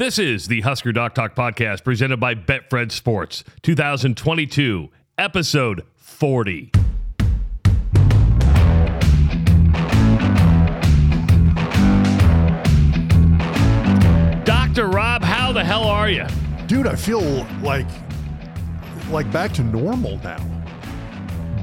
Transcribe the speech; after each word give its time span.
This 0.00 0.18
is 0.18 0.48
the 0.48 0.62
Husker 0.62 0.92
Doc 0.92 1.14
Talk 1.14 1.34
podcast 1.34 1.84
presented 1.84 2.16
by 2.16 2.34
Betfred 2.34 2.90
Sports, 2.90 3.44
2022, 3.60 4.88
episode 5.18 5.82
40. 5.96 6.70
Dr. 14.44 14.88
Rob, 14.88 15.22
how 15.22 15.52
the 15.52 15.62
hell 15.62 15.84
are 15.84 16.08
you? 16.08 16.24
Dude, 16.66 16.86
I 16.86 16.94
feel 16.94 17.46
like 17.60 17.86
like 19.10 19.30
back 19.30 19.52
to 19.52 19.62
normal 19.62 20.16
now. 20.24 20.49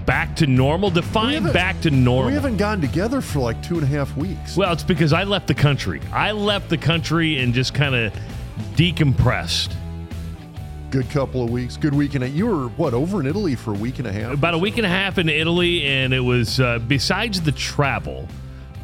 Back 0.07 0.37
to 0.37 0.47
normal? 0.47 0.89
Define 0.89 1.51
back 1.51 1.81
to 1.81 1.91
normal. 1.91 2.27
We 2.27 2.33
haven't 2.33 2.55
gotten 2.55 2.79
together 2.79 3.19
for 3.19 3.39
like 3.39 3.61
two 3.61 3.75
and 3.75 3.83
a 3.83 3.87
half 3.87 4.15
weeks. 4.15 4.55
Well, 4.55 4.71
it's 4.71 4.81
because 4.81 5.11
I 5.11 5.25
left 5.25 5.47
the 5.47 5.53
country. 5.53 5.99
I 6.13 6.31
left 6.31 6.69
the 6.69 6.77
country 6.77 7.39
and 7.39 7.53
just 7.53 7.73
kind 7.73 7.93
of 7.93 8.13
decompressed. 8.75 9.75
Good 10.91 11.09
couple 11.09 11.43
of 11.43 11.49
weeks. 11.49 11.75
Good 11.75 11.93
week 11.93 12.15
and 12.15 12.23
a 12.23 12.29
You 12.29 12.47
were 12.47 12.69
what 12.69 12.93
over 12.93 13.19
in 13.19 13.27
Italy 13.27 13.55
for 13.55 13.71
a 13.71 13.77
week 13.77 13.99
and 13.99 14.07
a 14.07 14.13
half? 14.13 14.31
About 14.31 14.53
a 14.53 14.57
week 14.57 14.77
and 14.77 14.85
a 14.85 14.89
half 14.89 15.17
in 15.17 15.27
Italy, 15.27 15.85
and 15.85 16.13
it 16.13 16.21
was 16.21 16.61
uh, 16.61 16.79
besides 16.87 17.41
the 17.41 17.51
travel. 17.51 18.29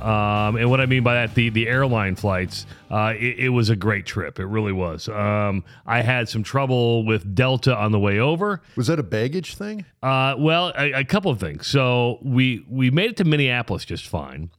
Um, 0.04 0.58
and 0.58 0.70
what 0.70 0.82
I 0.82 0.86
mean 0.86 1.02
by 1.02 1.14
that, 1.14 1.34
the 1.34 1.50
the 1.50 1.68
airline 1.68 2.16
flights, 2.16 2.66
uh, 2.92 3.14
it, 3.18 3.40
it 3.40 3.50
was 3.50 3.70
a 3.70 3.76
great 3.76 4.06
trip. 4.06 4.38
It 4.38 4.46
really 4.46 4.74
was. 4.74 5.08
Um, 5.08 5.64
I 5.86 6.02
had 6.02 6.28
some 6.28 6.44
trouble 6.44 7.06
with 7.06 7.34
Delta 7.34 7.74
on 7.76 7.94
the 7.94 8.00
way 8.00 8.20
over. 8.20 8.62
Was 8.76 8.88
that 8.88 9.00
a 9.00 9.04
baggage 9.04 9.56
thing? 9.56 9.86
Uh, 10.02 10.36
well, 10.38 10.74
a, 10.78 10.92
a 10.92 11.04
couple 11.06 11.32
of 11.32 11.40
things. 11.40 11.68
So 11.68 12.20
we 12.22 12.66
we 12.70 12.92
made 12.92 13.12
it 13.12 13.18
to 13.18 13.24
Minneapolis 13.24 13.86
just 13.86 14.06
fine, 14.08 14.50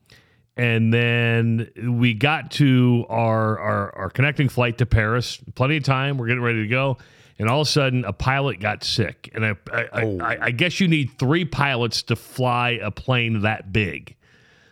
and 0.56 0.92
then 0.94 1.68
we 1.98 2.14
got 2.14 2.50
to 2.52 3.04
our 3.10 3.58
our, 3.58 3.94
our 3.96 4.10
connecting 4.10 4.48
flight 4.48 4.78
to 4.78 4.86
Paris. 4.86 5.38
Plenty 5.54 5.76
of 5.76 5.84
time. 5.84 6.16
We're 6.16 6.28
getting 6.28 6.42
ready 6.42 6.62
to 6.62 6.68
go, 6.68 6.96
and 7.38 7.50
all 7.50 7.60
of 7.60 7.68
a 7.68 7.70
sudden, 7.70 8.06
a 8.06 8.14
pilot 8.14 8.60
got 8.60 8.82
sick. 8.82 9.30
And 9.34 9.44
I 9.44 9.56
I, 9.70 9.88
Oh. 9.92 10.18
I, 10.20 10.38
I 10.46 10.50
guess 10.52 10.80
you 10.80 10.88
need 10.88 11.18
three 11.18 11.44
pilots 11.44 12.02
to 12.04 12.16
fly 12.16 12.78
a 12.82 12.90
plane 12.90 13.40
that 13.40 13.72
big. 13.72 14.16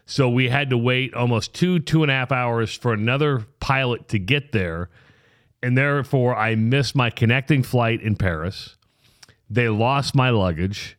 So 0.05 0.29
we 0.29 0.49
had 0.49 0.71
to 0.71 0.79
wait 0.79 1.15
almost 1.15 1.55
two 1.55 1.79
two 1.79 2.03
and 2.03 2.11
a 2.11 2.15
half 2.15 2.33
hours 2.33 2.75
for 2.75 2.93
another 2.93 3.47
pilot 3.61 4.09
to 4.09 4.19
get 4.19 4.53
there, 4.53 4.91
and 5.63 5.79
therefore 5.79 6.37
I 6.37 6.55
missed 6.55 6.95
my 6.95 7.11
connecting 7.11 7.63
flight 7.63 8.03
in 8.03 8.17
Paris 8.17 8.77
they 9.53 9.69
lost 9.69 10.15
my 10.15 10.31
luggage 10.31 10.97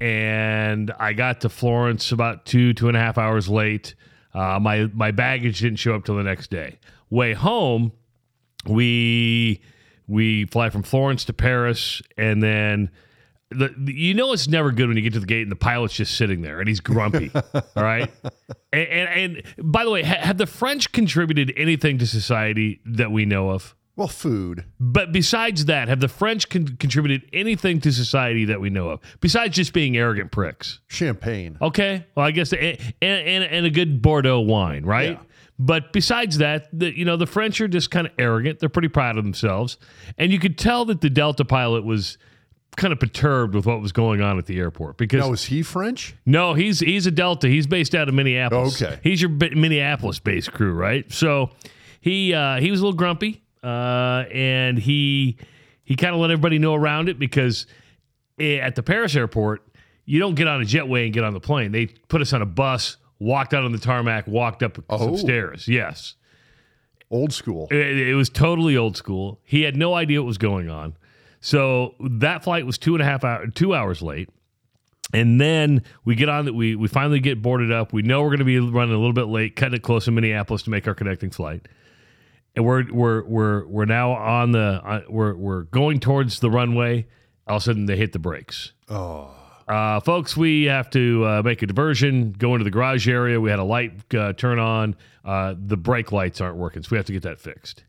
and 0.00 0.92
I 0.98 1.12
got 1.12 1.40
to 1.42 1.48
Florence 1.48 2.10
about 2.10 2.44
two, 2.44 2.74
two 2.74 2.88
and 2.88 2.96
a 2.96 3.00
half 3.00 3.16
hours 3.16 3.48
late. 3.48 3.94
Uh, 4.34 4.58
my 4.60 4.90
my 4.92 5.12
baggage 5.12 5.60
didn't 5.60 5.78
show 5.78 5.94
up 5.94 6.04
till 6.04 6.16
the 6.16 6.22
next 6.22 6.50
day. 6.50 6.78
Way 7.08 7.32
home, 7.32 7.92
we 8.66 9.62
we 10.08 10.44
fly 10.46 10.68
from 10.68 10.82
Florence 10.82 11.24
to 11.26 11.32
Paris, 11.32 12.02
and 12.18 12.42
then 12.42 12.90
the, 13.50 13.74
the- 13.76 13.92
you 13.94 14.14
know 14.14 14.32
it's 14.32 14.48
never 14.48 14.72
good 14.72 14.88
when 14.88 14.96
you 14.96 15.02
get 15.02 15.12
to 15.14 15.20
the 15.20 15.26
gate 15.26 15.42
and 15.42 15.50
the 15.52 15.56
pilot's 15.56 15.94
just 15.94 16.16
sitting 16.16 16.42
there 16.42 16.58
and 16.60 16.68
he's 16.68 16.80
grumpy. 16.80 17.30
all 17.54 17.62
right, 17.76 18.10
and, 18.72 18.88
and 18.88 19.36
and 19.56 19.72
by 19.72 19.84
the 19.84 19.90
way, 19.90 20.02
ha- 20.02 20.18
have 20.20 20.38
the 20.38 20.46
French 20.46 20.92
contributed 20.92 21.52
anything 21.56 21.98
to 21.98 22.06
society 22.06 22.80
that 22.84 23.10
we 23.10 23.24
know 23.24 23.50
of? 23.50 23.74
Well, 23.94 24.08
food. 24.08 24.66
But 24.78 25.10
besides 25.10 25.64
that, 25.66 25.88
have 25.88 26.00
the 26.00 26.08
French 26.08 26.50
con- 26.50 26.76
contributed 26.78 27.30
anything 27.32 27.80
to 27.80 27.90
society 27.92 28.44
that 28.44 28.60
we 28.60 28.68
know 28.68 28.90
of 28.90 29.00
besides 29.20 29.56
just 29.56 29.72
being 29.72 29.96
arrogant 29.96 30.32
pricks? 30.32 30.80
Champagne. 30.88 31.56
Okay, 31.62 32.04
well, 32.14 32.26
I 32.26 32.30
guess 32.32 32.52
and 32.52 32.78
and, 33.00 33.44
and 33.44 33.64
a 33.64 33.70
good 33.70 34.02
Bordeaux 34.02 34.40
wine, 34.40 34.84
right? 34.84 35.12
Yeah. 35.12 35.18
But 35.58 35.94
besides 35.94 36.36
that, 36.38 36.68
the, 36.78 36.94
you 36.94 37.06
know, 37.06 37.16
the 37.16 37.24
French 37.26 37.58
are 37.62 37.68
just 37.68 37.90
kind 37.90 38.06
of 38.06 38.12
arrogant. 38.18 38.58
They're 38.58 38.68
pretty 38.68 38.88
proud 38.88 39.16
of 39.16 39.24
themselves, 39.24 39.78
and 40.18 40.30
you 40.30 40.38
could 40.38 40.58
tell 40.58 40.84
that 40.84 41.00
the 41.00 41.08
Delta 41.08 41.46
pilot 41.46 41.82
was 41.82 42.18
kind 42.76 42.92
of 42.92 43.00
perturbed 43.00 43.54
with 43.54 43.66
what 43.66 43.80
was 43.80 43.92
going 43.92 44.20
on 44.20 44.38
at 44.38 44.46
the 44.46 44.58
airport 44.58 44.96
because 44.98 45.26
Now, 45.26 45.32
is 45.32 45.44
he 45.44 45.62
French? 45.62 46.14
no, 46.26 46.54
he's 46.54 46.80
he's 46.80 47.06
a 47.06 47.10
Delta. 47.10 47.48
He's 47.48 47.66
based 47.66 47.94
out 47.94 48.08
of 48.08 48.14
Minneapolis. 48.14 48.80
Okay. 48.82 48.98
he's 49.02 49.20
your 49.22 49.30
Minneapolis 49.30 50.18
based 50.18 50.52
crew, 50.52 50.72
right? 50.72 51.10
So 51.12 51.50
he 52.00 52.34
uh, 52.34 52.60
he 52.60 52.70
was 52.70 52.80
a 52.80 52.84
little 52.84 52.96
grumpy, 52.96 53.42
uh, 53.64 54.24
and 54.32 54.78
he 54.78 55.36
he 55.84 55.96
kind 55.96 56.14
of 56.14 56.20
let 56.20 56.30
everybody 56.30 56.58
know 56.58 56.74
around 56.74 57.08
it 57.08 57.18
because 57.18 57.66
eh, 58.38 58.56
at 58.58 58.74
the 58.74 58.82
Paris 58.82 59.16
airport, 59.16 59.62
you 60.04 60.18
don't 60.20 60.34
get 60.34 60.46
on 60.46 60.60
a 60.60 60.64
jetway 60.64 61.04
and 61.06 61.14
get 61.14 61.24
on 61.24 61.32
the 61.32 61.40
plane. 61.40 61.72
They 61.72 61.86
put 61.86 62.20
us 62.20 62.32
on 62.32 62.42
a 62.42 62.46
bus, 62.46 62.96
walked 63.18 63.54
out 63.54 63.64
on 63.64 63.72
the 63.72 63.78
tarmac, 63.78 64.26
walked 64.26 64.62
up 64.62 64.78
Oh. 64.90 64.98
some 64.98 65.16
stairs. 65.16 65.66
Yes, 65.66 66.14
Old 67.10 67.32
school. 67.32 67.68
it, 67.70 67.76
it 68.08 68.14
was 68.14 68.28
totally 68.28 68.76
old 68.76 68.96
school. 68.96 69.40
He 69.44 69.62
had 69.62 69.76
no 69.76 69.94
idea 69.94 70.20
what 70.20 70.26
was 70.26 70.38
going 70.38 70.68
on. 70.68 70.96
So 71.46 71.94
that 72.00 72.42
flight 72.42 72.66
was 72.66 72.76
two 72.76 72.96
and 72.96 73.02
a 73.02 73.04
half 73.04 73.22
hour, 73.22 73.46
two 73.46 73.72
hours 73.72 74.02
late. 74.02 74.28
And 75.12 75.40
then 75.40 75.84
we 76.04 76.16
get 76.16 76.28
on 76.28 76.46
that. 76.46 76.54
We 76.54 76.74
we 76.74 76.88
finally 76.88 77.20
get 77.20 77.40
boarded 77.40 77.70
up. 77.70 77.92
We 77.92 78.02
know 78.02 78.22
we're 78.22 78.30
going 78.30 78.40
to 78.40 78.44
be 78.44 78.58
running 78.58 78.92
a 78.92 78.98
little 78.98 79.12
bit 79.12 79.28
late, 79.28 79.54
cutting 79.54 79.76
it 79.76 79.84
close 79.84 80.06
to 80.06 80.10
Minneapolis 80.10 80.64
to 80.64 80.70
make 80.70 80.88
our 80.88 80.94
connecting 80.94 81.30
flight. 81.30 81.68
And 82.56 82.64
we're 82.64 82.92
we're 82.92 83.22
we're 83.22 83.64
we're 83.68 83.84
now 83.84 84.10
on 84.10 84.50
the 84.50 84.82
uh, 84.84 85.02
we're 85.08 85.36
we're 85.36 85.62
going 85.62 86.00
towards 86.00 86.40
the 86.40 86.50
runway. 86.50 87.06
All 87.46 87.58
of 87.58 87.62
a 87.62 87.64
sudden, 87.64 87.86
they 87.86 87.96
hit 87.96 88.12
the 88.12 88.18
brakes. 88.18 88.72
Oh, 88.88 89.30
Uh, 89.68 90.00
folks, 90.00 90.36
we 90.36 90.64
have 90.64 90.90
to 90.90 91.24
uh, 91.24 91.42
make 91.44 91.62
a 91.62 91.66
diversion, 91.66 92.32
go 92.32 92.54
into 92.54 92.64
the 92.64 92.72
garage 92.72 93.06
area. 93.08 93.40
We 93.40 93.50
had 93.50 93.60
a 93.60 93.64
light 93.64 93.92
uh, 94.12 94.32
turn 94.32 94.58
on. 94.58 94.96
Uh, 95.24 95.54
the 95.56 95.76
brake 95.76 96.10
lights 96.10 96.40
aren't 96.40 96.56
working, 96.56 96.82
so 96.82 96.88
we 96.90 96.96
have 96.96 97.06
to 97.06 97.12
get 97.12 97.22
that 97.22 97.40
fixed. 97.40 97.84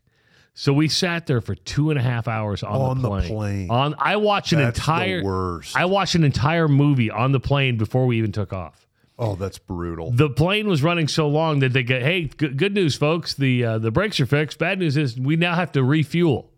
So 0.60 0.72
we 0.72 0.88
sat 0.88 1.28
there 1.28 1.40
for 1.40 1.54
two 1.54 1.90
and 1.90 1.98
a 2.00 2.02
half 2.02 2.26
hours 2.26 2.64
on, 2.64 2.72
On 2.74 2.96
the 2.96 3.02
the 3.02 3.08
plane. 3.08 3.28
plane. 3.28 3.70
On 3.70 3.94
I 3.96 4.16
watched 4.16 4.52
an 4.52 4.58
that's 4.58 4.76
entire 4.76 5.20
the 5.20 5.24
worst. 5.24 5.76
I 5.76 5.84
watched 5.84 6.16
an 6.16 6.24
entire 6.24 6.66
movie 6.66 7.12
on 7.12 7.30
the 7.30 7.38
plane 7.38 7.76
before 7.76 8.06
we 8.06 8.18
even 8.18 8.32
took 8.32 8.52
off. 8.52 8.84
oh, 9.20 9.36
that's 9.36 9.58
brutal. 9.58 10.10
The 10.10 10.28
plane 10.28 10.66
was 10.66 10.82
running 10.82 11.06
so 11.06 11.28
long 11.28 11.60
that 11.60 11.72
they 11.72 11.84
get, 11.84 12.02
hey, 12.02 12.24
good, 12.24 12.56
good 12.56 12.74
news, 12.74 12.96
folks, 12.96 13.34
the 13.34 13.64
uh, 13.64 13.78
the 13.78 13.92
brakes 13.92 14.18
are 14.18 14.26
fixed. 14.26 14.58
Bad 14.58 14.80
news 14.80 14.96
is 14.96 15.16
we 15.16 15.36
now 15.36 15.54
have 15.54 15.70
to 15.72 15.84
refuel. 15.84 16.50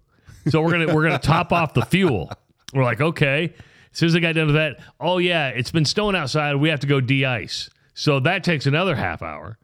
So 0.49 0.63
we're 0.63 0.71
gonna 0.73 0.95
we're 0.95 1.03
gonna 1.03 1.19
top 1.37 1.53
off 1.53 1.75
the 1.75 1.85
fuel. 1.85 2.33
We're 2.73 2.85
like, 2.85 3.03
okay. 3.03 3.53
As 3.93 3.99
soon 3.99 4.07
as 4.07 4.17
I 4.17 4.21
got 4.21 4.35
done 4.35 4.47
with 4.47 4.55
that, 4.55 4.79
oh 4.99 5.19
yeah, 5.19 5.49
it's 5.49 5.73
been 5.73 5.85
snowing 5.85 6.17
outside. 6.17 6.57
We 6.57 6.71
have 6.71 6.81
to 6.81 6.87
go 6.87 7.03
de-ice. 7.03 7.69
So 7.93 8.19
that 8.21 8.45
takes 8.45 8.65
another 8.65 8.95
half 8.95 9.21
hour. 9.21 9.59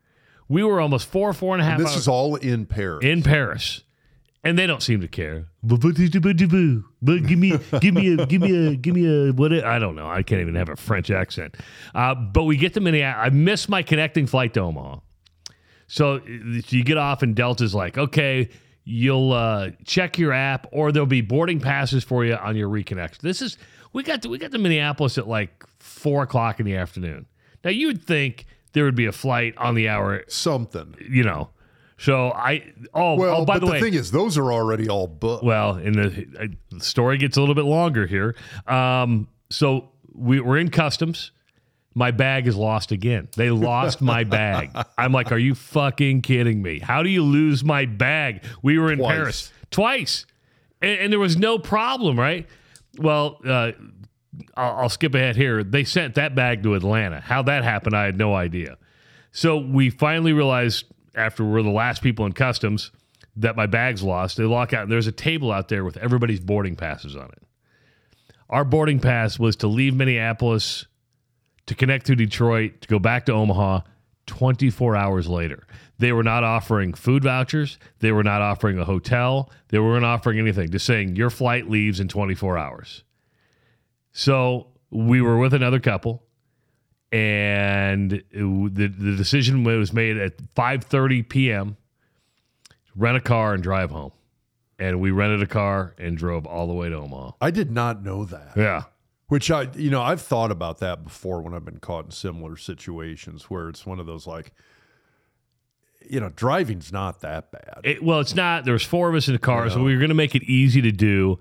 We 0.46 0.62
were 0.62 0.78
almost 0.78 1.08
four, 1.08 1.32
four 1.32 1.54
and 1.54 1.62
a 1.62 1.64
half 1.64 1.78
this 1.78 1.88
hours 1.88 1.96
is 1.96 2.08
all 2.08 2.36
in 2.36 2.66
Paris. 2.66 3.02
in 3.02 3.22
Paris, 3.22 3.82
and 4.48 4.58
they 4.58 4.66
don't 4.66 4.82
seem 4.82 5.00
to 5.00 5.08
care. 5.08 5.46
But 5.62 5.80
give 7.26 7.38
me, 7.38 7.58
give 7.80 7.94
me 7.94 8.14
a, 8.14 8.26
give 8.26 8.42
me 8.42 8.66
a, 8.66 8.76
give 8.76 8.94
me 8.94 9.06
a 9.06 9.32
what? 9.32 9.52
I 9.52 9.78
don't 9.78 9.96
know. 9.96 10.08
I 10.08 10.22
can't 10.22 10.40
even 10.40 10.54
have 10.54 10.68
a 10.68 10.76
French 10.76 11.10
accent. 11.10 11.56
Uh, 11.94 12.14
but 12.14 12.44
we 12.44 12.56
get 12.56 12.74
to 12.74 12.80
Minneapolis. 12.80 13.26
I 13.26 13.34
missed 13.34 13.68
my 13.68 13.82
connecting 13.82 14.26
flight 14.26 14.54
to 14.54 14.60
Omaha. 14.60 15.00
So 15.88 16.20
you 16.24 16.82
get 16.82 16.96
off, 16.96 17.22
and 17.22 17.36
Delta's 17.36 17.74
like, 17.74 17.96
okay, 17.96 18.48
you'll 18.84 19.32
uh, 19.32 19.70
check 19.84 20.18
your 20.18 20.32
app, 20.32 20.66
or 20.72 20.90
there'll 20.92 21.06
be 21.06 21.20
boarding 21.20 21.60
passes 21.60 22.02
for 22.02 22.24
you 22.24 22.34
on 22.34 22.56
your 22.56 22.68
reconnect. 22.68 23.18
This 23.18 23.42
is 23.42 23.56
we 23.92 24.02
got 24.02 24.22
to 24.22 24.28
we 24.28 24.38
got 24.38 24.52
to 24.52 24.58
Minneapolis 24.58 25.16
at 25.18 25.28
like 25.28 25.64
four 25.78 26.22
o'clock 26.24 26.58
in 26.60 26.66
the 26.66 26.76
afternoon. 26.76 27.26
Now 27.64 27.70
you 27.70 27.86
would 27.88 28.02
think 28.04 28.46
there 28.72 28.84
would 28.84 28.94
be 28.96 29.06
a 29.06 29.12
flight 29.12 29.56
on 29.56 29.74
the 29.74 29.88
hour, 29.88 30.24
Something. 30.28 30.94
you 31.08 31.22
know. 31.22 31.50
So 31.98 32.30
I 32.32 32.72
oh 32.94 33.14
Well, 33.16 33.42
oh 33.42 33.44
by 33.44 33.54
but 33.54 33.60
the 33.60 33.66
the, 33.66 33.72
way 33.72 33.80
thing 33.80 33.94
is, 33.94 34.10
those 34.10 34.36
are 34.36 34.52
already 34.52 34.88
all 34.88 35.06
booked. 35.06 35.44
well, 35.44 35.72
and 35.72 35.94
the, 35.94 36.56
the 36.70 36.80
story 36.80 37.16
gets 37.18 37.36
a 37.36 37.40
little 37.40 37.54
bit 37.54 37.64
longer 37.64 38.06
here. 38.06 38.34
Um, 38.66 39.28
so 39.50 39.90
we, 40.12 40.40
we're 40.40 40.58
in 40.58 40.70
customs. 40.70 41.32
My 41.94 42.10
bag 42.10 42.46
is 42.46 42.54
lost 42.54 42.92
again. 42.92 43.28
They 43.36 43.48
lost 43.48 44.02
my 44.02 44.24
bag. 44.24 44.70
I'm 44.98 45.12
like, 45.12 45.32
are 45.32 45.38
you 45.38 45.54
fucking 45.54 46.20
kidding 46.20 46.60
me? 46.60 46.78
How 46.78 47.02
do 47.02 47.08
you 47.08 47.22
lose 47.22 47.64
my 47.64 47.86
bag? 47.86 48.44
We 48.62 48.78
were 48.78 48.92
in 48.92 48.98
Twice. 48.98 49.16
Paris 49.16 49.52
twice, 49.70 50.26
and, 50.82 51.00
and 51.00 51.12
there 51.12 51.18
was 51.18 51.36
no 51.36 51.58
problem, 51.58 52.18
right? 52.18 52.46
Well, 52.98 53.40
uh, 53.46 53.72
I'll, 54.56 54.76
I'll 54.82 54.88
skip 54.88 55.14
ahead 55.14 55.36
here. 55.36 55.64
They 55.64 55.84
sent 55.84 56.14
that 56.16 56.34
bag 56.34 56.62
to 56.64 56.74
Atlanta. 56.74 57.20
How 57.20 57.42
that 57.42 57.64
happened, 57.64 57.96
I 57.96 58.04
had 58.04 58.18
no 58.18 58.34
idea. 58.34 58.76
So 59.32 59.58
we 59.58 59.90
finally 59.90 60.32
realized 60.32 60.84
after 61.16 61.44
we're 61.44 61.62
the 61.62 61.70
last 61.70 62.02
people 62.02 62.26
in 62.26 62.32
customs 62.32 62.90
that 63.36 63.56
my 63.56 63.66
bag's 63.66 64.02
lost. 64.02 64.36
They 64.36 64.44
lock 64.44 64.72
out. 64.72 64.84
And 64.84 64.92
there's 64.92 65.06
a 65.06 65.12
table 65.12 65.52
out 65.52 65.68
there 65.68 65.84
with 65.84 65.96
everybody's 65.96 66.40
boarding 66.40 66.76
passes 66.76 67.16
on 67.16 67.26
it. 67.26 67.42
Our 68.48 68.64
boarding 68.64 69.00
pass 69.00 69.38
was 69.38 69.56
to 69.56 69.66
leave 69.66 69.94
Minneapolis, 69.94 70.86
to 71.66 71.74
connect 71.74 72.06
to 72.06 72.14
Detroit, 72.14 72.82
to 72.82 72.88
go 72.88 72.98
back 72.98 73.26
to 73.26 73.32
Omaha 73.32 73.80
24 74.26 74.96
hours 74.96 75.28
later. 75.28 75.66
They 75.98 76.12
were 76.12 76.22
not 76.22 76.44
offering 76.44 76.94
food 76.94 77.24
vouchers. 77.24 77.78
They 78.00 78.12
were 78.12 78.22
not 78.22 78.42
offering 78.42 78.78
a 78.78 78.84
hotel. 78.84 79.50
They 79.68 79.78
weren't 79.78 80.04
offering 80.04 80.38
anything, 80.38 80.70
just 80.70 80.86
saying 80.86 81.16
your 81.16 81.30
flight 81.30 81.68
leaves 81.68 82.00
in 82.00 82.08
24 82.08 82.58
hours. 82.58 83.02
So 84.12 84.68
we 84.90 85.20
were 85.20 85.38
with 85.38 85.54
another 85.54 85.80
couple, 85.80 86.22
and 87.12 88.12
it- 88.12 88.28
the 88.30 88.86
the 88.88 89.16
decision 89.16 89.64
was 89.64 89.92
made 89.92 90.16
at 90.16 90.36
5:30 90.54 91.28
p.m. 91.28 91.76
Rent 92.94 93.16
a 93.16 93.20
car 93.20 93.54
and 93.54 93.62
drive 93.62 93.90
home. 93.90 94.12
and 94.78 95.00
we 95.00 95.10
rented 95.10 95.42
a 95.42 95.46
car 95.46 95.94
and 95.98 96.18
drove 96.18 96.44
all 96.46 96.66
the 96.66 96.72
way 96.74 96.88
to 96.90 96.94
Omaha. 96.96 97.32
I 97.40 97.50
did 97.50 97.70
not 97.70 98.02
know 98.04 98.24
that. 98.26 98.52
Yeah. 98.56 98.82
Which 99.28 99.50
I, 99.50 99.68
you 99.74 99.90
know, 99.90 100.02
I've 100.02 100.20
thought 100.20 100.50
about 100.50 100.78
that 100.80 101.02
before 101.02 101.40
when 101.40 101.54
I've 101.54 101.64
been 101.64 101.78
caught 101.80 102.04
in 102.04 102.10
similar 102.10 102.56
situations 102.58 103.44
where 103.44 103.68
it's 103.70 103.84
one 103.86 103.98
of 104.00 104.04
those 104.06 104.26
like, 104.26 104.52
you 106.08 106.20
know, 106.20 106.28
driving's 106.28 106.92
not 106.92 107.22
that 107.22 107.50
bad. 107.50 107.80
It, 107.84 108.02
well, 108.04 108.20
it's 108.20 108.34
not. 108.34 108.64
There 108.64 108.72
was 108.74 108.84
four 108.84 109.08
of 109.08 109.14
us 109.14 109.26
in 109.28 109.32
the 109.34 109.38
car, 109.40 109.68
so 109.70 109.82
we 109.82 109.92
were 109.94 109.98
going 109.98 110.10
to 110.10 110.14
make 110.14 110.34
it 110.34 110.42
easy 110.44 110.80
to 110.82 110.92
do, 110.92 111.38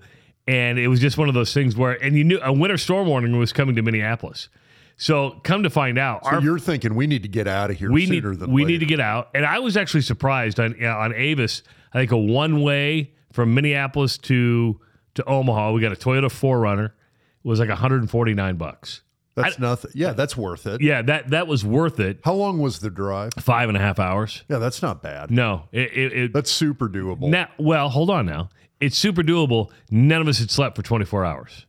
and 0.48 0.78
it 0.78 0.88
was 0.88 0.98
just 1.00 1.16
one 1.18 1.28
of 1.28 1.34
those 1.34 1.52
things 1.54 1.76
where, 1.76 1.92
and 2.02 2.16
you 2.16 2.24
knew 2.24 2.40
a 2.42 2.52
winter 2.52 2.76
storm 2.78 3.06
warning 3.06 3.38
was 3.38 3.52
coming 3.52 3.76
to 3.76 3.82
Minneapolis. 3.82 4.48
So 4.96 5.40
come 5.44 5.62
to 5.62 5.70
find 5.70 5.98
out, 5.98 6.24
so 6.24 6.30
our 6.30 6.40
you're 6.40 6.58
thinking 6.58 6.94
we 6.94 7.06
need 7.06 7.22
to 7.22 7.28
get 7.28 7.46
out 7.46 7.70
of 7.70 7.76
here 7.76 7.92
we 7.92 8.06
need 8.06 8.22
sooner 8.22 8.34
than 8.34 8.50
we 8.50 8.62
later. 8.62 8.72
need 8.72 8.78
to 8.80 8.86
get 8.86 9.00
out. 9.00 9.28
And 9.34 9.44
I 9.44 9.58
was 9.58 9.76
actually 9.76 10.00
surprised 10.00 10.58
on 10.58 10.82
on 10.84 11.12
Avis. 11.14 11.62
I 11.92 11.98
think 11.98 12.12
a 12.12 12.16
one 12.16 12.62
way 12.62 13.12
from 13.32 13.54
Minneapolis 13.54 14.16
to 14.18 14.80
to 15.14 15.24
Omaha. 15.24 15.72
We 15.72 15.80
got 15.80 15.92
a 15.92 15.96
Toyota 15.96 16.26
4Runner. 16.26 16.86
It 16.86 16.92
was 17.48 17.60
like 17.60 17.68
149 17.68 18.56
bucks. 18.56 19.02
That's 19.34 19.58
nothing. 19.58 19.90
Yeah, 19.94 20.14
that's 20.14 20.34
worth 20.34 20.66
it. 20.66 20.80
Yeah, 20.80 21.02
that 21.02 21.28
that 21.28 21.46
was 21.46 21.62
worth 21.62 22.00
it. 22.00 22.20
How 22.24 22.32
long 22.32 22.58
was 22.58 22.78
the 22.78 22.88
drive? 22.88 23.34
Five 23.38 23.68
and 23.68 23.76
a 23.76 23.80
half 23.80 23.98
hours. 23.98 24.44
Yeah, 24.48 24.58
that's 24.58 24.80
not 24.80 25.02
bad. 25.02 25.30
No, 25.30 25.68
it, 25.72 25.92
it, 25.92 26.12
it 26.14 26.32
That's 26.32 26.50
super 26.50 26.88
doable. 26.88 27.28
now. 27.28 27.48
Well, 27.58 27.90
hold 27.90 28.08
on 28.08 28.24
now. 28.24 28.48
It's 28.80 28.96
super 28.96 29.22
doable. 29.22 29.70
None 29.90 30.22
of 30.22 30.28
us 30.28 30.38
had 30.38 30.50
slept 30.50 30.74
for 30.76 30.82
24 30.82 31.24
hours. 31.26 31.66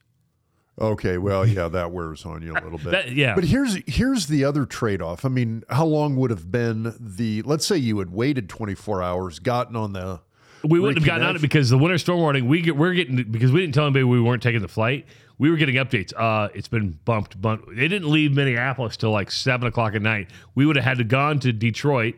Okay, 0.79 1.17
well, 1.17 1.45
yeah, 1.47 1.67
that 1.67 1.91
wears 1.91 2.25
on 2.25 2.41
you 2.41 2.53
a 2.53 2.61
little 2.61 2.77
bit. 2.77 2.91
That- 2.91 3.11
yeah. 3.11 3.35
But 3.35 3.45
here's 3.45 3.77
here's 3.87 4.27
the 4.27 4.43
other 4.43 4.65
trade-off. 4.65 5.25
I 5.25 5.29
mean, 5.29 5.63
how 5.69 5.85
long 5.85 6.15
would 6.17 6.29
have 6.29 6.51
been 6.51 6.95
the 6.99 7.41
let's 7.43 7.65
say 7.65 7.77
you 7.77 7.99
had 7.99 8.11
waited 8.11 8.49
24 8.49 9.01
hours, 9.01 9.39
gotten 9.39 9.75
on 9.75 9.93
the 9.93 10.21
We 10.63 10.79
wouldn't 10.79 10.99
have 10.99 11.05
gotten 11.05 11.25
on 11.25 11.35
it 11.35 11.41
because 11.41 11.69
the 11.69 11.77
winter 11.77 11.97
storm 11.97 12.19
warning. 12.19 12.47
We 12.47 12.61
get 12.61 12.77
we're 12.77 12.93
getting 12.93 13.23
because 13.31 13.51
we 13.51 13.61
didn't 13.61 13.73
tell 13.73 13.85
anybody 13.85 14.03
we 14.03 14.21
weren't 14.21 14.43
taking 14.43 14.61
the 14.61 14.67
flight. 14.67 15.05
We 15.39 15.51
were 15.51 15.57
getting 15.57 15.75
updates. 15.75 16.13
Uh, 16.17 16.49
it's 16.55 16.67
been 16.67 16.97
bumped. 17.05 17.39
bumped. 17.39 17.67
They 17.69 17.87
didn't 17.87 18.09
leave 18.09 18.33
Minneapolis 18.33 18.97
till 18.97 19.11
like 19.11 19.29
seven 19.29 19.67
o'clock 19.67 19.93
at 19.93 20.01
night. 20.01 20.31
We 20.55 20.65
would 20.65 20.75
have 20.77 20.85
had 20.85 20.97
to 20.97 21.03
gone 21.03 21.39
to 21.41 21.53
Detroit 21.53 22.15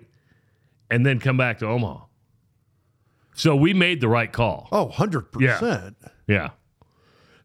and 0.89 1.05
then 1.05 1.19
come 1.19 1.35
back 1.35 1.59
to 1.59 1.67
Omaha. 1.67 2.05
So 3.35 3.55
we 3.55 3.73
made 3.73 4.01
the 4.01 4.07
right 4.07 4.31
call. 4.31 4.67
Oh, 4.71 4.87
100%. 4.93 5.95
Yeah. 6.27 6.49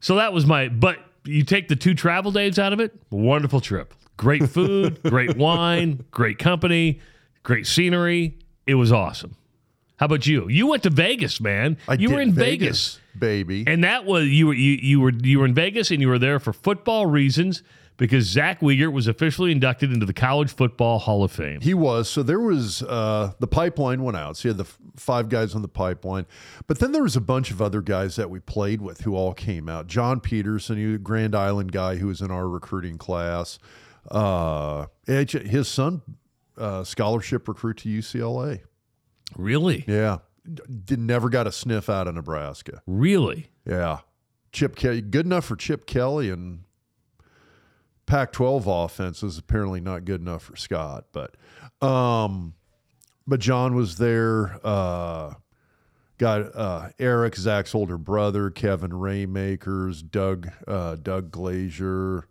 So 0.01 0.17
that 0.17 0.33
was 0.33 0.45
my. 0.47 0.69
But 0.69 0.99
you 1.25 1.45
take 1.45 1.69
the 1.69 1.77
two 1.77 1.95
travel 1.95 2.33
days 2.33 2.59
out 2.59 2.73
of 2.73 2.81
it. 2.81 2.95
Wonderful 3.11 3.61
trip. 3.61 3.95
Great 4.17 4.49
food, 4.49 5.03
great 5.09 5.37
wine, 5.37 6.05
great 6.11 6.39
company, 6.39 7.01
great 7.43 7.67
scenery. 7.67 8.39
It 8.67 8.75
was 8.75 8.93
awesome. 8.93 9.37
How 9.97 10.07
about 10.07 10.27
you? 10.27 10.49
You 10.49 10.67
went 10.67 10.83
to 10.85 10.91
Vegas, 10.91 11.41
man. 11.41 11.79
I 11.89 11.95
you 11.95 12.09
did 12.09 12.15
were 12.15 12.21
in 12.21 12.33
Vegas. 12.33 12.99
baby. 13.19 13.65
and 13.67 13.85
that 13.85 14.05
was 14.05 14.27
you 14.29 14.49
were 14.49 14.55
you, 14.55 14.73
you 14.73 15.01
were 15.01 15.13
you 15.13 15.39
were 15.39 15.47
in 15.47 15.55
Vegas, 15.55 15.91
and 15.91 16.01
you 16.01 16.09
were 16.09 16.19
there 16.19 16.41
for 16.41 16.53
football 16.53 17.07
reasons 17.07 17.63
because 17.97 18.25
Zach 18.25 18.61
Wiegert 18.61 18.93
was 18.93 19.07
officially 19.07 19.53
inducted 19.53 19.93
into 19.93 20.05
the 20.07 20.13
College 20.13 20.53
Football 20.53 20.99
Hall 20.99 21.23
of 21.23 21.31
Fame. 21.33 21.61
He 21.61 21.75
was. 21.75 22.09
So 22.09 22.23
there 22.23 22.41
was 22.41 22.83
uh, 22.83 23.33
the 23.39 23.47
pipeline 23.47 24.03
went 24.03 24.17
out. 24.17 24.37
So 24.37 24.49
you 24.49 24.51
had 24.51 24.59
the 24.59 24.65
f- 24.65 24.79
five 24.97 25.29
guys 25.29 25.55
on 25.55 25.63
the 25.63 25.69
pipeline, 25.69 26.27
but 26.67 26.79
then 26.81 26.93
there 26.93 27.03
was 27.03 27.17
a 27.17 27.21
bunch 27.21 27.51
of 27.51 27.63
other 27.63 27.81
guys 27.81 28.17
that 28.17 28.31
we 28.31 28.41
played 28.41 28.81
with 28.83 29.03
who 29.03 29.15
all 29.15 29.33
came 29.35 29.69
out. 29.69 29.87
John 29.87 30.21
Peterson, 30.21 30.77
he 30.77 30.87
was 30.87 30.95
a 30.97 30.99
Grand 30.99 31.35
Island 31.35 31.73
guy 31.73 31.97
who 31.97 32.09
was 32.09 32.21
in 32.21 32.31
our 32.31 32.49
recruiting 32.49 32.99
class. 32.99 33.59
Uh, 34.11 34.87
his 35.07 35.69
son, 35.69 36.03
uh, 36.59 36.85
scholarship 36.85 37.49
recruit 37.49 37.79
to 37.79 37.89
UCLA. 37.89 38.61
Really, 39.37 39.85
Yeah, 39.89 40.19
did 40.85 40.99
never 40.99 41.29
got 41.31 41.47
a 41.47 41.53
sniff 41.53 41.89
out 41.89 42.07
of 42.07 42.15
Nebraska. 42.15 42.83
really. 42.87 43.51
Yeah, 43.67 44.01
Chip 44.53 44.77
Kelly, 44.77 45.01
good 45.01 45.25
enough 45.25 45.47
for 45.47 45.57
Chip 45.57 45.87
Kelly 45.87 46.29
and 46.29 46.64
Pac-12 48.07 48.85
offense 48.85 49.23
is 49.23 49.39
apparently 49.39 49.81
not 49.81 50.05
good 50.05 50.21
enough 50.21 50.43
for 50.43 50.57
Scott, 50.57 51.07
but 51.13 51.37
um, 51.87 52.55
but 53.27 53.41
John 53.41 53.75
was 53.75 53.97
there. 53.97 54.59
Uh, 54.63 55.35
got 56.19 56.55
uh, 56.55 56.91
Eric, 56.99 57.37
Zach's 57.37 57.75
older 57.75 57.99
brother, 57.99 58.51
Kevin 58.51 58.91
Raemakers, 58.91 60.09
Doug, 60.09 60.51
uh, 60.69 60.97
Doug 60.97 61.31
Glazier. 61.31 62.29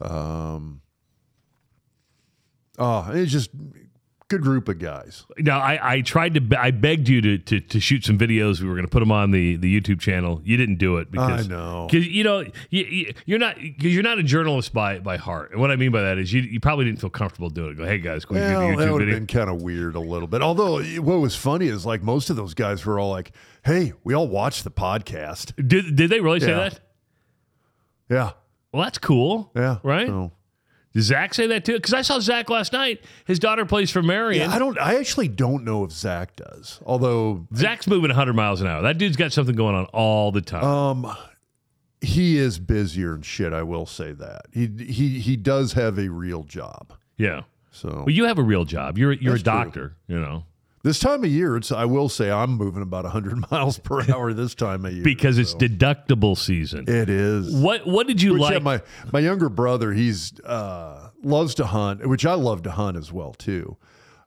Um, 0.00 0.82
oh, 2.78 3.10
it's 3.12 3.32
just 3.32 3.50
good 4.28 4.40
group 4.40 4.68
of 4.68 4.78
guys. 4.78 5.26
Now, 5.38 5.60
I, 5.60 5.96
I 5.96 6.00
tried 6.00 6.34
to, 6.34 6.58
I 6.60 6.70
begged 6.70 7.08
you 7.08 7.20
to, 7.20 7.38
to, 7.38 7.60
to 7.60 7.78
shoot 7.80 8.04
some 8.04 8.18
videos. 8.18 8.60
We 8.60 8.66
were 8.68 8.74
going 8.74 8.86
to 8.86 8.90
put 8.90 9.00
them 9.00 9.12
on 9.12 9.30
the, 9.32 9.56
the 9.56 9.80
YouTube 9.80 10.00
channel. 10.00 10.40
You 10.44 10.56
didn't 10.56 10.76
do 10.76 10.96
it 10.96 11.10
because 11.10 11.46
I 11.46 11.48
know. 11.48 11.86
because 11.90 12.06
you 12.08 12.24
know 12.24 12.40
you, 12.70 12.84
you, 12.84 13.14
you're 13.26 13.38
not 13.38 13.56
because 13.56 13.92
you're 13.94 14.02
not 14.02 14.18
a 14.18 14.22
journalist 14.22 14.72
by 14.72 14.98
by 14.98 15.18
heart. 15.18 15.52
And 15.52 15.60
what 15.60 15.70
I 15.70 15.76
mean 15.76 15.92
by 15.92 16.00
that 16.02 16.18
is 16.18 16.32
you, 16.32 16.40
you 16.42 16.58
probably 16.58 16.86
didn't 16.86 17.00
feel 17.00 17.10
comfortable 17.10 17.50
doing 17.50 17.72
it. 17.72 17.76
Go, 17.76 17.84
hey 17.84 17.98
guys, 17.98 18.24
can 18.24 18.36
we 18.36 18.40
do 18.42 18.46
the 18.48 18.52
that 18.54 18.60
YouTube 18.88 18.92
would 18.92 19.00
have 19.08 19.10
been 19.10 19.26
kind 19.26 19.50
of 19.50 19.62
weird 19.62 19.94
a 19.94 20.00
little 20.00 20.26
bit. 20.28 20.40
Although 20.42 20.82
what 21.02 21.20
was 21.20 21.36
funny 21.36 21.66
is 21.68 21.84
like 21.84 22.02
most 22.02 22.30
of 22.30 22.36
those 22.36 22.54
guys 22.54 22.84
were 22.86 22.98
all 22.98 23.10
like, 23.10 23.32
"Hey, 23.64 23.92
we 24.04 24.14
all 24.14 24.26
watched 24.28 24.64
the 24.64 24.70
podcast." 24.70 25.52
Did 25.68 25.96
did 25.96 26.10
they 26.10 26.20
really 26.20 26.40
say 26.40 26.52
that? 26.52 26.80
Yeah, 28.10 28.32
Well, 28.72 28.82
that's 28.82 28.98
cool. 28.98 29.50
yeah, 29.56 29.78
Right? 29.82 30.06
So- 30.06 30.32
Did 30.94 31.02
Zach 31.02 31.34
say 31.34 31.46
that 31.48 31.64
too? 31.64 31.74
Because 31.74 31.92
I 31.92 32.02
saw 32.02 32.20
Zach 32.20 32.48
last 32.48 32.72
night. 32.72 33.02
His 33.26 33.38
daughter 33.40 33.66
plays 33.66 33.90
for 33.90 34.00
Marion. 34.02 34.48
yeah, 34.48 34.54
I 34.54 34.58
don't. 34.60 34.78
I 34.78 34.94
actually 34.96 35.28
don't 35.28 35.64
know 35.64 35.82
if 35.84 35.90
Zach 35.90 36.36
does. 36.36 36.80
Although 36.86 37.46
Zach's 37.54 37.86
moving 37.88 38.10
100 38.10 38.32
miles 38.34 38.60
an 38.60 38.68
hour. 38.68 38.82
That 38.82 38.96
dude's 38.98 39.16
got 39.16 39.32
something 39.32 39.56
going 39.56 39.74
on 39.74 39.86
all 39.86 40.30
the 40.32 40.40
time. 40.40 40.64
um, 40.64 41.16
he 42.00 42.36
is 42.38 42.58
busier 42.58 43.14
and 43.14 43.24
shit. 43.24 43.52
I 43.52 43.62
will 43.62 43.86
say 43.86 44.12
that 44.12 44.42
he 44.52 44.66
he 44.66 45.18
he 45.20 45.36
does 45.36 45.72
have 45.72 45.98
a 45.98 46.08
real 46.08 46.42
job. 46.44 46.92
yeah. 47.16 47.42
So 47.72 48.04
Well, 48.06 48.10
you 48.10 48.24
have 48.26 48.38
a 48.38 48.42
real 48.42 48.64
job. 48.64 48.96
You're 48.98 49.12
you're 49.14 49.34
a 49.34 49.38
true. 49.38 49.42
doctor. 49.42 49.96
You 50.06 50.20
know. 50.20 50.44
This 50.84 51.00
time 51.00 51.24
of 51.24 51.30
year, 51.30 51.56
it's. 51.56 51.72
I 51.72 51.86
will 51.86 52.08
say 52.08 52.30
I'm 52.30 52.50
moving 52.50 52.82
about 52.82 53.02
100 53.04 53.44
miles 53.50 53.78
per 53.80 54.02
hour 54.12 54.32
this 54.32 54.54
time 54.54 54.84
of 54.84 54.92
year 54.92 55.02
because 55.02 55.38
it's 55.38 55.50
so. 55.50 55.58
deductible 55.58 56.38
season. 56.38 56.84
it 56.86 57.10
is. 57.10 57.52
What 57.52 57.86
what 57.86 58.06
did 58.06 58.22
you 58.22 58.34
Which, 58.34 58.42
like? 58.42 58.52
yeah, 58.52 58.58
my 58.60 58.82
my 59.12 59.18
younger 59.18 59.48
brother, 59.48 59.92
he's 59.92 60.38
uh, 60.40 61.08
loves 61.22 61.54
to 61.56 61.66
hunt, 61.66 62.06
which 62.06 62.24
I 62.24 62.34
love 62.34 62.62
to 62.62 62.70
hunt 62.70 62.96
as 62.96 63.10
well 63.10 63.32
too. 63.32 63.76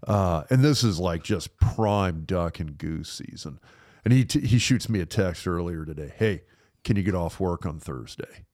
Uh, 0.05 0.43
and 0.49 0.63
this 0.63 0.83
is 0.83 0.99
like 0.99 1.23
just 1.23 1.55
prime 1.57 2.23
duck 2.25 2.59
and 2.59 2.77
goose 2.77 3.09
season. 3.25 3.59
And 4.03 4.13
he 4.13 4.25
t- 4.25 4.45
he 4.45 4.57
shoots 4.57 4.89
me 4.89 4.99
a 4.99 5.05
text 5.05 5.47
earlier 5.47 5.85
today. 5.85 6.11
Hey, 6.17 6.41
can 6.83 6.95
you 6.97 7.03
get 7.03 7.15
off 7.15 7.39
work 7.39 7.65
on 7.65 7.79
Thursday? 7.79 8.45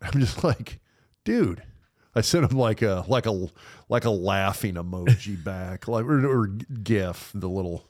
I'm 0.00 0.18
just 0.20 0.42
like, 0.44 0.80
dude. 1.24 1.62
I 2.14 2.20
sent 2.20 2.50
him 2.50 2.58
like 2.58 2.82
a 2.82 3.04
like 3.08 3.26
a 3.26 3.48
like 3.88 4.04
a 4.04 4.10
laughing 4.10 4.74
emoji 4.74 5.42
back, 5.44 5.88
like 5.88 6.04
or, 6.04 6.26
or 6.26 6.46
GIF. 6.46 7.32
The 7.34 7.48
little, 7.48 7.88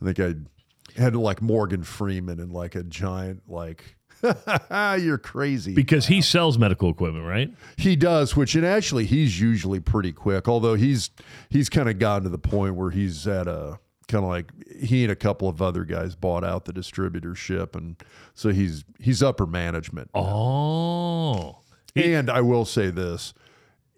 I 0.00 0.12
think 0.12 0.20
I 0.20 1.00
had 1.00 1.16
like 1.16 1.40
Morgan 1.40 1.82
Freeman 1.84 2.40
and 2.40 2.52
like 2.52 2.74
a 2.74 2.82
giant 2.82 3.42
like, 3.48 3.96
you're 4.70 5.18
crazy. 5.18 5.74
because 5.74 6.06
he 6.06 6.20
sells 6.20 6.58
medical 6.58 6.90
equipment, 6.90 7.24
right? 7.26 7.50
He 7.76 7.96
does, 7.96 8.36
which 8.36 8.54
and 8.54 8.64
actually 8.66 9.06
he's 9.06 9.40
usually 9.40 9.80
pretty 9.80 10.12
quick. 10.12 10.48
Although 10.48 10.74
he's 10.74 11.10
he's 11.48 11.68
kind 11.68 11.88
of 11.88 11.98
gotten 11.98 12.24
to 12.24 12.30
the 12.30 12.38
point 12.38 12.74
where 12.74 12.90
he's 12.90 13.26
at 13.26 13.48
a 13.48 13.78
kind 14.08 14.24
of 14.24 14.30
like 14.30 14.52
he 14.80 15.04
and 15.04 15.12
a 15.12 15.16
couple 15.16 15.48
of 15.48 15.62
other 15.62 15.84
guys 15.84 16.14
bought 16.14 16.44
out 16.44 16.66
the 16.66 16.72
distributorship, 16.72 17.74
and 17.74 17.96
so 18.34 18.50
he's 18.50 18.84
he's 18.98 19.22
upper 19.22 19.46
management. 19.46 20.10
Oh. 20.14 21.58
And 21.94 22.30
I 22.30 22.40
will 22.40 22.64
say 22.64 22.90
this: 22.90 23.34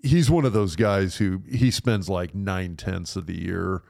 he's 0.04 0.30
one 0.30 0.44
of 0.44 0.52
those 0.52 0.76
guys 0.76 1.16
who 1.16 1.42
he 1.50 1.70
spends 1.70 2.08
like 2.08 2.34
nine 2.34 2.76
tenths 2.76 3.16
of 3.16 3.26
the 3.26 3.40
year, 3.40 3.82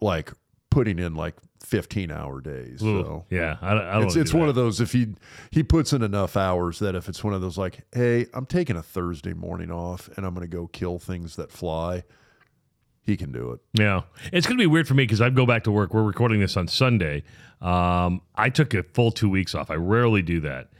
like 0.00 0.32
putting 0.70 0.98
in 0.98 1.14
like 1.14 1.34
fifteen 1.62 2.10
hour 2.10 2.40
days. 2.40 2.80
So 2.80 3.24
Yeah, 3.30 3.56
I, 3.60 3.72
I 3.74 4.02
it's 4.04 4.14
do 4.14 4.20
it's 4.20 4.34
one 4.34 4.48
of 4.48 4.54
those 4.54 4.80
if 4.80 4.92
he 4.92 5.14
he 5.50 5.62
puts 5.62 5.92
in 5.92 6.02
enough 6.02 6.36
hours 6.36 6.78
that 6.80 6.94
if 6.94 7.08
it's 7.08 7.24
one 7.24 7.34
of 7.34 7.40
those 7.40 7.56
like 7.58 7.80
hey 7.92 8.26
i'm 8.34 8.46
taking 8.46 8.76
a 8.76 8.82
thursday 8.82 9.32
morning 9.32 9.70
off 9.70 10.08
and 10.16 10.24
i'm 10.26 10.34
going 10.34 10.48
to 10.48 10.56
go 10.56 10.66
kill 10.68 10.98
things 10.98 11.34
that 11.36 11.50
fly 11.50 12.04
he 13.02 13.16
can 13.16 13.32
do 13.32 13.52
it 13.52 13.60
Yeah, 13.72 14.02
it's 14.32 14.46
going 14.46 14.58
to 14.58 14.62
be 14.62 14.66
weird 14.66 14.86
for 14.88 14.94
me 14.94 15.04
because 15.04 15.20
I 15.20 15.30
go 15.30 15.46
back 15.46 15.62
to 15.64 15.70
work. 15.70 15.94
We're 15.94 16.02
recording 16.02 16.40
this 16.40 16.56
on 16.56 16.66
Sunday. 16.66 17.22
Um, 17.60 18.20
I 18.34 18.50
took 18.50 18.74
a 18.74 18.82
full 18.82 19.12
two 19.12 19.28
weeks 19.30 19.54
off. 19.54 19.70
I 19.70 19.74
rarely 19.76 20.22
do 20.22 20.40
that, 20.40 20.70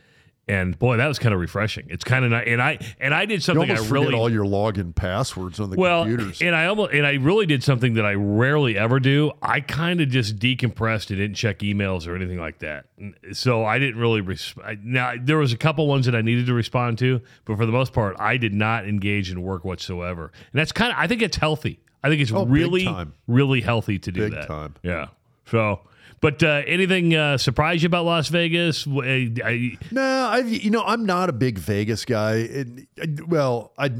and 0.48 0.78
boy, 0.78 0.96
that 0.96 1.08
was 1.08 1.18
kind 1.18 1.34
of 1.34 1.40
refreshing. 1.40 1.86
It's 1.88 2.04
kind 2.04 2.24
of 2.24 2.30
nice, 2.30 2.44
and 2.46 2.62
I 2.62 2.78
and 3.00 3.12
I 3.12 3.26
did 3.26 3.34
you 3.34 3.40
something 3.40 3.68
I 3.70 3.74
almost 3.74 3.88
forget 3.88 4.02
really 4.08 4.14
all 4.14 4.30
your 4.30 4.44
login 4.44 4.94
passwords 4.94 5.58
on 5.58 5.70
the 5.70 5.76
well, 5.76 6.04
computers 6.04 6.40
and 6.40 6.54
I 6.54 6.66
almost 6.66 6.92
and 6.92 7.06
I 7.06 7.14
really 7.14 7.46
did 7.46 7.64
something 7.64 7.94
that 7.94 8.06
I 8.06 8.14
rarely 8.14 8.78
ever 8.78 9.00
do. 9.00 9.32
I 9.42 9.60
kind 9.60 10.00
of 10.00 10.08
just 10.08 10.38
decompressed 10.38 11.10
and 11.10 11.18
didn't 11.18 11.34
check 11.34 11.58
emails 11.60 12.06
or 12.06 12.14
anything 12.14 12.38
like 12.38 12.60
that. 12.60 12.86
So 13.32 13.64
I 13.64 13.78
didn't 13.78 14.00
really. 14.00 14.20
Res- 14.20 14.54
I, 14.64 14.78
now 14.82 15.14
there 15.20 15.38
was 15.38 15.52
a 15.52 15.58
couple 15.58 15.86
ones 15.88 16.06
that 16.06 16.14
I 16.14 16.22
needed 16.22 16.46
to 16.46 16.54
respond 16.54 16.98
to, 16.98 17.20
but 17.44 17.56
for 17.56 17.66
the 17.66 17.72
most 17.72 17.92
part, 17.92 18.16
I 18.18 18.36
did 18.36 18.54
not 18.54 18.86
engage 18.86 19.30
in 19.30 19.42
work 19.42 19.64
whatsoever. 19.64 20.30
And 20.52 20.60
that's 20.60 20.72
kind 20.72 20.92
of. 20.92 20.98
I 20.98 21.06
think 21.06 21.22
it's 21.22 21.36
healthy. 21.36 21.80
I 22.04 22.08
think 22.08 22.22
it's 22.22 22.30
Oh, 22.32 22.46
really, 22.46 22.88
really 23.26 23.62
healthy 23.62 23.98
to 23.98 24.12
do 24.12 24.20
Big 24.20 24.32
that. 24.34 24.46
time. 24.46 24.74
Yeah. 24.84 25.06
So, 25.46 25.80
But 26.20 26.42
uh, 26.42 26.62
anything 26.66 27.14
uh, 27.14 27.36
surprise 27.38 27.82
you 27.82 27.86
about 27.88 28.04
Las 28.06 28.28
Vegas? 28.28 28.86
I- 28.86 29.32
I- 29.44 29.78
No, 29.90 30.02
I 30.02 30.38
you 30.38 30.70
know 30.70 30.82
I'm 30.84 31.04
not 31.04 31.28
a 31.28 31.32
big 31.32 31.58
Vegas 31.58 32.04
guy. 32.04 32.36
It, 32.36 32.68
I- 33.00 33.22
well, 33.26 33.72
I 33.78 33.90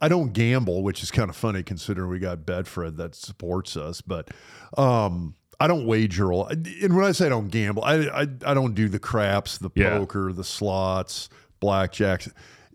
I 0.00 0.08
don't 0.08 0.32
gamble, 0.32 0.82
which 0.82 1.02
is 1.02 1.10
kind 1.10 1.28
of 1.28 1.36
funny 1.36 1.62
considering 1.62 2.08
we 2.10 2.18
got 2.18 2.38
Betfred 2.40 2.96
that 2.96 3.14
supports 3.14 3.76
us. 3.76 4.00
But 4.00 4.30
um, 4.78 5.34
I 5.60 5.66
don't 5.66 5.84
wager. 5.86 6.32
And 6.32 6.96
when 6.96 7.04
I 7.04 7.12
say 7.12 7.26
I 7.26 7.28
don't 7.28 7.48
gamble, 7.48 7.84
I 7.84 7.96
I, 8.08 8.26
I 8.46 8.54
don't 8.54 8.74
do 8.74 8.88
the 8.88 8.98
craps, 8.98 9.58
the 9.58 9.70
Yeah. 9.74 9.90
poker, 9.98 10.32
the 10.32 10.44
slots, 10.44 11.28
blackjacks. 11.60 12.32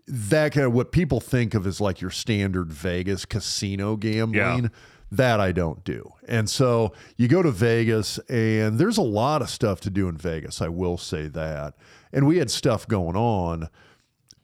That 0.08 0.52
kind 0.52 0.64
of 0.66 0.72
what 0.72 0.92
people 0.92 1.18
think 1.18 1.54
of 1.54 1.66
as 1.66 1.80
like 1.80 2.00
your 2.00 2.12
standard 2.12 2.72
Vegas 2.72 3.24
casino 3.24 3.96
gambling. 3.96 4.62
Yeah. 4.64 4.68
That 5.16 5.40
I 5.40 5.52
don't 5.52 5.82
do. 5.84 6.12
And 6.28 6.48
so 6.50 6.92
you 7.16 7.28
go 7.28 7.42
to 7.42 7.50
Vegas, 7.50 8.18
and 8.28 8.78
there's 8.78 8.98
a 8.98 9.02
lot 9.02 9.42
of 9.42 9.48
stuff 9.50 9.80
to 9.82 9.90
do 9.90 10.08
in 10.08 10.16
Vegas. 10.16 10.60
I 10.60 10.68
will 10.68 10.98
say 10.98 11.28
that. 11.28 11.74
And 12.12 12.26
we 12.26 12.38
had 12.38 12.50
stuff 12.50 12.86
going 12.88 13.16
on, 13.16 13.68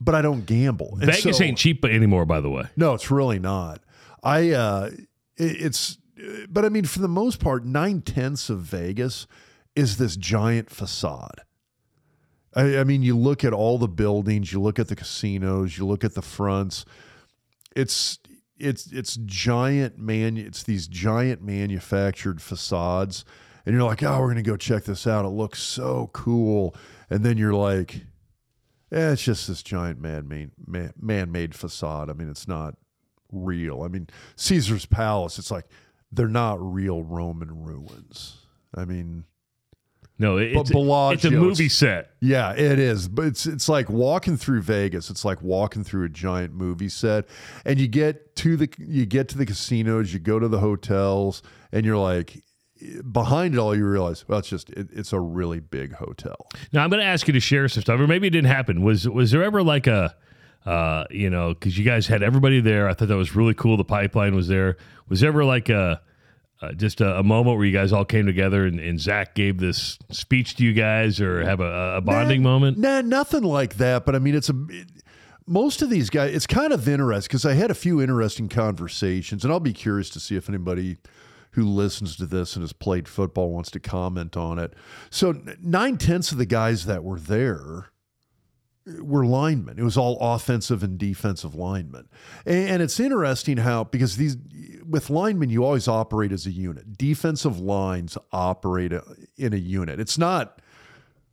but 0.00 0.14
I 0.14 0.22
don't 0.22 0.46
gamble. 0.46 0.98
And 1.00 1.10
Vegas 1.12 1.38
so- 1.38 1.44
ain't 1.44 1.58
cheap 1.58 1.84
anymore, 1.84 2.24
by 2.26 2.40
the 2.40 2.50
way. 2.50 2.64
no, 2.76 2.94
it's 2.94 3.10
really 3.10 3.38
not. 3.38 3.80
I 4.22 4.50
uh 4.50 4.90
it- 5.36 5.60
it's 5.66 5.98
but 6.48 6.64
I 6.64 6.68
mean 6.68 6.84
for 6.84 7.00
the 7.00 7.08
most 7.08 7.40
part, 7.40 7.64
nine 7.64 8.00
tenths 8.02 8.48
of 8.50 8.60
Vegas 8.60 9.26
is 9.74 9.96
this 9.96 10.16
giant 10.16 10.70
facade. 10.70 11.40
I, 12.54 12.78
I 12.78 12.84
mean, 12.84 13.02
you 13.02 13.16
look 13.16 13.44
at 13.44 13.52
all 13.54 13.78
the 13.78 13.88
buildings, 13.88 14.52
you 14.52 14.60
look 14.60 14.78
at 14.78 14.88
the 14.88 14.94
casinos, 14.96 15.78
you 15.78 15.86
look 15.86 16.04
at 16.04 16.14
the 16.14 16.20
fronts. 16.22 16.84
It's 17.74 18.18
it's 18.62 18.86
it's 18.92 19.16
giant 19.16 19.98
man. 19.98 20.36
It's 20.36 20.62
these 20.62 20.86
giant 20.86 21.42
manufactured 21.42 22.40
facades, 22.40 23.24
and 23.66 23.74
you're 23.74 23.84
like, 23.84 24.02
oh, 24.02 24.20
we're 24.20 24.28
gonna 24.28 24.42
go 24.42 24.56
check 24.56 24.84
this 24.84 25.06
out. 25.06 25.24
It 25.24 25.30
looks 25.30 25.60
so 25.60 26.10
cool, 26.12 26.74
and 27.10 27.24
then 27.24 27.36
you're 27.36 27.54
like, 27.54 27.96
eh, 28.92 29.12
it's 29.12 29.22
just 29.22 29.48
this 29.48 29.62
giant 29.62 30.00
man-made 30.00 30.50
man, 30.66 30.92
man-made 31.00 31.54
facade. 31.54 32.08
I 32.08 32.12
mean, 32.12 32.30
it's 32.30 32.46
not 32.46 32.76
real. 33.32 33.82
I 33.82 33.88
mean, 33.88 34.08
Caesar's 34.36 34.86
Palace. 34.86 35.38
It's 35.38 35.50
like 35.50 35.66
they're 36.12 36.28
not 36.28 36.58
real 36.60 37.02
Roman 37.02 37.64
ruins. 37.64 38.46
I 38.74 38.84
mean, 38.84 39.24
No, 40.22 40.38
it- 40.38 40.52
it's, 40.56 40.70
Bellagio, 40.70 41.14
it's 41.14 41.24
a 41.24 41.30
movie 41.30 41.66
it's- 41.66 41.74
set. 41.74 42.12
yeah, 42.20 42.52
it 42.52 42.78
is. 42.78 43.08
But 43.08 43.26
it's 43.26 43.44
it's 43.46 43.68
like 43.68 43.90
walking 43.90 44.36
through 44.38 44.62
Vegas. 44.62 45.10
It's 45.10 45.24
like 45.24 45.42
walking 45.42 45.84
through 45.84 46.04
a 46.04 46.08
giant 46.08 46.54
movie 46.54 46.88
set. 46.88 47.26
And 47.66 47.78
you 47.78 47.88
get 47.88 48.34
to 48.36 48.56
the 48.56 48.68
you 48.78 49.04
get 49.04 49.28
to 49.30 49.38
the 49.38 49.44
casinos, 49.46 50.12
you 50.14 50.18
go 50.20 50.38
to 50.38 50.48
the 50.48 50.60
hotels, 50.60 51.42
and 51.72 51.84
you're 51.84 51.98
like 51.98 52.42
behind 53.12 53.54
it 53.54 53.58
all 53.58 53.76
you 53.76 53.86
realize, 53.86 54.26
well, 54.28 54.38
it's 54.40 54.48
just 54.48 54.70
it, 54.70 54.88
it's 54.92 55.12
a 55.12 55.20
really 55.20 55.60
big 55.60 55.92
hotel. 55.94 56.48
Now 56.72 56.82
I'm 56.82 56.90
going 56.90 57.00
to 57.00 57.06
ask 57.06 57.26
you 57.28 57.32
to 57.32 57.40
share 57.40 57.68
some 57.68 57.82
stuff, 57.82 58.00
or 58.00 58.06
maybe 58.06 58.26
it 58.26 58.30
didn't 58.30 58.48
happen. 58.50 58.82
Was 58.82 59.08
was 59.08 59.30
there 59.30 59.42
ever 59.44 59.62
like 59.62 59.86
a, 59.86 60.14
uh, 60.66 61.04
you 61.10 61.30
know, 61.30 61.54
because 61.54 61.76
you 61.78 61.84
guys 61.84 62.06
had 62.06 62.22
everybody 62.22 62.60
there. 62.60 62.88
I 62.88 62.94
thought 62.94 63.08
that 63.08 63.16
was 63.16 63.34
really 63.36 63.54
cool. 63.54 63.76
The 63.76 63.84
pipeline 63.84 64.34
was 64.34 64.48
there. 64.48 64.76
Was 65.08 65.20
there 65.20 65.28
ever 65.28 65.44
like 65.44 65.68
a, 65.68 66.00
uh, 66.62 66.72
just 66.72 67.00
a, 67.00 67.18
a 67.18 67.22
moment 67.22 67.56
where 67.56 67.66
you 67.66 67.72
guys 67.72 67.92
all 67.92 68.04
came 68.04 68.24
together 68.24 68.64
and, 68.64 68.78
and 68.80 69.00
Zach 69.00 69.34
gave 69.34 69.58
this 69.58 69.98
speech 70.10 70.56
to 70.56 70.64
you 70.64 70.72
guys, 70.72 71.20
or 71.20 71.42
have 71.42 71.60
a, 71.60 71.96
a 71.96 72.00
bonding 72.00 72.42
moment? 72.42 72.78
Nah, 72.78 73.00
nothing 73.00 73.42
like 73.42 73.74
that. 73.74 74.06
But 74.06 74.14
I 74.14 74.18
mean, 74.18 74.34
it's 74.34 74.48
a. 74.48 74.54
it- 74.70 74.88
most 75.44 75.82
of 75.82 75.90
these 75.90 76.08
guys, 76.08 76.32
it's 76.32 76.46
kind 76.46 76.72
of 76.72 76.88
interesting 76.88 77.28
because 77.28 77.44
I 77.44 77.54
had 77.54 77.68
a 77.70 77.74
few 77.74 78.00
interesting 78.00 78.48
conversations, 78.48 79.42
and 79.42 79.52
I'll 79.52 79.58
be 79.58 79.72
curious 79.72 80.08
to 80.10 80.20
see 80.20 80.36
if 80.36 80.48
anybody 80.48 80.98
who 81.50 81.64
listens 81.64 82.16
to 82.16 82.26
this 82.26 82.54
and 82.54 82.62
has 82.62 82.72
played 82.72 83.08
football 83.08 83.50
wants 83.50 83.68
to 83.72 83.80
comment 83.80 84.36
on 84.36 84.60
it. 84.60 84.72
So, 85.10 85.34
nine 85.60 85.98
tenths 85.98 86.30
of 86.30 86.38
the 86.38 86.46
guys 86.46 86.86
that 86.86 87.02
were 87.02 87.18
there 87.18 87.86
were 89.00 89.24
linemen. 89.24 89.78
It 89.78 89.82
was 89.82 89.96
all 89.96 90.18
offensive 90.20 90.82
and 90.82 90.98
defensive 90.98 91.54
linemen. 91.54 92.08
And, 92.44 92.82
it's 92.82 92.98
interesting 92.98 93.58
how, 93.58 93.84
because 93.84 94.16
these, 94.16 94.36
with 94.88 95.10
linemen, 95.10 95.50
you 95.50 95.64
always 95.64 95.88
operate 95.88 96.32
as 96.32 96.46
a 96.46 96.50
unit. 96.50 96.98
Defensive 96.98 97.60
lines 97.60 98.18
operate 98.32 98.92
uh, 98.92 99.02
in 99.36 99.52
a 99.52 99.58
unit. 99.58 100.00
It's 100.00 100.18
not 100.18 100.60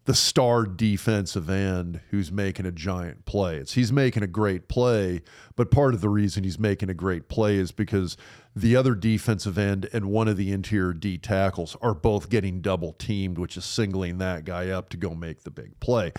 the 0.05 0.15
star 0.15 0.65
defensive 0.65 1.49
end 1.49 2.01
who's 2.09 2.31
making 2.31 2.65
a 2.65 2.71
giant 2.71 3.25
play. 3.25 3.57
It's 3.57 3.73
he's 3.73 3.91
making 3.91 4.23
a 4.23 4.27
great 4.27 4.67
play, 4.67 5.21
but 5.55 5.69
part 5.69 5.93
of 5.93 6.01
the 6.01 6.09
reason 6.09 6.43
he's 6.43 6.57
making 6.57 6.89
a 6.89 6.95
great 6.95 7.29
play 7.29 7.57
is 7.57 7.71
because 7.71 8.17
the 8.55 8.75
other 8.75 8.95
defensive 8.95 9.57
end 9.59 9.87
and 9.93 10.05
one 10.05 10.27
of 10.27 10.35
the 10.35 10.51
interior 10.51 10.93
D 10.93 11.19
tackles 11.19 11.77
are 11.81 11.93
both 11.93 12.29
getting 12.29 12.61
double 12.61 12.93
teamed, 12.93 13.37
which 13.37 13.55
is 13.55 13.65
singling 13.65 14.17
that 14.17 14.45
guy 14.45 14.69
up 14.69 14.89
to 14.89 14.97
go 14.97 15.13
make 15.13 15.43
the 15.43 15.51
big 15.51 15.79
play. 15.79 16.11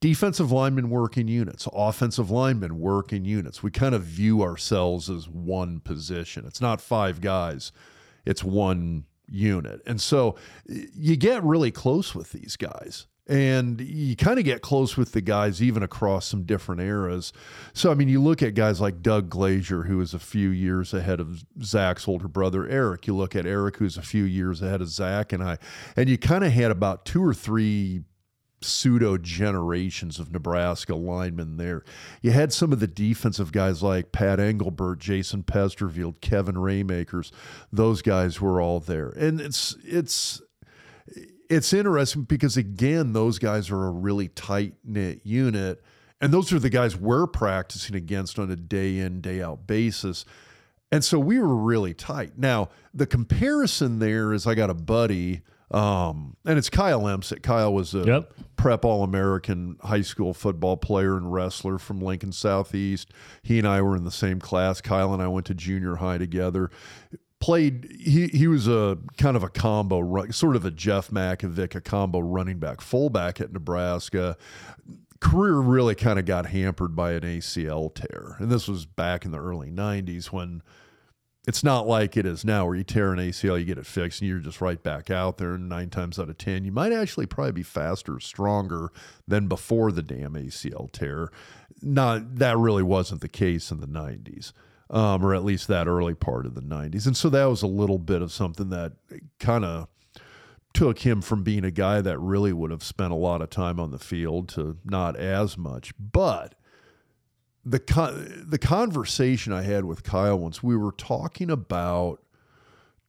Defensive 0.00 0.50
linemen 0.50 0.88
work 0.88 1.18
in 1.18 1.28
units, 1.28 1.68
offensive 1.72 2.30
linemen 2.30 2.80
work 2.80 3.12
in 3.12 3.26
units. 3.26 3.62
We 3.62 3.70
kind 3.70 3.94
of 3.94 4.02
view 4.02 4.42
ourselves 4.42 5.10
as 5.10 5.28
one 5.28 5.80
position. 5.80 6.46
It's 6.46 6.60
not 6.60 6.80
five 6.80 7.20
guys, 7.20 7.70
it's 8.24 8.42
one 8.42 9.04
unit. 9.28 9.82
And 9.86 10.00
so 10.00 10.36
you 10.66 11.16
get 11.16 11.42
really 11.44 11.70
close 11.70 12.14
with 12.14 12.32
these 12.32 12.56
guys. 12.56 13.06
And 13.28 13.80
you 13.80 14.16
kind 14.16 14.40
of 14.40 14.44
get 14.44 14.60
close 14.60 14.96
with 14.96 15.12
the 15.12 15.20
guys 15.20 15.62
even 15.62 15.84
across 15.84 16.26
some 16.26 16.42
different 16.42 16.80
eras. 16.80 17.32
So, 17.74 17.92
I 17.92 17.94
mean, 17.94 18.08
you 18.08 18.20
look 18.20 18.42
at 18.42 18.54
guys 18.54 18.80
like 18.80 19.02
Doug 19.02 19.28
Glazier, 19.28 19.84
who 19.84 20.00
is 20.00 20.14
a 20.14 20.18
few 20.18 20.48
years 20.48 20.92
ahead 20.92 21.20
of 21.20 21.44
Zach's 21.62 22.08
older 22.08 22.26
brother, 22.26 22.66
Eric. 22.66 23.06
You 23.06 23.14
look 23.14 23.36
at 23.36 23.46
Eric, 23.46 23.76
who's 23.76 23.96
a 23.96 24.02
few 24.02 24.24
years 24.24 24.62
ahead 24.62 24.80
of 24.80 24.88
Zach 24.88 25.32
and 25.32 25.44
I. 25.44 25.58
And 25.94 26.08
you 26.08 26.18
kind 26.18 26.42
of 26.42 26.50
had 26.50 26.72
about 26.72 27.04
two 27.04 27.24
or 27.24 27.32
three 27.32 28.02
pseudo 28.62 29.16
generations 29.16 30.18
of 30.18 30.32
Nebraska 30.32 30.94
linemen 30.94 31.56
there. 31.56 31.82
You 32.22 32.32
had 32.32 32.52
some 32.52 32.72
of 32.72 32.80
the 32.80 32.86
defensive 32.86 33.52
guys 33.52 33.82
like 33.82 34.12
Pat 34.12 34.38
Engelbert, 34.38 34.98
Jason 34.98 35.42
Pesterfield, 35.42 36.20
Kevin 36.20 36.56
Raemakers. 36.56 37.30
Those 37.72 38.02
guys 38.02 38.40
were 38.40 38.60
all 38.60 38.80
there. 38.80 39.10
And 39.10 39.40
it's 39.40 39.76
it's 39.84 40.42
it's 41.48 41.72
interesting 41.72 42.22
because 42.22 42.56
again, 42.56 43.12
those 43.12 43.38
guys 43.38 43.70
are 43.70 43.86
a 43.86 43.90
really 43.90 44.28
tight 44.28 44.74
knit 44.84 45.20
unit. 45.24 45.82
And 46.20 46.32
those 46.34 46.52
are 46.52 46.58
the 46.58 46.70
guys 46.70 46.96
we're 46.96 47.26
practicing 47.26 47.96
against 47.96 48.38
on 48.38 48.50
a 48.50 48.56
day 48.56 48.98
in, 48.98 49.20
day 49.22 49.40
out 49.42 49.66
basis. 49.66 50.26
And 50.92 51.02
so 51.02 51.18
we 51.18 51.38
were 51.38 51.56
really 51.56 51.94
tight. 51.94 52.36
Now, 52.36 52.68
the 52.92 53.06
comparison 53.06 54.00
there 54.00 54.32
is 54.32 54.46
I 54.46 54.54
got 54.54 54.70
a 54.70 54.74
buddy, 54.74 55.42
um, 55.70 56.36
and 56.44 56.58
it's 56.58 56.70
Kyle 56.70 57.02
Emsick. 57.02 57.42
Kyle 57.42 57.72
was 57.72 57.94
a 57.94 58.04
Yep. 58.04 58.34
prep 58.56 58.84
All 58.84 59.02
American 59.04 59.76
high 59.82 60.02
school 60.02 60.34
football 60.34 60.76
player 60.76 61.16
and 61.16 61.32
wrestler 61.32 61.78
from 61.78 62.00
Lincoln 62.00 62.32
Southeast. 62.32 63.10
He 63.42 63.58
and 63.58 63.66
I 63.68 63.80
were 63.82 63.96
in 63.96 64.04
the 64.04 64.10
same 64.10 64.40
class. 64.40 64.80
Kyle 64.80 65.12
and 65.14 65.22
I 65.22 65.28
went 65.28 65.46
to 65.46 65.54
junior 65.54 65.96
high 65.96 66.18
together. 66.18 66.70
Played, 67.38 67.96
he, 67.98 68.26
he 68.28 68.46
was 68.48 68.68
a 68.68 68.98
kind 69.16 69.34
of 69.36 69.42
a 69.42 69.48
combo, 69.48 70.26
sort 70.30 70.56
of 70.56 70.64
a 70.66 70.70
Jeff 70.70 71.08
Makovicka, 71.10 71.76
a 71.76 71.80
combo 71.80 72.18
running 72.18 72.58
back, 72.58 72.80
fullback 72.82 73.40
at 73.40 73.52
Nebraska 73.52 74.36
career 75.20 75.56
really 75.58 75.94
kind 75.94 76.18
of 76.18 76.24
got 76.24 76.46
hampered 76.46 76.96
by 76.96 77.12
an 77.12 77.20
ACL 77.20 77.94
tear. 77.94 78.36
And 78.38 78.50
this 78.50 78.66
was 78.66 78.86
back 78.86 79.24
in 79.24 79.30
the 79.30 79.38
early 79.38 79.70
90s 79.70 80.26
when 80.26 80.62
it's 81.48 81.64
not 81.64 81.86
like 81.86 82.16
it 82.16 82.26
is 82.26 82.44
now 82.44 82.66
where 82.66 82.76
you 82.76 82.84
tear 82.84 83.12
an 83.12 83.18
ACL, 83.18 83.58
you 83.58 83.64
get 83.64 83.78
it 83.78 83.86
fixed, 83.86 84.20
and 84.20 84.28
you're 84.28 84.40
just 84.40 84.60
right 84.60 84.82
back 84.82 85.10
out 85.10 85.38
there. 85.38 85.54
And 85.54 85.68
nine 85.68 85.88
times 85.88 86.18
out 86.18 86.28
of 86.28 86.36
10, 86.36 86.64
you 86.64 86.72
might 86.72 86.92
actually 86.92 87.26
probably 87.26 87.52
be 87.52 87.62
faster, 87.62 88.20
stronger 88.20 88.90
than 89.26 89.48
before 89.48 89.90
the 89.90 90.02
damn 90.02 90.34
ACL 90.34 90.92
tear. 90.92 91.30
Not 91.80 92.36
that 92.36 92.58
really 92.58 92.82
wasn't 92.82 93.22
the 93.22 93.28
case 93.28 93.70
in 93.70 93.80
the 93.80 93.86
90s. 93.86 94.52
Um, 94.90 95.24
or 95.24 95.36
at 95.36 95.44
least 95.44 95.68
that 95.68 95.86
early 95.86 96.14
part 96.14 96.46
of 96.46 96.56
the 96.56 96.60
90s. 96.60 97.06
And 97.06 97.16
so 97.16 97.28
that 97.30 97.44
was 97.44 97.62
a 97.62 97.68
little 97.68 97.98
bit 97.98 98.22
of 98.22 98.32
something 98.32 98.70
that 98.70 98.94
kind 99.38 99.64
of 99.64 99.86
took 100.74 101.00
him 101.00 101.22
from 101.22 101.44
being 101.44 101.64
a 101.64 101.70
guy 101.70 102.00
that 102.00 102.18
really 102.18 102.52
would 102.52 102.72
have 102.72 102.82
spent 102.82 103.12
a 103.12 103.16
lot 103.16 103.40
of 103.40 103.50
time 103.50 103.78
on 103.78 103.92
the 103.92 104.00
field 104.00 104.48
to 104.48 104.78
not 104.84 105.16
as 105.16 105.56
much. 105.56 105.92
But 105.96 106.56
the 107.64 107.78
con- 107.78 108.44
the 108.46 108.58
conversation 108.58 109.52
I 109.52 109.62
had 109.62 109.84
with 109.84 110.02
Kyle 110.02 110.38
once, 110.38 110.62
we 110.62 110.76
were 110.76 110.92
talking 110.92 111.50
about 111.50 112.22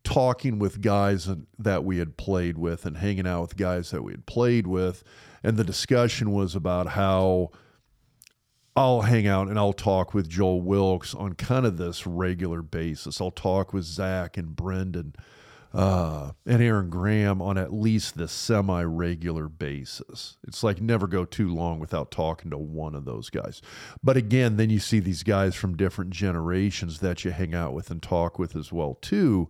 talking 0.04 0.58
with 0.60 0.82
guys 0.82 1.30
that 1.60 1.84
we 1.84 2.00
had 2.00 2.18
played 2.18 2.58
with 2.58 2.86
and 2.86 2.98
hanging 2.98 3.28
out 3.28 3.42
with 3.42 3.58
guys 3.58 3.92
that 3.92 4.04
we 4.04 4.14
had 4.14 4.26
played 4.26 4.68
with, 4.68 5.04
and 5.44 5.58
the 5.58 5.64
discussion 5.64 6.32
was 6.32 6.56
about 6.56 6.88
how 6.90 7.52
I'll 8.76 9.02
hang 9.02 9.28
out 9.28 9.48
and 9.48 9.60
I'll 9.60 9.74
talk 9.74 10.14
with 10.14 10.30
Joel 10.30 10.62
Wilks 10.62 11.14
on 11.14 11.34
kind 11.34 11.66
of 11.66 11.78
this 11.78 12.08
regular 12.08 12.62
basis. 12.62 13.20
I'll 13.20 13.32
talk 13.32 13.74
with 13.74 13.84
Zach 13.84 14.38
and 14.38 14.56
Brendan 14.56 15.14
uh, 15.74 16.32
and 16.46 16.62
Aaron 16.62 16.90
Graham 16.90 17.42
on 17.42 17.58
at 17.58 17.74
least 17.74 18.18
the 18.18 18.28
semi 18.28 18.84
regular 18.84 19.48
basis. 19.48 20.38
It's 20.48 20.64
like 20.64 20.82
never 20.82 21.08
go 21.08 21.24
too 21.24 21.54
long 21.54 21.80
without 21.80 22.12
talking 22.12 22.52
to 22.52 22.58
one 22.58 22.94
of 22.94 23.06
those 23.06 23.30
guys. 23.30 23.62
But 24.04 24.18
again, 24.18 24.58
then 24.58 24.70
you 24.70 24.80
see 24.80 25.00
these 25.00 25.24
guys 25.24 25.56
from 25.56 25.78
different 25.78 26.12
generations 26.12 27.00
that 27.00 27.24
you 27.24 27.32
hang 27.32 27.56
out 27.56 27.74
with 27.74 27.90
and 27.90 28.02
talk 28.02 28.38
with 28.38 28.56
as 28.56 28.72
well 28.72 28.96
too 29.02 29.50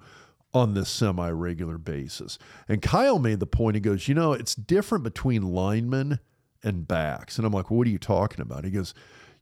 on 0.53 0.73
this 0.73 0.89
semi 0.89 1.29
regular 1.29 1.77
basis. 1.77 2.37
And 2.67 2.81
Kyle 2.81 3.19
made 3.19 3.39
the 3.39 3.47
point. 3.47 3.75
He 3.75 3.81
goes, 3.81 4.07
You 4.07 4.15
know, 4.15 4.33
it's 4.33 4.55
different 4.55 5.03
between 5.03 5.53
linemen 5.53 6.19
and 6.63 6.87
backs. 6.87 7.37
And 7.37 7.47
I'm 7.47 7.53
like, 7.53 7.71
well, 7.71 7.79
What 7.79 7.87
are 7.87 7.91
you 7.91 7.99
talking 7.99 8.41
about? 8.41 8.65
He 8.65 8.71
goes, 8.71 8.93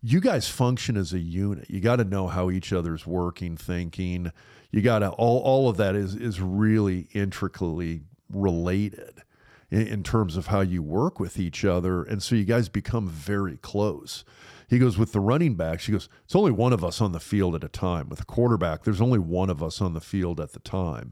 You 0.01 0.21
guys 0.21 0.47
function 0.47 0.95
as 0.97 1.13
a 1.13 1.19
unit. 1.19 1.69
You 1.69 1.81
got 1.81 1.97
to 1.97 2.05
know 2.05 2.27
how 2.27 2.49
each 2.49 2.71
other's 2.71 3.05
working, 3.05 3.57
thinking. 3.57 4.31
You 4.71 4.81
got 4.81 4.99
to, 4.99 5.09
all, 5.09 5.39
all 5.41 5.69
of 5.69 5.77
that 5.77 5.95
is, 5.95 6.15
is 6.15 6.39
really 6.39 7.07
intricately 7.13 8.01
related 8.31 9.23
in, 9.71 9.87
in 9.87 10.03
terms 10.03 10.37
of 10.37 10.47
how 10.47 10.61
you 10.61 10.83
work 10.83 11.19
with 11.19 11.39
each 11.39 11.65
other. 11.65 12.03
And 12.03 12.21
so 12.21 12.35
you 12.35 12.45
guys 12.45 12.69
become 12.69 13.07
very 13.07 13.57
close. 13.57 14.23
He 14.67 14.77
goes, 14.77 14.97
with 14.97 15.11
the 15.11 15.19
running 15.19 15.55
backs, 15.55 15.87
he 15.87 15.91
goes, 15.91 16.09
it's 16.25 16.35
only 16.35 16.51
one 16.51 16.73
of 16.73 16.83
us 16.83 17.01
on 17.01 17.11
the 17.11 17.19
field 17.19 17.55
at 17.55 17.63
a 17.63 17.69
time. 17.69 18.09
With 18.09 18.19
the 18.19 18.25
quarterback, 18.25 18.83
there's 18.83 19.01
only 19.01 19.17
one 19.17 19.49
of 19.49 19.63
us 19.63 19.81
on 19.81 19.93
the 19.93 20.01
field 20.01 20.39
at 20.39 20.51
the 20.53 20.59
time. 20.59 21.11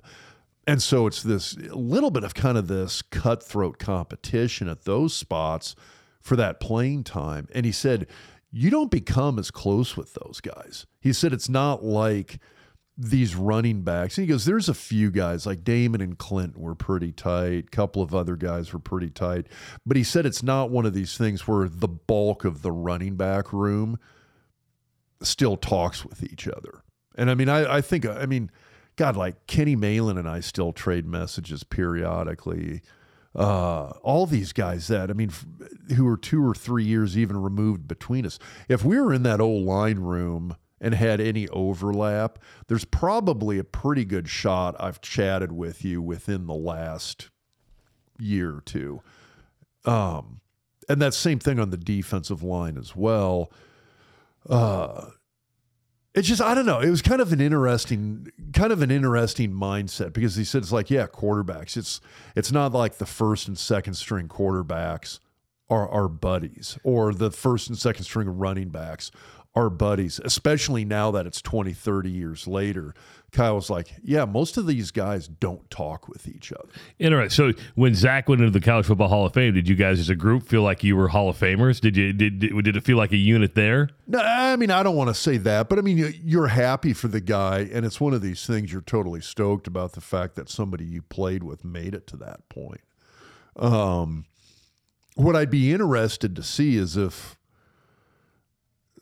And 0.67 0.81
so 0.81 1.07
it's 1.07 1.23
this 1.23 1.57
little 1.57 2.11
bit 2.11 2.23
of 2.23 2.35
kind 2.35 2.57
of 2.57 2.67
this 2.67 3.01
cutthroat 3.01 3.79
competition 3.79 4.67
at 4.67 4.83
those 4.83 5.15
spots 5.15 5.75
for 6.21 6.35
that 6.35 6.59
playing 6.59 7.05
time. 7.05 7.47
And 7.55 7.65
he 7.65 7.71
said, 7.71 8.05
you 8.51 8.69
don't 8.69 8.91
become 8.91 9.39
as 9.39 9.49
close 9.49 9.97
with 9.97 10.13
those 10.13 10.39
guys. 10.41 10.85
He 10.99 11.13
said, 11.13 11.33
it's 11.33 11.49
not 11.49 11.83
like, 11.83 12.39
these 12.97 13.35
running 13.35 13.83
backs. 13.83 14.17
And 14.17 14.25
he 14.25 14.31
goes, 14.31 14.45
there's 14.45 14.67
a 14.67 14.73
few 14.73 15.11
guys 15.11 15.45
like 15.45 15.63
Damon 15.63 16.01
and 16.01 16.17
Clinton 16.17 16.61
were 16.61 16.73
pretty 16.73 17.11
tight. 17.11 17.65
A 17.65 17.69
couple 17.71 18.01
of 18.01 18.15
other 18.15 18.35
guys 18.35 18.73
were 18.73 18.79
pretty 18.79 19.11
tight. 19.11 19.47
But 19.85 19.97
he 19.97 20.03
said 20.03 20.25
it's 20.25 20.41
not 20.41 20.71
one 20.71 20.85
of 20.85 20.95
these 20.95 21.15
things 21.15 21.47
where 21.47 21.69
the 21.69 21.87
bulk 21.87 22.43
of 22.43 22.63
the 22.63 22.71
running 22.71 23.15
back 23.15 23.53
room 23.53 23.99
still 25.21 25.57
talks 25.57 26.03
with 26.03 26.23
each 26.23 26.47
other. 26.47 26.83
And 27.15 27.29
I 27.29 27.35
mean, 27.35 27.49
I, 27.49 27.77
I 27.77 27.81
think, 27.81 28.05
I 28.05 28.25
mean, 28.25 28.49
God, 28.95 29.15
like 29.15 29.45
Kenny 29.45 29.75
Malin 29.75 30.17
and 30.17 30.27
I 30.27 30.39
still 30.39 30.73
trade 30.73 31.05
messages 31.05 31.63
periodically. 31.63 32.81
Uh, 33.35 33.89
all 34.01 34.25
these 34.25 34.53
guys 34.53 34.87
that, 34.87 35.11
I 35.11 35.13
mean, 35.13 35.31
who 35.95 36.07
are 36.07 36.17
two 36.17 36.43
or 36.43 36.55
three 36.55 36.83
years 36.83 37.15
even 37.15 37.37
removed 37.37 37.87
between 37.87 38.25
us. 38.25 38.39
If 38.67 38.83
we 38.83 38.99
were 38.99 39.13
in 39.13 39.21
that 39.23 39.39
old 39.39 39.63
line 39.63 39.99
room, 39.99 40.55
and 40.79 40.93
had 40.93 41.19
any 41.19 41.47
overlap, 41.49 42.39
there's 42.67 42.85
probably 42.85 43.57
a 43.57 43.63
pretty 43.63 44.05
good 44.05 44.29
shot 44.29 44.75
I've 44.79 45.01
chatted 45.01 45.51
with 45.51 45.83
you 45.83 46.01
within 46.01 46.45
the 46.45 46.53
last 46.53 47.29
year 48.19 48.55
or 48.57 48.61
two. 48.61 49.01
Um, 49.85 50.41
and 50.89 51.01
that 51.01 51.13
same 51.13 51.39
thing 51.39 51.59
on 51.59 51.69
the 51.69 51.77
defensive 51.77 52.43
line 52.43 52.77
as 52.77 52.95
well. 52.95 53.51
Uh, 54.49 55.07
it's 56.13 56.27
just 56.27 56.41
I 56.41 56.55
don't 56.55 56.65
know. 56.65 56.79
It 56.79 56.89
was 56.89 57.01
kind 57.01 57.21
of 57.21 57.31
an 57.31 57.39
interesting, 57.39 58.27
kind 58.53 58.71
of 58.71 58.81
an 58.81 58.89
interesting 58.89 59.51
mindset 59.51 60.13
because 60.13 60.35
he 60.35 60.43
said 60.43 60.63
it's 60.63 60.71
like 60.71 60.89
yeah, 60.89 61.05
quarterbacks. 61.05 61.77
It's 61.77 62.01
it's 62.35 62.51
not 62.51 62.73
like 62.73 62.97
the 62.97 63.05
first 63.05 63.47
and 63.47 63.57
second 63.57 63.93
string 63.93 64.27
quarterbacks 64.27 65.19
are 65.69 65.87
our 65.89 66.07
buddies 66.07 66.79
or 66.83 67.13
the 67.13 67.29
first 67.29 67.67
and 67.67 67.77
second 67.77 68.05
string 68.05 68.29
running 68.29 68.69
backs 68.69 69.11
our 69.57 69.71
buddies, 69.71 70.19
especially 70.23 70.85
now 70.85 71.09
that 71.09 71.25
it's 71.25 71.41
20, 71.41 71.73
30 71.73 72.11
years 72.11 72.47
later. 72.47 72.93
Kyle 73.31 73.55
was 73.55 73.71
like, 73.71 73.95
Yeah, 74.03 74.25
most 74.25 74.55
of 74.55 74.67
these 74.67 74.91
guys 74.91 75.27
don't 75.27 75.67
talk 75.71 76.07
with 76.07 76.27
each 76.27 76.53
other. 76.53 76.69
Interesting. 76.99 77.55
So 77.55 77.63
when 77.73 77.95
Zach 77.95 78.29
went 78.29 78.41
into 78.41 78.51
the 78.51 78.63
College 78.63 78.85
Football 78.85 79.07
Hall 79.07 79.25
of 79.25 79.33
Fame, 79.33 79.55
did 79.55 79.67
you 79.67 79.75
guys 79.75 79.99
as 79.99 80.09
a 80.09 80.15
group 80.15 80.47
feel 80.47 80.61
like 80.61 80.83
you 80.83 80.95
were 80.95 81.07
Hall 81.07 81.27
of 81.27 81.37
Famers? 81.37 81.81
Did 81.81 81.97
you 81.97 82.13
did 82.13 82.39
did, 82.39 82.63
did 82.63 82.75
it 82.75 82.83
feel 82.83 82.97
like 82.97 83.11
a 83.11 83.17
unit 83.17 83.55
there? 83.55 83.89
No, 84.05 84.19
I 84.19 84.55
mean 84.57 84.69
I 84.69 84.83
don't 84.83 84.95
want 84.95 85.09
to 85.09 85.15
say 85.15 85.37
that, 85.37 85.69
but 85.69 85.79
I 85.79 85.81
mean 85.81 86.13
you're 86.23 86.47
happy 86.47 86.93
for 86.93 87.07
the 87.07 87.19
guy, 87.21 87.67
and 87.73 87.83
it's 87.83 87.99
one 87.99 88.13
of 88.13 88.21
these 88.21 88.45
things 88.45 88.71
you're 88.71 88.81
totally 88.81 89.21
stoked 89.21 89.65
about 89.65 89.93
the 89.93 90.01
fact 90.01 90.35
that 90.35 90.49
somebody 90.49 90.85
you 90.85 91.01
played 91.01 91.43
with 91.43 91.65
made 91.65 91.95
it 91.95 92.05
to 92.07 92.17
that 92.17 92.47
point. 92.47 92.81
Um, 93.55 94.25
what 95.15 95.35
I'd 95.35 95.49
be 95.49 95.73
interested 95.73 96.35
to 96.35 96.43
see 96.43 96.77
is 96.77 96.95
if 96.95 97.37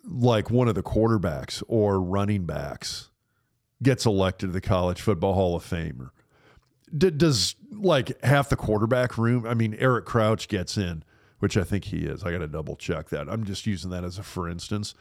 like 0.07 0.49
one 0.51 0.67
of 0.67 0.75
the 0.75 0.83
quarterbacks 0.83 1.63
or 1.67 2.01
running 2.01 2.45
backs 2.45 3.09
gets 3.83 4.05
elected 4.05 4.49
to 4.49 4.53
the 4.53 4.61
College 4.61 5.01
Football 5.01 5.33
Hall 5.33 5.55
of 5.55 5.63
Fame, 5.63 6.01
or 6.01 6.13
d- 6.95 7.11
does 7.11 7.55
like 7.71 8.21
half 8.23 8.49
the 8.49 8.55
quarterback 8.55 9.17
room? 9.17 9.45
I 9.45 9.53
mean, 9.53 9.75
Eric 9.79 10.05
Crouch 10.05 10.47
gets 10.47 10.77
in, 10.77 11.03
which 11.39 11.57
I 11.57 11.63
think 11.63 11.85
he 11.85 11.99
is. 11.99 12.23
I 12.23 12.31
got 12.31 12.39
to 12.39 12.47
double 12.47 12.75
check 12.75 13.09
that. 13.09 13.27
I'm 13.29 13.43
just 13.43 13.65
using 13.65 13.91
that 13.91 14.03
as 14.03 14.17
a 14.17 14.23
for 14.23 14.49
instance. 14.49 14.93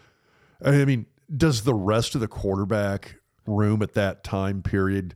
I 0.65 0.85
mean, 0.85 1.07
does 1.35 1.63
the 1.63 1.75
rest 1.75 2.15
of 2.15 2.21
the 2.21 2.29
quarterback 2.29 3.17
room 3.47 3.83
at 3.83 3.95
that 3.95 4.25
time 4.25 4.63
period 4.63 5.15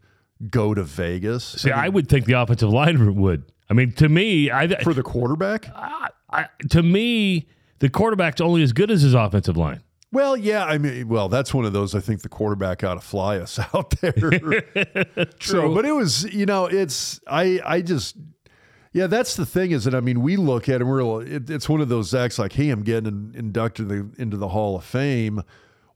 go 0.51 0.75
to 0.75 0.83
Vegas? 0.83 1.45
See, 1.45 1.71
I, 1.71 1.77
mean, 1.77 1.85
I 1.85 1.89
would 1.89 2.09
think 2.09 2.27
the 2.27 2.35
offensive 2.35 2.71
line 2.71 3.17
would. 3.17 3.45
I 3.71 3.75
mean, 3.75 3.93
to 3.93 4.09
me, 4.09 4.51
I 4.51 4.83
for 4.83 4.95
the 4.95 5.03
quarterback. 5.03 5.69
I, 5.75 6.09
I, 6.31 6.47
to 6.71 6.83
me, 6.83 7.49
the 7.79 7.89
quarterback's 7.89 8.41
only 8.41 8.63
as 8.63 8.73
good 8.73 8.91
as 8.91 9.03
his 9.03 9.15
offensive 9.15 9.57
line. 9.57 9.83
Well, 10.11 10.37
yeah, 10.37 10.65
I 10.65 10.79
mean, 10.79 11.09
well, 11.09 11.29
that's 11.29 11.53
one 11.53 11.67
of 11.67 11.73
those. 11.75 11.95
I 11.95 12.01
think 12.01 12.23
the 12.23 12.31
quarterback 12.31 12.83
ought 12.83 12.95
to 12.95 13.01
fly 13.01 13.37
us 13.39 13.59
out 13.75 13.91
there. 14.01 14.13
True, 14.23 15.27
so, 15.41 15.75
but 15.75 15.85
it 15.85 15.93
was, 15.93 16.25
you 16.33 16.47
know, 16.47 16.67
it's 16.67 17.21
I, 17.27 17.61
I 17.65 17.83
just, 17.83 18.17
yeah, 18.93 19.07
that's 19.07 19.37
the 19.37 19.45
thing 19.45 19.73
is 19.73 19.85
that 19.85 19.95
I 19.95 20.01
mean, 20.01 20.23
we 20.23 20.37
look 20.37 20.69
at 20.69 20.81
it, 20.81 20.85
we're 20.85 21.23
it, 21.23 21.51
it's 21.51 21.69
one 21.69 21.81
of 21.81 21.89
those 21.91 22.15
acts 22.15 22.39
like, 22.39 22.55
hey, 22.55 22.71
I'm 22.71 22.83
getting 22.83 23.35
inducted 23.35 23.91
into 23.91 24.11
the, 24.15 24.23
into 24.23 24.37
the 24.39 24.49
Hall 24.49 24.77
of 24.77 24.85
Fame. 24.85 25.43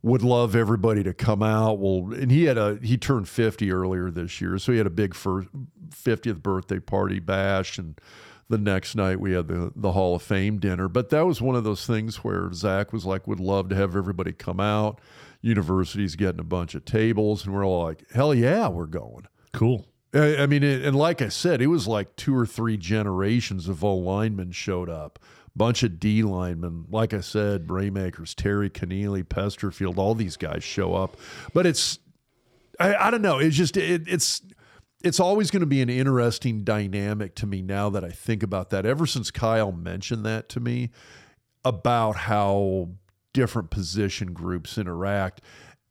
Would 0.04 0.22
love 0.22 0.56
everybody 0.56 1.04
to 1.04 1.14
come 1.14 1.44
out. 1.44 1.78
Well, 1.78 2.12
and 2.12 2.28
he 2.28 2.44
had 2.44 2.58
a 2.58 2.76
he 2.82 2.98
turned 2.98 3.28
50 3.28 3.70
earlier 3.70 4.10
this 4.10 4.40
year, 4.40 4.58
so 4.58 4.72
he 4.72 4.78
had 4.78 4.86
a 4.88 4.90
big 4.90 5.14
first 5.14 5.46
50th 5.90 6.42
birthday 6.42 6.80
party 6.80 7.20
bash 7.20 7.78
and 7.78 8.00
the 8.52 8.58
next 8.58 8.94
night 8.94 9.18
we 9.18 9.32
had 9.32 9.48
the, 9.48 9.72
the 9.74 9.92
Hall 9.92 10.14
of 10.14 10.22
Fame 10.22 10.58
dinner. 10.58 10.86
But 10.86 11.08
that 11.08 11.26
was 11.26 11.40
one 11.40 11.56
of 11.56 11.64
those 11.64 11.86
things 11.86 12.16
where 12.16 12.52
Zach 12.52 12.92
was 12.92 13.06
like, 13.06 13.26
would 13.26 13.40
love 13.40 13.70
to 13.70 13.74
have 13.74 13.96
everybody 13.96 14.32
come 14.32 14.60
out. 14.60 15.00
University's 15.40 16.16
getting 16.16 16.38
a 16.38 16.44
bunch 16.44 16.74
of 16.74 16.84
tables, 16.84 17.44
and 17.44 17.54
we're 17.54 17.64
all 17.66 17.82
like, 17.82 18.04
hell 18.12 18.34
yeah, 18.34 18.68
we're 18.68 18.84
going. 18.84 19.26
Cool. 19.52 19.86
I, 20.12 20.36
I 20.36 20.46
mean, 20.46 20.62
it, 20.62 20.84
and 20.84 20.94
like 20.94 21.22
I 21.22 21.30
said, 21.30 21.62
it 21.62 21.68
was 21.68 21.88
like 21.88 22.14
two 22.14 22.36
or 22.36 22.44
three 22.44 22.76
generations 22.76 23.68
of 23.68 23.82
O 23.82 23.96
linemen 23.96 24.52
showed 24.52 24.90
up. 24.90 25.18
Bunch 25.56 25.82
of 25.82 25.98
D 25.98 26.22
linemen, 26.22 26.84
like 26.90 27.14
I 27.14 27.20
said, 27.20 27.66
Braymakers, 27.66 28.34
Terry 28.34 28.70
Connealy, 28.70 29.24
Pesterfield, 29.24 29.96
all 29.98 30.14
these 30.14 30.36
guys 30.36 30.62
show 30.62 30.94
up. 30.94 31.16
But 31.52 31.66
it's, 31.66 31.98
I, 32.78 32.94
I 32.94 33.10
don't 33.10 33.22
know. 33.22 33.38
It's 33.38 33.56
just 33.56 33.76
it, 33.76 34.02
it's 34.06 34.42
it's 35.04 35.20
always 35.20 35.50
going 35.50 35.60
to 35.60 35.66
be 35.66 35.82
an 35.82 35.88
interesting 35.88 36.64
dynamic 36.64 37.34
to 37.36 37.46
me 37.46 37.62
now 37.62 37.90
that 37.90 38.04
I 38.04 38.10
think 38.10 38.42
about 38.42 38.70
that. 38.70 38.86
Ever 38.86 39.06
since 39.06 39.30
Kyle 39.30 39.72
mentioned 39.72 40.24
that 40.26 40.48
to 40.50 40.60
me 40.60 40.90
about 41.64 42.16
how 42.16 42.90
different 43.32 43.70
position 43.70 44.32
groups 44.32 44.78
interact. 44.78 45.40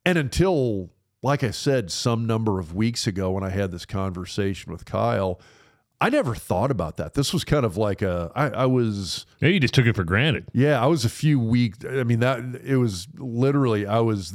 And 0.05 0.17
until, 0.17 0.91
like 1.21 1.43
I 1.43 1.51
said, 1.51 1.91
some 1.91 2.25
number 2.25 2.59
of 2.59 2.73
weeks 2.73 3.07
ago 3.07 3.31
when 3.31 3.43
I 3.43 3.49
had 3.49 3.71
this 3.71 3.85
conversation 3.85 4.71
with 4.71 4.85
Kyle, 4.85 5.39
I 5.99 6.09
never 6.09 6.33
thought 6.33 6.71
about 6.71 6.97
that. 6.97 7.13
This 7.13 7.31
was 7.31 7.43
kind 7.43 7.63
of 7.63 7.77
like 7.77 8.01
a 8.01 8.31
I, 8.35 8.49
I 8.49 8.65
was. 8.65 9.27
Yeah, 9.39 9.49
you 9.49 9.59
just 9.59 9.75
took 9.75 9.85
it 9.85 9.95
for 9.95 10.03
granted. 10.03 10.47
Yeah, 10.51 10.81
I 10.81 10.87
was 10.87 11.05
a 11.05 11.09
few 11.09 11.39
weeks. 11.39 11.79
I 11.87 12.03
mean, 12.03 12.21
that 12.21 12.39
it 12.63 12.77
was 12.77 13.07
literally 13.17 13.85
I 13.85 13.99
was 13.99 14.33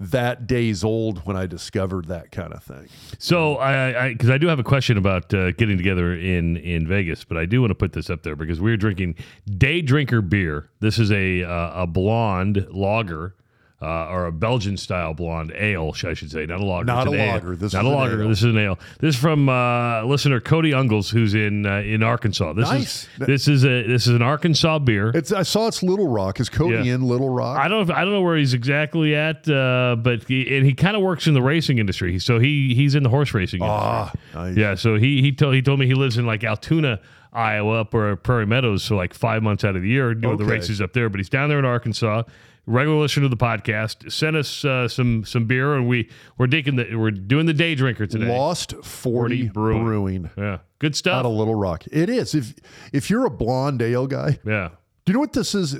that 0.00 0.46
days 0.46 0.84
old 0.84 1.26
when 1.26 1.36
I 1.36 1.46
discovered 1.46 2.06
that 2.06 2.30
kind 2.30 2.52
of 2.52 2.62
thing. 2.62 2.88
So 3.18 3.56
I, 3.56 4.12
because 4.12 4.30
I, 4.30 4.34
I, 4.34 4.38
do 4.38 4.46
have 4.46 4.60
a 4.60 4.64
question 4.64 4.96
about 4.96 5.34
uh, 5.34 5.50
getting 5.52 5.76
together 5.76 6.14
in 6.14 6.56
in 6.58 6.86
Vegas, 6.86 7.24
but 7.24 7.36
I 7.36 7.46
do 7.46 7.60
want 7.60 7.72
to 7.72 7.74
put 7.74 7.92
this 7.92 8.08
up 8.08 8.22
there 8.22 8.36
because 8.36 8.60
we're 8.60 8.76
drinking 8.76 9.16
Day 9.46 9.82
Drinker 9.82 10.22
beer. 10.22 10.70
This 10.80 10.98
is 10.98 11.10
a 11.10 11.42
uh, 11.42 11.82
a 11.82 11.86
blonde 11.86 12.66
lager 12.70 13.34
uh, 13.80 14.06
or 14.08 14.26
a 14.26 14.32
Belgian 14.32 14.76
style 14.76 15.14
blonde 15.14 15.52
ale, 15.54 15.94
I 16.04 16.14
should 16.14 16.32
say, 16.32 16.46
not 16.46 16.60
a 16.60 16.64
lager. 16.64 16.84
Not 16.84 17.06
a 17.06 17.10
lager. 17.10 17.54
This 17.54 17.72
not 17.72 17.84
a 17.84 17.88
lager. 17.88 18.22
Ale. 18.22 18.28
This 18.28 18.38
is 18.38 18.44
an 18.44 18.58
ale. 18.58 18.78
This 18.98 19.14
is 19.14 19.20
from 19.20 19.48
uh, 19.48 20.02
listener 20.02 20.40
Cody 20.40 20.72
Ungles, 20.72 21.10
who's 21.10 21.34
in 21.34 21.64
uh, 21.64 21.78
in 21.80 22.02
Arkansas. 22.02 22.54
This 22.54 22.68
nice. 22.68 22.82
is 23.04 23.26
this 23.26 23.48
is 23.48 23.64
a 23.64 23.86
this 23.86 24.08
is 24.08 24.14
an 24.14 24.22
Arkansas 24.22 24.80
beer. 24.80 25.12
It's 25.14 25.32
I 25.32 25.44
saw 25.44 25.68
it's 25.68 25.84
Little 25.84 26.08
Rock. 26.08 26.40
Is 26.40 26.48
Cody 26.48 26.88
yeah. 26.88 26.94
in 26.94 27.02
Little 27.02 27.28
Rock? 27.28 27.56
I 27.56 27.68
don't 27.68 27.88
I 27.90 28.00
don't 28.00 28.12
know 28.12 28.22
where 28.22 28.36
he's 28.36 28.52
exactly 28.52 29.14
at, 29.14 29.48
uh, 29.48 29.94
but 29.96 30.24
he, 30.24 30.56
and 30.56 30.66
he 30.66 30.74
kind 30.74 30.96
of 30.96 31.02
works 31.02 31.28
in 31.28 31.34
the 31.34 31.42
racing 31.42 31.78
industry. 31.78 32.18
So 32.18 32.40
he 32.40 32.74
he's 32.74 32.96
in 32.96 33.04
the 33.04 33.10
horse 33.10 33.32
racing 33.32 33.62
ah, 33.62 34.12
Nice. 34.34 34.56
Yeah. 34.56 34.74
So 34.74 34.96
he 34.96 35.22
he 35.22 35.30
told 35.30 35.54
he 35.54 35.62
told 35.62 35.78
me 35.78 35.86
he 35.86 35.94
lives 35.94 36.18
in 36.18 36.26
like 36.26 36.42
Altoona. 36.42 37.00
Iowa 37.30 37.82
up 37.82 37.92
or 37.92 38.16
Prairie 38.16 38.46
Meadows 38.46 38.88
for 38.88 38.94
like 38.94 39.12
five 39.12 39.42
months 39.42 39.62
out 39.62 39.76
of 39.76 39.82
the 39.82 39.88
year 39.88 40.14
doing 40.14 40.34
okay. 40.34 40.44
the 40.44 40.50
races 40.50 40.80
up 40.80 40.94
there. 40.94 41.10
But 41.10 41.20
he's 41.20 41.28
down 41.28 41.50
there 41.50 41.58
in 41.58 41.66
Arkansas 41.66 42.22
regular 42.68 42.98
listener 42.98 43.24
to 43.24 43.28
the 43.28 43.36
podcast, 43.36 44.12
sent 44.12 44.36
us 44.36 44.64
uh, 44.64 44.86
some 44.88 45.24
some 45.24 45.46
beer, 45.46 45.74
and 45.74 45.88
we 45.88 46.08
we're 46.38 46.46
drinking 46.46 46.76
the 46.76 46.94
we're 46.96 47.10
doing 47.10 47.46
the 47.46 47.52
day 47.54 47.74
drinker 47.74 48.06
today. 48.06 48.26
Lost 48.26 48.72
Forty, 48.84 49.48
40 49.48 49.48
Brewing. 49.48 49.84
Brewing. 49.84 50.30
Yeah, 50.36 50.58
good 50.78 50.94
stuff. 50.94 51.20
Out 51.20 51.26
of 51.26 51.32
Little 51.32 51.54
Rock, 51.54 51.84
it 51.90 52.08
is. 52.08 52.34
If 52.34 52.54
if 52.92 53.10
you're 53.10 53.26
a 53.26 53.30
blonde 53.30 53.82
ale 53.82 54.06
guy, 54.06 54.38
yeah. 54.44 54.68
Do 55.04 55.12
you 55.12 55.14
know 55.14 55.20
what 55.20 55.32
this 55.32 55.54
is? 55.54 55.76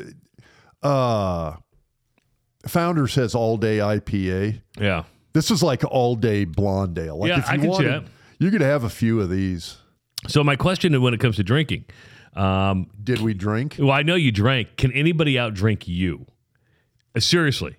Uh, 0.83 1.57
Founder 2.67 3.07
says 3.09 3.35
all 3.35 3.57
day 3.57 3.79
IPA. 3.79 4.61
Yeah. 4.81 5.05
This 5.33 5.51
is 5.51 5.63
like 5.63 5.85
all 5.85 6.17
day 6.17 6.47
Blondale. 6.47 7.17
Like 7.19 7.29
Yeah, 7.29 7.39
if 7.39 7.47
you 7.47 7.51
I 7.53 7.55
can 7.57 7.61
see 7.63 7.69
wanted, 7.69 8.05
that. 8.05 8.11
you 8.39 8.51
could 8.51 8.61
have 8.61 8.85
a 8.85 8.89
few 8.91 9.21
of 9.21 9.31
these. 9.31 9.77
So 10.27 10.43
my 10.43 10.57
question 10.57 11.01
when 11.01 11.15
it 11.15 11.21
comes 11.21 11.37
to 11.37 11.45
drinking, 11.45 11.85
um, 12.35 12.89
Did 13.03 13.21
we 13.21 13.35
drink? 13.35 13.77
well, 13.79 13.91
I 13.93 14.03
know 14.03 14.15
you 14.15 14.33
drank. 14.33 14.77
Can 14.77 14.93
anybody 14.93 15.35
outdrink 15.35 15.87
you? 15.87 16.27
Uh, 17.17 17.21
seriously, 17.21 17.77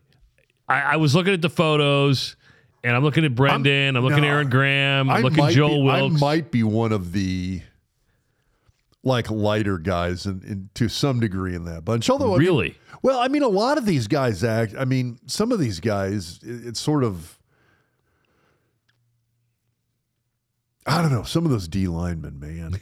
I, 0.67 0.81
I 0.81 0.95
was 0.97 1.15
looking 1.15 1.33
at 1.33 1.41
the 1.41 1.49
photos, 1.49 2.35
and 2.83 2.95
I'm 2.95 3.03
looking 3.03 3.25
at 3.25 3.35
Brendan. 3.35 3.95
I'm, 3.95 4.03
looking 4.03 4.21
no, 4.21 4.27
at 4.27 4.31
Aaron 4.31 4.49
Graham. 4.49 5.09
I'm 5.09 5.23
looking 5.23 5.43
at 5.43 5.53
Joel 5.53 5.81
be, 5.81 5.83
Wilks. 5.83 6.15
I 6.15 6.19
might 6.19 6.51
be 6.51 6.63
one 6.63 6.91
of 6.91 7.11
the 7.11 7.61
like 9.03 9.31
lighter 9.31 9.77
guys 9.77 10.25
in, 10.25 10.41
in 10.45 10.69
to 10.75 10.89
some 10.89 11.19
degree 11.19 11.55
in 11.55 11.65
that 11.65 11.85
bunch. 11.85 12.09
Although 12.09 12.35
I 12.35 12.37
mean, 12.37 12.47
really? 12.47 12.77
Well, 13.01 13.19
I 13.19 13.27
mean, 13.27 13.43
a 13.43 13.47
lot 13.47 13.77
of 13.77 13.85
these 13.85 14.07
guys 14.07 14.43
act. 14.43 14.75
I 14.77 14.85
mean, 14.85 15.19
some 15.25 15.51
of 15.51 15.59
these 15.59 15.79
guys, 15.79 16.39
it- 16.43 16.67
it's 16.67 16.79
sort 16.79 17.03
of. 17.03 17.37
I 20.85 21.01
don't 21.01 21.11
know. 21.11 21.23
Some 21.23 21.45
of 21.45 21.51
those 21.51 21.67
D 21.67 21.87
linemen, 21.87 22.39
man, 22.39 22.79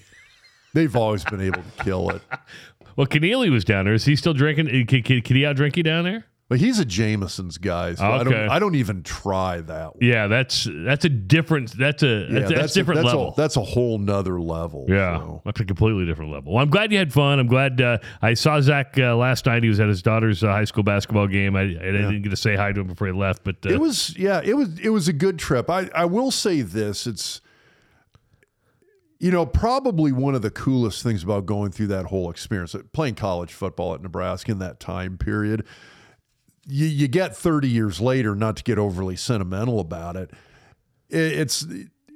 they've 0.74 0.96
always 0.96 1.26
been 1.26 1.42
able 1.42 1.62
to 1.62 1.84
kill 1.84 2.10
it. 2.10 2.22
Well, 2.96 3.06
Connealy 3.06 3.52
was 3.52 3.64
down 3.64 3.86
there. 3.86 3.94
Is 3.94 4.06
he 4.06 4.16
still 4.16 4.34
drinking? 4.34 4.88
Can, 4.88 5.04
can, 5.04 5.22
can 5.22 5.36
he 5.36 5.44
outdrink 5.44 5.78
you 5.78 5.84
down 5.84 6.04
there? 6.04 6.26
But 6.50 6.62
he's 6.62 6.80
a 6.80 6.86
Jameson's 6.86 7.58
guy, 7.58 7.96
so 7.96 8.06
I 8.06 8.24
don't. 8.24 8.34
Okay. 8.34 8.48
I 8.48 8.58
don't 8.58 8.76
even 8.76 9.04
try 9.04 9.60
that. 9.60 9.96
One. 9.96 9.98
Yeah, 10.00 10.28
that's 10.28 10.66
that's 10.72 11.04
a 11.04 11.10
different. 11.10 11.78
That's 11.78 12.04
a 12.04 12.26
Yeah, 12.30 12.40
that's, 12.40 12.52
that's, 12.54 12.74
different 12.74 13.02
a, 13.02 13.04
that's 13.04 13.14
level. 13.14 13.34
A, 13.34 13.36
that's 13.36 13.58
a 13.58 13.62
whole 13.62 13.98
nother 13.98 14.40
level. 14.40 14.86
Yeah, 14.88 15.18
so. 15.18 15.42
that's 15.44 15.60
a 15.60 15.66
completely 15.66 16.06
different 16.06 16.32
level. 16.32 16.54
Well, 16.54 16.64
I'm 16.64 16.70
glad 16.70 16.94
you 16.94 17.00
had 17.00 17.12
fun. 17.12 17.40
I'm 17.40 17.48
glad 17.48 17.82
uh, 17.82 17.98
I 18.22 18.34
saw 18.34 18.62
Zach 18.62 18.98
uh, 18.98 19.18
last 19.18 19.46
night. 19.46 19.62
He 19.62 19.68
was 19.68 19.82
at 19.82 19.90
his 19.90 20.02
daughter's 20.02 20.42
uh, 20.42 20.48
high 20.48 20.64
school 20.64 20.84
basketball 20.84 21.28
game. 21.28 21.58
I, 21.58 21.64
I 21.64 21.66
didn't 21.66 22.22
get 22.22 22.30
to 22.30 22.38
say 22.38 22.56
hi 22.56 22.72
to 22.72 22.80
him 22.80 22.88
before 22.88 23.08
he 23.08 23.14
left, 23.14 23.44
but 23.44 23.58
uh, 23.66 23.70
It 23.70 23.82
was 23.82 24.18
yeah, 24.18 24.40
it 24.42 24.54
was 24.54 24.80
it 24.80 24.90
was 24.90 25.10
a 25.10 25.14
good 25.14 25.38
trip. 25.38 25.70
I 25.70 25.90
I 25.94 26.06
will 26.06 26.32
say 26.32 26.62
this, 26.62 27.08
it's 27.08 27.42
you 29.20 29.32
know, 29.32 29.46
probably 29.46 30.12
one 30.12 30.36
of 30.36 30.42
the 30.42 30.52
coolest 30.52 31.04
things 31.04 31.24
about 31.24 31.46
going 31.46 31.72
through 31.72 31.88
that 31.88 32.06
whole 32.06 32.30
experience, 32.30 32.76
uh, 32.76 32.84
playing 32.94 33.16
college 33.16 33.52
football 33.52 33.94
at 33.96 34.02
Nebraska 34.02 34.52
in 34.52 34.60
that 34.60 34.80
time 34.80 35.18
period. 35.18 35.66
You, 36.68 36.86
you 36.86 37.08
get 37.08 37.36
30 37.36 37.68
years 37.70 38.02
later, 38.02 38.36
not 38.36 38.58
to 38.58 38.64
get 38.64 38.78
overly 38.78 39.16
sentimental 39.16 39.80
about 39.80 40.16
it. 40.16 40.32
it 41.10 41.18
it's 41.40 41.66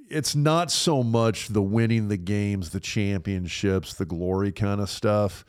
it's 0.09 0.35
not 0.35 0.69
so 0.71 1.03
much 1.03 1.47
the 1.47 1.61
winning 1.61 2.09
the 2.09 2.17
games, 2.17 2.71
the 2.71 2.81
championships, 2.81 3.93
the 3.93 4.05
glory 4.05 4.51
kind 4.51 4.81
of 4.81 4.89
stuff. 4.89 5.45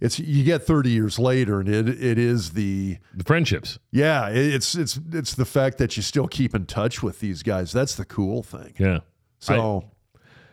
It's 0.00 0.18
you 0.18 0.42
get 0.44 0.64
30 0.66 0.90
years 0.90 1.18
later, 1.18 1.60
and 1.60 1.68
it 1.68 1.88
it 1.88 2.18
is 2.18 2.50
the 2.50 2.98
the 3.14 3.24
friendships. 3.24 3.78
yeah, 3.92 4.28
it- 4.28 4.54
it's 4.54 4.74
it's 4.74 5.00
it's 5.12 5.34
the 5.34 5.44
fact 5.44 5.78
that 5.78 5.96
you 5.96 6.02
still 6.02 6.26
keep 6.28 6.54
in 6.54 6.66
touch 6.66 7.02
with 7.02 7.20
these 7.20 7.42
guys. 7.42 7.72
That's 7.72 7.94
the 7.94 8.04
cool 8.04 8.42
thing. 8.42 8.74
Yeah. 8.78 8.98
So 9.38 9.84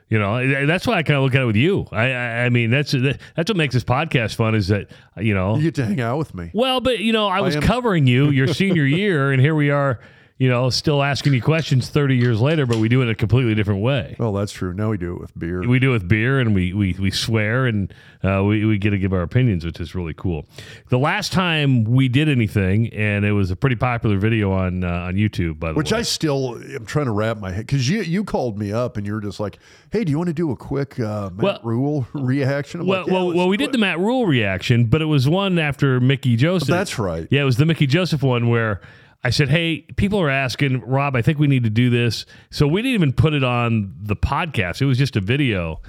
You 0.10 0.18
know, 0.18 0.66
that's 0.66 0.88
why 0.88 0.96
I 0.96 1.04
kind 1.04 1.18
of 1.18 1.24
look 1.24 1.36
at 1.36 1.42
it 1.42 1.46
with 1.46 1.56
you. 1.56 1.86
I, 1.92 2.12
I, 2.12 2.46
I 2.46 2.50
mean, 2.50 2.72
that's 2.72 2.92
that's 2.94 3.50
what 3.50 3.56
makes 3.56 3.76
this 3.76 3.84
podcast 3.84 4.34
fun. 4.36 4.56
Is 4.56 4.68
that 4.70 4.88
you 5.18 5.36
know, 5.36 5.56
you 5.58 5.64
get 5.64 5.76
to 5.76 5.86
hang 5.86 6.02
out 6.02 6.18
with 6.18 6.34
me. 6.34 6.50
well, 6.54 6.82
but 6.82 6.98
you 6.98 7.14
know, 7.14 7.28
I 7.28 7.42
was 7.42 7.56
am- 7.56 7.62
covering 7.62 8.08
you 8.08 8.30
your 8.32 8.48
senior 8.48 8.86
year, 8.86 9.32
and 9.32 9.40
here 9.42 9.54
we 9.56 9.70
are. 9.70 10.00
You 10.40 10.48
know, 10.48 10.70
still 10.70 11.04
asking 11.04 11.34
you 11.34 11.42
questions 11.42 11.90
thirty 11.90 12.16
years 12.16 12.40
later, 12.40 12.66
but 12.66 12.78
we 12.78 12.88
do 12.88 13.02
it 13.02 13.04
in 13.04 13.10
a 13.10 13.16
completely 13.16 13.56
different 13.56 13.82
way. 13.82 14.16
Well, 14.18 14.32
that's 14.32 14.54
true. 14.54 14.74
Now 14.74 14.90
we 14.90 14.98
do 14.98 15.14
it 15.14 15.20
with 15.20 15.38
beer. 15.38 15.68
We 15.68 15.80
do 15.80 15.90
it 15.90 15.94
with 15.94 16.08
beer, 16.08 16.40
and 16.40 16.56
we 16.56 16.72
we, 16.72 16.96
we 16.98 17.12
swear, 17.12 17.66
and 17.66 17.94
uh, 18.24 18.42
we 18.46 18.64
we 18.64 18.78
get 18.78 18.92
to 18.92 18.98
give 18.98 19.12
our 19.12 19.22
opinions, 19.22 19.66
which 19.66 19.82
is 19.82 19.94
really 19.94 20.14
cool. 20.14 20.46
The 20.88 20.98
last 20.98 21.34
time 21.34 21.84
we 21.84 22.08
did 22.08 22.30
anything, 22.30 22.88
and 22.94 23.26
it 23.26 23.34
was 23.34 23.52
a 23.52 23.58
pretty 23.58 23.76
popular 23.76 24.18
video 24.18 24.54
on 24.54 24.86
uh, 24.86 24.88
on 24.88 25.16
YouTube, 25.16 25.60
by 25.60 25.74
the 25.74 25.74
which 25.74 25.92
way. 25.92 25.98
Which 25.98 26.00
I 26.00 26.04
still 26.04 26.56
am 26.74 26.86
trying 26.86 27.08
to 27.08 27.12
wrap 27.12 27.38
my 27.40 27.52
head 27.52 27.68
because 27.68 27.90
you 27.90 28.02
you 28.02 28.24
called 28.24 28.58
me 28.58 28.72
up 28.72 28.96
and 28.96 29.06
you 29.06 29.16
were 29.16 29.22
just 29.22 29.42
like, 29.42 29.60
"Hey, 29.92 30.06
do 30.06 30.12
you 30.12 30.18
want 30.18 30.28
to 30.28 30.34
do 30.34 30.52
a 30.52 30.56
quick 30.56 30.98
uh, 31.02 31.32
Matt 31.32 31.44
Well- 31.44 31.60
Rhule 31.64 32.08
reaction?" 32.14 32.80
I'm 32.80 32.88
well, 32.88 33.02
like, 33.02 33.08
"Yeah, 33.08 33.14
well, 33.14 33.34
well, 33.34 33.48
we 33.50 33.58
did 33.58 33.74
the 33.74 33.78
Matt 33.78 34.00
Rhule 34.00 34.26
reaction, 34.26 34.86
but 34.86 35.02
it 35.02 35.08
was 35.08 35.28
one 35.28 35.60
after 35.60 36.00
Mickey 36.00 36.38
Joseph. 36.38 36.70
That's 36.70 36.98
right. 36.98 37.28
Yeah, 37.30 37.42
it 37.42 37.46
was 37.46 37.58
the 37.58 37.66
Mickey 37.66 37.88
Joseph 37.88 38.24
one 38.24 38.48
where 38.48 38.80
I 39.24 39.32
said, 39.32 39.50
"Hey, 39.50 39.82
people 39.98 40.20
are 40.20 40.30
asking 40.30 40.82
Rob. 40.82 41.16
I 41.16 41.22
think 41.22 41.40
we 41.40 41.48
need 41.48 41.64
to 41.64 41.70
do 41.70 41.90
this." 41.90 42.26
So 42.50 42.68
we 42.68 42.82
didn't 42.82 42.94
even 42.96 43.14
put 43.14 43.34
it 43.34 43.44
on 43.44 43.94
the 44.02 44.16
podcast. 44.16 44.82
It 44.82 44.86
was 44.86 44.98
just 44.98 45.16
a 45.16 45.22
video, 45.22 45.82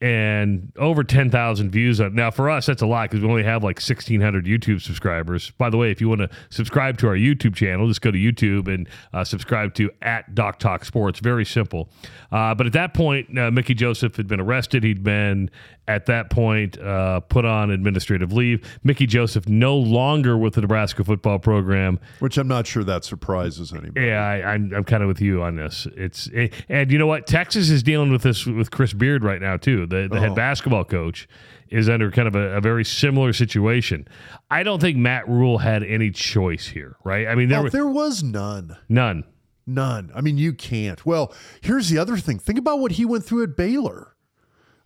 and 0.00 0.72
over 0.76 1.02
ten 1.02 1.30
thousand 1.30 1.70
views. 1.70 2.00
On 2.00 2.14
now 2.14 2.30
for 2.30 2.50
us, 2.50 2.66
that's 2.66 2.82
a 2.82 2.86
lot 2.86 3.10
because 3.10 3.22
we 3.22 3.30
only 3.30 3.42
have 3.42 3.64
like 3.64 3.80
sixteen 3.80 4.20
hundred 4.20 4.44
YouTube 4.44 4.80
subscribers. 4.82 5.50
By 5.52 5.70
the 5.70 5.76
way, 5.76 5.90
if 5.90 6.00
you 6.00 6.08
want 6.08 6.20
to 6.20 6.30
subscribe 6.50 6.98
to 6.98 7.08
our 7.08 7.16
YouTube 7.16 7.54
channel, 7.54 7.88
just 7.88 8.02
go 8.02 8.10
to 8.10 8.18
YouTube 8.18 8.72
and 8.72 8.88
uh, 9.12 9.24
subscribe 9.24 9.74
to 9.74 9.90
at 10.02 10.34
Doc 10.34 10.58
Talk 10.58 10.84
Sports. 10.84 11.20
Very 11.20 11.44
simple. 11.44 11.88
Uh, 12.30 12.54
but 12.54 12.66
at 12.66 12.72
that 12.74 12.94
point, 12.94 13.38
uh, 13.38 13.50
Mickey 13.50 13.74
Joseph 13.74 14.16
had 14.16 14.26
been 14.26 14.40
arrested. 14.40 14.84
He'd 14.84 15.02
been 15.02 15.50
at 15.88 16.06
that 16.06 16.30
point 16.30 16.78
uh, 16.80 17.20
put 17.20 17.44
on 17.44 17.70
administrative 17.70 18.32
leave. 18.32 18.78
Mickey 18.82 19.06
Joseph 19.06 19.48
no 19.48 19.76
longer 19.76 20.36
with 20.36 20.54
the 20.54 20.60
Nebraska 20.60 21.04
football 21.04 21.38
program. 21.38 22.00
which 22.18 22.36
I'm 22.38 22.48
not 22.48 22.66
sure 22.66 22.82
that 22.84 23.04
surprises 23.04 23.72
anybody. 23.72 24.06
Yeah, 24.06 24.20
I, 24.24 24.54
I'm 24.54 24.72
I'm 24.74 24.84
kind 24.84 25.02
of 25.02 25.08
with 25.08 25.20
you 25.20 25.42
on 25.42 25.56
this. 25.56 25.86
It's 25.96 26.28
eh, 26.34 26.48
and 26.68 26.90
you 26.90 26.98
know 26.98 27.06
what? 27.06 27.26
Texas 27.26 27.70
is 27.70 27.82
dealing 27.82 28.10
with 28.10 28.22
this 28.22 28.46
with 28.46 28.70
Chris 28.70 28.92
Beard 28.92 29.22
right 29.22 29.40
now 29.40 29.56
too. 29.56 29.86
The 29.86 29.95
the 30.10 30.20
head 30.20 30.30
Oh. 30.32 30.34
basketball 30.34 30.84
coach 30.84 31.28
is 31.70 31.88
under 31.88 32.10
kind 32.10 32.28
of 32.28 32.34
a, 32.36 32.56
a 32.56 32.60
very 32.60 32.84
similar 32.84 33.32
situation. 33.32 34.06
I 34.50 34.62
don't 34.62 34.80
think 34.80 34.96
Matt 34.96 35.28
Rhule 35.28 35.58
had 35.58 35.82
any 35.82 36.10
choice 36.10 36.68
here, 36.68 36.96
right? 37.04 37.26
I 37.26 37.34
mean, 37.34 37.48
there 37.48 37.58
Oh, 37.58 37.62
were 37.64 37.70
there 37.70 37.88
was 37.88 38.22
none. 38.22 38.76
none. 38.88 39.24
None. 39.66 40.12
I 40.14 40.20
mean, 40.20 40.38
you 40.38 40.52
can't. 40.52 41.04
Well, 41.04 41.34
here's 41.60 41.88
the 41.88 41.98
other 41.98 42.16
thing. 42.18 42.38
Think 42.38 42.58
about 42.58 42.78
what 42.78 42.92
he 42.92 43.04
went 43.04 43.24
through 43.24 43.42
at 43.42 43.56
Baylor. 43.56 44.14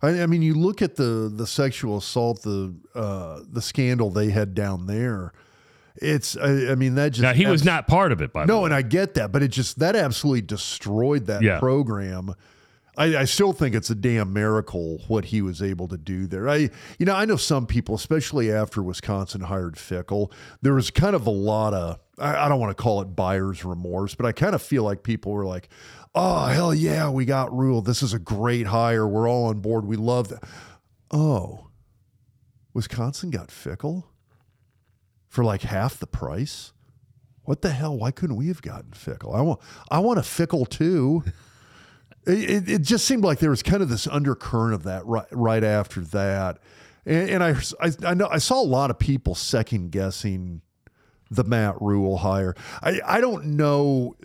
I, 0.01 0.21
I 0.23 0.25
mean, 0.25 0.41
you 0.41 0.55
look 0.55 0.81
at 0.81 0.95
the 0.95 1.31
the 1.31 1.45
sexual 1.45 1.97
assault, 1.97 2.41
the 2.41 2.73
uh, 2.95 3.41
the 3.47 3.61
scandal 3.61 4.09
they 4.09 4.31
had 4.31 4.55
down 4.55 4.87
there. 4.87 5.33
It's. 5.97 6.35
I, 6.35 6.71
I 6.71 6.75
mean, 6.75 6.95
that 6.95 7.09
just 7.11 7.21
Now 7.21 7.33
he 7.33 7.45
was 7.45 7.63
not 7.63 7.85
part 7.87 8.11
of 8.11 8.21
it, 8.21 8.33
by 8.33 8.45
the 8.45 8.51
No, 8.51 8.65
and 8.65 8.73
I 8.73 8.81
get 8.81 9.13
that, 9.13 9.31
but 9.31 9.43
it 9.43 9.49
just 9.49 9.77
that 9.77 9.95
absolutely 9.95 10.41
destroyed 10.41 11.27
that 11.27 11.43
Yeah. 11.43 11.59
program. 11.59 12.33
I, 12.97 13.17
I 13.17 13.25
still 13.25 13.53
think 13.53 13.73
it's 13.73 13.89
a 13.89 13.95
damn 13.95 14.33
miracle 14.33 14.99
what 15.07 15.25
he 15.25 15.41
was 15.41 15.61
able 15.61 15.87
to 15.87 15.97
do 15.97 16.27
there. 16.27 16.49
I, 16.49 16.69
you 16.99 17.05
know, 17.05 17.15
I 17.15 17.25
know 17.25 17.37
some 17.37 17.65
people, 17.65 17.95
especially 17.95 18.51
after 18.51 18.83
Wisconsin 18.83 19.41
hired 19.41 19.75
Fickell, 19.75 20.31
there 20.61 20.73
was 20.73 20.91
kind 20.91 21.15
of 21.15 21.25
a 21.25 21.31
lot 21.31 21.73
of, 21.73 21.99
I, 22.17 22.45
I 22.45 22.49
don't 22.49 22.59
want 22.59 22.75
to 22.75 22.81
call 22.81 23.01
it 23.01 23.15
buyer's 23.15 23.63
remorse, 23.63 24.13
but 24.15 24.25
I 24.25 24.33
kind 24.33 24.53
of 24.55 24.61
feel 24.61 24.83
like 24.83 25.03
people 25.03 25.31
were 25.31 25.45
like, 25.45 25.69
oh, 26.13 26.47
hell 26.47 26.73
yeah, 26.73 27.09
we 27.09 27.23
got 27.23 27.55
Rhule. 27.55 27.81
This 27.81 28.03
is 28.03 28.13
a 28.13 28.19
great 28.19 28.67
hire. 28.67 29.07
We're 29.07 29.29
all 29.29 29.45
on 29.45 29.59
board. 29.59 29.85
We 29.85 29.95
love 29.95 30.27
that. 30.27 30.43
Oh, 31.11 31.67
Wisconsin 32.73 33.29
got 33.29 33.47
Fickell 33.47 34.03
for 35.29 35.45
like 35.45 35.61
half 35.61 35.97
the 35.97 36.07
price? 36.07 36.73
What 37.43 37.61
the 37.61 37.71
hell? 37.71 37.97
Why 37.97 38.11
couldn't 38.11 38.35
we 38.35 38.49
have 38.49 38.61
gotten 38.61 38.91
Fickell? 38.91 39.35
I 39.35 39.41
want, 39.41 39.61
I 39.89 39.99
want 39.99 40.19
a 40.19 40.23
Fickell 40.23 40.67
too. 40.67 41.23
It, 42.25 42.49
it, 42.49 42.69
it 42.69 42.81
just 42.83 43.05
seemed 43.05 43.23
like 43.23 43.39
there 43.39 43.49
was 43.49 43.63
kind 43.63 43.81
of 43.81 43.89
this 43.89 44.07
undercurrent 44.07 44.75
of 44.75 44.83
that 44.83 45.05
right, 45.05 45.25
right 45.31 45.63
after 45.63 46.01
that, 46.01 46.59
and, 47.05 47.29
and 47.29 47.43
I, 47.43 47.55
I 47.81 47.91
I 48.05 48.13
know 48.13 48.27
I 48.29 48.37
saw 48.37 48.61
a 48.61 48.63
lot 48.63 48.91
of 48.91 48.99
people 48.99 49.33
second 49.33 49.91
guessing 49.91 50.61
the 51.31 51.43
Matt 51.43 51.81
Rhule 51.81 52.17
hire. 52.17 52.55
I 52.83 52.99
I 53.05 53.21
don't 53.21 53.45
know 53.57 54.15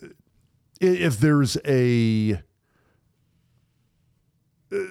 if 0.81 1.19
there's 1.19 1.57
a. 1.67 2.43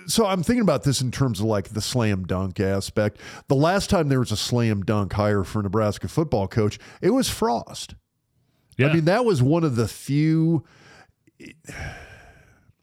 So 0.07 0.25
I'm 0.25 0.41
thinking 0.41 0.61
about 0.61 0.83
this 0.83 1.01
in 1.01 1.11
terms 1.11 1.41
of 1.41 1.45
like 1.47 1.69
the 1.69 1.81
slam 1.81 2.23
dunk 2.23 2.59
aspect. 2.61 3.19
The 3.49 3.55
last 3.55 3.89
time 3.89 4.07
there 4.07 4.19
was 4.19 4.31
a 4.31 4.37
slam 4.37 4.83
dunk 4.83 5.13
hire 5.13 5.43
for 5.43 5.61
Nebraska 5.61 6.07
football 6.07 6.47
coach, 6.47 6.79
it 7.01 7.09
was 7.09 7.29
Frost. 7.29 7.93
yeah. 8.77 8.87
I 8.87 8.93
mean, 8.93 9.05
that 9.05 9.25
was 9.25 9.43
one 9.43 9.63
of 9.65 9.75
the 9.75 9.87
few. 9.87 10.63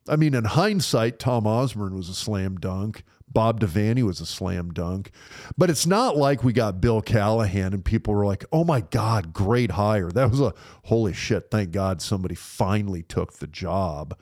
I 0.09 0.17
mean, 0.17 0.35
in 0.35 0.45
hindsight, 0.45 1.19
Tom 1.19 1.47
Osborne 1.47 1.95
was 1.95 2.09
a 2.09 2.15
slam 2.15 2.57
dunk. 2.57 3.05
Bob 3.33 3.61
Devaney 3.61 4.03
was 4.03 4.21
a 4.21 4.27
slam 4.27 4.73
dunk. 4.73 5.11
But 5.57 5.71
it's 5.71 5.87
not 5.87 6.17
like 6.17 6.45
we 6.45 6.53
got 6.53 6.81
Bill 6.81 7.01
Callahan 7.01 7.73
and 7.73 7.85
people 7.85 8.15
were 8.15 8.27
like, 8.27 8.45
oh 8.53 8.65
my 8.65 8.81
God, 8.81 9.33
great 9.33 9.73
hire. 9.73 10.11
That 10.11 10.31
was 10.31 10.41
a 10.41 10.55
holy 10.85 11.13
shit. 11.13 11.51
Thank 11.51 11.71
God 11.71 12.03
somebody 12.03 12.35
finally 12.35 13.03
took 13.03 13.35
the 13.35 13.47
job. 13.47 14.19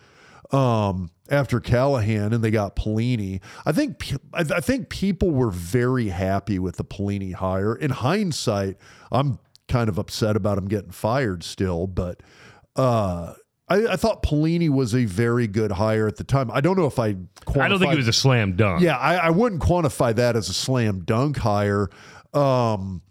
Um, 0.53 1.11
after 1.29 1.61
Callahan 1.61 2.33
and 2.33 2.43
they 2.43 2.51
got 2.51 2.75
Pelini, 2.75 3.41
I 3.65 3.71
think 3.71 4.13
I, 4.33 4.43
think 4.43 4.89
people 4.89 5.31
were 5.31 5.51
very 5.51 6.09
happy 6.09 6.59
with 6.59 6.77
the 6.77 6.85
Pelini 6.85 7.35
hire. 7.35 7.75
In 7.75 7.91
hindsight, 7.91 8.77
I'm 9.13 9.39
kind 9.69 9.89
of 9.89 9.97
upset 9.97 10.35
about 10.35 10.59
him 10.59 10.67
getting 10.67 10.91
fired 10.91 11.45
still, 11.45 11.87
but 11.87 12.21
uh, 12.75 13.35
I, 13.71 13.93
I 13.93 13.97
thought 13.97 14.23
Pelini 14.23 14.69
was 14.69 14.95
a 14.95 15.05
very 15.05 15.47
good 15.47 15.71
hire 15.71 16.07
at 16.07 16.17
the 16.17 16.25
time. 16.25 16.51
I 16.51 16.61
don't 16.61 16.77
know 16.77 16.87
if 16.87 16.99
I. 16.99 17.17
I 17.59 17.69
don't 17.69 17.79
think 17.79 17.93
it 17.93 17.97
was 17.97 18.09
a 18.09 18.13
slam 18.13 18.57
dunk. 18.57 18.83
Yeah, 18.83 18.99
I, 18.99 19.15
I 19.15 19.31
wouldn't 19.31 19.63
quantify 19.63 20.15
that 20.17 20.37
as 20.37 20.49
a 20.49 20.55
slam 20.55 21.05
dunk 21.05 21.39
hire. 21.39 21.89
Um, 22.35 23.03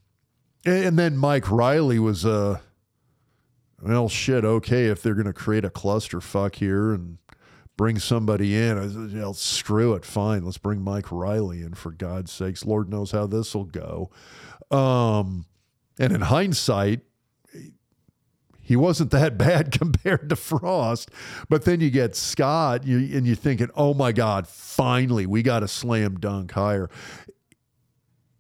and, 0.66 0.86
and 0.86 1.00
then 1.00 1.18
Mike 1.18 1.50
Riley 1.50 1.98
was 1.98 2.26
a 2.26 2.62
well, 3.82 4.10
shit, 4.10 4.44
okay, 4.44 4.86
if 4.88 5.02
they're 5.02 5.14
going 5.14 5.26
to 5.26 5.34
create 5.34 5.66
a 5.66 5.70
clusterfuck 5.70 6.56
here 6.56 6.94
and 6.94 7.18
bring 7.78 7.98
somebody 7.98 8.58
in, 8.58 8.78
I 8.78 8.84
said, 8.84 9.12
you 9.12 9.20
know, 9.20 9.34
screw 9.34 9.94
it, 9.94 10.04
fine. 10.04 10.44
Let's 10.44 10.58
bring 10.58 10.82
Mike 10.82 11.12
Riley 11.12 11.62
in 11.62 11.74
for 11.74 11.92
God's 11.92 12.32
sakes. 12.32 12.66
Lord 12.66 12.90
knows 12.90 13.12
how 13.12 13.26
this 13.26 13.56
will 13.56 13.66
go. 13.66 14.10
Um, 14.70 15.46
and 15.98 16.14
in 16.14 16.22
hindsight, 16.22 17.02
he 18.70 18.76
wasn't 18.76 19.10
that 19.10 19.36
bad 19.40 19.72
compared 19.72 20.30
to 20.30 20.36
Frost. 20.36 21.10
But 21.50 21.66
then 21.66 21.82
you 21.82 21.90
get 21.90 22.16
Scott, 22.16 22.86
you, 22.86 22.98
and 23.18 23.26
you're 23.26 23.36
thinking, 23.36 23.72
oh 23.74 23.96
my 23.96 24.12
God, 24.12 24.48
finally, 24.48 25.26
we 25.26 25.42
got 25.42 25.64
a 25.64 25.68
slam 25.68 26.20
dunk 26.20 26.52
hire. 26.52 26.88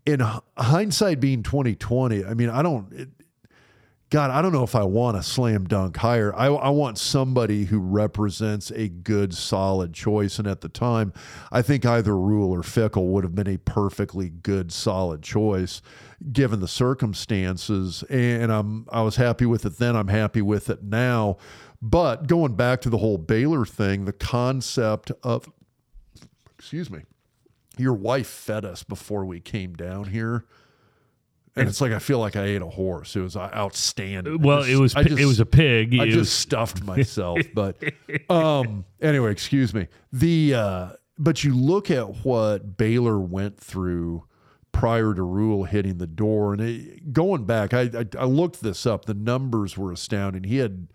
In 0.05 0.19
hindsight 0.55 1.19
being 1.19 1.41
2020, 1.41 2.25
I 2.25 2.35
mean, 2.35 2.49
I 2.49 2.61
don't, 2.61 2.93
it, 2.93 3.09
God, 4.11 4.29
I 4.29 4.43
don't 4.43 4.51
know 4.51 4.63
if 4.63 4.75
I 4.75 4.83
want 4.83 5.17
a 5.17 5.23
slam 5.23 5.65
dunk 5.65 5.97
hire. 5.97 6.31
I, 6.35 6.45
I, 6.45 6.69
want 6.69 6.99
somebody 6.99 7.65
who 7.65 7.79
represents 7.79 8.71
a 8.71 8.87
good, 8.87 9.33
solid 9.33 9.93
choice. 9.93 10.37
And 10.37 10.47
at 10.47 10.61
the 10.61 10.69
time, 10.69 11.11
I 11.51 11.63
think 11.63 11.87
either 11.87 12.15
Rhule 12.15 12.51
or 12.51 12.61
Fickell 12.61 13.07
would 13.07 13.23
have 13.23 13.33
been 13.33 13.47
a 13.47 13.57
perfectly 13.57 14.29
good, 14.29 14.71
solid 14.71 15.23
choice 15.23 15.81
given 16.31 16.59
the 16.59 16.67
circumstances. 16.67 18.03
And 18.09 18.51
I'm 18.51 18.87
I 18.91 19.01
was 19.01 19.15
happy 19.15 19.45
with 19.45 19.65
it 19.65 19.77
then. 19.77 19.95
I'm 19.95 20.07
happy 20.07 20.41
with 20.41 20.69
it 20.69 20.83
now. 20.83 21.37
But 21.81 22.27
going 22.27 22.55
back 22.55 22.81
to 22.81 22.89
the 22.89 22.97
whole 22.97 23.17
Baylor 23.17 23.65
thing, 23.65 24.05
the 24.05 24.13
concept 24.13 25.11
of 25.23 25.49
excuse 26.57 26.89
me, 26.89 27.03
your 27.77 27.93
wife 27.93 28.27
fed 28.27 28.65
us 28.65 28.83
before 28.83 29.25
we 29.25 29.39
came 29.39 29.75
down 29.75 30.05
here 30.05 30.45
and 31.59 31.69
it's 31.69 31.81
like 31.81 31.91
I 31.91 31.99
feel 31.99 32.19
like 32.19 32.35
I 32.35 32.43
ate 32.45 32.61
a 32.61 32.67
horse. 32.67 33.15
It 33.15 33.21
was 33.21 33.35
uh, 33.35 33.49
outstanding. 33.53 34.41
Well, 34.41 34.59
just, 34.59 34.69
it 34.69 34.77
was 34.77 34.93
just, 34.93 35.19
it 35.19 35.25
was 35.25 35.39
a 35.39 35.45
pig. 35.45 35.99
I 35.99 36.03
it 36.03 36.07
just 36.07 36.17
was, 36.17 36.31
stuffed 36.33 36.83
myself. 36.83 37.39
but 37.53 37.81
um, 38.29 38.85
anyway, 39.01 39.31
excuse 39.31 39.73
me. 39.73 39.87
The 40.13 40.53
uh, 40.53 40.89
but 41.17 41.43
you 41.43 41.53
look 41.55 41.91
at 41.91 42.25
what 42.25 42.77
Baylor 42.77 43.19
went 43.19 43.59
through 43.59 44.25
prior 44.71 45.13
to 45.13 45.23
Rhule 45.23 45.65
hitting 45.65 45.97
the 45.97 46.07
door, 46.07 46.53
and 46.53 46.61
it, 46.61 47.13
going 47.13 47.45
back, 47.45 47.73
I, 47.73 47.81
I 47.81 48.05
I 48.17 48.25
looked 48.25 48.61
this 48.61 48.85
up. 48.85 49.05
The 49.05 49.13
numbers 49.13 49.77
were 49.77 49.91
astounding. 49.91 50.43
He 50.43 50.57
had 50.57 50.87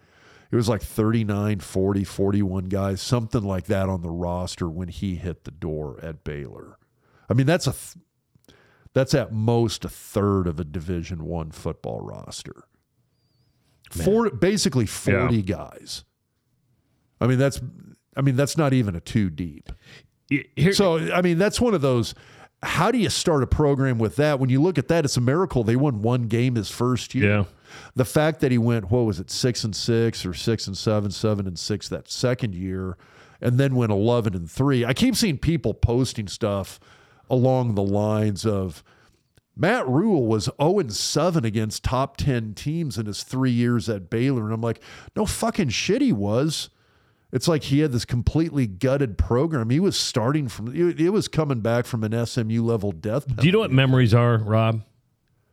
it 0.51 0.57
was 0.57 0.69
like 0.69 0.83
39, 0.83 1.59
40, 1.59 2.05
41 2.05 2.65
guys, 2.67 3.03
something 3.03 3.43
like 3.43 3.67
that 3.67 3.89
on 3.89 4.03
the 4.03 4.11
roster 4.11 4.69
when 4.69 4.87
he 4.87 5.17
hit 5.17 5.43
the 5.43 5.51
door 5.51 5.99
at 6.01 6.23
Baylor. 6.23 6.79
I 7.29 7.35
mean, 7.35 7.47
that's 7.47 7.67
a 7.67 7.75
that's 8.93 9.15
at 9.15 9.33
most 9.33 9.85
a 9.85 9.89
third 9.89 10.47
of 10.47 10.61
a 10.61 10.65
Division 10.65 11.25
One 11.25 11.51
football 11.51 12.01
roster. 12.01 12.65
Four, 13.91 14.31
basically 14.31 14.87
forty 14.87 15.37
yeah. 15.37 15.57
guys. 15.57 16.05
I 17.21 17.27
mean 17.27 17.39
that's 17.39 17.61
I 18.17 18.21
mean 18.21 18.37
that's 18.37 18.57
not 18.57 18.73
even 18.73 18.95
a 18.95 19.01
two 19.01 19.31
deep. 19.31 19.71
Here, 20.29 20.73
so 20.73 20.99
I 21.13 21.21
mean 21.21 21.39
that's 21.39 21.61
one 21.61 21.75
of 21.75 21.81
those. 21.81 22.15
How 22.65 22.91
do 22.91 22.99
you 22.99 23.11
start 23.11 23.43
a 23.43 23.47
program 23.47 23.99
with 23.99 24.17
that? 24.17 24.41
When 24.41 24.51
you 24.51 24.61
look 24.61 24.79
at 24.79 24.89
that, 24.89 25.05
it's 25.05 25.17
a 25.17 25.21
miracle 25.21 25.63
they 25.65 25.77
won 25.77 26.03
one 26.03 26.23
game 26.29 26.55
his 26.55 26.71
first 26.71 27.15
year. 27.15 27.29
Yeah. 27.29 27.45
The 27.95 28.05
fact 28.05 28.41
that 28.41 28.53
he 28.53 28.59
went, 28.59 28.91
what 28.91 29.01
was 29.01 29.21
it, 29.21 29.31
six 29.31 29.65
and 29.65 29.75
six 29.75 30.25
or 30.25 30.35
six 30.35 30.67
and 30.67 30.77
seven, 30.77 31.11
seven 31.11 31.47
and 31.47 31.59
six 31.59 31.89
that 31.89 32.09
second 32.09 32.55
year, 32.55 32.97
and 33.41 33.59
then 33.59 33.75
went 33.75 33.93
eleven 33.93 34.35
and 34.35 34.51
three. 34.51 34.85
I 34.85 34.95
keep 34.95 35.17
seeing 35.17 35.39
people 35.39 35.75
posting 35.75 36.29
stuff 36.29 36.79
along 37.29 37.75
the 37.75 37.83
lines 37.83 38.45
of 38.47 38.83
Matt 39.57 39.87
Rhule 39.89 40.27
was 40.27 40.49
0 40.61 40.81
and 40.81 40.93
7 40.93 41.45
against 41.45 41.85
top 41.85 42.17
10 42.17 42.55
teams 42.55 42.99
in 42.99 43.07
his 43.07 43.23
three 43.23 43.53
years 43.53 43.89
at 43.89 44.11
Baylor. 44.11 44.45
And 44.45 44.53
I'm 44.53 44.61
like, 44.61 44.81
no 45.15 45.27
fucking 45.27 45.69
shit, 45.69 46.03
he 46.03 46.13
was. 46.13 46.71
It's 47.35 47.49
like 47.49 47.65
he 47.65 47.81
had 47.81 47.91
this 47.91 48.05
completely 48.05 48.69
gutted 48.69 49.19
program. 49.19 49.69
He 49.69 49.81
was 49.81 49.99
starting 49.99 50.49
from, 50.49 50.73
it 50.75 51.11
was 51.13 51.27
coming 51.27 51.61
back 51.61 51.85
from 51.85 52.05
an 52.05 52.25
SMU 52.25 52.63
level 52.63 52.93
death. 52.93 53.27
Penalty. 53.27 53.43
Do 53.43 53.47
you 53.49 53.53
know 53.53 53.59
what 53.59 53.73
memories 53.73 54.15
are, 54.15 54.39
Rob? 54.39 54.83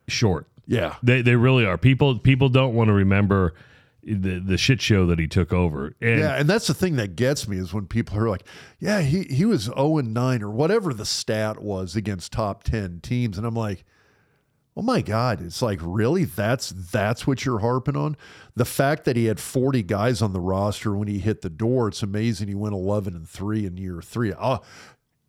Short. 0.07 0.45
Yeah. 0.67 0.95
They, 1.01 1.23
they 1.23 1.35
really 1.35 1.65
are. 1.65 1.79
People, 1.79 2.19
people 2.19 2.49
don't 2.49 2.75
want 2.75 2.89
to 2.89 2.93
remember 2.93 3.55
the 4.03 4.39
the 4.39 4.57
shit 4.57 4.81
show 4.81 5.05
that 5.07 5.19
he 5.19 5.27
took 5.27 5.53
over. 5.53 5.95
And 6.01 6.19
yeah, 6.19 6.35
and 6.35 6.49
that's 6.49 6.67
the 6.67 6.73
thing 6.73 6.95
that 6.95 7.15
gets 7.15 7.47
me 7.47 7.57
is 7.57 7.73
when 7.73 7.85
people 7.85 8.17
are 8.17 8.29
like, 8.29 8.43
"Yeah, 8.79 9.01
he 9.01 9.23
he 9.23 9.45
was 9.45 9.63
zero 9.63 9.97
and 9.97 10.13
nine 10.13 10.41
or 10.41 10.49
whatever 10.49 10.93
the 10.93 11.05
stat 11.05 11.61
was 11.61 11.95
against 11.95 12.31
top 12.31 12.63
ten 12.63 12.99
teams," 13.01 13.37
and 13.37 13.45
I'm 13.45 13.53
like, 13.53 13.85
"Oh 14.75 14.81
my 14.81 15.01
god!" 15.01 15.41
It's 15.41 15.61
like 15.61 15.79
really 15.81 16.25
that's 16.25 16.69
that's 16.69 17.25
what 17.27 17.45
you're 17.45 17.59
harping 17.59 17.95
on. 17.97 18.17
The 18.55 18.65
fact 18.65 19.05
that 19.05 19.15
he 19.15 19.25
had 19.25 19.39
40 19.39 19.83
guys 19.83 20.21
on 20.21 20.33
the 20.33 20.39
roster 20.39 20.95
when 20.95 21.07
he 21.07 21.19
hit 21.19 21.41
the 21.41 21.49
door, 21.49 21.87
it's 21.87 22.03
amazing. 22.03 22.47
He 22.47 22.55
went 22.55 22.75
11 22.75 23.15
and 23.15 23.27
three 23.27 23.65
in 23.65 23.77
year 23.77 24.01
three. 24.01 24.33
Uh, 24.37 24.59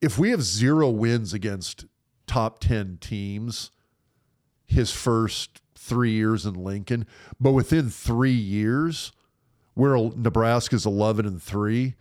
if 0.00 0.18
we 0.18 0.30
have 0.30 0.42
zero 0.42 0.90
wins 0.90 1.32
against 1.32 1.86
top 2.26 2.60
10 2.60 2.98
teams, 3.00 3.70
his 4.66 4.90
first 4.90 5.60
three 5.76 6.12
years 6.12 6.46
in 6.46 6.54
Lincoln, 6.54 7.06
but 7.40 7.52
within 7.52 7.90
three 7.90 8.32
years, 8.32 9.12
where 9.74 9.96
Nebraska's 9.96 10.86
11 10.86 11.26
and 11.26 11.42
three 11.42 11.94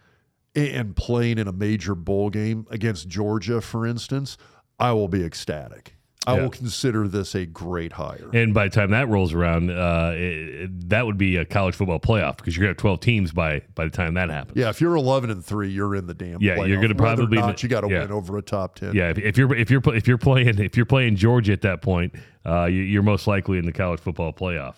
and 0.55 0.95
playing 0.95 1.37
in 1.37 1.47
a 1.47 1.53
major 1.53 1.95
bowl 1.95 2.29
game 2.29 2.67
against 2.69 3.07
Georgia, 3.07 3.61
for 3.61 3.85
instance, 3.85 4.37
I 4.79 4.91
will 4.93 5.07
be 5.07 5.23
ecstatic. 5.23 5.95
I 6.27 6.35
yeah. 6.35 6.43
will 6.43 6.49
consider 6.51 7.07
this 7.07 7.33
a 7.33 7.47
great 7.47 7.93
hire. 7.93 8.29
And 8.31 8.53
by 8.53 8.65
the 8.67 8.75
time 8.75 8.91
that 8.91 9.09
rolls 9.09 9.33
around, 9.33 9.71
uh, 9.71 10.13
it, 10.15 10.89
that 10.89 11.07
would 11.07 11.17
be 11.17 11.37
a 11.37 11.45
college 11.45 11.73
football 11.73 11.99
playoff 11.99 12.37
because 12.37 12.55
you're 12.55 12.63
going 12.63 12.75
to 12.75 12.77
have 12.77 12.81
12 12.81 12.99
teams 12.99 13.31
by 13.31 13.63
by 13.73 13.85
the 13.85 13.89
time 13.89 14.13
that 14.13 14.29
happens. 14.29 14.55
Yeah, 14.55 14.69
if 14.69 14.79
you're 14.79 14.95
11 14.95 15.31
and 15.31 15.43
three, 15.43 15.69
you're 15.69 15.95
in 15.95 16.05
the 16.05 16.13
damn. 16.13 16.39
Yeah, 16.39 16.57
playoff. 16.57 16.67
you're 16.67 16.77
going 16.77 16.89
to 16.89 16.95
probably 16.95 17.39
not, 17.39 17.63
you 17.63 17.69
got 17.69 17.81
to 17.81 17.89
yeah. 17.89 18.01
win 18.01 18.11
over 18.11 18.37
a 18.37 18.41
top 18.43 18.75
10. 18.75 18.93
Yeah, 18.93 19.09
if, 19.09 19.17
if, 19.17 19.37
you're 19.37 19.55
if 19.55 19.71
you're 19.71 19.81
if 19.95 20.07
you're 20.07 20.19
playing 20.19 20.59
if 20.59 20.77
you're 20.77 20.85
playing 20.85 21.15
Georgia 21.15 21.53
at 21.53 21.61
that 21.61 21.81
point, 21.81 22.13
uh, 22.45 22.65
you, 22.65 22.99
are 22.99 23.03
most 23.03 23.25
likely 23.25 23.57
in 23.57 23.65
the 23.65 23.73
college 23.73 23.99
football 23.99 24.31
playoff. 24.31 24.75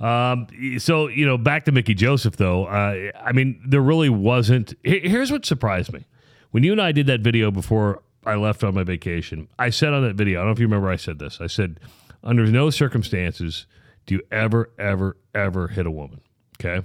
Um, 0.00 0.46
so 0.78 1.08
you 1.08 1.26
know, 1.26 1.36
back 1.36 1.64
to 1.64 1.72
Mickey 1.72 1.94
Joseph 1.94 2.36
though. 2.36 2.66
Uh, 2.66 3.10
I 3.20 3.32
mean, 3.32 3.60
there 3.66 3.82
really 3.82 4.10
wasn't. 4.10 4.74
Here's 4.84 5.32
what 5.32 5.44
surprised 5.44 5.92
me 5.92 6.04
when 6.52 6.62
you 6.62 6.70
and 6.70 6.80
I 6.80 6.92
did 6.92 7.06
that 7.08 7.20
video 7.20 7.50
before 7.50 8.00
I 8.24 8.34
left 8.34 8.64
on 8.64 8.74
my 8.74 8.82
vacation. 8.82 9.48
I 9.58 9.70
said 9.70 9.92
on 9.92 10.02
that 10.02 10.16
video, 10.16 10.40
I 10.40 10.42
don't 10.42 10.48
know 10.48 10.52
if 10.52 10.58
you 10.58 10.66
remember 10.66 10.90
I 10.90 10.96
said 10.96 11.18
this. 11.18 11.40
I 11.40 11.46
said, 11.46 11.80
under 12.22 12.46
no 12.46 12.70
circumstances 12.70 13.66
do 14.06 14.16
you 14.16 14.22
ever, 14.30 14.70
ever, 14.78 15.16
ever 15.34 15.68
hit 15.68 15.86
a 15.86 15.90
woman. 15.90 16.20
Okay. 16.60 16.84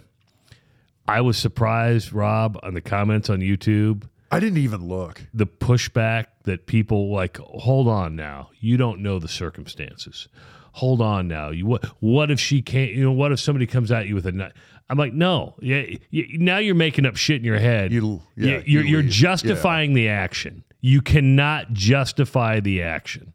I 1.08 1.22
was 1.22 1.38
surprised, 1.38 2.14
Rob, 2.14 2.60
on 2.64 2.74
the 2.74 2.82
comments 2.82 3.30
on 3.30 3.40
YouTube. 3.40 4.04
I 4.32 4.40
didn't 4.40 4.60
even 4.60 4.88
look. 4.88 5.22
The 5.34 5.46
pushback 5.46 6.28
that 6.44 6.66
people 6.66 7.14
like, 7.14 7.38
hold 7.38 7.88
on 7.88 8.16
now. 8.16 8.50
You 8.60 8.78
don't 8.78 9.02
know 9.02 9.20
the 9.20 9.28
circumstances. 9.28 10.28
Hold 10.74 11.02
on 11.02 11.28
now. 11.28 11.52
You 11.52 11.68
what 11.68 11.86
what 12.00 12.32
if 12.32 12.40
she 12.40 12.64
can't 12.64 12.92
you 12.92 13.04
know, 13.04 13.12
what 13.12 13.32
if 13.32 13.40
somebody 13.40 13.68
comes 13.68 13.92
at 13.92 14.08
you 14.08 14.16
with 14.16 14.26
a 14.26 14.32
knife? 14.32 14.54
I'm 14.90 14.98
like, 14.98 15.14
no. 15.14 15.56
Yeah, 15.60 15.86
you, 16.10 16.40
now 16.40 16.58
you're 16.58 16.74
making 16.74 17.06
up 17.06 17.16
shit 17.16 17.38
in 17.38 17.44
your 17.44 17.60
head. 17.60 17.92
You, 17.92 18.22
yeah, 18.36 18.46
you, 18.46 18.58
are 18.58 18.62
you're, 18.66 18.84
you're 18.84 19.02
justifying 19.04 19.92
yeah. 19.92 19.96
the 19.96 20.10
action. 20.10 20.64
You 20.86 21.02
cannot 21.02 21.72
justify 21.72 22.60
the 22.60 22.82
action. 22.82 23.32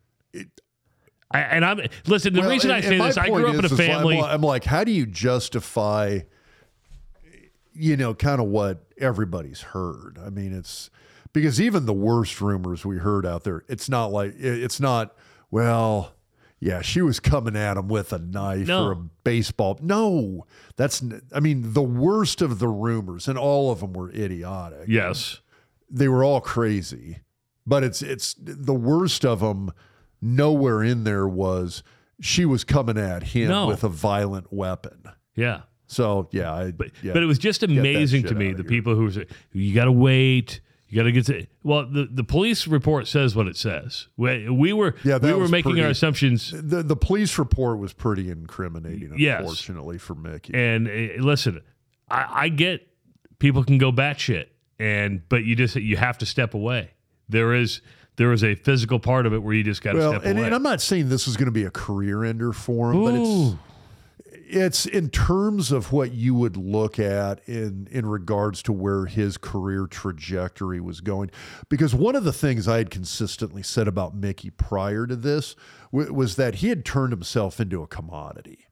I, 1.30 1.40
and 1.40 1.64
I'm 1.64 1.80
listen. 2.06 2.34
The 2.34 2.40
well, 2.40 2.50
reason 2.50 2.70
I 2.70 2.82
say 2.82 2.98
this, 2.98 3.16
I 3.16 3.30
grew 3.30 3.48
up 3.48 3.54
in 3.54 3.64
a 3.64 3.70
family. 3.70 4.18
I'm, 4.18 4.24
I'm 4.24 4.40
like, 4.42 4.64
how 4.64 4.84
do 4.84 4.92
you 4.92 5.06
justify, 5.06 6.20
you 7.72 7.96
know, 7.96 8.12
kind 8.12 8.42
of 8.42 8.48
what 8.48 8.84
everybody's 8.98 9.62
heard? 9.62 10.18
I 10.22 10.28
mean, 10.28 10.52
it's 10.52 10.90
because 11.32 11.58
even 11.58 11.86
the 11.86 11.94
worst 11.94 12.42
rumors 12.42 12.84
we 12.84 12.98
heard 12.98 13.24
out 13.24 13.44
there, 13.44 13.64
it's 13.66 13.88
not 13.88 14.12
like 14.12 14.34
it's 14.38 14.78
not. 14.78 15.16
Well, 15.50 16.12
yeah, 16.60 16.82
she 16.82 17.00
was 17.00 17.18
coming 17.18 17.56
at 17.56 17.78
him 17.78 17.88
with 17.88 18.12
a 18.12 18.18
knife 18.18 18.66
no. 18.66 18.88
or 18.88 18.92
a 18.92 18.96
baseball. 19.24 19.78
No, 19.80 20.44
that's. 20.76 21.02
I 21.34 21.40
mean, 21.40 21.72
the 21.72 21.82
worst 21.82 22.42
of 22.42 22.58
the 22.58 22.68
rumors, 22.68 23.26
and 23.26 23.38
all 23.38 23.70
of 23.70 23.80
them 23.80 23.94
were 23.94 24.10
idiotic. 24.10 24.84
Yes, 24.86 25.40
they 25.90 26.08
were 26.08 26.22
all 26.22 26.42
crazy 26.42 27.20
but 27.68 27.84
it's 27.84 28.02
it's 28.02 28.34
the 28.38 28.74
worst 28.74 29.24
of 29.24 29.40
them. 29.40 29.72
Nowhere 30.20 30.82
in 30.82 31.04
there 31.04 31.28
was 31.28 31.84
she 32.20 32.44
was 32.44 32.64
coming 32.64 32.98
at 32.98 33.22
him 33.22 33.48
no. 33.48 33.66
with 33.68 33.84
a 33.84 33.88
violent 33.88 34.52
weapon. 34.52 35.04
Yeah. 35.36 35.60
So 35.86 36.28
yeah, 36.32 36.52
I, 36.52 36.70
but 36.72 36.90
yeah, 37.02 37.12
but 37.12 37.22
it 37.22 37.26
was 37.26 37.38
just 37.38 37.62
amazing 37.62 38.24
to 38.24 38.34
me 38.34 38.52
the 38.52 38.62
here. 38.62 38.68
people 38.68 38.94
who 38.94 39.10
say 39.10 39.26
you 39.52 39.74
got 39.74 39.84
to 39.84 39.92
wait. 39.92 40.60
You 40.88 40.96
got 40.96 41.04
to 41.04 41.12
get 41.12 41.26
to 41.26 41.46
well. 41.62 41.86
The, 41.86 42.08
the 42.10 42.24
police 42.24 42.66
report 42.66 43.06
says 43.06 43.36
what 43.36 43.46
it 43.46 43.56
says. 43.56 44.08
We, 44.16 44.48
we 44.48 44.72
were 44.72 44.94
yeah, 45.04 45.18
we 45.18 45.34
were 45.34 45.48
making 45.48 45.72
pretty, 45.72 45.84
our 45.84 45.90
assumptions. 45.90 46.50
The 46.50 46.82
the 46.82 46.96
police 46.96 47.38
report 47.38 47.78
was 47.78 47.92
pretty 47.92 48.30
incriminating, 48.30 49.12
unfortunately 49.12 49.96
yes. 49.96 50.02
for 50.02 50.14
Mickey. 50.14 50.54
And 50.54 50.88
uh, 50.88 51.22
listen, 51.22 51.60
I, 52.10 52.26
I 52.30 52.48
get 52.48 52.88
people 53.38 53.64
can 53.64 53.76
go 53.76 53.92
batshit, 53.92 54.46
and 54.78 55.22
but 55.28 55.44
you 55.44 55.56
just 55.56 55.76
you 55.76 55.96
have 55.98 56.18
to 56.18 56.26
step 56.26 56.54
away. 56.54 56.90
There 57.28 57.54
is 57.54 57.80
there 58.16 58.32
is 58.32 58.42
a 58.42 58.54
physical 58.54 58.98
part 58.98 59.26
of 59.26 59.32
it 59.32 59.42
where 59.42 59.54
you 59.54 59.62
just 59.62 59.80
got 59.80 59.92
to 59.92 59.98
well, 59.98 60.12
step 60.12 60.24
and, 60.24 60.38
away. 60.38 60.46
And 60.46 60.54
I'm 60.54 60.62
not 60.62 60.80
saying 60.80 61.08
this 61.08 61.28
is 61.28 61.36
going 61.36 61.46
to 61.46 61.52
be 61.52 61.64
a 61.64 61.70
career 61.70 62.24
ender 62.24 62.52
for 62.52 62.90
him, 62.90 62.98
Ooh. 62.98 63.04
but 63.04 63.14
it's 63.14 63.58
it's 64.50 64.86
in 64.86 65.10
terms 65.10 65.70
of 65.70 65.92
what 65.92 66.12
you 66.12 66.34
would 66.34 66.56
look 66.56 66.98
at 66.98 67.46
in 67.46 67.86
in 67.90 68.06
regards 68.06 68.62
to 68.62 68.72
where 68.72 69.06
his 69.06 69.36
career 69.36 69.86
trajectory 69.86 70.80
was 70.80 71.00
going 71.00 71.30
because 71.68 71.94
one 71.94 72.16
of 72.16 72.24
the 72.24 72.32
things 72.32 72.66
I 72.66 72.78
had 72.78 72.90
consistently 72.90 73.62
said 73.62 73.86
about 73.86 74.14
Mickey 74.14 74.50
prior 74.50 75.06
to 75.06 75.16
this 75.16 75.54
w- 75.92 76.12
was 76.12 76.36
that 76.36 76.56
he 76.56 76.68
had 76.68 76.84
turned 76.84 77.12
himself 77.12 77.60
into 77.60 77.82
a 77.82 77.86
commodity. 77.86 78.66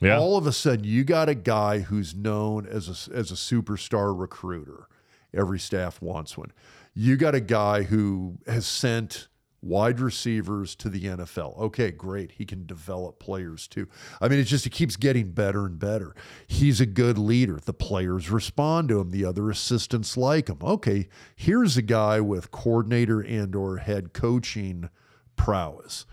Yeah. 0.00 0.18
All 0.18 0.36
of 0.36 0.46
a 0.46 0.52
sudden, 0.52 0.84
you 0.84 1.04
got 1.04 1.28
a 1.28 1.34
guy 1.34 1.78
who's 1.78 2.14
known 2.14 2.66
as 2.66 2.88
a, 2.88 3.14
as 3.14 3.30
a 3.30 3.34
superstar 3.34 4.18
recruiter. 4.18 4.88
Every 5.32 5.58
staff 5.58 6.02
wants 6.02 6.36
one. 6.36 6.52
You 6.94 7.16
got 7.16 7.34
a 7.34 7.40
guy 7.40 7.82
who 7.82 8.38
has 8.46 8.66
sent 8.66 9.28
wide 9.60 9.98
receivers 9.98 10.74
to 10.76 10.88
the 10.88 11.04
NFL. 11.04 11.58
Okay, 11.58 11.90
great. 11.90 12.32
He 12.32 12.44
can 12.44 12.66
develop 12.66 13.18
players 13.18 13.66
too. 13.66 13.88
I 14.20 14.28
mean, 14.28 14.38
it 14.38 14.44
just 14.44 14.66
it 14.66 14.70
keeps 14.70 14.96
getting 14.96 15.32
better 15.32 15.64
and 15.66 15.78
better. 15.78 16.14
He's 16.46 16.80
a 16.80 16.86
good 16.86 17.18
leader. 17.18 17.58
The 17.64 17.72
players 17.72 18.30
respond 18.30 18.90
to 18.90 19.00
him. 19.00 19.10
The 19.10 19.24
other 19.24 19.50
assistants 19.50 20.16
like 20.16 20.48
him. 20.48 20.58
Okay, 20.62 21.08
here's 21.34 21.76
a 21.76 21.82
guy 21.82 22.20
with 22.20 22.50
coordinator 22.50 23.20
and 23.20 23.54
or 23.56 23.78
head 23.78 24.12
coaching 24.12 24.90
prowess 25.36 26.06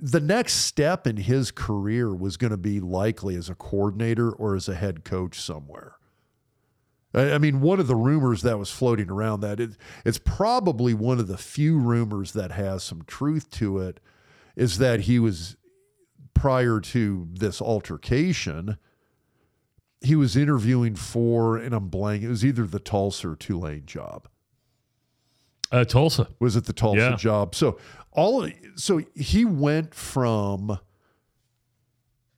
the 0.00 0.20
next 0.20 0.54
step 0.54 1.06
in 1.06 1.16
his 1.16 1.50
career 1.50 2.14
was 2.14 2.36
going 2.36 2.50
to 2.50 2.58
be 2.58 2.78
likely 2.78 3.36
as 3.36 3.48
a 3.48 3.54
coordinator 3.54 4.30
or 4.30 4.54
as 4.54 4.68
a 4.68 4.74
head 4.74 5.02
coach 5.02 5.40
somewhere. 5.40 5.96
I 7.14 7.32
I 7.34 7.38
mean, 7.38 7.60
one 7.60 7.80
of 7.80 7.86
the 7.86 7.96
rumors 7.96 8.42
that 8.42 8.58
was 8.58 8.70
floating 8.70 9.10
around 9.10 9.40
that 9.40 9.60
it, 9.60 9.76
it's 10.04 10.18
probably 10.18 10.94
one 10.94 11.18
of 11.18 11.26
the 11.28 11.38
few 11.38 11.78
rumors 11.78 12.32
that 12.32 12.52
has 12.52 12.82
some 12.82 13.02
truth 13.06 13.50
to 13.52 13.78
it 13.78 14.00
is 14.56 14.78
that 14.78 15.00
he 15.00 15.18
was 15.18 15.56
prior 16.34 16.80
to 16.80 17.28
this 17.32 17.60
altercation, 17.62 18.76
he 20.00 20.14
was 20.16 20.36
interviewing 20.36 20.94
for, 20.94 21.56
and 21.56 21.74
I'm 21.74 21.88
blank, 21.88 22.22
it 22.22 22.28
was 22.28 22.44
either 22.44 22.66
the 22.66 22.78
Tulsa 22.80 23.30
or 23.30 23.36
Tulane 23.36 23.86
job 23.86 24.28
Uh, 25.72 25.84
Tulsa. 25.84 26.28
was 26.40 26.56
it 26.56 26.64
the 26.64 26.72
Tulsa 26.72 26.98
Yeah. 27.10 27.16
job? 27.16 27.54
So 27.54 27.78
all 28.12 28.44
of, 28.44 28.52
so 28.76 29.00
he 29.14 29.44
went 29.44 29.94
from 29.94 30.78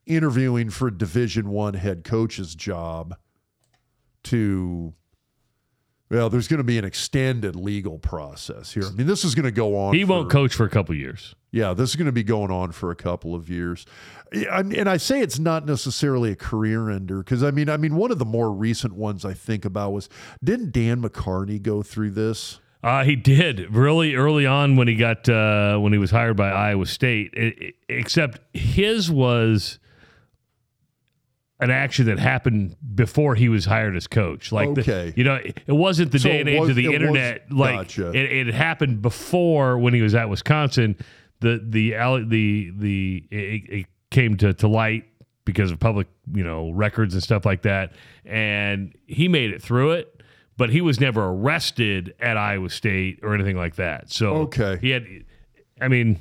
interviewing 0.07 0.71
for 0.71 0.89
a 0.89 0.97
Division 0.97 1.49
One 1.51 1.75
head 1.75 2.05
coach's 2.05 2.55
job 2.55 3.17
to 4.31 4.95
well, 6.09 6.31
there's 6.31 6.47
going 6.47 6.59
to 6.59 6.65
be 6.65 6.79
an 6.79 6.85
extended 6.85 7.57
legal 7.57 7.99
process 7.99 8.73
here. 8.73 8.85
I 8.87 8.91
mean, 8.91 9.09
this 9.09 9.25
is 9.25 9.35
going 9.35 9.45
to 9.45 9.51
go 9.51 9.77
on. 9.77 9.93
He 9.95 10.03
for- 10.05 10.09
won't 10.11 10.31
coach 10.31 10.55
for 10.55 10.65
a 10.65 10.71
couple 10.71 10.95
years. 10.95 11.35
yeah, 11.51 11.75
this 11.75 11.91
is 11.91 11.97
going 11.97 12.07
to 12.07 12.13
be 12.13 12.23
going 12.23 12.53
on 12.53 12.71
for 12.71 12.93
a 12.93 12.95
couple 12.97 13.35
of 13.35 13.51
years, 13.51 13.87
and 14.33 14.89
I 14.89 14.99
say 14.99 15.21
it's 15.21 15.39
not 15.41 15.67
necessarily 15.67 16.31
a 16.31 16.37
career 16.37 16.91
ender 16.91 17.19
because 17.19 17.43
I 17.43 17.51
mean, 17.51 17.69
I 17.69 17.77
mean, 17.77 17.97
one 17.97 18.13
of 18.13 18.19
the 18.21 18.25
more 18.25 18.53
recent 18.53 18.95
ones 18.95 19.25
I 19.25 19.35
think 19.35 19.65
about 19.65 19.93
was 19.93 20.09
didn't 20.45 20.71
Dan 20.73 21.03
McCarney 21.03 21.61
go 21.61 21.83
through 21.83 22.11
this? 22.13 22.61
Uh, 22.85 23.03
he 23.03 23.17
did 23.17 23.75
really 23.75 24.15
early 24.15 24.47
on 24.47 24.77
when 24.77 24.87
he 24.87 24.95
got 24.95 25.29
uh, 25.29 25.77
when 25.79 25.93
he 25.93 25.99
was 25.99 26.13
hired 26.13 26.37
by 26.37 26.51
Iowa 26.51 26.87
State. 26.87 27.33
It- 27.35 27.59
it- 27.61 27.75
except 27.89 28.39
his 28.57 29.11
was 29.11 29.81
an 31.59 31.71
action 31.71 32.07
that 32.07 32.19
happened 32.19 32.77
before 32.95 33.35
he 33.35 33.49
was 33.49 33.65
hired 33.65 33.97
as 33.97 34.07
coach. 34.07 34.53
Like, 34.53 34.75
the- 34.75 35.13
you 35.17 35.25
know, 35.25 35.37
it 35.37 35.73
wasn't 35.73 36.13
the 36.13 36.19
So 36.19 36.29
day 36.29 36.41
and 36.41 36.49
age 36.49 36.61
was- 36.61 36.71
of 36.71 36.77
the 36.77 36.85
it 36.85 36.89
was- 36.89 36.95
internet. 36.97 37.51
like, 37.51 37.77
gotcha. 37.77 38.11
it, 38.11 38.49
it 38.49 38.55
happened 38.55 39.01
before 39.03 39.79
when 39.79 39.95
he 39.95 40.03
was 40.03 40.15
at 40.15 40.29
Wisconsin. 40.29 40.97
The 41.41 41.61
the 41.67 41.91
the 42.29 42.71
the 42.77 43.25
it, 43.31 43.63
it 43.81 43.87
came 44.11 44.37
to 44.39 44.53
to 44.55 44.69
light 44.69 45.05
because 45.45 45.71
of 45.71 45.79
public 45.79 46.09
you 46.35 46.43
know 46.45 46.71
records 46.73 47.15
and 47.15 47.23
stuff 47.23 47.45
like 47.47 47.63
that, 47.63 47.93
and 48.25 48.95
he 49.07 49.29
made 49.29 49.51
it 49.51 49.63
through 49.63 49.93
it. 49.93 50.23
But 50.59 50.71
he 50.71 50.81
was 50.81 50.99
never 51.01 51.23
arrested 51.25 52.15
at 52.21 52.37
Iowa 52.39 52.71
State 52.71 53.21
or 53.23 53.35
anything 53.35 53.57
like 53.59 53.77
that. 53.77 54.11
So 54.11 54.29
Okay. 54.49 54.79
he 54.81 54.91
had. 54.91 55.07
I 55.81 55.89
mean, 55.89 56.19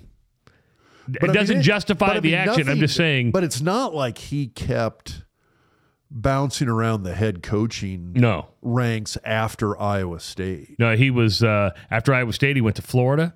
But 1.07 1.23
it 1.25 1.29
I 1.29 1.33
doesn't 1.33 1.57
it- 1.59 1.63
justify 1.63 2.07
I 2.15 2.19
the 2.19 2.21
mean, 2.29 2.33
action. 2.35 2.67
I'm 2.67 2.79
just 2.79 2.95
saying. 2.95 3.31
But 3.31 3.43
it's 3.45 3.61
not 3.61 3.93
like 3.95 4.17
he 4.17 4.47
kept 4.47 5.23
bouncing 6.15 6.69
around 6.69 7.03
the 7.03 7.13
head 7.13 7.43
coaching 7.43 8.13
no, 8.13 8.47
ranks 8.61 9.17
after 9.25 9.79
Iowa 9.79 10.19
State. 10.21 10.75
no. 10.79 10.95
He 10.95 11.11
was 11.11 11.43
uh, 11.43 11.71
after 11.91 12.13
Iowa 12.13 12.31
State. 12.33 12.55
He 12.55 12.61
went 12.61 12.77
to 12.77 12.81
Florida, 12.81 13.33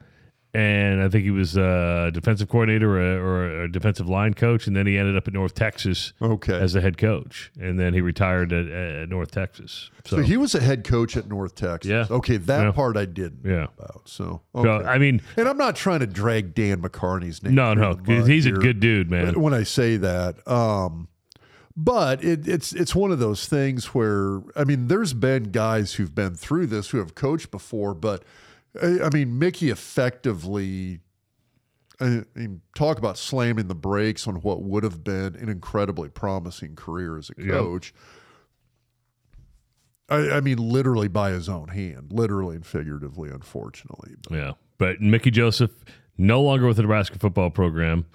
and 0.54 1.02
I 1.04 1.10
think 1.10 1.26
he 1.26 1.30
was 1.32 1.58
a 1.58 2.10
defensive 2.13 2.48
coordinator 2.50 2.89
or 2.98 3.02
a, 3.02 3.18
or 3.20 3.62
a 3.63 3.72
defensive 3.72 4.08
line 4.10 4.34
coach, 4.34 4.65
and 4.65 4.76
then 4.76 4.88
he 4.88 4.98
ended 4.98 5.15
up 5.18 5.28
at 5.28 5.34
North 5.34 5.54
Texas 5.54 6.13
Okay. 6.22 6.54
as 6.58 6.74
the 6.74 6.82
head 6.82 6.98
coach, 6.98 7.52
and 7.60 7.78
then 7.80 7.94
he 7.94 8.00
retired 8.02 8.52
at, 8.54 8.68
at 8.68 9.10
North 9.10 9.30
Texas. 9.32 9.92
So, 10.06 10.15
so 10.18 10.24
he 10.24 10.38
was 10.38 10.56
a 10.56 10.62
head 10.62 10.84
coach 10.86 11.15
at 11.18 11.28
North 11.28 11.56
Texas. 11.56 11.89
Yeah. 11.92 12.06
Okay, 12.10 12.38
that 12.38 12.63
Yeah. 12.63 12.72
part 12.72 12.96
I 12.98 13.06
didn't 13.06 13.44
know 13.46 13.52
Yeah. 13.54 13.68
about. 13.78 14.04
So, 14.08 14.42
so. 14.56 14.84
I 14.86 14.98
mean, 14.98 15.22
and 15.38 15.48
I'm 15.50 15.58
not 15.58 15.76
trying 15.76 16.00
to 16.00 16.08
drag 16.08 16.56
Dan 16.56 16.82
McCarney's 16.82 17.44
name. 17.44 17.54
no, 17.56 17.74
no, 17.74 17.96
he's 18.26 18.46
a 18.48 18.52
good 18.52 18.80
dude, 18.80 19.12
man. 19.12 19.39
when 19.39 19.54
I 19.54 19.63
say 19.63 19.98
that. 19.98 20.48
Um, 20.48 21.10
but 21.82 22.22
it, 22.24 22.46
it's 22.48 22.74
it's 22.74 22.94
one 22.94 23.12
of 23.12 23.20
those 23.20 23.48
things 23.48 23.88
where 23.94 24.42
I 24.56 24.65
mean, 24.65 24.88
there's 24.88 25.13
been 25.13 25.44
guys 25.52 25.94
who've 25.94 26.13
been 26.13 26.36
through 26.36 26.68
this 26.68 26.89
who 26.89 26.98
have 26.98 27.15
coached 27.15 27.52
before, 27.52 27.94
but 27.94 28.24
I, 28.82 29.00
I 29.04 29.10
mean, 29.13 29.39
Mickey 29.39 29.70
effectively. 29.70 31.00
I 32.02 32.24
mean, 32.34 32.62
talk 32.76 32.98
about 32.98 33.18
slamming 33.18 33.68
the 33.68 33.76
brakes 33.76 34.26
on 34.28 34.36
what 34.36 34.62
would 34.63 34.84
have 34.84 35.04
been 35.04 35.36
an 35.36 35.50
incredibly 35.50 36.08
promising 36.10 36.76
career 36.76 37.18
as 37.18 37.30
a 37.30 37.34
Yep. 37.42 37.50
coach. 37.52 37.94
I, 40.10 40.32
I 40.38 40.42
mean, 40.42 40.58
literally 40.58 41.08
by 41.08 41.32
his 41.32 41.48
own 41.50 41.68
hand, 41.70 42.12
literally 42.12 42.56
and 42.56 42.65
figuratively, 42.65 43.30
unfortunately. 43.30 44.15
But 44.30 44.36
Yeah, 44.36 44.52
but 44.78 45.02
Mickey 45.02 45.30
Joseph 45.32 45.72
no 46.18 46.42
longer 46.42 46.68
with 46.68 46.78
the 46.78 46.84
Nebraska 46.84 47.20
football 47.20 47.50
program, 47.50 48.06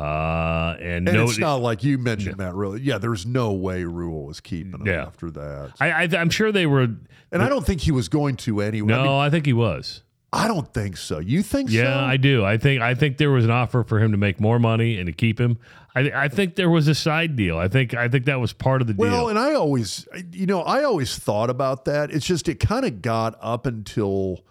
uh, 0.00 0.76
and, 0.80 1.08
and 1.08 1.16
no, 1.16 1.24
it's 1.24 1.38
not 1.38 1.56
like 1.56 1.84
you 1.84 1.98
mentioned 1.98 2.38
that 2.38 2.54
really. 2.54 2.80
Yeah, 2.80 2.98
there's 2.98 3.26
no 3.26 3.52
way 3.52 3.84
Rhule 3.84 4.24
was 4.24 4.40
keeping 4.40 4.72
him 4.72 4.86
Yeah. 4.86 5.04
after 5.06 5.30
that. 5.32 5.72
I, 5.80 5.90
I, 5.90 6.08
I'm 6.18 6.30
sure 6.30 6.50
they 6.52 6.66
were. 6.66 6.88
And 7.32 7.42
I 7.42 7.48
don't 7.48 7.64
think 7.66 7.82
he 7.82 7.92
was 7.92 8.08
going 8.08 8.36
to 8.38 8.60
anyway. 8.60 8.88
No, 8.88 9.00
I, 9.00 9.02
mean, 9.02 9.12
I 9.12 9.30
think 9.30 9.46
he 9.46 9.52
was. 9.52 10.02
I 10.32 10.46
don't 10.48 10.72
think 10.72 10.96
so. 10.96 11.18
You 11.18 11.42
think 11.42 11.70
Yeah, 11.70 11.94
so? 11.94 12.04
I 12.04 12.16
do. 12.16 12.44
I 12.44 12.56
think 12.56 12.80
I 12.80 12.94
think 12.94 13.18
there 13.18 13.30
was 13.30 13.44
an 13.44 13.50
offer 13.50 13.82
for 13.82 13.98
him 13.98 14.12
to 14.12 14.16
make 14.16 14.40
more 14.40 14.58
money 14.58 14.96
and 14.98 15.06
to 15.06 15.12
keep 15.12 15.40
him. 15.40 15.58
I, 15.94 16.10
I 16.14 16.28
think 16.28 16.54
there 16.54 16.70
was 16.70 16.86
a 16.86 16.94
side 16.94 17.34
deal. 17.34 17.58
I 17.58 17.66
think 17.68 17.94
I 17.94 18.08
think 18.08 18.26
that 18.26 18.38
was 18.40 18.52
part 18.52 18.80
of 18.80 18.86
the 18.86 18.94
well, 18.96 19.10
deal. 19.10 19.18
Well, 19.18 19.28
and 19.28 19.38
I 19.38 19.54
always, 19.54 20.06
you 20.32 20.46
know, 20.46 20.62
I 20.62 20.84
always 20.84 21.18
thought 21.18 21.50
about 21.50 21.84
that. 21.86 22.10
It's 22.12 22.26
just 22.26 22.48
it 22.48 22.60
kind 22.60 22.84
of 22.84 23.02
got 23.02 23.36
up 23.40 23.66
until, 23.66 24.44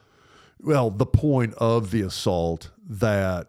well, 0.59 0.89
the 0.91 1.05
point 1.05 1.53
of 1.55 1.91
the 1.91 2.01
assault 2.01 2.71
that 2.89 3.48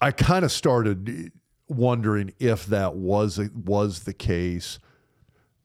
I 0.00 0.10
kind 0.10 0.44
of 0.44 0.52
started 0.52 1.32
wondering 1.68 2.32
if 2.38 2.66
that 2.66 2.94
was 2.94 3.38
was 3.54 4.04
the 4.04 4.12
case. 4.12 4.78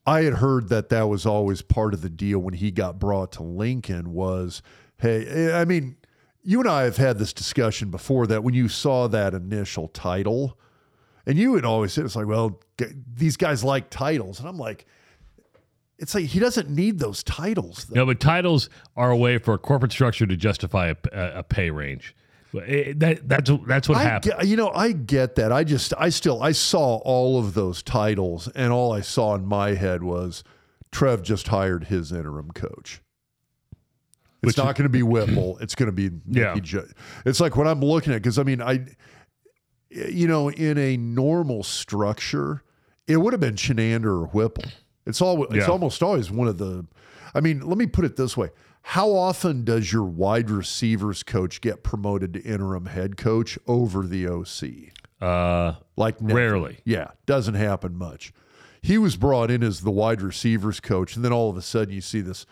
I 0.04 0.22
had 0.22 0.34
heard 0.34 0.68
that 0.68 0.88
that 0.88 1.08
was 1.08 1.26
always 1.26 1.62
part 1.62 1.94
of 1.94 2.02
the 2.02 2.10
deal 2.10 2.40
when 2.40 2.54
he 2.54 2.70
got 2.70 2.98
brought 2.98 3.32
to 3.32 3.42
Lincoln 3.44 4.12
was, 4.12 4.60
hey, 4.98 5.26
eh, 5.26 5.60
I 5.60 5.64
mean, 5.64 5.96
you 6.42 6.58
and 6.58 6.68
I 6.68 6.82
have 6.82 6.96
had 6.96 7.18
this 7.18 7.32
discussion 7.32 7.90
before 7.90 8.26
that 8.26 8.42
when 8.42 8.52
you 8.52 8.68
saw 8.68 9.06
that 9.08 9.32
initial 9.32 9.86
title, 9.88 10.58
and 11.24 11.38
you 11.38 11.52
would 11.52 11.64
always 11.64 11.92
say, 11.92 12.02
it's 12.02 12.16
like, 12.16 12.26
well, 12.26 12.60
these 13.14 13.36
guys 13.36 13.62
like 13.62 13.90
titles. 13.90 14.40
And 14.40 14.48
I'm 14.48 14.58
like, 14.58 14.86
it's 15.98 16.16
like 16.16 16.24
he 16.24 16.40
doesn't 16.40 16.68
need 16.68 16.98
those 16.98 17.22
titles. 17.22 17.84
Though. 17.84 18.00
no, 18.00 18.06
but 18.06 18.18
titles 18.18 18.68
are 18.96 19.12
a 19.12 19.16
way 19.16 19.38
for 19.38 19.54
a 19.54 19.58
corporate 19.58 19.92
structure 19.92 20.26
to 20.26 20.36
justify 20.36 20.88
a, 20.88 20.96
a 21.12 21.42
pay 21.44 21.70
range. 21.70 22.16
But 22.52 22.68
it- 22.68 23.00
that, 23.00 23.28
that's 23.28 23.50
that's 23.66 23.88
what 23.88 23.98
I 23.98 24.02
happened. 24.02 24.34
get, 24.38 24.46
you 24.46 24.56
know, 24.56 24.70
I 24.70 24.92
get 24.92 25.36
that. 25.36 25.52
I 25.52 25.64
just, 25.64 25.94
I 25.98 26.08
still, 26.10 26.42
I 26.42 26.52
saw 26.52 26.96
all 27.04 27.38
of 27.38 27.54
those 27.54 27.82
titles, 27.82 28.48
and 28.54 28.72
all 28.72 28.92
I 28.92 29.00
saw 29.00 29.34
in 29.34 29.46
my 29.46 29.74
head 29.74 30.02
was 30.02 30.44
Trev 30.90 31.22
just 31.22 31.48
hired 31.48 31.84
his 31.84 32.12
interim 32.12 32.50
coach. 32.50 33.00
It's 34.42 34.48
Which- 34.48 34.56
not 34.58 34.74
going 34.76 34.84
to 34.84 34.88
be 34.90 35.02
Whipple. 35.02 35.56
It's 35.58 35.74
going 35.74 35.86
to 35.86 35.92
be 35.92 36.10
Yeah. 36.28 36.56
It's 37.24 37.40
like 37.40 37.56
what 37.56 37.66
I'm 37.66 37.80
looking 37.80 38.12
at 38.12 38.20
because 38.22 38.38
I 38.38 38.42
mean, 38.42 38.60
I, 38.60 38.86
you 39.90 40.26
know, 40.26 40.50
in 40.50 40.78
a 40.78 40.96
normal 40.96 41.62
structure, 41.62 42.62
it 43.06 43.16
would 43.18 43.32
have 43.32 43.40
been 43.40 43.54
Chinander 43.54 44.06
or 44.06 44.26
Whipple. 44.26 44.64
It's 45.06 45.20
all. 45.20 45.44
It's 45.44 45.54
Yeah. 45.54 45.66
almost 45.66 46.02
always 46.02 46.30
one 46.30 46.48
of 46.48 46.58
the. 46.58 46.86
I 47.34 47.40
mean, 47.40 47.60
let 47.60 47.78
me 47.78 47.86
put 47.86 48.04
it 48.04 48.16
this 48.16 48.36
way: 48.36 48.50
How 48.82 49.10
often 49.10 49.64
does 49.64 49.92
your 49.92 50.04
wide 50.04 50.50
receivers 50.50 51.22
coach 51.22 51.60
get 51.60 51.82
promoted 51.82 52.32
to 52.34 52.42
interim 52.42 52.86
head 52.86 53.16
coach 53.16 53.58
over 53.66 54.06
the 54.06 54.26
OC? 54.26 54.92
Uh, 55.20 55.74
Like 55.96 56.20
never. 56.20 56.36
Rarely. 56.36 56.78
Yeah, 56.84 57.12
doesn't 57.26 57.54
happen 57.54 57.96
much. 57.96 58.32
He 58.82 58.98
was 58.98 59.16
brought 59.16 59.50
in 59.50 59.62
as 59.62 59.80
the 59.82 59.92
wide 59.92 60.20
receivers 60.20 60.80
coach, 60.80 61.14
and 61.14 61.24
then 61.24 61.32
all 61.32 61.48
of 61.48 61.56
a 61.56 61.62
sudden 61.62 61.94
you 61.94 62.00
see 62.00 62.20
this 62.20 62.44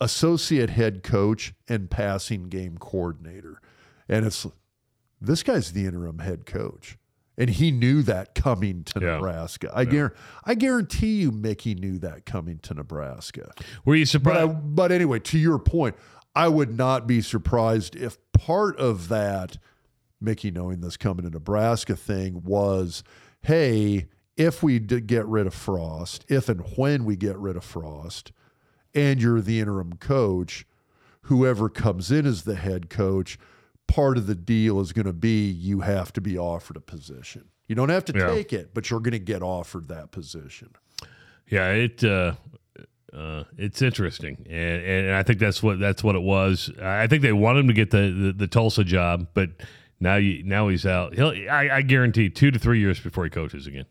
associate 0.00 0.70
head 0.70 1.02
coach 1.04 1.54
and 1.68 1.88
passing 1.90 2.48
game 2.48 2.76
coordinator, 2.78 3.60
and 4.08 4.26
it's 4.26 4.46
this 5.20 5.42
guy's 5.44 5.72
the 5.72 5.86
interim 5.86 6.18
head 6.18 6.46
coach. 6.46 6.98
And 7.38 7.48
he 7.48 7.70
knew 7.70 8.02
that 8.02 8.34
coming 8.34 8.82
to 8.84 9.00
Yeah. 9.00 9.14
Nebraska. 9.14 9.70
I, 9.72 9.86
guar- 9.86 10.12
I 10.44 10.54
guarantee 10.54 11.20
you 11.20 11.30
Mickey 11.30 11.74
knew 11.76 11.96
that 12.00 12.26
coming 12.26 12.58
to 12.64 12.74
Nebraska. 12.74 13.52
Were 13.84 13.94
you 13.94 14.02
But, 14.04 14.08
surprised? 14.08 14.50
I, 14.50 14.52
but 14.52 14.90
anyway, 14.92 15.20
to 15.20 15.38
your 15.38 15.60
point, 15.60 15.94
I 16.34 16.48
would 16.48 16.76
not 16.76 17.06
be 17.06 17.20
surprised 17.22 17.94
if 17.94 18.18
part 18.32 18.76
of 18.78 19.08
that 19.08 19.56
Mickey 20.20 20.50
knowing 20.50 20.80
this 20.80 20.96
coming 20.96 21.24
to 21.24 21.30
Nebraska 21.30 21.94
thing 21.94 22.42
was, 22.42 23.04
hey, 23.42 24.08
if 24.36 24.60
we 24.62 24.80
did 24.80 25.06
get 25.06 25.24
rid 25.26 25.46
of 25.46 25.54
Frost, 25.54 26.24
if 26.28 26.48
and 26.48 26.60
when 26.76 27.04
we 27.04 27.14
get 27.14 27.38
rid 27.38 27.56
of 27.56 27.62
Frost, 27.64 28.32
and 28.94 29.22
you're 29.22 29.40
the 29.40 29.60
interim 29.60 29.92
coach, 29.94 30.66
whoever 31.22 31.68
comes 31.68 32.10
in 32.10 32.26
as 32.26 32.42
the 32.42 32.56
head 32.56 32.90
coach, 32.90 33.38
part 33.88 34.16
of 34.16 34.26
the 34.28 34.34
deal 34.36 34.80
is 34.80 34.92
going 34.92 35.06
to 35.06 35.12
be 35.12 35.50
you 35.50 35.80
have 35.80 36.12
to 36.12 36.20
be 36.20 36.38
offered 36.38 36.76
a 36.76 36.80
position. 36.80 37.46
You 37.66 37.74
don't 37.74 37.88
have 37.88 38.04
to 38.06 38.12
Yeah. 38.16 38.28
take 38.28 38.52
it, 38.52 38.70
but 38.72 38.88
you're 38.90 39.00
going 39.00 39.12
to 39.12 39.18
get 39.18 39.42
offered 39.42 39.88
that 39.88 40.12
position. 40.12 40.70
Yeah, 41.50 41.70
it 41.72 42.04
uh, 42.04 42.34
uh, 43.12 43.44
it's 43.56 43.80
interesting, 43.82 44.46
and 44.48 44.82
and 44.84 45.14
I 45.14 45.22
think 45.22 45.38
that's 45.38 45.62
what 45.62 45.78
that's 45.80 46.04
what 46.04 46.14
it 46.14 46.22
was. 46.22 46.70
I 46.80 47.06
think 47.06 47.22
they 47.22 47.32
wanted 47.32 47.60
him 47.60 47.68
to 47.68 47.74
get 47.74 47.90
the, 47.90 48.10
the, 48.10 48.32
the 48.32 48.46
Tulsa 48.46 48.84
job, 48.84 49.28
but 49.34 49.50
now 49.98 50.16
you 50.16 50.42
now 50.44 50.68
he's 50.68 50.84
out. 50.86 51.14
He'll 51.14 51.30
I, 51.50 51.68
I 51.72 51.82
guarantee 51.82 52.28
two 52.30 52.50
to 52.50 52.58
three 52.58 52.80
years 52.80 53.00
before 53.00 53.24
he 53.24 53.30
coaches 53.30 53.66
again. 53.66 53.86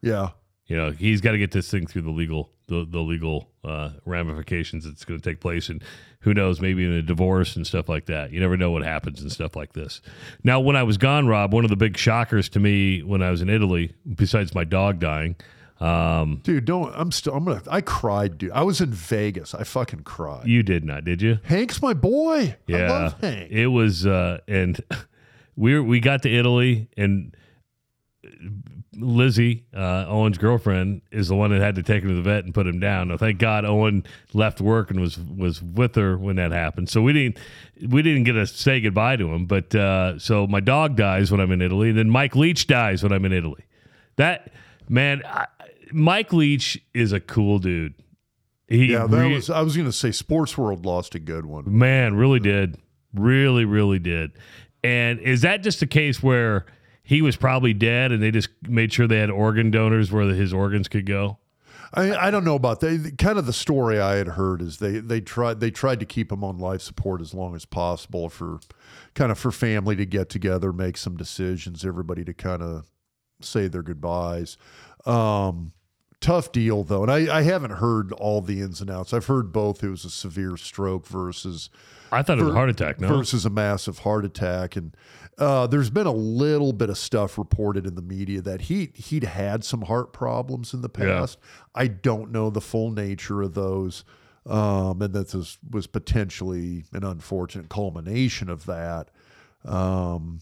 Yeah. 0.00 0.30
You 0.72 0.78
know, 0.78 0.90
he's 0.90 1.20
got 1.20 1.32
to 1.32 1.38
get 1.38 1.50
this 1.50 1.70
thing 1.70 1.86
through 1.86 2.00
the 2.00 2.10
legal 2.10 2.48
the, 2.66 2.86
the 2.88 3.00
legal 3.00 3.50
uh, 3.62 3.90
ramifications 4.06 4.86
that's 4.86 5.04
going 5.04 5.20
to 5.20 5.30
take 5.30 5.38
place, 5.38 5.68
and 5.68 5.84
who 6.20 6.32
knows, 6.32 6.62
maybe 6.62 6.82
in 6.82 6.92
a 6.92 7.02
divorce 7.02 7.56
and 7.56 7.66
stuff 7.66 7.90
like 7.90 8.06
that. 8.06 8.32
You 8.32 8.40
never 8.40 8.56
know 8.56 8.70
what 8.70 8.82
happens 8.82 9.20
and 9.20 9.30
stuff 9.30 9.54
like 9.54 9.74
this. 9.74 10.00
Now, 10.44 10.60
when 10.60 10.74
I 10.74 10.82
was 10.82 10.96
gone, 10.96 11.26
Rob, 11.28 11.52
one 11.52 11.64
of 11.64 11.68
the 11.68 11.76
big 11.76 11.98
shockers 11.98 12.48
to 12.48 12.58
me 12.58 13.02
when 13.02 13.20
I 13.22 13.30
was 13.30 13.42
in 13.42 13.50
Italy, 13.50 13.92
besides 14.14 14.54
my 14.54 14.64
dog 14.64 14.98
dying, 14.98 15.36
um, 15.78 16.40
Dude, 16.42 16.64
don't. 16.64 16.90
I'm 16.96 17.12
still. 17.12 17.34
I'm 17.34 17.44
gonna. 17.44 17.60
I 17.70 17.82
cried, 17.82 18.38
dude. 18.38 18.52
I 18.52 18.62
was 18.62 18.80
in 18.80 18.92
Vegas. 18.94 19.54
I 19.54 19.64
fucking 19.64 20.04
cried. 20.04 20.46
you 20.46 20.62
did 20.62 20.86
not, 20.86 21.04
did 21.04 21.20
you? 21.20 21.38
Hank's 21.42 21.82
my 21.82 21.92
boy. 21.92 22.38
I 22.38 22.56
Yeah, 22.66 22.90
love 22.90 23.20
Hank. 23.20 23.50
it 23.50 23.66
was, 23.66 24.06
uh, 24.06 24.38
and 24.48 24.80
we 25.54 25.78
we 25.80 26.00
got 26.00 26.22
to 26.22 26.30
Italy, 26.34 26.88
and 26.96 27.36
Lizzie, 28.94 29.64
uh, 29.74 30.04
Owen's 30.06 30.36
girlfriend, 30.36 31.00
is 31.10 31.28
the 31.28 31.34
one 31.34 31.50
that 31.50 31.60
had 31.60 31.76
to 31.76 31.82
take 31.82 32.02
him 32.02 32.10
to 32.10 32.14
the 32.14 32.22
vet 32.22 32.44
and 32.44 32.52
put 32.52 32.66
him 32.66 32.78
down. 32.78 33.08
Now, 33.08 33.16
thank 33.16 33.38
God, 33.38 33.64
Owen 33.64 34.04
left 34.34 34.60
work 34.60 34.90
and 34.90 35.00
was 35.00 35.18
was 35.18 35.62
with 35.62 35.94
her 35.94 36.18
when 36.18 36.36
that 36.36 36.52
happened. 36.52 36.90
So 36.90 37.00
we 37.00 37.12
didn't 37.12 37.38
we 37.88 38.02
didn't 38.02 38.24
get 38.24 38.32
to 38.32 38.46
say 38.46 38.80
goodbye 38.80 39.16
to 39.16 39.32
him. 39.32 39.46
But 39.46 39.74
uh, 39.74 40.18
so 40.18 40.46
my 40.46 40.60
dog 40.60 40.96
dies 40.96 41.30
when 41.30 41.40
I'm 41.40 41.52
in 41.52 41.62
Italy, 41.62 41.88
and 41.88 41.98
then 41.98 42.10
Mike 42.10 42.36
Leach 42.36 42.66
dies 42.66 43.02
when 43.02 43.12
I'm 43.12 43.24
in 43.24 43.32
Italy. 43.32 43.64
That 44.16 44.52
man, 44.88 45.22
I, 45.24 45.46
Mike 45.90 46.32
Leach 46.32 46.78
is 46.92 47.12
a 47.12 47.20
cool 47.20 47.58
dude. 47.58 47.94
He 48.68 48.92
yeah, 48.92 49.06
that 49.06 49.16
re- 49.16 49.34
was. 49.34 49.48
I 49.48 49.62
was 49.62 49.76
gonna 49.76 49.92
say, 49.92 50.12
Sports 50.12 50.58
World 50.58 50.84
lost 50.84 51.14
a 51.14 51.18
good 51.18 51.46
one. 51.46 51.64
Man, 51.66 52.14
really 52.14 52.40
did. 52.40 52.76
Really, 53.14 53.64
really 53.64 53.98
did. 53.98 54.32
And 54.84 55.20
is 55.20 55.42
that 55.42 55.62
just 55.62 55.82
a 55.82 55.86
case 55.86 56.22
where 56.22 56.66
he 57.02 57.22
was 57.22 57.36
probably 57.36 57.72
dead 57.72 58.12
and 58.12 58.22
they 58.22 58.30
just 58.30 58.48
made 58.62 58.92
sure 58.92 59.06
they 59.06 59.18
had 59.18 59.30
organ 59.30 59.70
donors 59.70 60.12
where 60.12 60.24
his 60.26 60.52
organs 60.52 60.88
could 60.88 61.06
go? 61.06 61.38
I, 61.94 62.28
I 62.28 62.30
don't 62.30 62.44
know 62.44 62.54
about 62.54 62.80
that. 62.80 63.16
Kind 63.18 63.38
of 63.38 63.44
the 63.44 63.52
story 63.52 64.00
I 64.00 64.16
had 64.16 64.28
heard 64.28 64.62
is 64.62 64.78
they 64.78 64.98
they 64.98 65.20
tried 65.20 65.60
they 65.60 65.70
tried 65.70 66.00
to 66.00 66.06
keep 66.06 66.32
him 66.32 66.42
on 66.42 66.58
life 66.58 66.80
support 66.80 67.20
as 67.20 67.34
long 67.34 67.54
as 67.54 67.66
possible 67.66 68.28
for 68.28 68.60
kind 69.14 69.30
of 69.30 69.38
for 69.38 69.52
family 69.52 69.94
to 69.96 70.06
get 70.06 70.30
together, 70.30 70.72
make 70.72 70.96
some 70.96 71.16
decisions, 71.16 71.84
everybody 71.84 72.24
to 72.24 72.32
kind 72.32 72.62
of 72.62 72.90
say 73.40 73.68
their 73.68 73.82
goodbyes. 73.82 74.56
Um, 75.04 75.72
tough 76.20 76.50
deal 76.50 76.82
though, 76.82 77.02
and 77.02 77.12
I, 77.12 77.38
I 77.38 77.42
haven't 77.42 77.72
heard 77.72 78.12
all 78.12 78.40
the 78.40 78.60
ins 78.60 78.80
and 78.80 78.88
outs. 78.88 79.12
I've 79.12 79.26
heard 79.26 79.52
both. 79.52 79.84
It 79.84 79.90
was 79.90 80.06
a 80.06 80.10
severe 80.10 80.56
stroke 80.56 81.06
versus 81.06 81.68
I 82.10 82.22
thought 82.22 82.38
it 82.38 82.44
was 82.44 82.52
a 82.52 82.56
heart 82.56 82.70
attack, 82.70 83.00
no? 83.00 83.08
versus 83.08 83.46
a 83.46 83.50
massive 83.50 84.00
heart 84.00 84.24
attack. 84.24 84.76
And 84.76 84.94
uh, 85.38 85.66
there's 85.66 85.90
been 85.90 86.06
a 86.06 86.12
little 86.12 86.72
bit 86.72 86.90
of 86.90 86.98
stuff 86.98 87.38
reported 87.38 87.86
in 87.86 87.94
the 87.94 88.02
media 88.02 88.40
that 88.42 88.62
he 88.62 88.90
he'd 88.94 89.24
had 89.24 89.64
some 89.64 89.82
heart 89.82 90.12
problems 90.12 90.74
in 90.74 90.82
the 90.82 90.90
Yeah. 90.98 91.20
past. 91.20 91.38
I 91.74 91.86
don't 91.88 92.30
know 92.32 92.50
the 92.50 92.60
full 92.60 92.90
nature 92.90 93.42
of 93.42 93.54
those, 93.54 94.04
um, 94.46 95.00
and 95.02 95.14
that 95.14 95.28
this 95.30 95.58
was 95.70 95.86
potentially 95.86 96.84
an 96.92 97.04
unfortunate 97.04 97.68
culmination 97.68 98.48
of 98.50 98.66
that. 98.66 99.10
Um, 99.64 100.40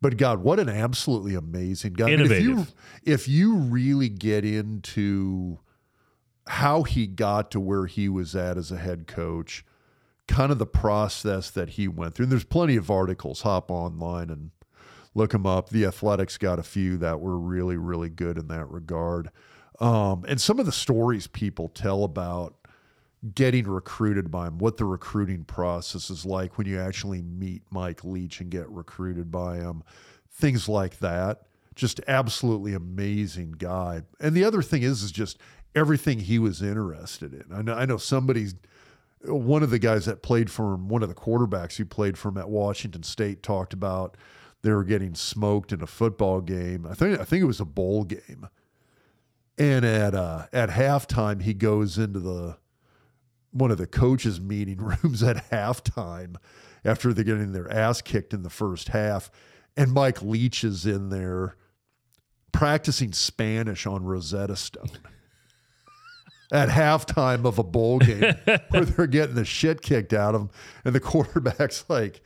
but 0.00 0.16
God, 0.16 0.40
what 0.42 0.58
an 0.58 0.68
absolutely 0.68 1.34
amazing 1.34 1.92
guy! 1.94 2.06
I 2.12 2.16
mean, 2.16 2.30
if 2.32 2.42
you 2.42 2.66
if 3.02 3.28
you 3.28 3.56
really 3.56 4.08
get 4.08 4.44
into 4.44 5.58
how 6.48 6.82
he 6.84 7.06
got 7.06 7.50
to 7.50 7.60
where 7.60 7.86
he 7.86 8.08
was 8.08 8.34
at 8.36 8.56
as 8.56 8.70
a 8.70 8.76
head 8.78 9.06
coach, 9.06 9.64
kind 10.36 10.52
of 10.52 10.58
the 10.58 10.66
process 10.66 11.48
that 11.48 11.70
he 11.70 11.88
went 11.88 12.14
through. 12.14 12.24
And 12.24 12.32
there's 12.32 12.44
plenty 12.44 12.76
of 12.76 12.90
articles. 12.90 13.40
Hop 13.40 13.70
online 13.70 14.28
and 14.28 14.50
look 15.14 15.30
them 15.30 15.46
up. 15.46 15.70
The 15.70 15.86
Athletics 15.86 16.36
got 16.36 16.58
a 16.58 16.62
few 16.62 16.98
that 16.98 17.20
were 17.20 17.38
really, 17.38 17.78
really 17.78 18.10
good 18.10 18.36
in 18.36 18.48
that 18.48 18.70
regard. 18.70 19.30
Um, 19.80 20.26
and 20.28 20.38
some 20.38 20.60
of 20.60 20.66
the 20.66 20.72
stories 20.72 21.26
people 21.26 21.70
tell 21.70 22.04
about 22.04 22.54
getting 23.34 23.66
recruited 23.66 24.30
by 24.30 24.48
him, 24.48 24.58
what 24.58 24.76
the 24.76 24.84
recruiting 24.84 25.44
process 25.44 26.10
is 26.10 26.26
like 26.26 26.58
when 26.58 26.66
you 26.66 26.78
actually 26.78 27.22
meet 27.22 27.62
Mike 27.70 28.04
Leach 28.04 28.42
and 28.42 28.50
get 28.50 28.68
recruited 28.68 29.32
by 29.32 29.56
him, 29.56 29.82
things 30.30 30.68
like 30.68 30.98
that. 30.98 31.44
Just 31.74 31.98
absolutely 32.06 32.74
amazing 32.74 33.52
guy. 33.52 34.02
And 34.20 34.36
the 34.36 34.44
other 34.44 34.60
thing 34.60 34.82
is, 34.82 35.02
is 35.02 35.12
just 35.12 35.38
everything 35.74 36.20
he 36.20 36.38
was 36.38 36.60
interested 36.60 37.32
in. 37.32 37.46
I 37.50 37.62
know, 37.62 37.72
I 37.72 37.86
know 37.86 37.96
somebody's 37.96 38.54
one 39.26 39.62
of 39.62 39.70
the 39.70 39.78
guys 39.78 40.06
that 40.06 40.22
played 40.22 40.50
for 40.50 40.74
him, 40.74 40.88
one 40.88 41.02
of 41.02 41.08
the 41.08 41.14
quarterbacks 41.14 41.76
who 41.76 41.84
played 41.84 42.16
for 42.18 42.28
him 42.28 42.38
at 42.38 42.48
Washington 42.48 43.02
State, 43.02 43.42
talked 43.42 43.72
about 43.72 44.16
they 44.62 44.72
were 44.72 44.84
getting 44.84 45.14
smoked 45.14 45.72
in 45.72 45.82
a 45.82 45.86
football 45.86 46.40
game. 46.40 46.86
I 46.86 46.94
think 46.94 47.20
I 47.20 47.24
think 47.24 47.42
it 47.42 47.46
was 47.46 47.60
a 47.60 47.64
bowl 47.64 48.04
game, 48.04 48.48
and 49.58 49.84
at 49.84 50.14
uh, 50.14 50.46
at 50.52 50.70
halftime 50.70 51.42
he 51.42 51.54
goes 51.54 51.98
into 51.98 52.20
the 52.20 52.58
one 53.52 53.70
of 53.70 53.78
the 53.78 53.86
coaches' 53.86 54.40
meeting 54.40 54.78
rooms 55.02 55.22
at 55.22 55.50
halftime 55.50 56.36
after 56.84 57.12
they're 57.12 57.24
getting 57.24 57.52
their 57.52 57.72
ass 57.72 58.02
kicked 58.02 58.34
in 58.34 58.42
the 58.42 58.50
first 58.50 58.88
half, 58.88 59.30
and 59.76 59.92
Mike 59.92 60.22
Leach 60.22 60.64
is 60.64 60.86
in 60.86 61.10
there 61.10 61.56
practicing 62.52 63.12
Spanish 63.12 63.86
on 63.86 64.04
Rosetta 64.04 64.56
Stone 64.56 64.98
at 66.52 66.68
halftime 66.68 67.44
of 67.44 67.58
a 67.58 67.62
bowl 67.62 67.98
game 67.98 68.34
where 68.70 68.84
they're 68.84 69.06
getting 69.06 69.34
the 69.34 69.44
shit 69.44 69.82
kicked 69.82 70.12
out 70.12 70.34
of 70.34 70.42
them. 70.42 70.50
And 70.84 70.94
the 70.94 71.00
quarterback's 71.00 71.84
like, 71.88 72.20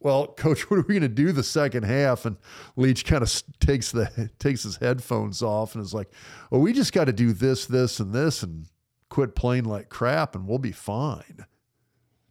well, 0.00 0.28
coach, 0.28 0.68
what 0.70 0.78
are 0.78 0.82
we 0.82 0.94
going 0.94 1.02
to 1.02 1.08
do 1.08 1.32
the 1.32 1.42
second 1.42 1.84
half? 1.84 2.24
And 2.24 2.36
Leach 2.76 3.04
kind 3.04 3.22
of 3.22 3.42
takes 3.60 3.92
the 3.92 4.30
takes 4.38 4.64
his 4.64 4.76
headphones 4.76 5.42
off 5.42 5.74
and 5.74 5.84
is 5.84 5.94
like, 5.94 6.10
well, 6.50 6.60
we 6.60 6.72
just 6.72 6.92
got 6.92 7.04
to 7.04 7.12
do 7.12 7.32
this, 7.32 7.66
this, 7.66 8.00
and 8.00 8.12
this 8.12 8.42
and 8.42 8.66
quit 9.08 9.34
playing 9.34 9.64
like 9.64 9.90
crap 9.90 10.34
and 10.34 10.46
we'll 10.46 10.58
be 10.58 10.72
fine. 10.72 11.46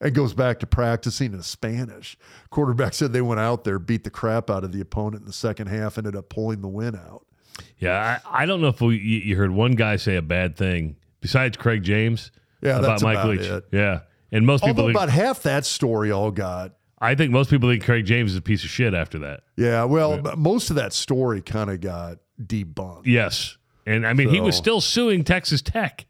And 0.02 0.16
goes 0.16 0.34
back 0.34 0.60
to 0.62 0.68
practicing 0.68 1.32
in 1.32 1.44
Spanish. 1.44 2.18
Quarterback 2.50 2.96
said 2.96 3.14
they 3.14 3.22
went 3.22 3.40
out 3.40 3.64
there, 3.64 3.78
beat 3.78 4.04
the 4.04 4.10
crap 4.10 4.50
out 4.50 4.64
of 4.64 4.72
the 4.72 4.82
opponent 4.82 5.22
in 5.22 5.28
the 5.28 5.34
second 5.34 5.68
half, 5.68 6.00
ended 6.00 6.16
up 6.16 6.28
pulling 6.28 6.62
the 6.62 6.68
win 6.68 6.96
out. 6.96 7.28
Yeah, 7.78 8.20
I, 8.26 8.44
I 8.44 8.46
don't 8.48 8.62
know 8.62 8.70
if 8.70 8.82
we, 8.82 8.98
you 8.98 9.20
you 9.20 9.36
heard 9.36 9.52
one 9.52 9.74
guy 9.74 9.98
say 9.98 10.16
a 10.16 10.22
bad 10.24 10.58
thing 10.58 10.96
besides 11.22 11.56
Craig 11.58 11.84
James 11.84 12.32
Yeah, 12.62 12.80
about 12.80 13.02
Mike 13.02 13.16
about 13.18 13.30
Leach. 13.30 13.42
it. 13.42 13.66
Yeah. 13.72 14.02
And 14.32 14.46
most 14.46 14.64
people 14.64 14.84
Although 14.84 14.94
think, 14.94 14.98
about 14.98 15.10
half 15.10 15.44
that 15.44 15.66
story 15.66 16.12
all 16.12 16.32
got 16.32 16.74
I 17.00 17.16
think 17.16 17.32
most 17.32 17.50
people 17.50 17.68
think 17.70 17.84
Craig 17.84 18.06
James 18.06 18.32
is 18.32 18.38
a 18.38 18.42
piece 18.42 18.64
of 18.64 18.70
shit 18.70 18.94
after 18.94 19.20
that. 19.20 19.42
Yeah, 19.58 19.86
well, 19.86 20.20
but 20.20 20.38
most 20.38 20.70
of 20.70 20.76
that 20.76 20.94
story 20.94 21.42
kind 21.42 21.70
of 21.72 21.82
got 21.82 22.18
debunked. 22.40 23.04
Yes. 23.06 23.58
And 23.88 24.06
I 24.06 24.14
mean, 24.14 24.30
he 24.30 24.40
was 24.40 24.56
still 24.56 24.82
suing 24.82 25.24
Texas 25.24 25.62
Tech. 25.64 26.06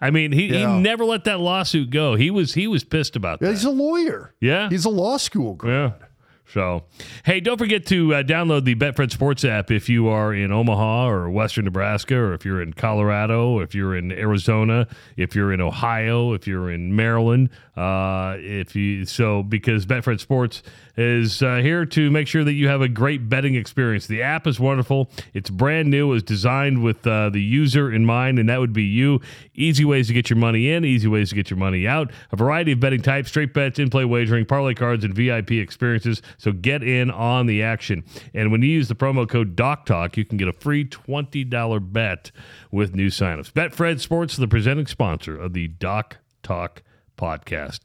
I 0.00 0.10
mean, 0.10 0.30
he, 0.30 0.46
Yeah. 0.46 0.76
he 0.76 0.80
never 0.82 1.04
let 1.04 1.24
that 1.24 1.40
lawsuit 1.40 1.90
go. 1.90 2.14
He 2.14 2.30
was 2.30 2.54
he 2.54 2.68
was 2.68 2.84
pissed 2.84 3.16
about 3.16 3.40
Yeah, 3.42 3.48
that. 3.48 3.54
he's 3.54 3.64
a 3.64 3.70
lawyer. 3.70 4.34
Yeah. 4.40 4.68
He's 4.68 4.84
a 4.84 4.90
law 4.90 5.16
school 5.16 5.54
grad. 5.54 5.94
Yeah. 6.00 6.05
So, 6.52 6.84
hey, 7.24 7.40
don't 7.40 7.58
forget 7.58 7.86
to 7.86 8.14
uh, 8.14 8.22
download 8.22 8.64
the 8.64 8.76
Betfred 8.76 9.10
Sports 9.10 9.44
app 9.44 9.70
if 9.70 9.88
you 9.88 10.08
are 10.08 10.32
in 10.32 10.52
Omaha 10.52 11.08
or 11.08 11.28
Western 11.28 11.64
Nebraska, 11.64 12.14
or 12.14 12.34
if 12.34 12.44
you're 12.44 12.62
in 12.62 12.72
Colorado, 12.72 13.58
if 13.60 13.74
you're 13.74 13.96
in 13.96 14.12
Arizona, 14.12 14.86
if 15.16 15.34
you're 15.34 15.52
in 15.52 15.60
Ohio, 15.60 16.34
if 16.34 16.46
you're 16.46 16.70
in 16.70 16.94
Maryland. 16.94 17.50
Uh, 17.76 18.36
if 18.38 18.74
you 18.76 19.04
so 19.04 19.42
because 19.42 19.86
Betfred 19.86 20.20
Sports 20.20 20.62
is 20.96 21.42
uh, 21.42 21.56
here 21.56 21.84
to 21.84 22.10
make 22.10 22.26
sure 22.26 22.44
that 22.44 22.54
you 22.54 22.68
have 22.68 22.80
a 22.80 22.88
great 22.88 23.28
betting 23.28 23.54
experience. 23.54 24.06
The 24.06 24.22
app 24.22 24.46
is 24.46 24.58
wonderful. 24.58 25.10
It's 25.34 25.50
brand 25.50 25.90
new. 25.90 26.10
It 26.10 26.14
was 26.14 26.22
designed 26.22 26.82
with 26.82 27.06
uh, 27.06 27.30
the 27.30 27.42
user 27.42 27.92
in 27.92 28.04
mind, 28.04 28.38
and 28.38 28.48
that 28.48 28.60
would 28.60 28.72
be 28.72 28.84
you. 28.84 29.20
Easy 29.54 29.84
ways 29.84 30.06
to 30.08 30.12
get 30.12 30.30
your 30.30 30.38
money 30.38 30.70
in, 30.70 30.84
easy 30.84 31.08
ways 31.08 31.30
to 31.30 31.34
get 31.34 31.50
your 31.50 31.58
money 31.58 31.86
out. 31.86 32.10
A 32.32 32.36
variety 32.36 32.72
of 32.72 32.80
betting 32.80 33.02
types, 33.02 33.28
straight 33.28 33.52
bets, 33.52 33.78
in-play 33.78 34.04
wagering, 34.04 34.46
parlay 34.46 34.74
cards, 34.74 35.04
and 35.04 35.14
VIP 35.14 35.52
experiences. 35.52 36.22
So 36.38 36.52
get 36.52 36.82
in 36.82 37.10
on 37.10 37.46
the 37.46 37.62
action. 37.62 38.04
And 38.34 38.50
when 38.50 38.62
you 38.62 38.68
use 38.68 38.88
the 38.88 38.94
promo 38.94 39.28
code 39.28 39.56
DocTalk, 39.56 40.16
you 40.16 40.24
can 40.24 40.38
get 40.38 40.48
a 40.48 40.52
free 40.52 40.84
$20 40.84 41.92
bet 41.92 42.30
with 42.70 42.94
new 42.94 43.08
signups. 43.08 43.52
Betfred 43.52 44.00
Sports, 44.00 44.36
the 44.36 44.48
presenting 44.48 44.86
sponsor 44.86 45.38
of 45.38 45.52
the 45.52 45.68
Doc 45.68 46.18
Talk 46.42 46.82
podcast. 47.16 47.80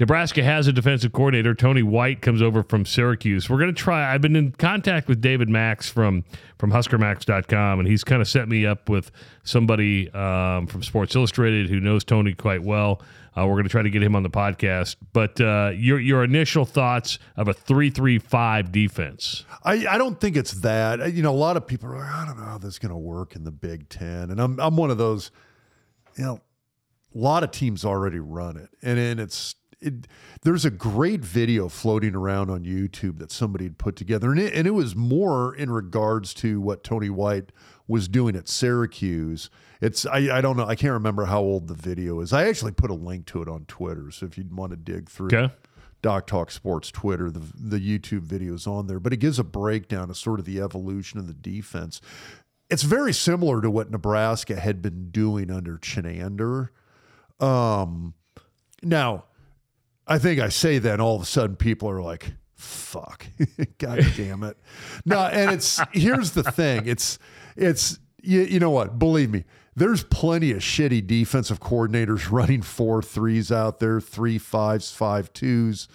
Nebraska 0.00 0.42
has 0.42 0.66
a 0.66 0.72
defensive 0.72 1.12
coordinator. 1.12 1.54
Tony 1.54 1.82
White 1.82 2.22
comes 2.22 2.40
over 2.40 2.62
from 2.62 2.86
Syracuse. 2.86 3.50
We're 3.50 3.58
going 3.58 3.74
to 3.74 3.78
try. 3.78 4.12
I've 4.12 4.22
been 4.22 4.34
in 4.34 4.52
contact 4.52 5.08
with 5.08 5.20
David 5.20 5.50
Max 5.50 5.90
from 5.90 6.24
from 6.56 6.72
HuskerMax.com, 6.72 7.78
and 7.78 7.86
he's 7.86 8.02
kind 8.02 8.22
of 8.22 8.28
set 8.28 8.48
me 8.48 8.64
up 8.64 8.88
with 8.88 9.10
somebody 9.44 10.10
um, 10.12 10.66
from 10.66 10.82
Sports 10.82 11.14
Illustrated 11.14 11.68
who 11.68 11.80
knows 11.80 12.02
Tony 12.02 12.32
quite 12.32 12.62
well. 12.62 13.02
Uh, 13.36 13.46
we're 13.46 13.54
going 13.54 13.64
to 13.64 13.70
try 13.70 13.82
to 13.82 13.90
get 13.90 14.02
him 14.02 14.16
on 14.16 14.22
the 14.22 14.30
podcast. 14.30 14.96
But 15.12 15.38
uh, 15.38 15.72
your 15.74 16.00
your 16.00 16.24
initial 16.24 16.64
thoughts 16.64 17.18
of 17.36 17.48
a 17.48 17.52
three 17.52 17.90
three 17.90 18.18
five 18.18 18.72
defense? 18.72 19.44
I, 19.62 19.86
I 19.86 19.98
don't 19.98 20.18
think 20.18 20.34
it's 20.34 20.62
that. 20.62 21.12
You 21.12 21.22
know, 21.22 21.30
a 21.30 21.36
lot 21.36 21.58
of 21.58 21.66
people 21.66 21.90
are 21.90 21.98
like, 21.98 22.10
I 22.10 22.24
don't 22.24 22.38
know 22.38 22.46
how 22.46 22.56
this 22.56 22.70
is 22.70 22.78
going 22.78 22.90
to 22.90 22.96
work 22.96 23.36
in 23.36 23.44
the 23.44 23.52
Big 23.52 23.90
Ten, 23.90 24.30
and 24.30 24.40
I'm 24.40 24.58
I'm 24.58 24.78
one 24.78 24.90
of 24.90 24.96
those. 24.96 25.30
You 26.16 26.24
know, 26.24 26.40
a 27.14 27.18
lot 27.18 27.44
of 27.44 27.50
teams 27.50 27.84
already 27.84 28.18
run 28.18 28.56
it, 28.56 28.70
and 28.82 28.96
then 28.98 29.18
it's 29.18 29.54
it, 29.80 30.06
there's 30.42 30.64
a 30.64 30.70
great 30.70 31.20
video 31.20 31.68
floating 31.68 32.14
around 32.14 32.50
on 32.50 32.64
YouTube 32.64 33.18
that 33.18 33.32
somebody 33.32 33.64
had 33.64 33.78
put 33.78 33.96
together, 33.96 34.30
and 34.30 34.40
it, 34.40 34.54
and 34.54 34.66
it 34.66 34.72
was 34.72 34.94
more 34.94 35.54
in 35.54 35.70
regards 35.70 36.34
to 36.34 36.60
what 36.60 36.84
Tony 36.84 37.10
White 37.10 37.52
was 37.88 38.08
doing 38.08 38.36
at 38.36 38.48
Syracuse. 38.48 39.50
It's 39.80 40.06
I, 40.06 40.38
I 40.38 40.40
don't 40.40 40.56
know 40.56 40.66
I 40.66 40.74
can't 40.74 40.92
remember 40.92 41.24
how 41.24 41.40
old 41.40 41.68
the 41.68 41.74
video 41.74 42.20
is. 42.20 42.32
I 42.32 42.48
actually 42.48 42.72
put 42.72 42.90
a 42.90 42.94
link 42.94 43.26
to 43.26 43.42
it 43.42 43.48
on 43.48 43.64
Twitter, 43.66 44.10
so 44.10 44.26
if 44.26 44.36
you'd 44.36 44.54
want 44.54 44.70
to 44.70 44.76
dig 44.76 45.08
through. 45.08 45.28
Okay. 45.28 45.52
Doc 46.02 46.26
Talk 46.26 46.50
Sports 46.50 46.90
Twitter, 46.90 47.30
the 47.30 47.42
the 47.54 47.78
YouTube 47.78 48.26
videos 48.26 48.66
on 48.66 48.86
there, 48.86 49.00
but 49.00 49.12
it 49.12 49.18
gives 49.18 49.38
a 49.38 49.44
breakdown 49.44 50.08
of 50.08 50.16
sort 50.16 50.40
of 50.40 50.46
the 50.46 50.60
evolution 50.60 51.18
of 51.18 51.26
the 51.26 51.34
defense. 51.34 52.00
It's 52.70 52.84
very 52.84 53.12
similar 53.12 53.60
to 53.60 53.70
what 53.70 53.90
Nebraska 53.90 54.56
had 54.56 54.80
been 54.80 55.10
doing 55.10 55.50
under 55.50 55.76
Chinander. 55.76 56.68
Um, 57.38 58.14
now, 58.82 59.24
I 60.10 60.18
think 60.18 60.40
I 60.40 60.48
say 60.50 60.78
that, 60.78 60.92
and 60.94 61.00
all 61.02 61.16
of 61.16 61.22
a 61.22 61.26
sudden 61.26 61.56
people 61.56 61.88
are 61.88 62.02
like, 62.02 62.32
"Fuck, 62.56 63.26
god 63.78 64.04
damn 64.16 64.42
it!" 64.42 64.58
no, 65.06 65.20
and 65.20 65.52
it's 65.52 65.80
here's 65.92 66.32
the 66.32 66.42
thing: 66.42 66.86
it's 66.86 67.18
it's 67.56 67.98
you, 68.22 68.42
you 68.42 68.58
know 68.60 68.70
what? 68.70 68.98
Believe 68.98 69.30
me, 69.30 69.44
there's 69.76 70.02
plenty 70.02 70.50
of 70.50 70.58
shitty 70.58 71.06
defensive 71.06 71.60
coordinators 71.60 72.30
running 72.30 72.60
four 72.60 73.00
threes 73.02 73.50
out 73.52 73.78
there, 73.78 74.00
three 74.00 74.36
fives, 74.36 74.90
five 74.90 75.32
twos, 75.32 75.86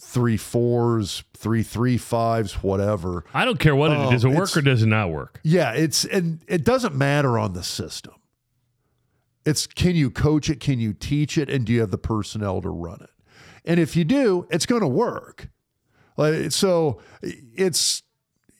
three 0.00 0.38
fours, 0.38 1.22
three 1.34 1.62
three 1.62 1.98
fives, 1.98 2.62
whatever. 2.62 3.24
I 3.34 3.44
don't 3.44 3.60
care 3.60 3.76
what 3.76 3.92
it 3.92 4.00
is. 4.00 4.10
Does 4.10 4.24
it 4.24 4.28
Um, 4.28 4.34
work 4.34 4.56
or 4.56 4.62
does 4.62 4.82
it 4.82 4.86
not 4.86 5.10
work? 5.10 5.40
Yeah, 5.44 5.72
it's 5.72 6.04
and 6.06 6.40
it 6.48 6.64
doesn't 6.64 6.94
matter 6.96 7.38
on 7.38 7.52
the 7.52 7.62
system. 7.62 8.14
It's 9.44 9.66
can 9.66 9.94
you 9.94 10.10
coach 10.10 10.48
it, 10.48 10.58
can 10.58 10.78
you 10.80 10.92
teach 10.94 11.36
it, 11.36 11.50
and 11.50 11.66
do 11.66 11.72
you 11.72 11.80
have 11.80 11.90
the 11.90 11.98
personnel 11.98 12.62
to 12.62 12.70
run 12.70 13.00
it? 13.02 13.10
And 13.64 13.78
if 13.80 13.96
you 13.96 14.04
do, 14.04 14.46
it's 14.50 14.66
going 14.66 14.80
to 14.82 14.88
work. 14.88 15.48
Like 16.16 16.52
so, 16.52 17.00
it's 17.22 18.02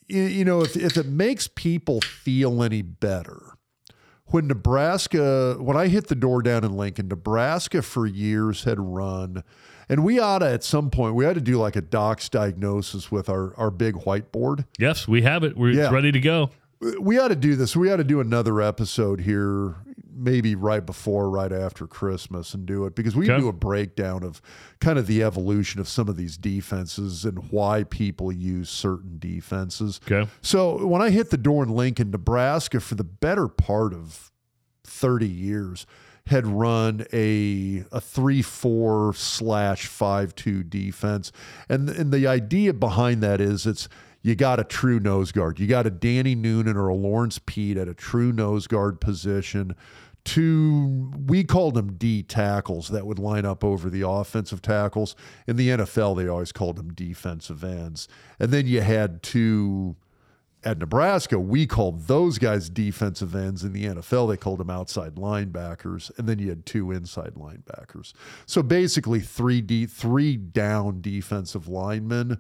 you- 0.07 0.44
know 0.44 0.62
if 0.62 0.76
if 0.76 0.96
it 0.96 1.07
makes 1.07 1.48
people 1.48 2.00
feel 2.00 2.62
any 2.62 2.82
better. 2.82 3.40
When 4.26 4.46
Nebraska, 4.46 5.57
when 5.61 5.76
I 5.76 5.88
hit 5.88 6.07
the 6.09 6.14
door 6.14 6.40
down 6.40 6.64
in 6.64 6.74
Lincoln, 6.74 7.09
Nebraska 7.09 7.82
for 7.82 8.07
years 8.07 8.64
had 8.64 8.80
run, 8.80 9.42
and 9.90 10.03
we 10.05 10.18
ought 10.18 10.38
to 10.38 10.48
at 10.48 10.64
some 10.64 10.88
point 10.90 11.14
we 11.14 11.26
had 11.26 11.34
to 11.34 11.40
do 11.42 11.59
like 11.59 11.76
a 11.76 11.82
doc's 11.82 12.30
diagnosis 12.30 13.11
with 13.11 13.28
our 13.28 13.55
our 13.59 13.70
big 13.70 13.94
whiteboard 13.96 14.64
Yes, 14.78 15.07
we 15.07 15.20
have 15.22 15.44
it. 15.44 15.57
We're 15.59 15.72
Yeah. 15.72 15.90
ready 15.90 16.12
to 16.12 16.20
go. 16.20 16.50
we 17.00 17.18
ought 17.18 17.28
to 17.28 17.36
do 17.36 17.55
this. 17.57 17.76
We 17.76 17.92
ought 17.92 17.96
to 17.98 18.05
do 18.05 18.20
another 18.20 18.61
episode 18.62 19.20
here, 19.20 19.76
maybe 20.14 20.54
right 20.54 20.84
before, 20.84 21.30
right 21.30 21.52
after 21.52 21.86
Christmas, 21.86 22.54
and 22.54 22.66
do 22.66 22.84
it 22.86 22.94
because 22.94 23.14
we 23.16 23.30
Okay. 23.30 23.40
do 23.40 23.48
a 23.48 23.52
breakdown 23.52 24.22
of 24.22 24.40
kind 24.80 24.98
of 24.98 25.06
the 25.06 25.22
evolution 25.22 25.80
of 25.80 25.88
some 25.88 26.08
of 26.08 26.16
these 26.16 26.36
defenses 26.36 27.24
and 27.24 27.50
why 27.50 27.84
people 27.84 28.30
use 28.32 28.68
certain 28.70 29.16
defenses. 29.18 30.00
Okay. 30.10 30.28
So 30.42 30.86
when 30.86 31.00
I 31.02 31.10
hit 31.10 31.30
the 31.30 31.36
door 31.36 31.62
in 31.64 31.70
Lincoln, 31.70 32.10
Nebraska, 32.10 32.80
for 32.80 32.94
the 32.94 33.04
better 33.04 33.48
part 33.48 33.92
of 33.94 34.30
30 34.84 35.28
years, 35.28 35.86
had 36.28 36.46
run 36.46 37.04
a 37.12 37.84
a 37.90 38.00
three 38.00 38.42
four 38.42 39.12
slash 39.12 39.86
five 39.86 40.34
two 40.36 40.62
defense, 40.62 41.32
and 41.68 41.88
and 41.90 42.12
the 42.12 42.28
idea 42.28 42.72
behind 42.72 43.22
that 43.24 43.40
is 43.40 43.66
it's 43.66 43.88
you 44.23 44.35
got 44.35 44.61
a 44.61 44.64
true 44.64 45.01
nose 45.01 45.33
guard, 45.33 45.59
you 45.59 45.66
got 45.66 45.87
a 45.87 45.91
Danny 45.91 46.35
Noonan 46.35 46.77
or 46.77 46.89
a 46.89 46.95
Lawrence 46.95 47.39
Pete 47.45 47.77
at 47.77 47.89
a 47.89 47.95
true 47.95 48.33
nose 48.33 48.66
guard 48.66 49.01
position. 49.01 49.75
Two, 50.25 51.11
we 51.27 51.43
called 51.43 51.75
them 51.75 51.95
D 51.95 52.23
tackles 52.23 52.89
that 52.91 53.07
would 53.07 53.18
line 53.18 53.45
up 53.45 53.64
over 53.64 53.91
the 53.91 54.09
offensive 54.09 54.62
tackles. 54.62 55.16
In 55.49 55.57
the 55.57 55.70
NFL, 55.70 56.16
they 56.16 56.29
always 56.29 56.53
called 56.53 56.77
them 56.77 56.95
defensive 56.95 57.64
ends. 57.64 58.07
And 58.39 58.53
then 58.53 58.68
you 58.68 58.83
had 58.83 59.25
two 59.25 59.97
at 60.64 60.79
Nebraska, 60.79 61.39
we 61.39 61.66
called 61.66 62.07
those 62.07 62.39
guys 62.39 62.70
defensive 62.70 63.35
ends. 63.35 63.64
In 63.64 63.73
the 63.73 63.85
NFL, 63.85 64.29
they 64.29 64.37
called 64.37 64.61
them 64.61 64.70
outside 64.70 65.16
linebackers, 65.16 66.16
and 66.16 66.29
then 66.29 66.39
you 66.39 66.49
had 66.51 66.64
two 66.64 66.93
inside 66.93 67.35
linebackers. 67.35 68.12
So 68.47 68.62
basically, 68.62 69.20
three 69.20 69.61
D, 69.61 69.87
three 69.87 70.37
down 70.37 71.01
defensive 71.01 71.66
linemen, 71.66 72.39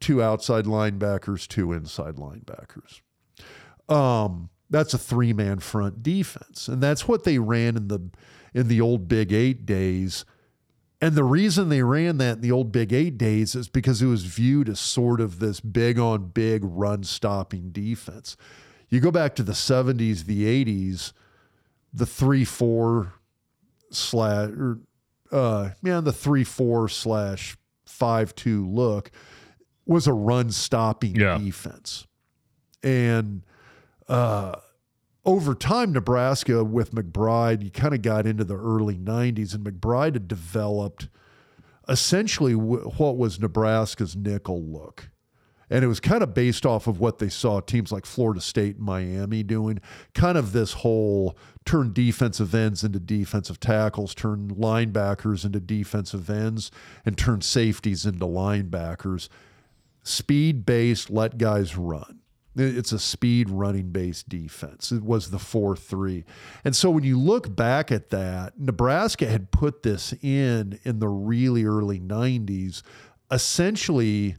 two 0.00 0.22
outside 0.22 0.64
linebackers, 0.64 1.46
two 1.46 1.72
inside 1.72 2.16
linebackers. 2.16 3.00
Um, 3.88 4.50
that's 4.70 4.94
a 4.94 4.98
three 4.98 5.32
man 5.32 5.58
front 5.58 6.02
defense, 6.02 6.68
and 6.68 6.82
that's 6.82 7.08
what 7.08 7.24
they 7.24 7.38
ran 7.38 7.76
in 7.76 7.88
the 7.88 8.10
in 8.54 8.68
the 8.68 8.80
old 8.80 9.08
Big 9.08 9.32
Eight 9.32 9.66
days. 9.66 10.24
And 11.00 11.14
the 11.14 11.24
reason 11.24 11.68
they 11.68 11.82
ran 11.82 12.18
that 12.18 12.36
in 12.36 12.40
the 12.40 12.50
old 12.50 12.72
Big 12.72 12.92
Eight 12.92 13.16
days 13.16 13.54
is 13.54 13.68
because 13.68 14.02
it 14.02 14.06
was 14.06 14.24
viewed 14.24 14.68
as 14.68 14.80
sort 14.80 15.20
of 15.20 15.38
this 15.38 15.60
big 15.60 15.98
on 15.98 16.30
big 16.30 16.62
run 16.64 17.04
stopping 17.04 17.70
defense. 17.70 18.36
You 18.88 19.00
go 19.00 19.10
back 19.10 19.34
to 19.36 19.42
the 19.42 19.52
70s, 19.52 20.24
the 20.24 20.64
80s, 20.64 21.12
the 21.92 22.06
3 22.06 22.44
4 22.44 23.12
slash, 23.90 24.48
or, 24.48 24.78
uh, 25.30 25.70
yeah, 25.82 26.00
the 26.00 26.12
3 26.12 26.42
4 26.42 26.88
slash 26.88 27.56
5 27.86 28.34
2 28.34 28.68
look 28.68 29.10
was 29.88 30.06
a 30.06 30.12
run 30.12 30.50
stopping 30.50 31.16
Yeah. 31.16 31.38
defense. 31.38 32.06
And, 32.82 33.42
uh, 34.08 34.54
over 35.24 35.54
time, 35.54 35.92
Nebraska 35.92 36.62
with 36.64 36.92
McBride, 36.94 37.62
you 37.62 37.70
kind 37.70 37.92
of 37.94 38.02
got 38.02 38.26
into 38.26 38.44
the 38.44 38.56
early 38.56 38.96
90s, 38.96 39.52
and 39.54 39.64
McBride 39.64 40.14
had 40.14 40.28
developed 40.28 41.08
essentially 41.88 42.52
w- 42.54 42.88
what 42.98 43.16
was 43.18 43.40
Nebraska's 43.40 44.14
nickel 44.16 44.62
look. 44.62 45.10
And 45.70 45.84
it 45.84 45.88
was 45.88 46.00
kind 46.00 46.22
of 46.22 46.32
based 46.32 46.64
off 46.64 46.86
of 46.86 46.98
what 46.98 47.18
they 47.18 47.28
saw 47.28 47.60
teams 47.60 47.92
like 47.92 48.06
Florida 48.06 48.40
State 48.40 48.76
and 48.76 48.84
Miami 48.86 49.42
doing, 49.42 49.80
kind 50.14 50.38
of 50.38 50.52
this 50.52 50.72
whole 50.74 51.36
turn 51.66 51.92
defensive 51.92 52.54
ends 52.54 52.82
into 52.82 52.98
defensive 52.98 53.60
tackles, 53.60 54.14
turn 54.14 54.48
linebackers 54.48 55.44
into 55.44 55.60
defensive 55.60 56.30
ends, 56.30 56.70
and 57.04 57.18
turn 57.18 57.42
safeties 57.42 58.06
into 58.06 58.24
linebackers. 58.24 59.28
Speed 60.08 60.64
based, 60.64 61.10
let 61.10 61.36
guys 61.36 61.76
run. 61.76 62.20
It's 62.56 62.92
a 62.92 62.98
speed 62.98 63.50
running 63.50 63.90
based 63.90 64.28
defense. 64.28 64.90
It 64.90 65.02
was 65.02 65.30
the 65.30 65.38
4 65.38 65.76
3. 65.76 66.24
And 66.64 66.74
so 66.74 66.90
when 66.90 67.04
you 67.04 67.20
look 67.20 67.54
back 67.54 67.92
at 67.92 68.08
that, 68.08 68.58
Nebraska 68.58 69.26
had 69.26 69.50
put 69.50 69.82
this 69.82 70.14
in 70.22 70.80
in 70.82 70.98
the 70.98 71.08
really 71.08 71.66
early 71.66 72.00
90s, 72.00 72.82
essentially 73.30 74.36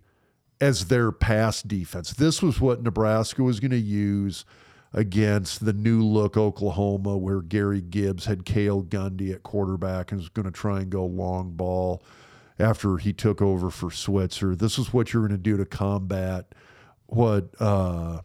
as 0.60 0.88
their 0.88 1.12
pass 1.12 1.62
defense. 1.62 2.14
This 2.14 2.42
was 2.42 2.60
what 2.60 2.82
Nebraska 2.82 3.44
was 3.44 3.60
going 3.60 3.70
to 3.72 3.78
use 3.78 4.46
against 4.92 5.64
the 5.64 5.74
new 5.74 6.04
look 6.04 6.36
Oklahoma, 6.36 7.16
where 7.16 7.42
Gary 7.42 7.82
Gibbs 7.82 8.26
had 8.26 8.44
Cale 8.44 8.82
Gundy 8.84 9.32
at 9.32 9.44
quarterback 9.44 10.12
and 10.12 10.20
was 10.20 10.30
going 10.30 10.48
to 10.48 10.52
try 10.52 10.80
and 10.80 10.90
go 10.90 11.06
long 11.06 11.52
ball 11.52 12.02
after 12.60 12.98
he 12.98 13.14
took 13.14 13.42
over 13.42 13.70
for 13.70 13.90
Switzer. 13.90 14.56
This 14.56 14.78
is 14.78 14.94
what 14.94 15.14
you're 15.14 15.28
going 15.28 15.38
to 15.38 15.44
do 15.44 15.58
to 15.58 15.66
combat 15.66 16.54
what 17.08 17.50
uh, 17.60 18.20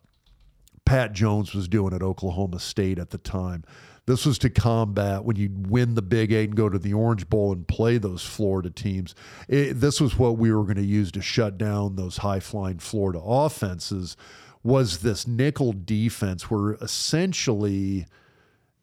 Pat 0.85 1.13
Jones 1.13 1.55
was 1.55 1.69
doing 1.69 1.95
at 1.95 2.03
Oklahoma 2.03 2.61
State 2.61 2.99
at 2.99 3.11
the 3.11 3.19
time. 3.19 3.65
This 4.07 4.27
was 4.27 4.37
to 4.39 4.51
combat 4.51 5.25
when 5.25 5.37
you 5.37 5.49
win 5.51 5.95
the 5.95 6.03
Big 6.03 6.31
Eight 6.31 6.51
and 6.51 6.57
go 6.57 6.69
to 6.69 6.79
the 6.79 6.93
Orange 6.93 7.29
Bowl 7.29 7.53
and 7.53 7.67
play 7.67 7.97
those 7.97 8.23
Florida 8.23 8.69
teams. 8.69 9.15
It, 9.49 9.75
this 9.75 9.99
was 10.01 10.19
what 10.19 10.37
we 10.37 10.53
were 10.53 10.65
going 10.65 10.77
to 10.77 10.85
use 10.85 11.11
to 11.13 11.23
shut 11.23 11.57
down 11.57 11.97
those 11.97 12.19
high 12.19 12.41
flying 12.41 12.79
Florida 12.79 13.21
offenses. 13.25 14.17
Was 14.63 14.99
this 14.99 15.27
nickel 15.27 15.73
defense 15.73 16.51
where 16.51 16.73
essentially 16.75 18.07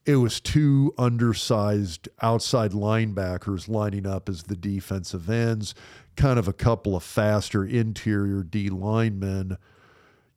it 0.06 0.16
was 0.16 0.39
two 0.39 0.93
undersized 0.97 2.10
outside 2.22 2.72
linebackers 2.72 3.68
lining 3.68 4.08
up 4.08 4.28
as 4.28 4.43
the 4.43 4.56
defensive 4.56 5.30
ends, 5.30 5.76
kind 6.16 6.39
of 6.39 6.47
a 6.47 6.54
couple 6.54 6.95
of 6.95 7.04
faster 7.04 7.64
interior 7.64 8.43
D 8.43 8.70
linemen. 8.70 9.58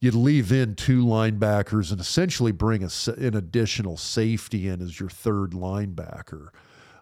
You'd 0.01 0.15
leave 0.15 0.53
in 0.53 0.75
two 0.75 1.03
linebackers 1.03 1.91
and 1.91 2.01
essentially 2.01 2.53
bring 2.53 2.85
a, 2.85 2.91
an 3.17 3.35
additional 3.35 3.97
safety 3.97 4.69
in 4.69 4.83
as 4.83 5.01
your 5.01 5.09
third 5.09 5.53
linebacker. 5.53 6.49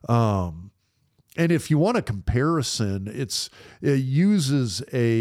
Um, 0.09 0.71
and 1.37 1.51
if 1.51 1.69
you 1.69 1.79
want 1.79 1.97
a 1.97 2.03
comparison, 2.03 3.09
it's 3.13 3.51
it 3.81 3.97
uses 4.01 4.83
a 4.93 5.17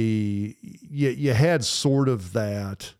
you, 0.61 1.09
you 1.09 1.33
had 1.33 1.63
sort 1.63 2.07
of 2.07 2.33
that 2.33 2.93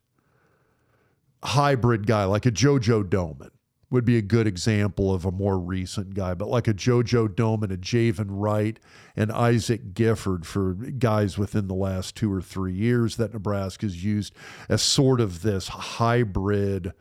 hybrid 1.44 2.08
guy 2.08 2.24
like 2.24 2.46
a 2.46 2.52
JoJo 2.52 3.04
Domann 3.04 3.52
would 3.92 4.06
be 4.06 4.18
a 4.18 4.22
good 4.22 4.48
example 4.48 5.14
of 5.14 5.26
a 5.26 5.32
more 5.32 5.60
recent 5.60 6.14
guy, 6.14 6.34
but 6.34 6.48
like 6.48 6.68
a 6.68 6.74
JoJo 6.74 7.28
Domann 7.36 7.72
a 7.72 7.78
Javin 7.78 8.28
Wright, 8.30 8.80
and 9.16 9.32
Isaac 9.32 9.94
Gifford 9.94 10.48
for 10.48 10.74
guys 10.74 11.38
within 11.38 11.68
the 11.68 11.76
last 11.76 12.16
two 12.16 12.32
or 12.32 12.42
three 12.42 12.74
years 12.74 13.18
that 13.18 13.34
Nebraska's 13.34 14.04
used 14.04 14.34
as 14.70 14.82
sort 14.82 15.20
of 15.20 15.42
this 15.42 15.68
hybrid 15.68 16.94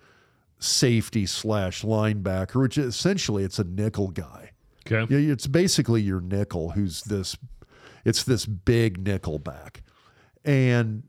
safety 0.59 1.25
slash 1.27 1.83
linebacker, 1.83 2.61
which 2.61 2.77
essentially 2.77 3.45
it's 3.45 3.61
a 3.61 3.65
nickel 3.65 4.09
guy. 4.09 4.51
Okay. 4.91 5.15
It's 5.15 5.47
basically 5.47 6.03
your 6.03 6.21
nickel 6.21 6.71
who's 6.71 7.03
this 7.03 7.37
it's 8.05 8.25
this 8.25 8.47
big 8.47 8.99
nickel 9.07 9.39
back. 9.39 9.83
And 10.45 11.05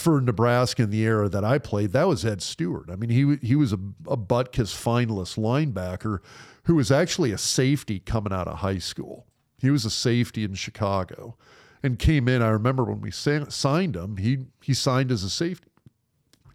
for 0.00 0.20
Nebraska 0.20 0.82
in 0.82 0.90
the 0.90 1.02
era 1.02 1.28
that 1.28 1.44
I 1.44 1.58
played, 1.58 1.92
that 1.92 2.08
was 2.08 2.24
Ed 2.24 2.42
Stewart. 2.42 2.88
I 2.90 2.96
mean, 2.96 3.10
he 3.10 3.46
he 3.46 3.56
was 3.56 3.72
a, 3.72 3.78
a 4.06 4.16
Butkus 4.16 4.74
finalist 4.74 5.38
linebacker 5.38 6.18
who 6.64 6.74
was 6.74 6.90
actually 6.90 7.32
a 7.32 7.38
safety 7.38 7.98
coming 7.98 8.32
out 8.32 8.48
of 8.48 8.58
high 8.58 8.78
school. 8.78 9.26
He 9.58 9.70
was 9.70 9.84
a 9.84 9.90
safety 9.90 10.44
in 10.44 10.54
Chicago 10.54 11.36
and 11.82 11.98
came 11.98 12.28
in. 12.28 12.42
I 12.42 12.48
remember 12.48 12.84
when 12.84 13.00
we 13.00 13.10
sa- 13.10 13.48
signed 13.48 13.96
him, 13.96 14.16
he 14.16 14.46
he 14.62 14.74
signed 14.74 15.10
as 15.10 15.24
a 15.24 15.30
safety. 15.30 15.70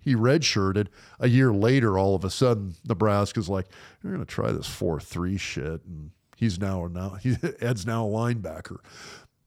He 0.02 0.16
redshirted. 0.16 0.88
A 1.20 1.30
year 1.30 1.54
later, 1.54 1.98
all 1.98 2.16
of 2.16 2.26
a 2.26 2.30
sudden, 2.30 2.76
Nebraska's 2.88 3.50
like, 3.50 3.68
"You're 4.02 4.14
going 4.14 4.26
to 4.26 4.32
try 4.32 4.52
this 4.52 4.68
four 4.68 5.00
three 5.00 5.38
shit," 5.38 5.82
and 5.86 6.12
he's 6.36 6.60
now 6.60 6.88
now 6.88 7.12
he, 7.22 7.38
Ed's 7.62 7.86
now 7.86 8.06
a 8.06 8.10
linebacker. 8.10 8.78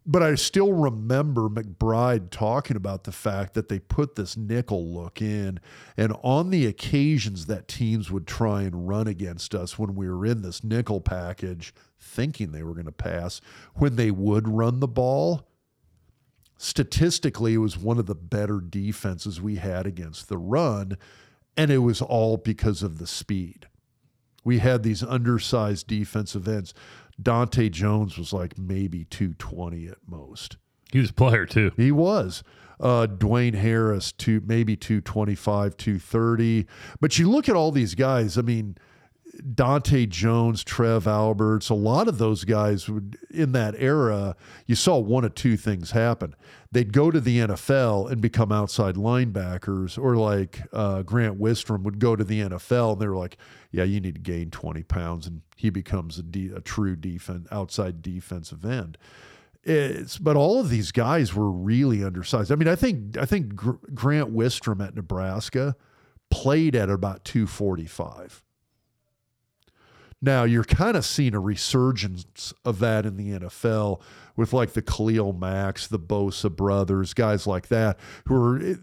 But 0.08 0.22
I 0.22 0.36
still 0.36 0.72
remember 0.72 1.48
McBride 1.48 2.30
talking 2.30 2.76
about 2.76 3.02
the 3.04 3.12
fact 3.12 3.54
that 3.54 3.68
they 3.68 3.80
put 3.80 4.14
this 4.14 4.36
nickel 4.36 4.86
look 4.94 5.20
in. 5.20 5.58
And 5.96 6.14
on 6.22 6.50
the 6.50 6.66
occasions 6.66 7.46
that 7.46 7.66
teams 7.66 8.08
would 8.08 8.24
try 8.24 8.62
and 8.62 8.86
run 8.86 9.08
against 9.08 9.52
us 9.52 9.80
when 9.80 9.96
we 9.96 10.08
were 10.08 10.24
in 10.24 10.42
this 10.42 10.62
nickel 10.62 11.00
package, 11.00 11.74
thinking 11.98 12.52
they 12.52 12.62
were 12.62 12.74
going 12.74 12.86
to 12.86 12.92
pass, 12.92 13.40
when 13.74 13.96
they 13.96 14.12
would 14.12 14.46
run 14.46 14.78
the 14.78 14.86
ball, 14.86 15.48
statistically, 16.56 17.54
it 17.54 17.58
was 17.58 17.76
one 17.76 17.98
of 17.98 18.06
the 18.06 18.14
better 18.14 18.60
defenses 18.60 19.40
we 19.40 19.56
had 19.56 19.86
against 19.86 20.28
the 20.28 20.38
run. 20.38 20.96
And 21.56 21.68
it 21.68 21.78
was 21.78 22.00
all 22.00 22.36
because 22.36 22.84
of 22.84 22.98
the 22.98 23.08
speed. 23.08 23.66
We 24.44 24.58
had 24.58 24.84
these 24.84 25.02
undersized 25.02 25.88
defensive 25.88 26.46
ends. 26.46 26.72
Donta 27.20 27.70
Jones 27.70 28.18
was 28.18 28.32
like 28.32 28.58
maybe 28.58 29.04
220 29.06 29.88
at 29.88 29.98
most. 30.06 30.56
He 30.92 30.98
was 30.98 31.10
a 31.10 31.14
player 31.14 31.46
too. 31.46 31.72
He 31.76 31.90
was. 31.90 32.42
Uh, 32.78 33.06
Dwayne 33.06 33.54
Harris, 33.54 34.12
to 34.12 34.42
maybe 34.44 34.76
225, 34.76 35.76
230. 35.76 36.66
But 37.00 37.18
you 37.18 37.30
look 37.30 37.48
at 37.48 37.56
all 37.56 37.72
these 37.72 37.94
guys, 37.94 38.36
I 38.36 38.42
mean, 38.42 38.76
Donta 39.42 40.08
Jones, 40.08 40.62
Trev 40.62 41.06
Alberts, 41.06 41.68
a 41.68 41.74
lot 41.74 42.08
of 42.08 42.18
those 42.18 42.44
guys 42.44 42.88
would 42.88 43.18
in 43.30 43.52
that 43.52 43.74
era, 43.78 44.36
you 44.66 44.74
saw 44.74 44.98
one 44.98 45.24
of 45.24 45.34
two 45.34 45.56
things 45.56 45.92
happen. 45.92 46.34
They'd 46.76 46.92
go 46.92 47.10
to 47.10 47.22
the 47.22 47.38
NFL 47.38 48.10
and 48.10 48.20
become 48.20 48.52
outside 48.52 48.96
linebackers, 48.96 49.96
or 49.96 50.14
like 50.14 50.60
uh, 50.74 51.00
Grant 51.04 51.40
Wistrom 51.40 51.84
would 51.84 51.98
go 51.98 52.14
to 52.14 52.22
the 52.22 52.42
NFL 52.42 52.92
and 52.92 53.00
they 53.00 53.08
were 53.08 53.16
like, 53.16 53.38
"Yeah, 53.70 53.84
you 53.84 53.98
need 53.98 54.16
to 54.16 54.20
gain 54.20 54.50
twenty 54.50 54.82
pounds," 54.82 55.26
and 55.26 55.40
he 55.56 55.70
becomes 55.70 56.18
a, 56.18 56.22
de- 56.22 56.54
a 56.54 56.60
true 56.60 56.94
defense 56.94 57.48
outside 57.50 58.02
defensive 58.02 58.62
end. 58.66 58.98
It's, 59.62 60.18
but 60.18 60.36
all 60.36 60.60
of 60.60 60.68
these 60.68 60.92
guys 60.92 61.32
were 61.32 61.50
really 61.50 62.04
undersized. 62.04 62.52
I 62.52 62.56
mean, 62.56 62.68
I 62.68 62.74
think 62.74 63.16
I 63.16 63.24
think 63.24 63.56
Gr- 63.56 63.76
Grant 63.94 64.36
Wistrom 64.36 64.86
at 64.86 64.94
Nebraska 64.94 65.76
played 66.30 66.76
at 66.76 66.90
about 66.90 67.24
two 67.24 67.46
forty 67.46 67.86
five 67.86 68.42
now 70.22 70.44
you're 70.44 70.64
kind 70.64 70.96
of 70.96 71.04
seeing 71.04 71.34
a 71.34 71.40
resurgence 71.40 72.52
of 72.64 72.78
that 72.78 73.04
in 73.06 73.16
the 73.16 73.38
NFL 73.38 74.00
with 74.36 74.52
like 74.52 74.72
the 74.72 74.82
Khalil 74.82 75.32
Macks, 75.32 75.86
the 75.86 75.98
Bosa 75.98 76.54
brothers, 76.54 77.14
guys 77.14 77.46
like 77.46 77.68
that 77.68 77.98
who 78.26 78.34
are 78.34 78.76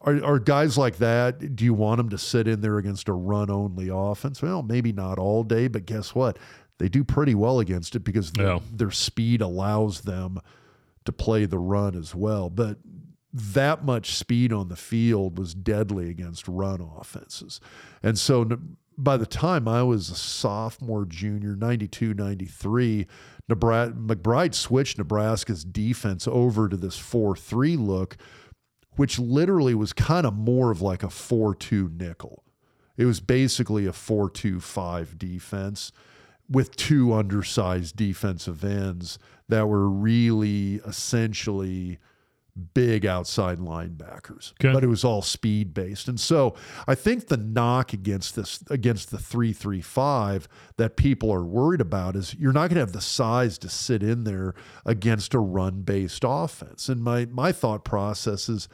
are, 0.00 0.24
are 0.24 0.38
guys 0.38 0.78
like 0.78 0.98
that. 0.98 1.56
Do 1.56 1.64
you 1.64 1.74
want 1.74 1.98
them 1.98 2.08
to 2.10 2.18
sit 2.18 2.46
in 2.46 2.60
there 2.60 2.78
against 2.78 3.08
a 3.08 3.12
run 3.12 3.50
only 3.50 3.88
offense? 3.92 4.40
Well, 4.42 4.62
maybe 4.62 4.92
not 4.92 5.18
all 5.18 5.42
day, 5.44 5.68
but 5.68 5.86
guess 5.86 6.14
what? 6.14 6.38
They 6.78 6.88
do 6.88 7.02
pretty 7.02 7.34
well 7.34 7.58
against 7.58 7.96
it 7.96 8.00
because 8.00 8.32
yeah. 8.38 8.60
their 8.72 8.92
speed 8.92 9.40
allows 9.40 10.02
them 10.02 10.40
to 11.04 11.12
play 11.12 11.44
the 11.44 11.58
run 11.58 11.96
as 11.96 12.14
well. 12.14 12.48
But 12.50 12.78
that 13.32 13.84
much 13.84 14.14
speed 14.14 14.52
on 14.52 14.68
the 14.68 14.76
field 14.76 15.38
was 15.38 15.54
deadly 15.54 16.08
against 16.08 16.46
run 16.46 16.80
offenses. 16.80 17.60
And 18.02 18.18
so 18.18 18.58
by 18.96 19.16
the 19.16 19.26
time 19.26 19.68
I 19.68 19.82
was 19.82 20.10
a 20.10 20.14
sophomore, 20.14 21.04
junior, 21.04 21.56
92, 21.56 22.14
93, 22.14 23.06
Nebraska, 23.48 23.94
McBride 23.94 24.54
switched 24.54 24.98
Nebraska's 24.98 25.64
defense 25.64 26.28
over 26.28 26.68
to 26.68 26.76
this 26.76 26.98
4 26.98 27.36
3 27.36 27.76
look, 27.76 28.16
which 28.96 29.18
literally 29.18 29.74
was 29.74 29.92
kind 29.92 30.26
of 30.26 30.34
more 30.34 30.70
of 30.70 30.82
like 30.82 31.02
a 31.02 31.10
4 31.10 31.54
2 31.54 31.92
nickel. 31.96 32.44
It 32.96 33.04
was 33.04 33.20
basically 33.20 33.86
a 33.86 33.92
4 33.92 34.28
2 34.30 34.60
5 34.60 35.18
defense 35.18 35.92
with 36.50 36.76
two 36.76 37.12
undersized 37.12 37.96
defensive 37.96 38.64
ends 38.64 39.18
that 39.48 39.68
were 39.68 39.88
really 39.88 40.76
essentially 40.86 41.98
big 42.58 43.06
outside 43.06 43.58
linebackers, 43.58 44.52
okay. 44.54 44.72
but 44.72 44.84
it 44.84 44.88
was 44.88 45.04
all 45.04 45.22
speed 45.22 45.72
based. 45.72 46.08
And 46.08 46.18
so 46.18 46.54
I 46.86 46.94
think 46.94 47.28
the 47.28 47.36
knock 47.36 47.92
against 47.92 48.36
this 48.36 48.62
against 48.70 49.10
the 49.10 49.18
three 49.18 49.52
three 49.52 49.80
five 49.80 50.48
that 50.76 50.96
people 50.96 51.32
are 51.32 51.44
worried 51.44 51.80
about 51.80 52.16
is 52.16 52.34
you're 52.34 52.52
not 52.52 52.68
going 52.68 52.74
to 52.76 52.80
have 52.80 52.92
the 52.92 53.00
size 53.00 53.58
to 53.58 53.68
sit 53.68 54.02
in 54.02 54.24
there 54.24 54.54
against 54.84 55.34
a 55.34 55.38
run 55.38 55.82
based 55.82 56.24
offense. 56.26 56.88
And 56.88 57.02
my 57.02 57.26
my 57.26 57.52
thought 57.52 57.84
process 57.84 58.48
is 58.48 58.68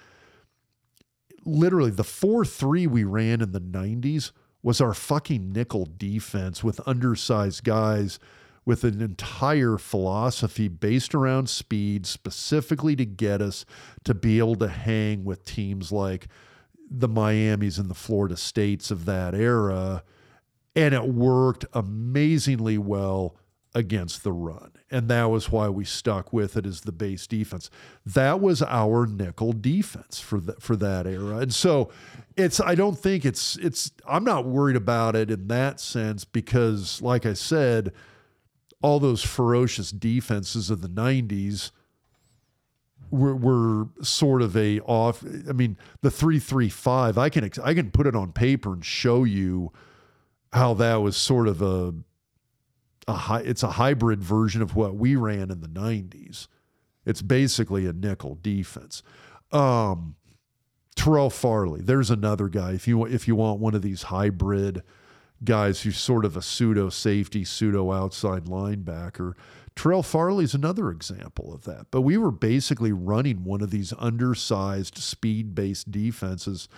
literally 1.44 1.90
the 1.90 2.04
four 2.04 2.44
three 2.44 2.86
we 2.86 3.04
ran 3.04 3.40
in 3.40 3.52
the 3.52 3.60
'90s 3.60 4.32
was 4.62 4.80
our 4.80 4.94
fucking 4.94 5.52
nickel 5.52 5.86
defense 5.98 6.64
with 6.64 6.80
undersized 6.86 7.64
guys 7.64 8.18
with 8.64 8.84
an 8.84 9.00
entire 9.02 9.76
philosophy 9.76 10.68
based 10.68 11.14
around 11.14 11.48
speed, 11.48 12.06
specifically 12.06 12.96
to 12.96 13.04
get 13.04 13.42
us 13.42 13.64
to 14.04 14.14
be 14.14 14.38
able 14.38 14.56
to 14.56 14.68
hang 14.68 15.24
with 15.24 15.44
teams 15.44 15.92
like 15.92 16.28
the 16.90 17.08
Miamis 17.08 17.78
and 17.78 17.90
the 17.90 17.94
Florida 17.94 18.36
States 18.36 18.90
of 18.90 19.04
that 19.04 19.34
era. 19.34 20.02
And 20.76 20.94
it 20.94 21.08
worked 21.08 21.64
amazingly 21.72 22.78
well 22.78 23.36
against 23.74 24.22
the 24.22 24.32
run. 24.32 24.70
And 24.90 25.08
that 25.08 25.24
was 25.24 25.50
why 25.50 25.68
we 25.68 25.84
stuck 25.84 26.32
with 26.32 26.56
it 26.56 26.64
as 26.64 26.82
the 26.82 26.92
base 26.92 27.26
defense. 27.26 27.68
That 28.06 28.40
was 28.40 28.62
our 28.62 29.06
nickel 29.06 29.52
defense 29.52 30.20
for 30.20 30.40
the, 30.40 30.54
for 30.54 30.76
that 30.76 31.06
era. 31.06 31.38
And 31.38 31.52
so 31.52 31.90
it's 32.36 32.60
I 32.60 32.76
don't 32.76 32.96
think 32.96 33.24
it's 33.24 33.56
it's 33.56 33.90
I'm 34.06 34.22
not 34.22 34.46
worried 34.46 34.76
about 34.76 35.16
it 35.16 35.30
in 35.30 35.48
that 35.48 35.80
sense 35.80 36.24
because 36.24 37.02
like 37.02 37.26
I 37.26 37.32
said, 37.32 37.92
all 38.84 39.00
those 39.00 39.22
ferocious 39.22 39.90
defenses 39.90 40.68
of 40.68 40.82
the 40.82 40.88
90s 40.88 41.70
were, 43.10 43.34
were 43.34 43.88
sort 44.02 44.42
of 44.42 44.54
a 44.54 44.78
off 44.80 45.24
i 45.48 45.52
mean 45.52 45.78
the 46.02 46.10
335 46.10 47.16
i 47.16 47.30
can 47.30 47.50
i 47.64 47.72
can 47.72 47.90
put 47.90 48.06
it 48.06 48.14
on 48.14 48.30
paper 48.30 48.74
and 48.74 48.84
show 48.84 49.24
you 49.24 49.72
how 50.52 50.74
that 50.74 50.96
was 50.96 51.16
sort 51.16 51.48
of 51.48 51.62
a 51.62 51.94
a 53.08 53.14
high, 53.14 53.40
it's 53.40 53.62
a 53.62 53.72
hybrid 53.72 54.22
version 54.22 54.60
of 54.60 54.76
what 54.76 54.96
we 54.96 55.16
ran 55.16 55.50
in 55.50 55.62
the 55.62 55.68
90s 55.68 56.48
it's 57.06 57.22
basically 57.22 57.86
a 57.86 57.92
nickel 57.92 58.38
defense. 58.42 59.02
Um 59.50 60.16
Terrell 60.94 61.30
Farley 61.30 61.80
there's 61.80 62.10
another 62.10 62.48
guy. 62.48 62.72
If 62.72 62.86
you 62.86 63.06
if 63.06 63.26
you 63.26 63.34
want 63.34 63.60
one 63.60 63.74
of 63.74 63.80
these 63.80 64.02
hybrid 64.04 64.82
guys 65.44 65.82
who's 65.82 65.98
sort 65.98 66.24
of 66.24 66.36
a 66.36 66.42
pseudo 66.42 66.88
safety, 66.88 67.44
pseudo 67.44 67.92
outside 67.92 68.44
linebacker. 68.44 69.34
Terrell 69.76 70.02
Farley's 70.02 70.54
another 70.54 70.90
example 70.90 71.52
of 71.52 71.64
that. 71.64 71.86
But 71.90 72.02
we 72.02 72.16
were 72.16 72.30
basically 72.30 72.92
running 72.92 73.44
one 73.44 73.60
of 73.60 73.70
these 73.70 73.92
undersized, 73.98 74.98
speed 74.98 75.54
based 75.54 75.90
defenses 75.90 76.68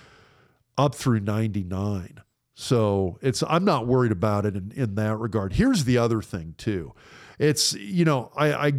up 0.78 0.94
through 0.94 1.20
99. 1.20 2.20
So 2.54 3.18
it's 3.20 3.42
I'm 3.46 3.64
not 3.64 3.86
worried 3.86 4.12
about 4.12 4.46
it 4.46 4.56
in, 4.56 4.72
in 4.74 4.94
that 4.94 5.16
regard. 5.16 5.52
Here's 5.52 5.84
the 5.84 5.98
other 5.98 6.22
thing 6.22 6.54
too. 6.56 6.94
It's 7.38 7.74
you 7.74 8.06
know 8.06 8.32
I 8.34 8.68
I 8.68 8.72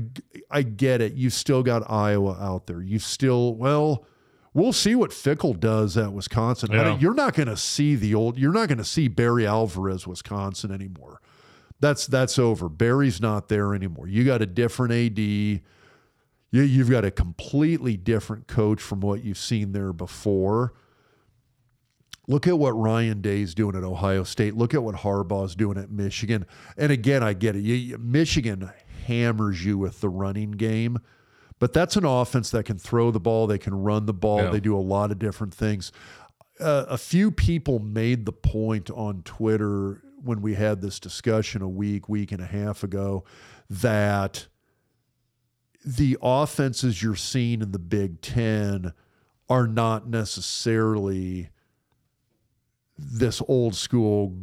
I 0.49 0.61
get 0.63 0.99
it. 0.99 1.13
You've 1.13 1.33
still 1.33 1.61
got 1.61 1.89
Iowa 1.89 2.37
out 2.41 2.65
there. 2.65 2.81
You've 2.81 3.03
still 3.03 3.53
well. 3.53 4.03
We'll 4.57 4.73
see 4.73 4.95
what 4.95 5.11
Fickell 5.11 5.59
does 5.59 5.97
at 5.97 6.11
Wisconsin. 6.13 6.71
I 6.73 6.77
mean, 6.89 6.99
you're 6.99 7.13
not 7.13 7.35
going 7.35 7.47
to 7.47 7.55
see 7.55 7.93
the 7.93 8.15
old. 8.15 8.39
You're 8.39 8.51
not 8.51 8.67
going 8.67 8.79
to 8.79 8.83
see 8.83 9.07
Barry 9.07 9.45
Alvarez, 9.45 10.07
Wisconsin 10.07 10.71
anymore. 10.71 11.21
That's 11.79 12.07
that's 12.07 12.39
over. 12.39 12.67
Barry's 12.67 13.21
not 13.21 13.49
there 13.49 13.75
anymore. 13.75 14.07
You 14.07 14.23
got 14.23 14.41
a 14.41 14.47
different 14.47 14.93
AD. 14.93 15.19
You, 15.19 15.61
you've 16.51 16.89
got 16.89 17.05
a 17.05 17.11
completely 17.11 17.97
different 17.97 18.47
coach 18.47 18.81
from 18.81 18.99
what 19.01 19.23
you've 19.23 19.37
seen 19.37 19.73
there 19.73 19.93
before. 19.93 20.73
Look 22.27 22.47
at 22.47 22.57
what 22.57 22.71
Ryan 22.71 23.21
Day's 23.21 23.53
doing 23.53 23.75
at 23.75 23.83
Ohio 23.83 24.23
State. 24.23 24.55
Look 24.55 24.73
at 24.73 24.81
what 24.81 24.95
Harbaugh's 24.95 25.55
doing 25.55 25.77
at 25.77 25.91
Michigan. 25.91 26.47
And 26.77 26.91
again, 26.91 27.21
I 27.21 27.33
get 27.33 27.55
it. 27.55 27.61
You- 27.61 27.99
Michigan 27.99 28.71
hammers 29.05 29.63
you 29.63 29.77
with 29.77 30.01
the 30.01 30.09
running 30.09 30.49
game, 30.49 30.97
but 31.59 31.73
that's 31.73 31.95
an 31.95 32.05
offense 32.05 32.49
that 32.51 32.65
can 32.65 32.77
throw 32.77 33.11
the 33.11 33.19
ball, 33.19 33.47
they 33.47 33.57
can 33.57 33.73
run 33.75 34.05
the 34.05 34.13
ball, 34.13 34.43
Yeah. 34.43 34.49
they 34.51 34.59
do 34.59 34.75
a 34.75 34.79
lot 34.81 35.11
of 35.11 35.19
different 35.19 35.53
things. 35.53 35.91
Uh, 36.59 36.85
a 36.89 36.97
few 36.97 37.31
people 37.31 37.79
made 37.79 38.25
the 38.25 38.31
point 38.31 38.89
on 38.91 39.21
Twitter 39.23 40.01
when 40.23 40.41
we 40.41 40.55
had 40.55 40.81
this 40.81 40.99
discussion 40.99 41.61
a 41.61 41.69
week, 41.69 42.09
week 42.09 42.31
and 42.31 42.41
a 42.41 42.45
half 42.47 42.83
ago 42.83 43.23
that 43.69 44.47
the 45.85 46.17
offenses 46.21 47.01
you're 47.01 47.15
seeing 47.15 47.61
in 47.61 47.71
the 47.71 47.79
Big 47.79 48.21
Ten 48.21 48.93
are 49.49 49.67
not 49.67 50.09
necessarily 50.09 51.49
this 52.97 53.41
old 53.47 53.75
school 53.75 54.35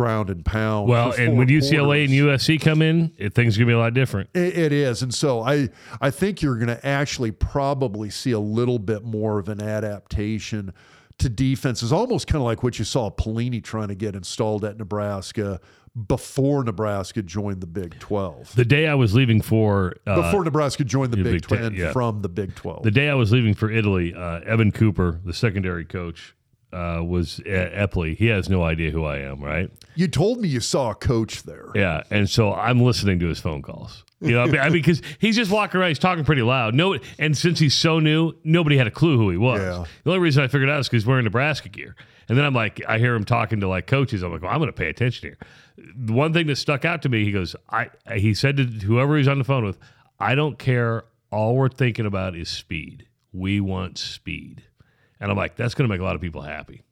ground 0.00 0.30
and 0.30 0.42
pound. 0.44 0.88
Well, 0.88 1.12
and 1.12 1.36
when 1.36 1.48
UCLA 1.48 2.04
and. 2.04 2.10
USC 2.12 2.58
come 2.58 2.80
in, 2.80 3.12
it, 3.18 3.34
things 3.34 3.56
are 3.56 3.60
gonna 3.60 3.68
be 3.68 3.74
a 3.74 3.78
lot 3.78 3.92
different. 3.92 4.30
It, 4.32 4.56
it 4.56 4.72
is, 4.72 5.02
and 5.02 5.12
so 5.12 5.42
I 5.42 5.68
I 6.00 6.10
think 6.10 6.40
you're 6.40 6.56
going 6.56 6.68
to 6.68 6.86
actually 6.86 7.32
probably 7.32 8.08
see 8.08 8.32
a 8.32 8.40
little 8.40 8.78
bit 8.78 9.04
more 9.04 9.38
of 9.38 9.48
an 9.48 9.62
adaptation 9.62 10.72
to 11.18 11.28
defenses, 11.28 11.92
almost 11.92 12.26
kind 12.26 12.40
of 12.40 12.46
like 12.46 12.62
what 12.62 12.78
you 12.78 12.84
saw 12.84 13.10
Pelini 13.10 13.62
trying 13.62 13.88
to 13.88 13.94
get 13.94 14.14
installed 14.16 14.64
at 14.64 14.78
Nebraska 14.78 15.60
before 16.08 16.64
Nebraska 16.64 17.22
joined 17.22 17.60
the 17.60 17.66
Big 17.66 17.98
Twelve. 17.98 18.54
The 18.54 18.64
day 18.64 18.86
I 18.86 18.94
was 18.94 19.14
leaving 19.14 19.42
for 19.42 19.96
uh, 20.06 20.22
Before 20.22 20.44
Nebraska 20.44 20.82
joined 20.82 21.12
the 21.12 21.18
the 21.18 21.24
Big, 21.24 21.32
Big 21.32 21.46
Ten, 21.46 21.58
Twelve 21.58 21.74
yeah. 21.74 21.92
from 21.92 22.22
the 22.22 22.30
Big 22.30 22.54
Twelve. 22.54 22.84
the 22.84 22.90
day 22.90 23.10
I 23.10 23.14
was 23.14 23.32
leaving 23.32 23.54
for 23.54 23.70
Italy, 23.70 24.14
uh, 24.14 24.40
Evan 24.40 24.72
Cooper, 24.72 25.20
the 25.24 25.34
secondary 25.34 25.84
coach, 25.84 26.34
uh, 26.72 27.02
was 27.04 27.40
at 27.40 27.72
Eppley. 27.72 28.16
He 28.16 28.26
has 28.26 28.48
no 28.48 28.62
idea 28.62 28.90
who 28.90 29.04
I 29.04 29.18
am, 29.18 29.42
right? 29.42 29.70
you 29.94 30.08
told 30.08 30.40
me 30.40 30.48
you 30.48 30.60
saw 30.60 30.90
a 30.90 30.94
coach 30.94 31.42
there. 31.42 31.70
Yeah, 31.74 32.02
and 32.10 32.28
so 32.28 32.54
I'm 32.54 32.80
listening 32.80 33.18
to 33.20 33.26
his 33.26 33.40
phone 33.40 33.62
calls. 33.62 34.04
You 34.20 34.32
know, 34.32 34.42
I 34.42 34.46
mean, 34.46 34.60
I 34.60 34.64
mean, 34.64 34.72
because 34.82 35.00
he's 35.18 35.34
just 35.34 35.50
walking 35.50 35.80
around, 35.80 35.88
he's 35.88 35.98
talking 35.98 36.24
pretty 36.24 36.42
loud. 36.42 36.74
No, 36.74 36.98
and 37.18 37.36
since 37.36 37.58
he's 37.58 37.74
so 37.74 37.98
new, 37.98 38.34
nobody 38.44 38.76
had 38.76 38.86
a 38.86 38.90
clue 38.90 39.16
who 39.16 39.30
he 39.30 39.38
was. 39.38 39.60
Yeah. 39.60 39.84
The 40.04 40.10
only 40.10 40.20
reason 40.20 40.44
I 40.44 40.48
figured 40.48 40.68
out 40.68 40.78
is 40.80 40.88
because 40.88 41.02
he's 41.02 41.06
wearing 41.06 41.24
Nebraska 41.24 41.70
gear. 41.70 41.96
And 42.28 42.36
then 42.36 42.44
I'm 42.44 42.54
like, 42.54 42.80
I 42.86 42.98
hear 42.98 43.14
him 43.14 43.24
talking 43.24 43.60
to 43.60 43.68
like 43.68 43.86
coaches. 43.86 44.22
I'm 44.22 44.30
like, 44.30 44.42
well, 44.42 44.52
I'm 44.52 44.58
going 44.58 44.68
to 44.68 44.72
pay 44.72 44.88
attention 44.88 45.30
here. 45.30 45.38
The 45.96 46.12
one 46.12 46.32
thing 46.32 46.46
that 46.48 46.56
stuck 46.56 46.84
out 46.84 47.02
to 47.02 47.08
me, 47.08 47.24
he 47.24 47.32
goes, 47.32 47.56
I. 47.70 47.88
He 48.14 48.34
said 48.34 48.56
to 48.58 48.64
whoever 48.64 49.16
he's 49.16 49.26
on 49.26 49.38
the 49.38 49.44
phone 49.44 49.64
with, 49.64 49.78
I 50.18 50.34
don't 50.34 50.58
care. 50.58 51.04
All 51.32 51.56
we're 51.56 51.68
thinking 51.68 52.06
about 52.06 52.36
is 52.36 52.48
speed. 52.48 53.06
We 53.32 53.60
want 53.60 53.98
speed. 53.98 54.64
And 55.20 55.30
I'm 55.30 55.36
like, 55.36 55.56
that's 55.56 55.74
going 55.74 55.88
to 55.88 55.92
make 55.92 56.00
a 56.00 56.04
lot 56.04 56.14
of 56.14 56.20
people 56.20 56.42
happy. 56.42 56.82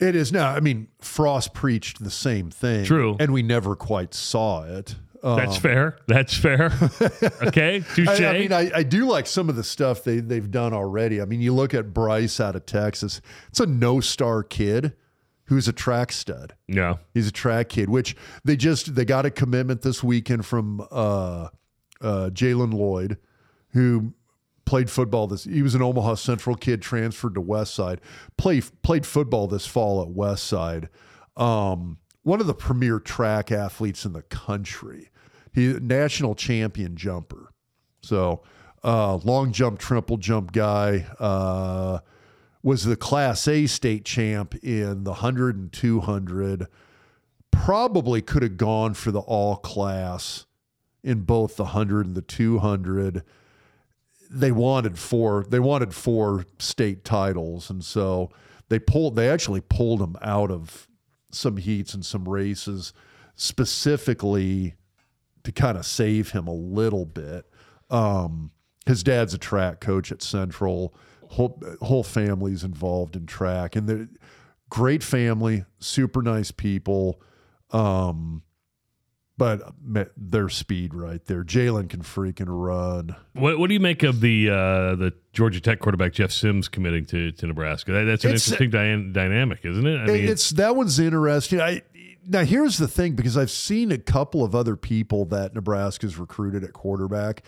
It 0.00 0.16
is 0.16 0.32
now. 0.32 0.50
I 0.50 0.60
mean, 0.60 0.88
Frost 1.00 1.52
preached 1.54 2.02
the 2.02 2.10
same 2.10 2.50
thing. 2.50 2.84
True. 2.84 3.16
and 3.20 3.32
we 3.32 3.42
never 3.42 3.76
quite 3.76 4.14
saw 4.14 4.62
it. 4.64 4.94
Um, 5.22 5.36
That's 5.36 5.56
fair. 5.56 5.98
That's 6.08 6.36
fair. 6.36 6.72
okay, 7.42 7.84
touche. 7.94 8.08
I, 8.08 8.26
I 8.26 8.38
mean, 8.40 8.52
I, 8.52 8.70
I 8.74 8.82
do 8.82 9.06
like 9.08 9.28
some 9.28 9.48
of 9.48 9.54
the 9.54 9.62
stuff 9.62 10.02
they 10.02 10.18
they've 10.18 10.50
done 10.50 10.72
already. 10.72 11.20
I 11.22 11.26
mean, 11.26 11.40
you 11.40 11.54
look 11.54 11.74
at 11.74 11.94
Bryce 11.94 12.40
out 12.40 12.56
of 12.56 12.66
Texas; 12.66 13.20
it's 13.48 13.60
a 13.60 13.66
no 13.66 14.00
star 14.00 14.42
kid 14.42 14.94
who's 15.44 15.68
a 15.68 15.72
track 15.72 16.10
stud. 16.10 16.54
yeah. 16.66 16.96
He's 17.14 17.28
a 17.28 17.32
track 17.32 17.68
kid, 17.68 17.88
which 17.88 18.16
they 18.44 18.56
just 18.56 18.96
they 18.96 19.04
got 19.04 19.24
a 19.24 19.30
commitment 19.30 19.82
this 19.82 20.02
weekend 20.02 20.44
from 20.44 20.80
uh, 20.90 21.48
uh, 22.00 22.30
Jalen 22.32 22.74
Lloyd, 22.74 23.18
who 23.74 24.14
played 24.64 24.90
football 24.90 25.26
this. 25.26 25.44
He 25.44 25.62
was 25.62 25.74
an 25.74 25.82
Omaha 25.82 26.14
Central 26.14 26.56
kid, 26.56 26.82
transferred 26.82 27.34
to 27.34 27.40
West 27.40 27.74
Side. 27.74 28.00
Play 28.36 28.60
played 28.60 29.06
football 29.06 29.46
this 29.46 29.66
fall 29.66 30.02
at 30.02 30.08
West 30.08 30.44
Side. 30.44 30.88
Um, 31.36 31.98
one 32.22 32.40
of 32.40 32.46
the 32.46 32.54
premier 32.54 32.98
track 33.00 33.50
athletes 33.50 34.04
in 34.04 34.12
the 34.12 34.22
country. 34.22 35.10
He 35.52 35.74
national 35.74 36.34
champion 36.34 36.96
jumper. 36.96 37.52
So 38.00 38.42
uh, 38.84 39.16
long 39.16 39.52
jump, 39.52 39.78
triple 39.78 40.16
jump 40.16 40.52
guy. 40.52 41.06
Uh, 41.18 42.00
was 42.62 42.84
the 42.84 42.96
Class 42.96 43.48
A 43.48 43.66
state 43.66 44.04
champ 44.04 44.54
in 44.62 45.04
the 45.04 45.10
100 45.10 45.56
and 45.56 45.72
200. 45.72 46.68
Probably 47.50 48.22
could 48.22 48.42
have 48.42 48.56
gone 48.56 48.94
for 48.94 49.10
the 49.10 49.20
all 49.20 49.56
class 49.56 50.46
in 51.02 51.22
both 51.22 51.56
the 51.56 51.64
100 51.64 52.06
and 52.06 52.14
the 52.14 52.22
200. 52.22 53.24
They 54.32 54.50
wanted 54.50 54.98
four. 54.98 55.44
They 55.48 55.60
wanted 55.60 55.94
four 55.94 56.46
state 56.58 57.04
titles, 57.04 57.68
and 57.68 57.84
so 57.84 58.30
they 58.68 58.78
pulled. 58.78 59.14
They 59.16 59.28
actually 59.28 59.60
pulled 59.60 60.00
him 60.00 60.16
out 60.22 60.50
of 60.50 60.88
some 61.30 61.58
heats 61.58 61.94
and 61.94 62.04
some 62.04 62.28
races 62.28 62.92
specifically 63.34 64.74
to 65.44 65.52
kind 65.52 65.76
of 65.76 65.84
save 65.84 66.30
him 66.30 66.46
a 66.46 66.54
little 66.54 67.04
bit. 67.04 67.46
Um, 67.90 68.52
his 68.86 69.02
dad's 69.02 69.34
a 69.34 69.38
track 69.38 69.80
coach 69.80 70.10
at 70.10 70.22
Central. 70.22 70.94
Whole, 71.28 71.62
whole 71.80 72.02
family's 72.02 72.62
involved 72.62 73.16
in 73.16 73.26
track, 73.26 73.74
and 73.74 73.88
the 73.88 74.08
great 74.68 75.02
family, 75.02 75.64
super 75.78 76.22
nice 76.22 76.50
people. 76.50 77.20
Um, 77.70 78.42
but 79.80 80.12
their 80.16 80.48
speed 80.48 80.94
right 80.94 81.24
there. 81.26 81.42
Jalen 81.44 81.88
can 81.88 82.02
freaking 82.02 82.46
run. 82.48 83.16
What 83.34 83.58
What 83.58 83.68
do 83.68 83.74
you 83.74 83.80
make 83.80 84.02
of 84.02 84.20
the 84.20 84.50
uh, 84.50 84.94
the 84.96 85.12
Georgia 85.32 85.60
Tech 85.60 85.80
quarterback 85.80 86.12
Jeff 86.12 86.30
Sims 86.30 86.68
committing 86.68 87.04
to, 87.06 87.32
to 87.32 87.46
Nebraska? 87.46 87.92
That, 87.92 88.04
that's 88.04 88.24
an 88.24 88.30
It's- 88.30 88.46
interesting 88.50 88.70
dy- 88.70 89.12
dynamic, 89.12 89.60
isn't 89.64 89.86
it? 89.86 89.98
I 89.98 90.06
mean, 90.06 90.28
it's 90.28 90.50
that 90.50 90.76
one's 90.76 90.98
interesting. 90.98 91.60
I 91.60 91.82
now 92.26 92.44
here's 92.44 92.78
the 92.78 92.86
thing 92.88 93.14
because 93.14 93.36
I've 93.36 93.50
seen 93.50 93.90
a 93.90 93.98
couple 93.98 94.44
of 94.44 94.54
other 94.54 94.76
people 94.76 95.24
that 95.26 95.54
Nebraska's 95.54 96.18
recruited 96.18 96.62
at 96.64 96.72
quarterback. 96.72 97.42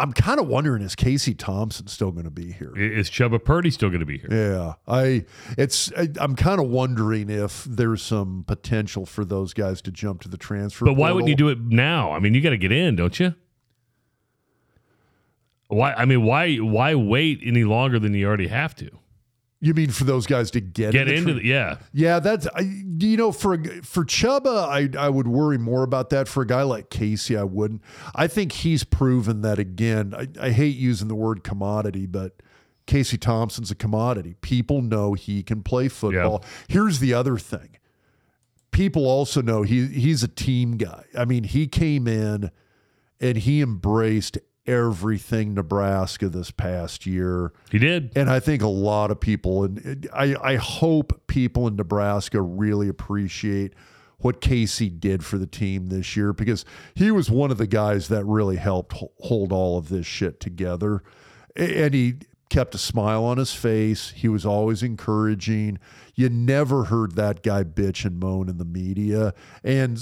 I'm 0.00 0.12
kind 0.12 0.38
of 0.38 0.46
wondering 0.46 0.82
is 0.82 0.94
Casey 0.94 1.34
Thompson 1.34 1.88
still 1.88 2.12
going 2.12 2.24
to 2.24 2.30
be 2.30 2.52
here? 2.52 2.72
is 2.76 3.10
Chuba 3.10 3.42
Purdy 3.44 3.70
still 3.70 3.88
going 3.88 4.00
to 4.00 4.06
be 4.06 4.18
here? 4.18 4.28
Yeah, 4.30 4.74
I 4.86 5.24
it's 5.56 5.90
I, 5.96 6.08
I'm 6.20 6.36
kind 6.36 6.60
of 6.60 6.68
wondering 6.68 7.28
if 7.30 7.64
there's 7.64 8.02
some 8.02 8.44
potential 8.46 9.06
for 9.06 9.24
those 9.24 9.52
guys 9.52 9.82
to 9.82 9.90
jump 9.90 10.22
to 10.22 10.28
the 10.28 10.36
transfer. 10.36 10.84
But 10.84 10.94
why 10.94 11.10
wouldn't 11.10 11.28
you 11.28 11.34
do 11.34 11.48
it 11.48 11.58
now? 11.60 12.12
I 12.12 12.20
mean, 12.20 12.34
you 12.34 12.40
got 12.40 12.50
to 12.50 12.58
get 12.58 12.70
in, 12.70 12.94
don't 12.94 13.18
you? 13.18 13.34
Why? 15.66 15.92
I 15.94 16.04
mean, 16.04 16.22
why 16.22 16.56
why 16.56 16.94
wait 16.94 17.40
any 17.44 17.64
longer 17.64 17.98
than 17.98 18.14
you 18.14 18.26
already 18.26 18.48
have 18.48 18.76
to? 18.76 18.90
You 19.60 19.74
mean 19.74 19.90
for 19.90 20.04
those 20.04 20.26
guys 20.26 20.52
to 20.52 20.60
get 20.60 20.92
Get 20.92 21.08
in 21.08 21.14
into 21.14 21.32
tra- 21.32 21.40
the 21.40 21.44
yeah. 21.44 21.78
Yeah, 21.92 22.20
that's 22.20 22.46
I, 22.54 22.60
you 22.60 23.16
know 23.16 23.32
for 23.32 23.58
for 23.82 24.04
Chuba, 24.04 24.68
I 24.68 24.88
I 24.96 25.08
would 25.08 25.26
worry 25.26 25.58
more 25.58 25.82
about 25.82 26.10
that. 26.10 26.28
For 26.28 26.44
a 26.44 26.46
guy 26.46 26.62
like 26.62 26.90
Casey, 26.90 27.36
I 27.36 27.42
wouldn't. 27.42 27.82
I 28.14 28.28
think 28.28 28.52
he's 28.52 28.84
proven 28.84 29.42
that 29.42 29.58
again. 29.58 30.14
I, 30.16 30.28
I 30.46 30.50
hate 30.50 30.76
using 30.76 31.08
the 31.08 31.16
word 31.16 31.42
commodity, 31.42 32.06
but 32.06 32.40
Casey 32.86 33.18
Thompson's 33.18 33.72
a 33.72 33.74
commodity. 33.74 34.34
People 34.40 34.80
know 34.80 35.14
he 35.14 35.42
can 35.42 35.62
play 35.64 35.88
football. 35.88 36.44
Here's 36.68 37.00
the 37.00 37.12
other 37.12 37.36
thing. 37.36 37.78
People 38.70 39.06
also 39.06 39.42
know 39.42 39.62
he 39.62 39.86
he's 39.86 40.22
a 40.22 40.28
team 40.28 40.76
guy. 40.76 41.02
I 41.16 41.24
mean, 41.24 41.42
he 41.42 41.66
came 41.66 42.06
in 42.06 42.52
and 43.20 43.38
he 43.38 43.60
embraced 43.60 44.38
everything 44.68 45.54
Nebraska 45.54 46.28
this 46.28 46.50
past 46.50 47.06
year. 47.06 47.52
He 47.72 47.78
did. 47.78 48.12
And 48.14 48.28
I 48.30 48.38
think 48.38 48.62
a 48.62 48.68
lot 48.68 49.10
of 49.10 49.18
people, 49.18 49.64
and 49.64 50.08
I, 50.12 50.36
I 50.40 50.56
hope 50.56 51.26
people 51.26 51.66
in 51.66 51.74
Nebraska 51.74 52.40
really 52.40 52.88
appreciate 52.88 53.72
what 54.18 54.40
Casey 54.40 54.90
did 54.90 55.24
for 55.24 55.38
the 55.38 55.46
team 55.46 55.86
this 55.86 56.16
year 56.16 56.32
because 56.32 56.64
he 56.94 57.10
was 57.10 57.30
one 57.30 57.50
of 57.50 57.56
the 57.56 57.66
guys 57.66 58.08
that 58.08 58.24
really 58.24 58.56
helped 58.56 58.94
hold 59.20 59.52
all 59.52 59.78
of 59.78 59.88
this 59.88 60.06
shit 60.06 60.38
together. 60.38 61.02
And 61.56 61.94
he 61.94 62.14
kept 62.50 62.74
a 62.74 62.78
smile 62.78 63.24
on 63.24 63.38
his 63.38 63.54
face. 63.54 64.10
He 64.10 64.28
was 64.28 64.44
always 64.44 64.82
encouraging. 64.82 65.78
You 66.14 66.28
never 66.28 66.84
heard 66.84 67.14
that 67.14 67.42
guy 67.42 67.64
bitch 67.64 68.04
and 68.04 68.18
moan 68.18 68.48
in 68.48 68.58
the 68.58 68.64
media. 68.64 69.34
And 69.62 69.98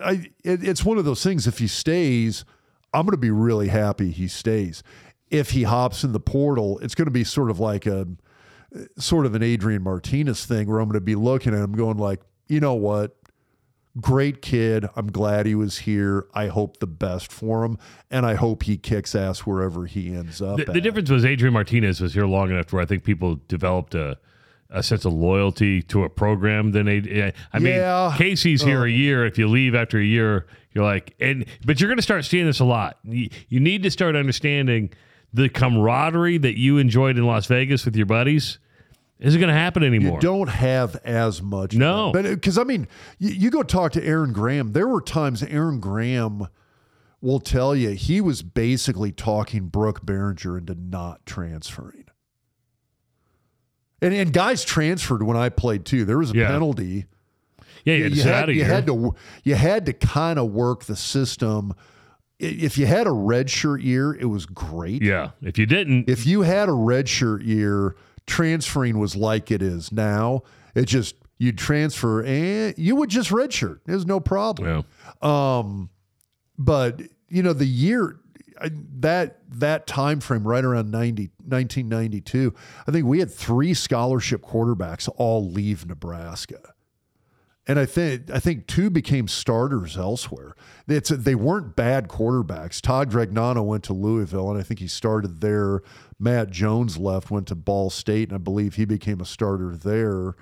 I, 0.00 0.30
it, 0.44 0.66
it's 0.66 0.84
one 0.84 0.98
of 0.98 1.04
those 1.04 1.22
things. 1.22 1.46
If 1.46 1.58
he 1.58 1.68
stays, 1.68 2.44
I'm 2.92 3.04
going 3.06 3.12
to 3.12 3.16
be 3.16 3.30
really 3.30 3.68
happy 3.68 4.10
he 4.10 4.28
stays. 4.28 4.82
If 5.30 5.50
he 5.50 5.62
hops 5.62 6.04
in 6.04 6.12
the 6.12 6.20
portal, 6.20 6.78
it's 6.80 6.94
going 6.94 7.06
to 7.06 7.12
be 7.12 7.24
sort 7.24 7.50
of 7.50 7.58
like 7.58 7.86
a 7.86 8.06
sort 8.98 9.26
of 9.26 9.34
an 9.34 9.42
Adrian 9.42 9.82
Martinez 9.82 10.44
thing 10.44 10.68
where 10.68 10.78
I'm 10.78 10.88
going 10.88 10.94
to 10.94 11.00
be 11.00 11.14
looking 11.14 11.54
at 11.54 11.60
him 11.60 11.72
going 11.72 11.98
like, 11.98 12.20
you 12.48 12.60
know 12.60 12.74
what? 12.74 13.16
Great 14.00 14.40
kid. 14.40 14.86
I'm 14.96 15.12
glad 15.12 15.44
he 15.44 15.54
was 15.54 15.78
here. 15.78 16.26
I 16.34 16.46
hope 16.46 16.78
the 16.78 16.86
best 16.86 17.30
for 17.30 17.64
him, 17.64 17.76
and 18.10 18.24
I 18.24 18.34
hope 18.34 18.62
he 18.62 18.78
kicks 18.78 19.14
ass 19.14 19.40
wherever 19.40 19.84
he 19.84 20.14
ends 20.14 20.40
up. 20.40 20.56
The, 20.56 20.64
the 20.64 20.80
difference 20.80 21.10
was 21.10 21.26
Adrian 21.26 21.52
Martinez 21.52 22.00
was 22.00 22.14
here 22.14 22.26
long 22.26 22.50
enough 22.50 22.72
where 22.72 22.80
I 22.80 22.86
think 22.86 23.04
people 23.04 23.40
developed 23.48 23.94
a 23.94 24.18
a 24.72 24.82
sense 24.82 25.04
of 25.04 25.12
loyalty 25.12 25.82
to 25.82 26.02
a 26.04 26.08
program 26.08 26.72
than 26.72 26.86
they. 26.86 27.32
I 27.52 27.58
mean, 27.58 27.74
Yeah. 27.74 28.14
Casey's 28.16 28.62
here 28.62 28.80
Uh. 28.80 28.86
a 28.86 28.88
year. 28.88 29.26
If 29.26 29.38
you 29.38 29.46
leave 29.48 29.74
after 29.74 29.98
a 29.98 30.04
year, 30.04 30.46
you're 30.72 30.84
like, 30.84 31.14
and 31.20 31.44
but 31.64 31.80
you're 31.80 31.88
going 31.88 31.98
to 31.98 32.02
start 32.02 32.24
seeing 32.24 32.46
this 32.46 32.60
a 32.60 32.64
lot. 32.64 32.98
You, 33.04 33.28
you 33.48 33.60
need 33.60 33.82
to 33.82 33.90
start 33.90 34.16
understanding 34.16 34.90
the 35.34 35.48
camaraderie 35.48 36.38
that 36.38 36.58
you 36.58 36.78
enjoyed 36.78 37.16
in 37.18 37.26
Las 37.26 37.46
Vegas 37.46 37.84
with 37.84 37.96
your 37.96 38.06
buddies 38.06 38.58
isn't 39.18 39.40
going 39.40 39.52
to 39.52 39.58
happen 39.58 39.82
anymore. 39.84 40.14
You 40.14 40.20
don't 40.20 40.48
have 40.48 40.96
as 41.04 41.40
much. 41.40 41.74
No. 41.74 42.10
but 42.12 42.22
because 42.24 42.58
I 42.58 42.64
mean, 42.64 42.88
you, 43.18 43.30
you 43.30 43.50
go 43.50 43.62
talk 43.62 43.92
to 43.92 44.04
Aaron 44.04 44.32
Graham. 44.32 44.72
There 44.72 44.88
were 44.88 45.00
times 45.00 45.42
Aaron 45.42 45.78
Graham 45.80 46.48
will 47.20 47.38
tell 47.40 47.76
you 47.76 47.90
he 47.90 48.20
was 48.20 48.42
basically 48.42 49.12
talking 49.12 49.68
Brook 49.68 50.04
Berringer 50.04 50.58
into 50.58 50.74
not 50.74 51.24
transferring. 51.24 52.01
And 54.02 54.12
and 54.12 54.32
guys 54.32 54.64
transferred 54.64 55.22
when 55.22 55.36
I 55.38 55.48
played 55.48 55.84
too. 55.86 56.04
There 56.04 56.18
was 56.18 56.32
a 56.32 56.34
Yeah. 56.36 56.48
penalty. 56.48 57.06
yeah, 57.84 57.94
you 57.94 58.02
had 58.04 58.10
to 58.12 58.16
sit 58.20 58.54
you 58.56 58.64
had 58.64 58.86
to 58.86 59.14
you 59.44 59.54
had 59.54 59.86
to 59.86 59.92
kind 59.94 60.38
of 60.38 60.50
work 60.52 60.84
the 60.84 60.96
system. 60.96 61.72
If 62.38 62.76
you 62.76 62.86
had 62.86 63.06
a 63.06 63.12
red 63.12 63.48
shirt 63.48 63.80
year, 63.82 64.12
it 64.14 64.24
was 64.26 64.46
great. 64.46 65.00
yeah, 65.02 65.30
if 65.40 65.56
you 65.58 65.64
didn't, 65.66 66.08
If 66.10 66.26
you 66.26 66.42
had 66.42 66.68
a 66.68 66.72
red 66.72 67.08
shirt 67.08 67.42
year, 67.42 67.94
transferring 68.26 68.98
was 68.98 69.14
like 69.16 69.50
it 69.52 69.62
is 69.62 69.92
now. 69.92 70.42
It 70.74 70.86
just 70.86 71.14
you'd 71.38 71.58
transfer 71.58 72.22
and 72.22 72.74
you 72.76 72.96
would 72.96 73.10
just 73.10 73.30
redshirt. 73.30 73.78
There's 73.86 74.06
no 74.06 74.18
problem. 74.20 74.84
yeah. 75.22 75.58
Um, 75.58 75.90
but 76.58 77.00
you 77.28 77.42
know 77.42 77.52
the 77.52 77.66
year 77.66 78.16
I, 78.62 78.70
that 79.00 79.38
that 79.50 79.86
time 79.86 80.20
frame 80.20 80.46
right 80.46 80.64
around 80.64 80.90
90, 80.90 81.30
1992, 81.44 82.54
I 82.86 82.90
think 82.90 83.06
we 83.06 83.18
had 83.18 83.30
three 83.30 83.74
scholarship 83.74 84.42
quarterbacks 84.42 85.08
all 85.16 85.50
leave 85.50 85.86
Nebraska. 85.86 86.74
And 87.66 87.78
I 87.78 87.86
think 87.86 88.28
I 88.30 88.40
think 88.40 88.66
two 88.66 88.90
became 88.90 89.28
starters 89.28 89.96
elsewhere. 89.96 90.54
It's 90.88 91.10
they 91.10 91.36
weren't 91.36 91.76
bad 91.76 92.08
quarterbacks. 92.08 92.80
Todd 92.80 93.10
Dragnano 93.10 93.64
went 93.64 93.84
to 93.84 93.92
Louisville, 93.92 94.50
and 94.50 94.58
I 94.58 94.64
think 94.64 94.80
he 94.80 94.88
started 94.88 95.40
there. 95.40 95.80
Matt 96.18 96.50
Jones 96.50 96.98
left, 96.98 97.30
went 97.30 97.46
to 97.48 97.54
Ball 97.54 97.88
State, 97.90 98.30
and 98.30 98.34
I 98.34 98.38
believe 98.38 98.74
he 98.74 98.84
became 98.84 99.20
a 99.20 99.24
starter 99.24 99.76
there. 99.76 100.34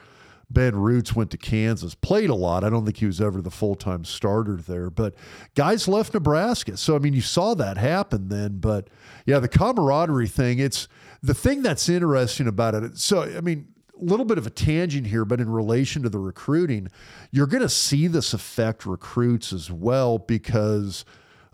Ben 0.51 0.73
Rutz 0.73 1.15
went 1.15 1.31
to 1.31 1.37
Kansas, 1.37 1.95
played 1.95 2.29
a 2.29 2.35
lot. 2.35 2.65
I 2.65 2.71
don't 2.71 2.85
think 2.85 2.97
he 2.97 3.07
was 3.07 3.21
ever 3.21 3.41
the 3.41 3.51
full 3.51 3.77
time 3.77 4.05
starter 4.05 4.57
there, 4.57 4.91
but 4.91 5.15
guys 5.55 5.87
left 5.87 6.13
Nebraska. 6.13 6.77
So, 6.77 6.97
I 6.97 6.99
mean, 6.99 7.15
you 7.15 7.21
saw 7.21 7.55
that 7.55 7.77
happen 7.77 8.29
then. 8.29 8.59
But 8.59 8.89
yeah, 9.27 9.39
the 9.39 9.49
camaraderie 9.49 10.27
thing, 10.27 10.59
it's 10.59 10.89
the 11.23 11.35
thing 11.35 11.63
that's 11.63 11.89
interesting 11.89 12.49
about 12.49 12.75
it. 12.75 12.99
So, 12.99 13.23
I 13.23 13.41
mean, 13.41 13.69
a 14.01 14.05
little 14.05 14.25
bit 14.25 14.39
of 14.39 14.47
a 14.47 14.51
tangent 14.51 15.07
here, 15.07 15.25
but 15.25 15.41
in 15.41 15.49
relation 15.49 16.03
to 16.03 16.09
the 16.09 16.19
recruiting, 16.19 16.89
you're 17.31 17.47
going 17.47 17.63
to 17.63 17.69
see 17.69 18.09
this 18.09 18.35
affect 18.35 18.85
recruits 18.85 19.53
as 19.53 19.71
well 19.71 20.19
because. 20.19 21.05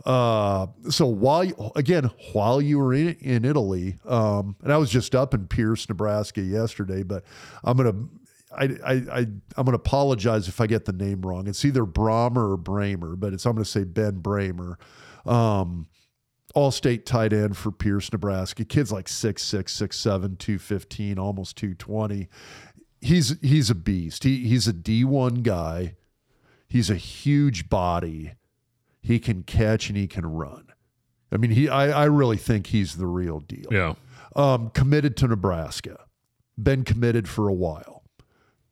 Uh, 0.05 0.69
so 0.89 1.05
while 1.05 1.73
again, 1.75 2.09
while 2.33 2.61
you 2.61 2.79
were 2.79 2.95
in, 2.95 3.15
in 3.15 3.45
Italy, 3.45 3.99
um, 4.05 4.55
and 4.63 4.73
I 4.73 4.77
was 4.77 4.89
just 4.89 5.17
up 5.17 5.35
in 5.35 5.49
Pierce, 5.49 5.89
Nebraska 5.89 6.43
yesterday, 6.43 7.03
but 7.03 7.25
I'm 7.65 7.77
gonna, 7.77 8.07
I, 8.53 8.65
I, 8.85 8.93
I 9.13 9.19
I'm 9.57 9.65
gonna 9.65 9.77
apologize 9.77 10.49
if 10.49 10.61
I 10.61 10.67
get 10.67 10.85
the 10.85 10.93
name 10.93 11.23
wrong. 11.23 11.49
It's 11.49 11.65
either 11.65 11.85
Brahmer 11.85 12.53
or 12.53 12.59
Bramer, 12.59 13.19
but 13.19 13.33
it's 13.33 13.45
I'm 13.47 13.55
gonna 13.55 13.65
say 13.65 13.85
Ben 13.85 14.21
Bramer. 14.21 14.77
Um, 15.25 15.89
all 16.55 16.71
state 16.71 17.05
tight 17.05 17.33
end 17.33 17.57
for 17.57 17.71
Pierce, 17.71 18.11
Nebraska. 18.11 18.65
Kid's 18.65 18.91
like 18.91 19.07
6'6, 19.07 19.65
6'7, 19.65 20.39
215, 20.39 21.19
almost 21.19 21.57
220. 21.57 22.29
He's 23.01 23.39
he's 23.41 23.69
a 23.69 23.75
beast. 23.75 24.25
He 24.25 24.47
he's 24.49 24.67
a 24.67 24.73
D1 24.73 25.43
guy. 25.43 25.97
He's 26.67 26.89
a 26.89 26.97
huge 26.97 27.69
body. 27.69 28.33
He 29.03 29.19
can 29.19 29.43
catch 29.43 29.89
and 29.89 29.99
he 29.99 30.07
can 30.09 30.27
run. 30.27 30.73
I 31.31 31.37
mean, 31.37 31.51
he 31.51 31.69
I, 31.69 32.03
I 32.03 32.05
really 32.07 32.39
think 32.39 32.69
he's 32.69 32.97
the 32.97 33.07
real 33.07 33.41
deal. 33.41 33.69
Yeah. 33.71 33.95
Um, 34.35 34.71
committed 34.71 35.17
to 35.19 35.29
Nebraska. 35.29 36.07
Been 36.61 36.85
committed 36.85 37.29
for 37.29 37.49
a 37.49 37.55
while. 37.55 37.96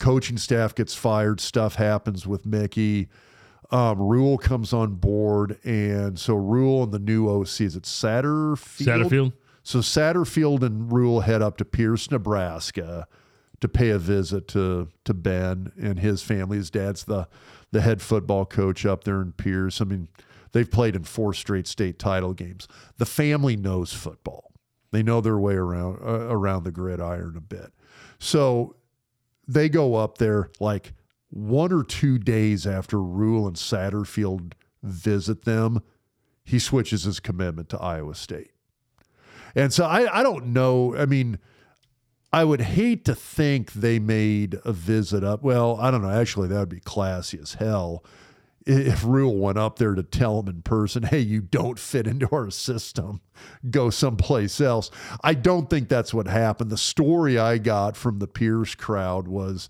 Coaching 0.05 0.37
staff 0.37 0.75
gets 0.75 0.95
fired. 0.95 1.41
Stuff 1.41 1.77
happens 1.77 2.27
with 2.27 2.45
Mickey. 2.45 3.09
Um, 3.71 3.99
Rhule 3.99 4.37
comes 4.37 4.75
on 4.75 4.97
board, 4.97 5.59
and 5.65 6.19
so 6.19 6.35
Rhule 6.35 6.83
and 6.83 6.93
the 6.93 6.99
new 6.99 7.27
OC 7.27 7.63
is 7.63 7.75
it 7.75 7.85
Satterfield? 7.85 8.85
Satterfield? 8.85 9.33
So 9.63 9.79
Satterfield 9.79 10.63
and 10.63 10.93
Rhule 10.93 11.21
head 11.21 11.41
up 11.41 11.57
to 11.57 11.65
Pierce, 11.65 12.11
Nebraska, 12.11 13.09
to 13.61 13.67
pay 13.67 13.89
a 13.89 13.99
visit 13.99 14.47
to 14.49 14.89
to 15.07 15.15
Ben 15.15 15.73
and 15.81 15.99
his 15.99 16.21
family. 16.23 16.59
His 16.59 16.71
dad's 16.71 17.05
the 17.05 17.27
the 17.71 17.81
head 17.81 18.03
football 18.03 18.45
coach 18.45 18.85
up 18.85 19.05
there 19.05 19.23
in 19.23 19.33
Pierce. 19.33 19.81
I 19.81 19.85
mean, 19.85 20.09
they've 20.53 20.71
played 20.71 20.95
in 20.95 21.05
four 21.05 21.33
straight 21.33 21.67
state 21.67 21.99
title 21.99 22.35
games. 22.35 22.69
The 22.99 23.07
family 23.07 23.57
knows 23.57 23.95
football. 23.95 24.53
They 24.91 25.03
know 25.03 25.23
their 25.23 25.39
way 25.39 25.55
around 25.55 25.99
uh, 26.05 26.29
around 26.29 26.65
the 26.65 26.73
gridiron 26.73 27.39
a 27.39 27.41
bit. 27.41 27.73
So 28.19 28.77
they 29.47 29.69
go 29.69 29.95
up 29.95 30.19
there 30.19 30.51
like 30.61 30.93
one 31.31 31.73
or 31.73 31.83
two 31.83 32.19
days 32.19 32.67
after 32.67 33.01
Rhule 33.01 33.47
and 33.47 33.57
Satterfield 33.57 34.53
visit 34.83 35.45
them. 35.45 35.83
He 36.45 36.59
switches 36.59 37.05
his 37.05 37.21
commitment 37.21 37.69
to 37.71 37.81
Iowa 37.81 38.15
State. 38.15 38.51
And 39.55 39.73
so 39.73 39.85
I, 39.85 40.21
I 40.21 40.23
don't 40.23 40.47
know. 40.49 40.97
I 40.97 41.07
mean, 41.07 41.39
I 42.33 42.45
would 42.45 42.61
hate 42.61 43.05
to 43.05 43.15
think 43.15 43.73
they 43.73 43.99
made 43.99 44.59
a 44.65 44.73
visit 44.73 45.23
up. 45.23 45.43
Well, 45.43 45.79
I 45.81 45.91
don't 45.91 46.03
know. 46.03 46.11
Actually, 46.11 46.49
that 46.49 46.59
would 46.59 46.69
be 46.69 46.81
classy 46.81 47.39
as 47.41 47.55
hell 47.55 48.05
if 48.67 49.05
Rhule 49.05 49.37
went 49.37 49.59
up 49.59 49.79
there 49.79 49.95
to 49.95 50.03
tell 50.03 50.41
him 50.41 50.49
in 50.49 50.63
person, 50.63 51.03
hey, 51.05 51.19
you 51.21 51.41
don't 51.41 51.79
fit 51.79 52.07
into 52.07 52.29
our 52.33 52.51
system. 52.51 53.21
Go 53.71 53.91
someplace 53.91 54.61
else. 54.61 54.91
I 55.23 55.35
don't 55.35 55.69
think 55.69 55.89
that's 55.89 56.15
what 56.15 56.27
happened. 56.27 56.71
The 56.71 56.79
story 56.79 57.39
I 57.39 57.59
got 57.59 57.97
from 57.97 58.19
the 58.21 58.27
Pierce 58.27 58.75
crowd 58.75 59.29
was 59.29 59.69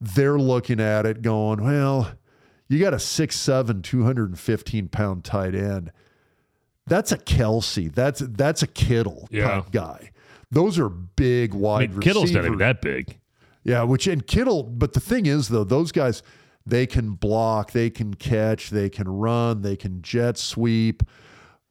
they're 0.00 0.38
looking 0.38 0.78
at 0.80 1.04
it 1.06 1.22
going, 1.22 1.62
well, 1.64 2.12
you 2.68 2.78
got 2.78 2.92
a 2.94 2.98
6'7, 2.98 3.82
215 3.82 4.88
pound 4.88 5.24
tight 5.24 5.54
end. 5.54 5.90
That's 6.86 7.12
a 7.12 7.18
Kelsey. 7.18 7.88
That's 7.88 8.20
that's 8.20 8.62
a 8.62 8.66
Kittle 8.66 9.28
Yeah. 9.30 9.48
type 9.48 9.70
guy. 9.72 10.10
Those 10.50 10.78
are 10.78 10.88
big 10.88 11.52
I 11.54 11.56
wide 11.56 11.90
mean, 11.90 12.00
Kittle's 12.00 12.32
not 12.32 12.44
even 12.46 12.58
that 12.58 12.80
big. 12.80 13.18
yeah, 13.64 13.82
which 13.82 14.06
and 14.06 14.26
Kittle, 14.26 14.62
but 14.62 14.94
the 14.94 15.00
thing 15.00 15.26
is 15.26 15.48
though, 15.48 15.64
those 15.64 15.92
guys 15.92 16.22
they 16.68 16.86
can 16.86 17.12
block, 17.12 17.72
they 17.72 17.90
can 17.90 18.14
catch, 18.14 18.70
they 18.70 18.90
can 18.90 19.08
run, 19.08 19.62
they 19.62 19.76
can 19.76 20.02
jet 20.02 20.38
sweep. 20.38 21.02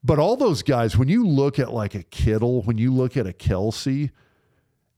But 0.03 0.19
all 0.19 0.35
those 0.35 0.63
guys, 0.63 0.97
when 0.97 1.07
you 1.07 1.25
look 1.27 1.59
at 1.59 1.73
like 1.73 1.95
a 1.95 2.03
Kittle, 2.03 2.61
when 2.63 2.77
you 2.77 2.93
look 2.93 3.17
at 3.17 3.27
a 3.27 3.33
Kelsey, 3.33 4.11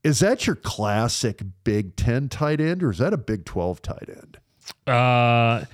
is 0.03 0.19
that 0.19 0.47
your 0.47 0.55
classic 0.55 1.41
Big 1.63 1.95
Ten 1.95 2.29
tight 2.29 2.61
end 2.61 2.83
or 2.83 2.91
is 2.91 2.99
that 2.99 3.13
a 3.13 3.17
Big 3.17 3.45
12 3.45 3.81
tight 3.81 4.09
end? 4.09 4.37
Uh, 4.87 5.65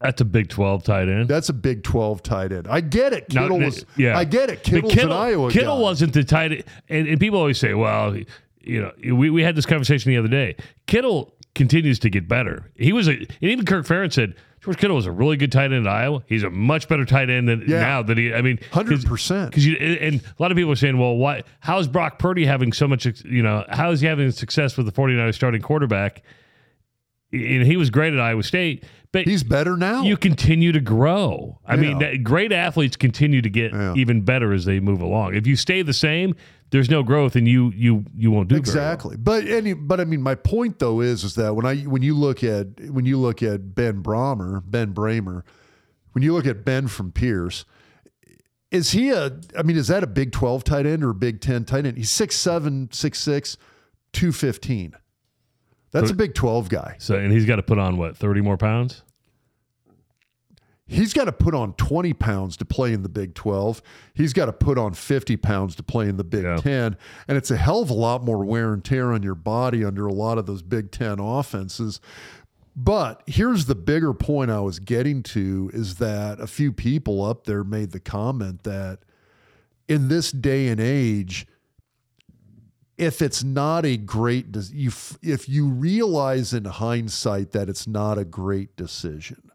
that's 0.00 0.20
a 0.20 0.24
Big 0.24 0.48
12 0.48 0.82
tight 0.82 1.08
end. 1.08 1.28
That's 1.28 1.48
a 1.48 1.52
Big 1.52 1.82
12 1.82 2.22
tight 2.22 2.52
end. 2.52 2.66
I 2.68 2.80
get 2.80 3.12
it. 3.12 3.28
Kittle 3.28 3.58
no, 3.58 3.66
was 3.66 3.86
yeah. 3.96 4.18
I 4.18 4.24
get 4.24 4.50
it. 4.50 4.62
Kittle's 4.64 4.92
Kittle, 4.92 5.12
an 5.12 5.18
Iowa 5.18 5.50
Kittle 5.50 5.76
guy. 5.76 5.82
wasn't 5.82 6.12
the 6.12 6.24
tight 6.24 6.52
end. 6.52 6.64
And, 6.88 7.08
and 7.08 7.20
people 7.20 7.38
always 7.38 7.58
say, 7.58 7.74
well, 7.74 8.16
you 8.60 8.82
know, 8.82 8.92
we, 9.14 9.30
we 9.30 9.42
had 9.42 9.54
this 9.54 9.66
conversation 9.66 10.10
the 10.10 10.18
other 10.18 10.28
day. 10.28 10.56
Kittle 10.86 11.34
continues 11.54 11.98
to 12.00 12.10
get 12.10 12.26
better. 12.28 12.70
He 12.76 12.92
was 12.92 13.08
a, 13.08 13.12
and 13.12 13.28
even 13.42 13.64
Kirk 13.64 13.84
Ferentz 13.86 14.14
said, 14.14 14.34
George 14.62 14.76
Kittle 14.78 14.94
was 14.96 15.06
a 15.06 15.10
really 15.10 15.36
good 15.36 15.50
tight 15.50 15.72
end 15.72 15.86
at 15.86 15.92
Iowa. 15.92 16.22
He's 16.26 16.44
a 16.44 16.50
much 16.50 16.86
better 16.88 17.04
tight 17.04 17.28
end 17.28 17.48
than 17.48 17.64
Yeah. 17.66 17.80
now 17.80 18.02
than 18.02 18.16
he, 18.16 18.32
I 18.32 18.42
mean, 18.42 18.58
100%. 18.70 19.46
Because 19.46 19.66
you, 19.66 19.74
and 19.76 20.20
a 20.20 20.42
lot 20.42 20.52
of 20.52 20.56
people 20.56 20.70
are 20.70 20.76
saying, 20.76 20.98
well, 20.98 21.16
why, 21.16 21.42
how 21.60 21.78
is 21.80 21.88
Brock 21.88 22.18
Purdy 22.20 22.46
having 22.46 22.72
so 22.72 22.86
much, 22.86 23.04
you 23.24 23.42
know, 23.42 23.64
how 23.68 23.90
is 23.90 24.00
he 24.00 24.06
having 24.06 24.30
success 24.30 24.76
with 24.76 24.86
the 24.86 24.92
49ers 24.92 25.34
starting 25.34 25.60
quarterback? 25.62 26.22
And 27.32 27.62
he 27.66 27.76
was 27.76 27.90
great 27.90 28.12
at 28.12 28.20
Iowa 28.20 28.42
State, 28.42 28.84
but 29.10 29.24
He's 29.26 29.42
better 29.42 29.76
now. 29.76 30.02
you 30.04 30.16
continue 30.18 30.70
to 30.72 30.80
grow. 30.80 31.58
I 31.66 31.76
mean, 31.76 31.98
Yeah. 32.00 32.10
that, 32.12 32.22
great 32.22 32.52
athletes 32.52 32.94
continue 32.96 33.40
to 33.42 33.48
get 33.50 33.72
Yeah. 33.72 33.94
even 33.96 34.20
better 34.20 34.52
as 34.52 34.64
they 34.66 34.80
move 34.80 35.00
along. 35.00 35.34
If 35.34 35.46
you 35.46 35.56
stay 35.56 35.80
the 35.82 35.94
same, 35.94 36.34
there's 36.72 36.90
no 36.90 37.02
growth, 37.04 37.36
and 37.36 37.46
you 37.46 37.70
you 37.76 38.04
you 38.16 38.30
won't 38.30 38.48
do 38.48 38.56
very 38.56 38.60
well. 38.60 38.92
exactly 38.92 39.16
but 39.16 39.46
any 39.46 39.72
but 39.74 40.00
i 40.00 40.04
mean 40.04 40.20
my 40.20 40.34
point 40.34 40.78
though 40.80 41.00
is 41.00 41.22
is 41.22 41.36
that 41.36 41.54
when 41.54 41.64
i 41.64 41.76
when 41.82 42.02
you 42.02 42.14
look 42.18 42.42
at 42.42 42.66
when 42.90 43.04
you 43.04 43.18
look 43.18 43.42
at 43.42 43.74
ben 43.74 44.02
brahmer 44.02 44.60
ben 44.64 44.92
bramer 44.92 45.42
when 46.12 46.22
you 46.22 46.32
look 46.34 46.46
at 46.46 46.64
ben 46.64 46.88
from 46.88 47.12
pierce 47.12 47.64
is 48.70 48.90
he 48.90 49.10
a 49.10 49.38
i 49.56 49.62
mean 49.62 49.76
is 49.76 49.88
that 49.88 50.02
a 50.02 50.06
big 50.08 50.32
12 50.32 50.64
tight 50.64 50.86
end 50.86 51.04
or 51.04 51.10
a 51.10 51.14
big 51.14 51.40
10 51.40 51.64
tight 51.64 51.86
end 51.86 51.96
he's 51.96 52.10
6'7 52.10 52.88
6'6 52.88 53.56
215. 54.12 54.94
That's 55.90 56.10
a 56.10 56.14
Big 56.14 56.34
12 56.34 56.68
guy. 56.68 56.96
So 56.98 57.16
and 57.16 57.32
he's 57.32 57.44
got 57.44 57.56
to 57.56 57.62
put 57.62 57.78
on 57.78 57.96
what 57.98 58.16
thirty 58.16 58.40
more 58.40 58.56
pounds. 58.56 59.02
He's 60.92 61.12
got 61.12 61.24
to 61.24 61.32
put 61.32 61.54
on 61.54 61.72
20 61.74 62.12
pounds 62.14 62.56
to 62.58 62.64
play 62.64 62.92
in 62.92 63.02
the 63.02 63.08
Big 63.08 63.34
12. 63.34 63.82
He's 64.14 64.32
got 64.32 64.46
to 64.46 64.52
put 64.52 64.78
on 64.78 64.92
50 64.94 65.36
pounds 65.38 65.74
to 65.76 65.82
play 65.82 66.08
in 66.08 66.16
the 66.16 66.24
Big 66.24 66.44
Yeah. 66.44 66.56
10. 66.56 66.96
And 67.28 67.38
it's 67.38 67.50
a 67.50 67.56
hell 67.56 67.82
of 67.82 67.90
a 67.90 67.94
lot 67.94 68.22
more 68.24 68.44
wear 68.44 68.72
and 68.72 68.84
tear 68.84 69.12
on 69.12 69.22
your 69.22 69.34
body 69.34 69.84
under 69.84 70.06
a 70.06 70.12
lot 70.12 70.38
of 70.38 70.46
those 70.46 70.62
Big 70.62 70.90
10 70.90 71.18
offenses. 71.18 72.00
But 72.74 73.22
here's 73.26 73.66
the 73.66 73.74
bigger 73.74 74.14
point 74.14 74.50
I 74.50 74.60
was 74.60 74.78
getting 74.78 75.22
to 75.24 75.70
is 75.74 75.96
that 75.96 76.40
a 76.40 76.46
few 76.46 76.72
people 76.72 77.22
up 77.22 77.44
there 77.44 77.64
made 77.64 77.90
the 77.90 78.00
comment 78.00 78.62
that 78.62 79.00
in 79.88 80.08
this 80.08 80.32
day 80.32 80.68
and 80.68 80.80
age, 80.80 81.46
if 82.96 83.20
it's 83.20 83.42
not 83.42 83.84
a 83.84 83.96
great, 83.96 84.46
if 84.54 85.48
you 85.48 85.66
realize 85.68 86.54
in 86.54 86.64
hindsight 86.64 87.52
that 87.52 87.68
it's 87.68 87.86
not 87.86 88.16
a 88.16 88.24
great 88.24 88.76
decision, 88.76 89.50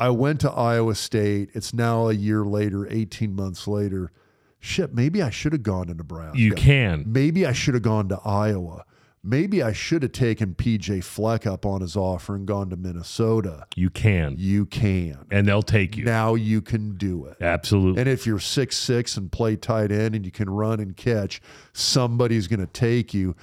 I 0.00 0.10
went 0.10 0.40
to 0.40 0.50
Iowa 0.50 0.94
State. 0.94 1.50
It's 1.54 1.74
now 1.74 2.08
a 2.08 2.12
year 2.12 2.44
later, 2.44 2.86
18 2.90 3.34
months 3.34 3.66
later. 3.66 4.12
Shit, 4.60 4.94
maybe 4.94 5.22
I 5.22 5.30
should 5.30 5.52
have 5.52 5.62
gone 5.62 5.86
to 5.88 5.94
Nebraska. 5.94 6.38
You 6.38 6.52
can. 6.52 7.04
Maybe 7.06 7.46
I 7.46 7.52
should 7.52 7.74
have 7.74 7.82
gone 7.82 8.08
to 8.08 8.20
Iowa. 8.24 8.84
Maybe 9.24 9.62
I 9.62 9.72
should 9.72 10.02
have 10.04 10.12
taken 10.12 10.54
PJ 10.54 11.02
Fleck 11.02 11.46
up 11.46 11.66
on 11.66 11.80
his 11.80 11.96
offer 11.96 12.36
and 12.36 12.46
gone 12.46 12.70
to 12.70 12.76
Minnesota. 12.76 13.66
You 13.74 13.90
can. 13.90 14.36
You 14.38 14.64
can. 14.66 15.26
And 15.30 15.46
they'll 15.46 15.62
take 15.62 15.96
you. 15.96 16.04
Now 16.04 16.34
you 16.34 16.62
can 16.62 16.96
do 16.96 17.26
it. 17.26 17.36
Absolutely. 17.40 18.00
And 18.00 18.08
if 18.08 18.26
you're 18.26 18.38
six 18.38 18.76
six 18.76 19.16
and 19.16 19.30
play 19.30 19.56
tight 19.56 19.90
end 19.90 20.14
and 20.14 20.24
you 20.24 20.30
can 20.30 20.48
run 20.48 20.78
and 20.78 20.96
catch, 20.96 21.42
somebody's 21.72 22.46
going 22.46 22.60
to 22.60 22.66
take 22.66 23.12
you. 23.12 23.34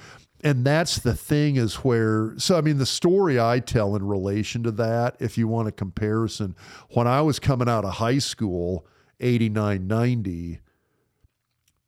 And 0.46 0.64
that's 0.64 1.00
the 1.00 1.12
thing 1.12 1.56
is 1.56 1.74
where 1.76 2.32
so 2.38 2.56
I 2.56 2.60
mean 2.60 2.78
the 2.78 2.86
story 2.86 3.40
I 3.40 3.58
tell 3.58 3.96
in 3.96 4.06
relation 4.06 4.62
to 4.62 4.70
that, 4.70 5.16
if 5.18 5.36
you 5.36 5.48
want 5.48 5.66
a 5.66 5.72
comparison, 5.72 6.54
when 6.90 7.08
I 7.08 7.20
was 7.22 7.40
coming 7.40 7.68
out 7.68 7.84
of 7.84 7.94
high 7.94 8.18
school, 8.18 8.86
89, 9.18 9.88
90, 9.88 10.60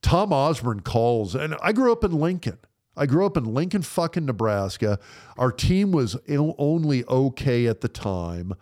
Tom 0.02 0.32
Osborne 0.32 0.80
calls, 0.80 1.36
and 1.36 1.54
I 1.62 1.70
grew 1.70 1.92
up 1.92 2.02
in 2.02 2.10
Lincoln. 2.10 2.58
I 2.96 3.06
grew 3.06 3.24
up 3.24 3.36
in 3.36 3.44
Lincoln, 3.44 3.82
fucking 3.82 4.26
Nebraska. 4.26 4.98
Our 5.36 5.52
team 5.52 5.92
was 5.92 6.16
only 6.28 7.04
okay 7.04 7.68
at 7.68 7.80
the 7.80 7.88
time. 7.88 8.54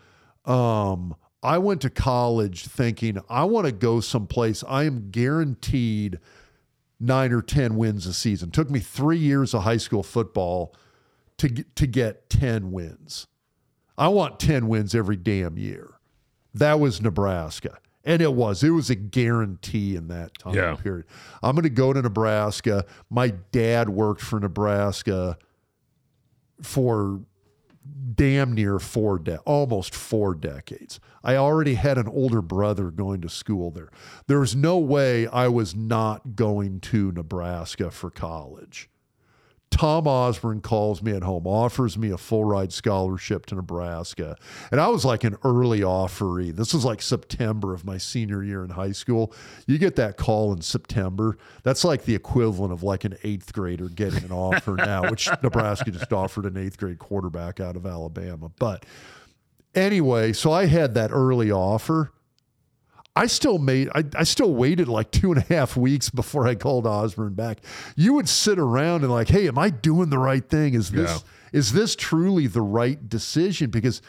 Um, 0.44 1.16
I 1.42 1.56
went 1.56 1.80
to 1.80 1.90
college 1.90 2.66
thinking 2.66 3.18
I 3.30 3.44
want 3.44 3.64
to 3.64 3.72
go 3.72 4.00
someplace 4.00 4.62
I 4.68 4.84
am 4.84 5.10
guaranteed 5.10 6.18
nine 6.98 7.32
or 7.32 7.42
10 7.42 7.76
wins 7.76 8.06
a 8.06 8.14
season. 8.14 8.50
Took 8.50 8.70
me 8.70 8.80
three 8.80 9.18
years 9.18 9.52
of 9.54 9.62
high 9.62 9.76
school 9.76 10.02
football 10.02 10.74
to, 11.38 11.48
get- 11.48 11.76
to 11.76 11.86
get 11.86 12.30
10 12.30 12.72
wins. 12.72 13.26
I 13.98 14.08
want 14.08 14.40
10 14.40 14.68
wins 14.68 14.94
every 14.94 15.16
damn 15.16 15.56
year. 15.58 15.94
That 16.54 16.80
was 16.80 17.00
Nebraska. 17.02 17.78
And 18.04 18.22
it 18.22 18.34
was. 18.34 18.62
It 18.62 18.70
was 18.70 18.88
a 18.88 18.94
guarantee 18.94 19.96
in 19.96 20.08
that 20.08 20.38
time 20.38 20.54
Yeah. 20.54 20.76
period. 20.76 21.06
I'm 21.42 21.54
going 21.56 21.64
to 21.64 21.68
go 21.70 21.92
to 21.92 22.00
Nebraska. 22.00 22.84
My 23.10 23.30
dad 23.52 23.88
worked 23.88 24.20
for 24.20 24.38
Nebraska 24.38 25.36
for 26.62 27.20
damn 28.14 28.52
near 28.52 28.78
four 28.78 29.18
de- 29.18 29.38
almost 29.40 29.94
four 29.94 30.34
decades. 30.34 30.98
I 31.22 31.36
already 31.36 31.74
had 31.74 31.98
an 31.98 32.08
older 32.08 32.42
brother 32.42 32.90
going 32.90 33.20
to 33.22 33.28
school 33.28 33.70
there. 33.70 33.90
There 34.26 34.40
was 34.40 34.56
no 34.56 34.78
way 34.78 35.26
I 35.26 35.48
was 35.48 35.74
not 35.74 36.34
going 36.36 36.80
to 36.80 37.12
Nebraska 37.12 37.90
for 37.90 38.10
college. 38.10 38.88
Tom 39.70 40.06
Osborne 40.06 40.60
calls 40.60 41.02
me 41.02 41.12
at 41.12 41.22
home, 41.22 41.46
offers 41.46 41.98
me 41.98 42.10
a 42.10 42.16
full 42.16 42.44
ride 42.44 42.72
scholarship 42.72 43.44
to 43.46 43.54
Nebraska. 43.54 44.36
And 44.70 44.80
I 44.80 44.88
was 44.88 45.04
like 45.04 45.22
an 45.24 45.36
early 45.44 45.80
offeree. 45.80 46.54
This 46.54 46.72
was 46.72 46.84
like 46.84 47.02
September 47.02 47.74
of 47.74 47.84
my 47.84 47.98
senior 47.98 48.42
year 48.42 48.64
in 48.64 48.70
high 48.70 48.92
school. 48.92 49.34
You 49.66 49.76
get 49.76 49.96
that 49.96 50.16
call 50.16 50.52
in 50.52 50.62
September. 50.62 51.36
That's 51.62 51.84
like 51.84 52.04
the 52.04 52.14
equivalent 52.14 52.72
of 52.72 52.82
like 52.82 53.04
an 53.04 53.16
eighth 53.22 53.52
grader 53.52 53.88
getting 53.88 54.24
an 54.24 54.32
offer 54.32 54.72
now, 54.76 55.10
which 55.10 55.28
Nebraska 55.42 55.90
just 55.90 56.12
offered 56.12 56.46
an 56.46 56.56
eighth 56.56 56.78
grade 56.78 56.98
quarterback 56.98 57.60
out 57.60 57.76
of 57.76 57.84
Alabama. 57.84 58.50
But 58.58 58.86
anyway, 59.74 60.32
so 60.32 60.52
I 60.52 60.66
had 60.66 60.94
that 60.94 61.10
early 61.12 61.50
offer. 61.50 62.12
I 63.16 63.26
still 63.26 63.58
made 63.58 63.88
I, 63.94 64.04
I 64.14 64.24
still 64.24 64.54
waited 64.54 64.88
like 64.88 65.10
two 65.10 65.32
and 65.32 65.40
a 65.42 65.46
half 65.54 65.76
weeks 65.76 66.10
before 66.10 66.46
I 66.46 66.54
called 66.54 66.86
Osborne 66.86 67.34
back. 67.34 67.60
You 67.96 68.12
would 68.14 68.28
sit 68.28 68.58
around 68.58 69.02
and 69.04 69.10
like, 69.10 69.28
hey, 69.28 69.48
am 69.48 69.58
I 69.58 69.70
doing 69.70 70.10
the 70.10 70.18
right 70.18 70.46
thing? 70.48 70.74
Is 70.74 70.90
this 70.90 71.10
Yeah. 71.10 71.58
is 71.58 71.72
this 71.72 71.96
truly 71.96 72.46
the 72.46 72.60
right 72.62 73.08
decision? 73.08 73.70
Because 73.70 74.02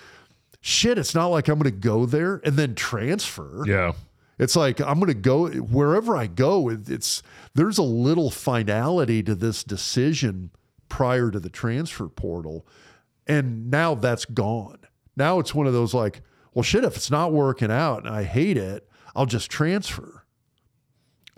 shit, 0.62 0.98
it's 0.98 1.16
not 1.16 1.28
like 1.28 1.48
I'm 1.48 1.58
gonna 1.58 1.72
go 1.72 2.06
there 2.06 2.42
and 2.44 2.58
then 2.58 2.76
transfer. 2.76 3.64
yeah. 3.66 3.94
It's 4.40 4.56
like 4.56 4.80
I'm 4.82 5.00
going 5.00 5.08
to 5.08 5.16
go 5.16 5.48
wherever 5.50 6.16
I 6.16 6.28
go. 6.28 6.70
It's 6.70 7.24
there's 7.56 7.80
a 7.80 7.84
little 7.84 8.30
finality 8.30 9.24
to 9.24 9.34
this 9.34 9.64
decision 9.64 10.52
prior 10.90 11.32
to 11.32 11.40
the 11.40 11.50
transfer 11.50 12.08
portal, 12.08 12.64
and 13.26 13.72
now 13.72 13.96
that's 13.96 14.26
gone. 14.26 14.78
Now 15.16 15.40
it's 15.40 15.56
one 15.56 15.66
of 15.66 15.74
those 15.74 15.96
like, 15.96 16.22
well, 16.54 16.62
shit. 16.62 16.84
If 16.84 16.96
it's 16.98 17.10
not 17.10 17.34
working 17.34 17.72
out 17.72 18.06
and 18.06 18.14
I 18.14 18.26
hate 18.26 18.58
it, 18.58 18.87
I'll 19.18 19.26
just 19.26 19.50
transfer. 19.52 20.24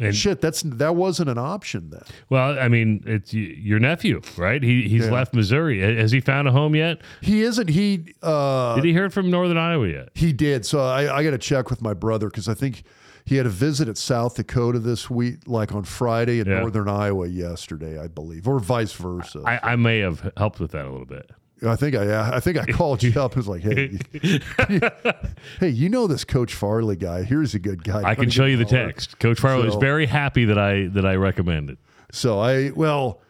And 0.01 0.15
shit, 0.15 0.39
that's 0.39 0.61
that 0.61 0.95
wasn't 0.95 1.30
an 1.30 1.38
option 1.38 1.89
then. 1.89 2.03
well, 2.30 2.57
I 2.57 2.69
mean, 2.69 3.03
it's 3.05 3.34
your 3.34 3.80
nephew, 3.80 4.21
right? 4.38 4.63
He 4.63 4.88
he's 4.88 5.05
Yeah. 5.05 5.11
left 5.11 5.34
Missouri. 5.34 5.82
Has 5.82 6.11
he 6.13 6.21
found 6.21 6.47
a 6.47 6.51
home 6.53 6.73
yet? 6.73 7.01
He 7.19 7.41
isn't. 7.41 7.67
He 7.69 8.13
uh, 8.23 8.75
Did 8.75 8.86
he 8.86 8.93
hear 8.93 9.09
from 9.09 9.30
Northern 9.30 9.57
Iowa 9.57 9.88
yet? 9.89 10.09
He 10.13 10.32
did. 10.32 10.65
So 10.65 10.80
I, 10.80 11.17
I 11.17 11.21
got 11.23 11.32
to 11.32 11.38
check 11.38 11.69
with 11.69 11.82
my 11.82 11.93
brother 11.93 12.27
because 12.30 12.47
I 12.47 12.53
think 12.53 12.84
he 13.25 13.36
had 13.36 13.45
a 13.45 13.49
visit 13.49 13.89
at 13.89 13.97
South 13.97 14.36
Dakota 14.38 14.80
this 14.80 15.09
week, 15.09 15.39
like 15.47 15.73
on 15.75 15.84
Friday, 15.84 16.39
and 16.39 16.47
Yeah. 16.47 16.61
Northern 16.61 16.88
Iowa 16.88 17.27
yesterday, 17.27 17.99
I 17.99 18.07
believe, 18.07 18.47
or 18.47 18.57
vice 18.59 18.93
versa. 18.93 19.41
I, 19.45 19.55
I, 19.55 19.73
I 19.73 19.75
may 19.75 19.99
have 19.99 20.32
helped 20.38 20.61
with 20.61 20.71
that 20.71 20.86
a 20.86 20.89
little 20.89 21.05
bit. 21.07 21.30
Think 21.76 21.95
I, 21.95 22.36
I 22.36 22.39
think 22.39 22.57
I 22.57 22.66
called 22.66 23.03
you 23.03 23.20
up 23.22 23.36
and 23.36 23.45
was 23.45 23.47
like, 23.47 23.62
"Hey, 23.62 23.99
hey, 25.60 25.70
you 25.70 25.89
know 25.89 26.07
this 26.07 26.24
Coach 26.24 26.53
Farley 26.53 26.95
guy? 26.95 27.24
Here's 27.24 27.53
a 27.53 27.60
good 27.60 27.84
guy." 27.84 28.01
I 28.03 28.16
can 28.16 28.30
show 28.30 28.45
you 28.45 28.57
the 28.57 28.66
text. 28.66 29.20
Coach 29.20 29.39
Farley 29.39 29.70
So- 29.70 29.80
very 29.80 30.05
happy 30.05 30.45
that 30.45 30.57
I 30.57 30.88
that 30.88 31.05
I 31.05 31.16
recommended. 31.16 31.78
So 32.12 32.39
I 32.39 32.72
well, 32.72 33.22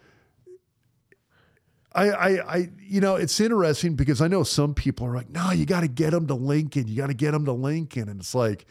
I 1.93 2.09
I 2.09 2.29
I 2.55 2.69
you 2.79 3.01
know 3.01 3.15
it's 3.15 3.39
interesting 3.39 3.95
because 3.95 4.21
I 4.21 4.27
know 4.27 4.43
some 4.43 4.73
people 4.73 5.07
are 5.07 5.15
like, 5.15 5.29
"No, 5.29 5.51
you 5.51 5.65
got 5.65 5.81
to 5.81 5.87
get 5.87 6.13
him 6.13 6.27
to 6.27 6.35
Lincoln. 6.35 6.87
You 6.87 6.95
got 6.95 7.07
to 7.07 7.13
get 7.15 7.33
him 7.33 7.45
to 7.45 7.53
Lincoln," 7.53 8.09
and 8.09 8.19
it's 8.19 8.35
like. 8.35 8.65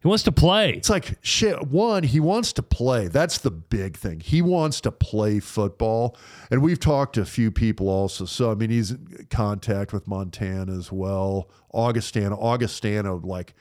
He 0.00 0.06
wants 0.06 0.22
to 0.24 0.32
play. 0.32 0.74
It's 0.74 0.90
like 0.90 1.18
shit. 1.22 1.66
One, 1.66 2.04
he 2.04 2.20
wants 2.20 2.52
to 2.54 2.62
play. 2.62 3.08
That's 3.08 3.38
the 3.38 3.50
big 3.50 3.96
thing. 3.96 4.20
He 4.20 4.40
wants 4.42 4.80
to 4.82 4.92
play 4.92 5.40
football. 5.40 6.16
And 6.50 6.62
we've 6.62 6.78
talked 6.78 7.14
to 7.16 7.22
a 7.22 7.26
few 7.26 7.50
people 7.50 7.88
also. 7.88 8.24
So 8.24 8.52
I 8.52 8.54
mean, 8.54 8.70
he's 8.70 8.92
in 8.92 9.26
contact 9.28 9.92
with 9.92 10.06
Montana 10.06 10.76
as 10.76 10.92
well. 10.92 11.50
Augustana, 11.74 12.38
Augustana, 12.38 13.16
like, 13.16 13.54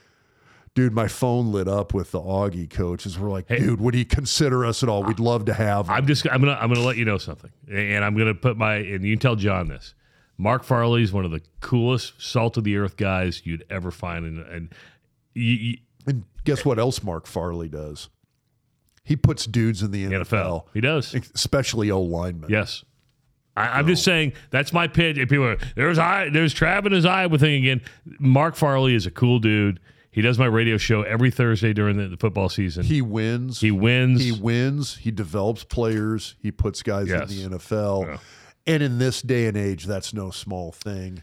dude, 0.75 0.93
my 0.93 1.07
phone 1.07 1.51
lit 1.51 1.67
up 1.67 1.95
with 1.95 2.11
the 2.11 2.21
Augie 2.21 2.69
coaches. 2.69 3.17
We're 3.17 3.31
like, 3.31 3.47
dude, 3.47 3.81
would 3.81 3.95
he 3.95 4.05
consider 4.05 4.63
us 4.63 4.83
at 4.83 4.89
all? 4.89 5.03
We'd 5.03 5.19
love 5.19 5.45
to 5.45 5.53
have 5.55 5.87
him. 5.87 5.93
I'm 5.95 6.05
just 6.05 6.27
I'm 6.31 6.39
gonna 6.39 6.57
I'm 6.61 6.71
gonna 6.71 6.85
let 6.85 6.97
you 6.97 7.05
know 7.05 7.17
something, 7.17 7.51
and 7.67 8.05
I'm 8.05 8.15
gonna 8.15 8.35
put 8.35 8.57
my 8.57 8.75
and 8.75 9.03
you 9.03 9.15
can 9.15 9.19
tell 9.19 9.35
John 9.35 9.69
this. 9.69 9.95
Mark 10.37 10.63
Farley 10.63 11.01
is 11.01 11.11
one 11.11 11.25
of 11.25 11.31
the 11.31 11.41
coolest 11.61 12.21
salt 12.21 12.57
of 12.57 12.63
the 12.63 12.77
earth 12.77 12.95
guys 12.95 13.41
you'd 13.43 13.65
ever 13.71 13.89
find, 13.89 14.23
and 14.23 14.45
and 14.47 14.75
you, 15.33 15.53
you, 15.55 15.77
and 16.07 16.23
guess 16.45 16.65
what 16.65 16.79
else 16.79 17.03
Mark 17.03 17.27
Farley 17.27 17.69
does? 17.69 18.09
He 19.03 19.15
puts 19.15 19.45
dudes 19.45 19.81
in 19.83 19.91
the 19.91 20.05
NFL, 20.05 20.25
NFL. 20.25 20.63
He 20.73 20.81
does. 20.81 21.13
especially 21.13 21.91
old 21.91 22.09
linemen. 22.09 22.49
Yes. 22.49 22.83
I, 23.55 23.79
I'm 23.79 23.87
just 23.87 24.03
saying 24.03 24.33
that's 24.51 24.73
my 24.73 24.87
pitch. 24.87 25.17
If 25.17 25.29
people 25.29 25.45
are, 25.45 25.57
there's 25.75 25.97
I 25.97 26.29
there's 26.29 26.53
Trav 26.53 26.85
and 26.85 26.93
his 26.93 27.05
Iowa 27.05 27.37
thing 27.37 27.55
again. 27.63 27.81
Mark 28.19 28.55
Farley 28.55 28.95
is 28.95 29.05
a 29.05 29.11
cool 29.11 29.39
dude. 29.39 29.79
He 30.11 30.21
does 30.21 30.39
my 30.39 30.45
radio 30.47 30.77
show 30.77 31.03
every 31.03 31.29
Thursday 31.29 31.73
during 31.73 31.97
the, 31.97 32.07
the 32.07 32.17
football 32.17 32.49
season. 32.49 32.83
He, 32.83 33.03
wins. 33.03 33.61
He 33.61 33.69
wins. 33.69 34.17
wins. 34.19 34.23
He 34.23 34.31
wins. 34.41 34.95
He 34.97 35.11
develops 35.11 35.63
players. 35.63 36.35
He 36.39 36.51
puts 36.51 36.81
guys 36.81 37.07
Yes. 37.07 37.29
in 37.31 37.51
the 37.51 37.57
NFL. 37.59 38.05
Yeah. 38.07 38.17
And 38.65 38.81
in 38.81 38.97
this 38.97 39.21
day 39.21 39.45
and 39.45 39.55
age, 39.55 39.85
that's 39.85 40.13
no 40.15 40.31
small 40.31 40.71
thing 40.71 41.21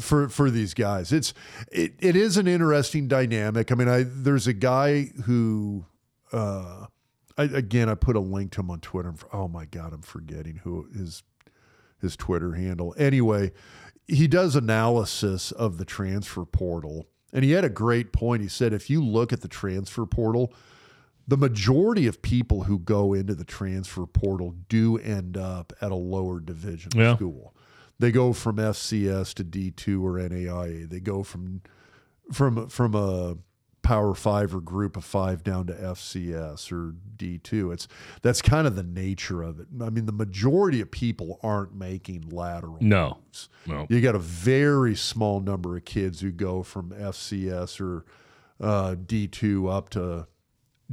for 0.00 0.28
for 0.28 0.50
these 0.50 0.74
guys. 0.74 1.12
It's 1.12 1.34
it, 1.70 1.94
it 2.00 2.16
is 2.16 2.36
an 2.36 2.46
interesting 2.48 3.08
dynamic. 3.08 3.70
I 3.70 3.74
mean, 3.74 3.88
I 3.88 4.04
there's 4.04 4.46
a 4.46 4.52
guy 4.52 5.04
who 5.24 5.86
uh 6.32 6.86
I, 7.36 7.44
again 7.44 7.88
I 7.88 7.94
put 7.94 8.16
a 8.16 8.20
link 8.20 8.52
to 8.52 8.60
him 8.60 8.70
on 8.70 8.80
Twitter. 8.80 9.14
Oh 9.32 9.48
my 9.48 9.64
god, 9.64 9.92
I'm 9.92 10.02
forgetting 10.02 10.60
who 10.64 10.88
his 10.96 11.22
his 12.00 12.16
Twitter 12.16 12.54
handle. 12.54 12.94
Anyway, 12.98 13.52
he 14.06 14.26
does 14.28 14.56
analysis 14.56 15.52
of 15.52 15.78
the 15.78 15.84
transfer 15.84 16.44
portal. 16.44 17.06
And 17.32 17.44
he 17.44 17.50
had 17.52 17.64
a 17.64 17.68
great 17.70 18.12
point. 18.12 18.42
He 18.42 18.48
said 18.48 18.72
if 18.72 18.88
you 18.88 19.02
look 19.04 19.32
at 19.32 19.40
the 19.40 19.48
transfer 19.48 20.06
portal, 20.06 20.52
the 21.26 21.36
majority 21.36 22.06
of 22.06 22.20
people 22.22 22.64
who 22.64 22.78
go 22.78 23.12
into 23.14 23.34
the 23.34 23.44
transfer 23.44 24.06
portal 24.06 24.54
do 24.68 24.98
end 24.98 25.36
up 25.36 25.72
at 25.80 25.90
a 25.90 25.96
lower 25.96 26.38
division 26.38 26.92
Yeah. 26.94 27.16
school. 27.16 27.53
They 27.98 28.10
go 28.10 28.32
from 28.32 28.56
FCS 28.56 29.34
to 29.34 29.44
D2 29.44 30.02
or 30.02 30.18
NAIA. 30.18 30.88
They 30.88 31.00
go 31.00 31.22
from 31.22 31.62
from 32.32 32.68
from 32.68 32.94
a 32.94 33.36
Power 33.82 34.14
Five 34.14 34.54
or 34.54 34.60
Group 34.60 34.96
of 34.96 35.04
Five 35.04 35.44
down 35.44 35.66
to 35.66 35.74
FCS 35.74 36.72
or 36.72 36.94
D2. 37.16 37.72
It's 37.72 37.86
that's 38.22 38.40
kind 38.42 38.66
of 38.66 38.76
the 38.76 38.82
nature 38.82 39.42
of 39.42 39.60
it. 39.60 39.66
I 39.80 39.90
mean, 39.90 40.06
the 40.06 40.12
majority 40.12 40.80
of 40.80 40.90
people 40.90 41.38
aren't 41.42 41.74
making 41.74 42.30
lateral 42.30 42.78
No. 42.80 43.18
moves. 43.26 43.48
No. 43.66 43.86
You 43.90 44.00
got 44.00 44.14
a 44.14 44.18
very 44.20 44.96
small 44.96 45.40
number 45.40 45.76
of 45.76 45.84
kids 45.84 46.20
who 46.20 46.30
go 46.32 46.62
from 46.62 46.90
FCS 46.90 47.78
or 47.80 48.04
uh, 48.60 48.94
D2 48.96 49.70
up 49.70 49.90
to 49.90 50.26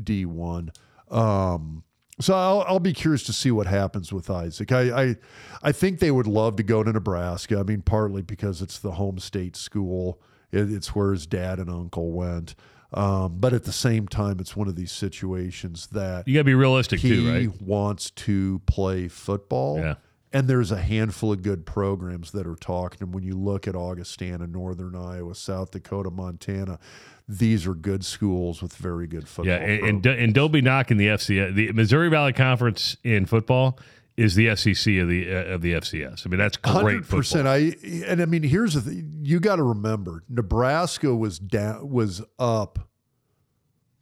D1. 0.02 0.76
Um, 1.10 1.84
so 2.20 2.34
I'll, 2.36 2.62
I'll 2.68 2.80
be 2.80 2.94
curious 2.94 3.24
to 3.24 3.34
see 3.34 3.52
what 3.52 3.68
happens 3.68 4.12
with 4.14 4.30
Isaac. 4.30 4.72
I, 4.72 5.04
I 5.04 5.16
I 5.64 5.72
think 5.72 6.00
they 6.00 6.12
would 6.12 6.28
love 6.28 6.56
to 6.58 6.64
go 6.64 6.84
to 6.84 6.92
Nebraska. 6.92 7.60
I 7.60 7.64
mean, 7.64 7.82
partly 7.82 8.22
because 8.22 8.62
it's 8.62 8.78
the 8.80 8.92
home 8.92 9.20
state 9.20 9.56
school. 9.56 10.20
It, 10.52 10.72
it's 10.72 10.94
where 10.96 11.12
his 11.14 11.26
dad 11.26 11.60
and 11.60 11.70
uncle 11.70 12.12
went. 12.12 12.56
Um, 12.94 13.38
but 13.40 13.54
at 13.54 13.64
the 13.64 13.72
same 13.72 14.08
time, 14.10 14.40
it's 14.42 14.54
one 14.56 14.68
of 14.68 14.76
these 14.76 14.92
situations 14.92 15.88
that 15.94 16.28
You 16.28 16.34
got 16.34 16.42
to 16.42 16.44
be 16.44 16.54
realistic 16.56 17.00
he 17.00 17.10
too, 17.10 17.32
right? 17.32 17.62
wants 17.62 18.12
to 18.12 18.60
play 18.66 19.08
football. 19.08 19.78
Yeah. 19.80 19.96
And 20.34 20.48
there's 20.48 20.72
a 20.72 20.82
handful 20.82 21.34
of 21.34 21.42
good 21.42 21.66
programs 21.66 22.32
that 22.32 22.48
are 22.48 22.56
talking. 22.56 23.00
And 23.02 23.14
when 23.14 23.24
you 23.24 23.34
look 23.34 23.68
at 23.68 23.76
Augustana, 23.76 24.48
Northern 24.48 24.96
Iowa, 24.96 25.36
South 25.36 25.72
Dakota, 25.72 26.10
Montana, 26.10 26.80
these 27.28 27.68
are 27.68 27.74
good 27.74 28.06
schools 28.06 28.62
with 28.62 28.74
very 28.76 29.08
good 29.08 29.28
football. 29.28 29.54
Yeah, 29.54 29.60
and, 29.60 30.06
and, 30.06 30.06
and 30.06 30.34
don't 30.34 30.52
be 30.52 30.62
knocking 30.62 30.98
the 30.98 31.08
FCS. 31.08 31.56
The 31.56 31.72
Missouri 31.74 32.10
Valley 32.10 32.32
Conference 32.34 32.96
in 33.04 33.26
football 33.26 33.78
is 34.18 34.36
the 34.36 34.56
SEC 34.56 34.98
of 34.98 35.08
the 35.08 35.34
uh, 35.34 35.54
of 35.54 35.62
the 35.62 35.74
FCS. 35.74 36.26
I 36.26 36.30
mean, 36.30 36.40
that's 36.40 36.58
great 36.58 37.08
percent. 37.08 37.48
I 37.48 37.76
and 38.06 38.22
I 38.22 38.26
mean, 38.26 38.44
here's 38.44 38.74
the 38.74 38.82
thing: 38.82 39.20
you 39.24 39.40
got 39.40 39.56
to 39.58 39.64
remember, 39.64 40.24
Nebraska 40.30 41.16
was 41.16 41.40
down, 41.40 41.90
was 41.90 42.22
up 42.38 42.90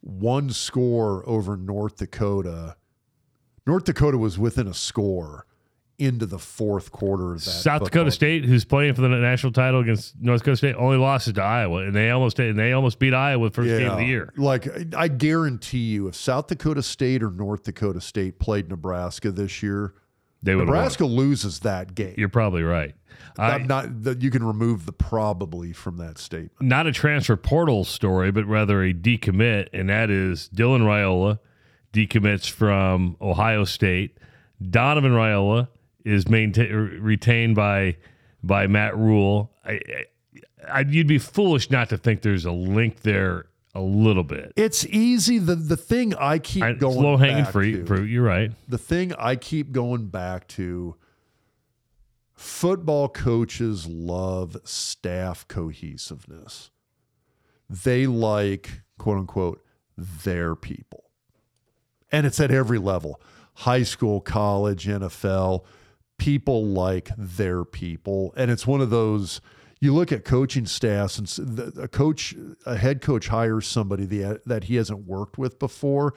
one 0.00 0.50
score 0.50 1.26
over 1.28 1.56
North 1.56 1.96
Dakota. 1.96 2.76
North 3.66 3.84
Dakota 3.84 4.18
was 4.18 4.38
within 4.38 4.66
a 4.66 4.74
score 4.74 5.46
into 6.00 6.26
the 6.26 6.38
fourth 6.38 6.90
quarter 6.92 7.32
of 7.34 7.44
that. 7.44 7.50
South 7.50 7.84
Dakota 7.84 8.10
State, 8.10 8.44
who's 8.44 8.64
playing 8.64 8.94
for 8.94 9.02
the 9.02 9.08
national 9.08 9.52
title 9.52 9.80
against 9.80 10.20
North 10.20 10.40
Dakota 10.40 10.56
State, 10.56 10.74
only 10.76 10.96
lost 10.96 11.28
it 11.28 11.34
to 11.34 11.42
Iowa, 11.42 11.82
and 11.82 11.94
they 11.94 12.10
almost 12.10 12.38
and 12.38 12.58
they 12.58 12.72
almost 12.72 12.98
beat 12.98 13.14
Iowa 13.14 13.50
first 13.50 13.68
game 13.68 13.90
of 13.90 13.98
the 13.98 14.04
year. 14.04 14.32
Like 14.36 14.66
I- 14.96 15.08
guarantee 15.08 15.78
you, 15.78 16.08
if 16.08 16.14
South 16.14 16.46
Dakota 16.46 16.82
State 16.82 17.22
or 17.22 17.30
North 17.30 17.64
Dakota 17.64 18.00
State 18.00 18.38
played 18.38 18.68
Nebraska 18.70 19.30
this 19.30 19.62
year, 19.62 19.92
They 20.42 20.54
would 20.54 20.66
Nebraska 20.66 21.04
loses 21.04 21.60
that 21.60 21.94
game. 21.94 22.14
You're 22.16 22.28
probably 22.30 22.62
right. 22.62 22.94
I'm 23.38 23.66
not 23.66 24.02
that 24.04 24.22
you 24.22 24.30
can 24.30 24.42
remove 24.42 24.86
the 24.86 24.92
probably 24.92 25.72
from 25.72 25.98
that 25.98 26.16
statement. 26.18 26.52
not 26.62 26.86
a 26.86 26.92
transfer 26.92 27.36
portal 27.36 27.84
story, 27.84 28.30
but 28.30 28.46
rather 28.46 28.82
a 28.82 28.94
decommit, 28.94 29.68
and 29.74 29.88
that 29.90 30.10
is 30.10 30.48
Dylan 30.54 30.80
Raiola 30.82 31.38
decommits 31.92 32.48
from 32.50 33.16
Ohio 33.20 33.64
State. 33.64 34.16
Donovan 34.70 35.12
Raiola 35.12 35.68
is 36.04 36.28
maintained 36.28 37.02
retained 37.02 37.54
by 37.56 37.96
by 38.42 38.66
Matt 38.66 38.96
Rhule. 38.96 39.52
I, 39.64 39.72
I, 39.72 40.04
I, 40.68 40.80
you'd 40.80 41.06
be 41.06 41.18
foolish 41.18 41.70
not 41.70 41.88
to 41.90 41.98
think 41.98 42.22
there's 42.22 42.44
a 42.44 42.52
link 42.52 43.00
there 43.00 43.46
a 43.74 43.80
little 43.80 44.24
bit. 44.24 44.52
It's 44.56 44.84
easy. 44.86 45.38
The 45.38 45.54
the 45.54 45.76
thing 45.76 46.14
I 46.14 46.38
keep 46.38 46.62
I, 46.62 46.72
going 46.72 47.00
low 47.00 47.16
hanging 47.16 47.44
fruit. 47.44 47.86
fruit. 47.86 48.08
You're 48.08 48.24
right. 48.24 48.52
the 48.68 48.78
thing 48.78 49.12
I 49.14 49.36
keep 49.36 49.72
going 49.72 50.08
back 50.08 50.48
to 50.48 50.96
football 52.34 53.08
coaches 53.08 53.86
love 53.86 54.56
staff 54.64 55.46
cohesiveness. 55.46 56.70
They 57.68 58.06
like, 58.06 58.82
quote 58.98 59.18
unquote, 59.18 59.62
their 59.96 60.56
people. 60.56 61.04
And 62.10 62.26
it's 62.26 62.40
at 62.40 62.50
every 62.50 62.78
level 62.78 63.20
high 63.54 63.82
school, 63.82 64.20
college, 64.20 64.86
NFL. 64.86 65.64
People 66.20 66.66
like 66.66 67.10
their 67.16 67.64
people. 67.64 68.32
And 68.36 68.50
it's 68.50 68.66
one 68.66 68.80
of 68.82 68.90
those. 68.90 69.40
You 69.80 69.94
look 69.94 70.12
at 70.12 70.26
coaching 70.26 70.66
staffs, 70.66 71.16
and 71.38 71.58
a 71.78 71.88
coach, 71.88 72.34
a 72.66 72.76
head 72.76 73.00
coach 73.00 73.28
hires 73.28 73.66
somebody 73.66 74.04
that, 74.04 74.42
that 74.44 74.64
he 74.64 74.76
hasn't 74.76 75.06
worked 75.06 75.38
with 75.38 75.58
before, 75.58 76.12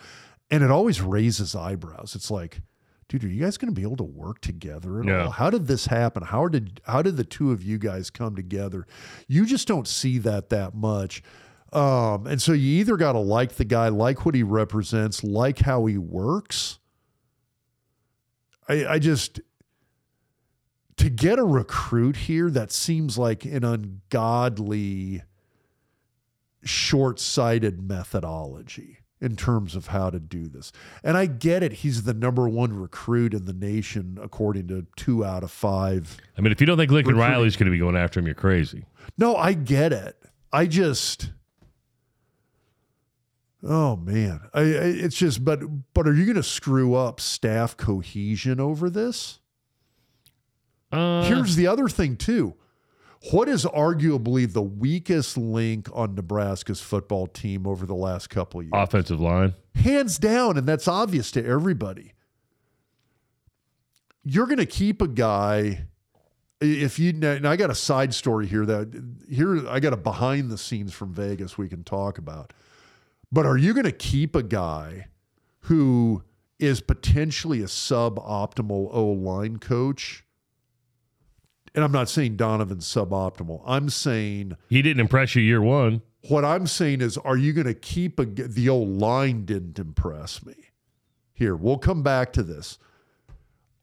and 0.52 0.62
it 0.62 0.70
always 0.70 1.00
raises 1.00 1.56
eyebrows. 1.56 2.14
It's 2.16 2.30
like, 2.30 2.60
dude, 3.08 3.24
are 3.24 3.30
you 3.30 3.42
guys 3.42 3.58
going 3.58 3.74
to 3.74 3.80
be 3.80 3.84
able 3.84 3.96
to 3.96 4.04
work 4.04 4.42
together 4.42 5.00
at 5.00 5.06
Yeah. 5.08 5.24
all? 5.24 5.32
How 5.32 5.50
did 5.50 5.68
this 5.68 5.86
happen? 5.86 6.24
How 6.24 6.50
did 6.50 6.82
how 6.84 7.02
did 7.02 7.16
the 7.16 7.24
two 7.24 7.52
of 7.54 7.64
you 7.64 7.78
guys 7.78 8.10
come 8.10 8.36
together? 8.36 8.86
You 9.30 9.46
just 9.46 9.66
don't 9.66 9.88
see 9.88 10.18
that 10.18 10.50
that 10.50 10.76
much. 10.76 11.24
Um, 11.72 12.28
and 12.28 12.42
so 12.42 12.52
you 12.52 12.82
either 12.82 12.98
got 12.98 13.14
to 13.14 13.20
like 13.20 13.54
the 13.54 13.66
guy, 13.66 13.88
like 13.88 14.26
what 14.26 14.36
he 14.36 14.44
represents, 14.44 15.24
like 15.24 15.60
how 15.60 15.86
he 15.86 15.98
works. 15.98 16.80
I, 18.68 18.86
I 18.86 19.00
just 19.00 19.40
to 21.04 21.10
get 21.10 21.38
a 21.38 21.44
recruit 21.44 22.16
here 22.16 22.50
that 22.50 22.72
seems 22.72 23.18
like 23.18 23.44
an 23.44 23.66
ungodly 23.66 25.22
short-sighted 26.64 27.86
methodology 27.86 29.00
in 29.20 29.36
terms 29.36 29.76
of 29.76 29.88
how 29.88 30.10
to 30.10 30.18
do 30.18 30.48
this. 30.48 30.72
And 31.04 31.18
I 31.18 31.26
get 31.26 31.62
it. 31.62 31.74
He's 31.74 32.04
the 32.04 32.14
number 32.14 32.48
one 32.48 32.74
recruit 32.74 33.34
in 33.34 33.44
the 33.44 33.52
nation, 33.52 34.18
according 34.22 34.70
to 34.70 34.88
two 34.96 35.26
out 35.26 35.44
of 35.44 35.52
five. 35.52 36.16
I 36.38 36.42
mean, 36.42 36.54
if 36.54 36.62
you 36.62 36.68
don't 36.68 36.78
think 36.78 36.90
Lincoln 36.90 37.16
Recruiting. 37.16 37.34
Riley's 37.34 37.58
going 37.58 37.66
to 37.66 37.72
be 37.72 37.80
going 37.80 37.98
after 37.98 38.22
him, 38.22 38.26
you're 38.26 38.34
crazy. 38.34 38.86
No, 39.18 39.36
I 39.36 39.52
get 39.52 39.92
it. 39.92 40.16
I 40.54 40.68
just, 40.68 41.32
oh 43.62 43.98
man, 43.98 44.40
I, 44.54 44.62
I 44.62 44.64
it's 44.64 45.18
just. 45.18 45.44
But 45.44 45.60
but 45.94 46.08
are 46.08 46.14
you 46.14 46.24
going 46.24 46.38
to 46.38 46.44
screw 46.44 46.96
up 46.96 47.20
staff 47.20 47.76
cohesion 47.76 48.62
over 48.62 48.90
this? 48.90 49.40
Uh, 50.94 51.24
Here's 51.26 51.56
the 51.56 51.68
other 51.68 51.90
thing 51.90 52.16
too. 52.16 52.54
What 53.32 53.48
is 53.48 53.66
arguably 53.66 54.52
the 54.52 54.62
weakest 54.62 55.38
link 55.38 55.88
on 55.94 56.14
Nebraska's 56.14 56.82
football 56.82 57.26
team 57.28 57.66
over 57.66 57.86
the 57.86 57.96
last 57.96 58.30
couple 58.30 58.60
of 58.60 58.66
years? 58.66 58.74
offensive 58.74 59.20
line. 59.20 59.54
hands 59.76 60.18
down, 60.18 60.58
and 60.58 60.68
that's 60.68 60.88
obvious 60.88 61.32
to 61.32 61.46
everybody. 61.46 62.14
You're 64.24 64.46
going 64.46 64.58
to 64.58 64.66
keep 64.66 65.02
a 65.02 65.08
guy. 65.08 65.88
If 66.62 66.98
you 67.00 67.10
and 67.24 67.46
I 67.48 67.56
got 67.58 67.70
a 67.70 67.76
side 67.76 68.14
story 68.14 68.48
here 68.48 68.66
that 68.66 69.04
here 69.30 69.68
I 69.68 69.80
got 69.82 69.92
a 69.94 69.98
behind 69.98 70.50
the 70.50 70.58
scenes 70.58 70.94
from 70.94 71.14
Vegas 71.14 71.58
we 71.58 71.68
can 71.68 71.84
talk 71.84 72.18
about. 72.18 72.54
But 73.32 73.46
are 73.46 73.58
you 73.58 73.74
going 73.74 73.86
to 73.86 73.92
keep 73.92 74.36
a 74.36 74.44
guy 74.44 75.08
who 75.62 76.24
is 76.60 76.80
potentially 76.82 77.62
a 77.62 77.66
suboptimal 77.66 78.90
O 78.92 79.06
line 79.08 79.58
coach? 79.58 80.24
And 81.76 81.84
I'm 81.84 81.92
not 81.92 82.10
saying 82.10 82.36
Donovan's 82.36 82.86
suboptimal. 82.86 83.62
I'm 83.66 83.90
saying 83.90 84.58
He 84.70 84.82
didn't 84.82 85.02
impress 85.02 85.36
you 85.36 85.42
year 85.42 85.62
one. 85.62 86.02
what 86.30 86.46
I'm 86.46 86.68
saying 86.68 87.02
is, 87.02 87.18
are 87.18 87.38
you 87.38 87.52
going 87.54 87.68
to 87.68 87.74
keep 87.74 88.20
a, 88.20 88.26
the 88.26 88.70
old 88.70 88.90
line 88.90 89.46
didn't 89.46 89.80
impress 89.80 90.46
me? 90.46 90.56
Here, 91.34 91.56
we'll 91.56 91.80
come 91.80 92.04
back 92.04 92.32
to 92.34 92.44
this. 92.44 92.78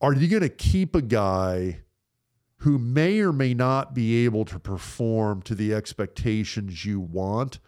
Are 0.01 0.15
you 0.15 0.29
going 0.29 0.43
to 0.43 0.49
keep 0.49 0.95
a 0.95 1.03
guy 1.03 1.81
who 2.59 2.79
may 2.79 3.21
or 3.21 3.33
may 3.33 3.55
not 3.55 3.95
be 3.95 4.25
able 4.25 4.45
to 4.45 4.59
perform 4.59 5.43
to 5.43 5.55
the 5.55 5.75
expectations 5.75 6.85
you 6.85 7.01
want 7.01 7.59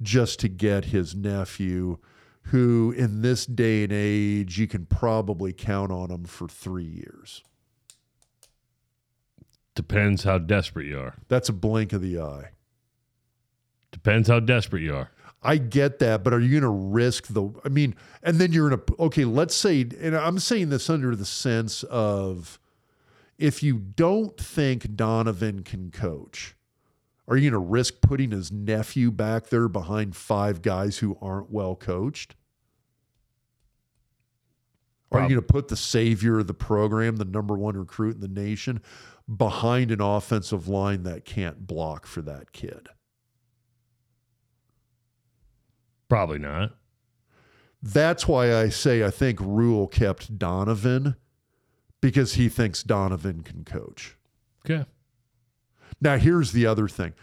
just 0.00 0.38
to 0.40 0.48
get 0.48 0.86
his 0.86 1.14
nephew, 1.14 1.98
who 2.46 2.92
in 2.96 3.22
this 3.22 3.46
day 3.46 3.84
and 3.84 3.92
age, 3.92 4.58
you 4.58 4.66
can 4.66 4.84
probably 4.84 5.52
count 5.52 5.90
on 5.92 6.10
him 6.10 6.24
for 6.24 6.46
three 6.48 6.84
years? 6.84 7.42
Depends 9.74 10.24
how 10.24 10.38
desperate 10.38 10.86
you 10.86 10.98
are. 10.98 11.14
That's 11.28 11.48
a 11.48 11.52
blink 11.52 11.92
of 11.92 12.02
the 12.02 12.20
eye. 12.20 12.50
Depends 13.90 14.28
how 14.28 14.40
desperate 14.40 14.82
you 14.82 14.94
are. 14.94 15.10
I 15.42 15.56
get 15.56 15.98
that, 15.98 16.22
but 16.22 16.32
are 16.32 16.40
you 16.40 16.60
going 16.60 16.62
to 16.62 16.68
risk 16.68 17.26
the? 17.28 17.50
I 17.64 17.68
mean, 17.68 17.94
and 18.22 18.38
then 18.38 18.52
you're 18.52 18.72
in 18.72 18.78
a 18.78 19.02
okay. 19.02 19.24
Let's 19.24 19.54
say, 19.54 19.80
and 20.00 20.16
I'm 20.16 20.38
saying 20.38 20.68
this 20.68 20.88
under 20.88 21.16
the 21.16 21.24
sense 21.24 21.82
of, 21.84 22.60
if 23.38 23.62
you 23.62 23.78
don't 23.78 24.38
think 24.38 24.94
Donovan 24.94 25.64
can 25.64 25.90
coach, 25.90 26.54
are 27.26 27.36
you 27.36 27.50
going 27.50 27.60
to 27.60 27.70
risk 27.70 28.00
putting 28.00 28.30
his 28.30 28.52
nephew 28.52 29.10
back 29.10 29.48
there 29.48 29.68
behind 29.68 30.14
five 30.14 30.62
guys 30.62 30.98
who 30.98 31.18
aren't 31.20 31.50
well 31.50 31.74
coached? 31.74 32.36
Are 35.10 35.22
you 35.22 35.28
going 35.28 35.40
to 35.40 35.42
put 35.42 35.68
the 35.68 35.76
savior 35.76 36.38
of 36.38 36.46
the 36.46 36.54
program, 36.54 37.16
the 37.16 37.26
number 37.26 37.54
one 37.54 37.76
recruit 37.76 38.14
in 38.14 38.20
the 38.22 38.28
nation, 38.28 38.80
behind 39.34 39.90
an 39.90 40.00
offensive 40.00 40.68
line 40.68 41.02
that 41.04 41.24
can't 41.24 41.66
block 41.66 42.06
for 42.06 42.22
that 42.22 42.52
kid? 42.52 42.88
Probably 46.08 46.38
not. 46.38 46.76
That's 47.82 48.28
why 48.28 48.54
I 48.54 48.68
say 48.68 49.02
I 49.04 49.10
think 49.10 49.40
Rhule 49.40 49.88
kept 49.88 50.38
Donovan 50.38 51.16
because 52.00 52.34
he 52.34 52.48
thinks 52.48 52.82
Donovan 52.82 53.42
can 53.42 53.64
coach. 53.64 54.16
Okay. 54.64 54.84
Now 56.00 56.18
here's 56.18 56.52
the 56.52 56.66
other 56.66 56.88
thing. 56.88 57.14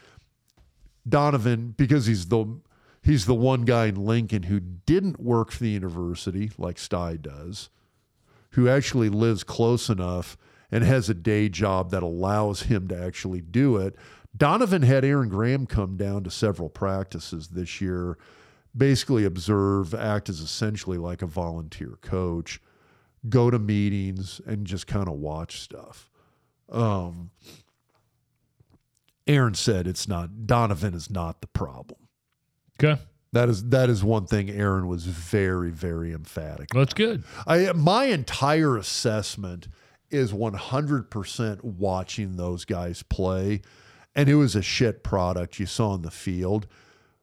Donovan, 1.07 1.76
because 1.77 2.07
he's 2.07 2.27
the 2.27 2.59
he's 3.03 3.26
the 3.26 3.35
one 3.35 3.63
guy 3.63 3.88
in 3.88 3.95
Lincoln 3.95 4.43
who 4.43 4.59
didn't 4.59 5.19
work 5.19 5.51
for 5.51 5.63
the 5.63 5.69
university 5.69 6.51
like 6.57 6.77
Sty 6.77 7.15
does, 7.15 7.69
who 8.51 8.67
actually 8.67 9.09
lives 9.09 9.43
close 9.43 9.89
enough 9.89 10.38
and 10.71 10.83
has 10.83 11.09
a 11.09 11.13
day 11.13 11.49
job 11.49 11.91
that 11.91 12.03
allows 12.03 12.63
him 12.63 12.87
to 12.87 12.97
actually 12.97 13.41
do 13.41 13.77
it. 13.77 13.95
Donovan 14.35 14.83
had 14.83 15.03
Aaron 15.03 15.29
Graham 15.29 15.65
come 15.65 15.97
down 15.97 16.23
to 16.23 16.31
several 16.31 16.69
practices 16.69 17.49
this 17.49 17.81
year, 17.81 18.17
basically 18.75 19.25
observe, 19.25 19.93
act 19.93 20.29
as 20.29 20.39
essentially 20.39 20.97
like 20.97 21.21
a 21.21 21.27
volunteer 21.27 21.97
coach, 22.01 22.61
go 23.27 23.49
to 23.49 23.57
meetings, 23.57 24.39
and 24.45 24.65
just 24.65 24.87
kind 24.87 25.07
of 25.07 25.15
watch 25.15 25.59
stuff. 25.59 26.09
Um, 26.71 27.31
Aaron 29.27 29.53
said 29.55 29.87
it's 29.87 30.07
not 30.07 30.47
Donovan 30.47 30.93
is 30.93 31.09
not 31.09 31.41
the 31.41 31.47
problem. 31.47 31.99
Okay. 32.81 33.01
That 33.31 33.47
is 33.47 33.69
that 33.69 33.89
is 33.89 34.03
one 34.03 34.25
thing 34.25 34.49
Aaron 34.49 34.87
was 34.87 35.05
very 35.05 35.69
very 35.69 36.13
emphatic. 36.13 36.69
Well, 36.73 36.83
that's 36.83 36.95
good. 36.95 37.23
I 37.45 37.71
my 37.73 38.05
entire 38.05 38.75
assessment 38.75 39.67
is 40.11 40.31
100% 40.31 41.64
watching 41.64 42.36
those 42.36 42.65
guys 42.65 43.03
play 43.03 43.61
and 44.15 44.27
it 44.27 44.36
was 44.36 44.56
a 44.56 44.61
shit 44.61 45.03
product 45.03 45.60
you 45.60 45.65
saw 45.65 45.94
in 45.94 46.02
the 46.02 46.11
field. 46.11 46.68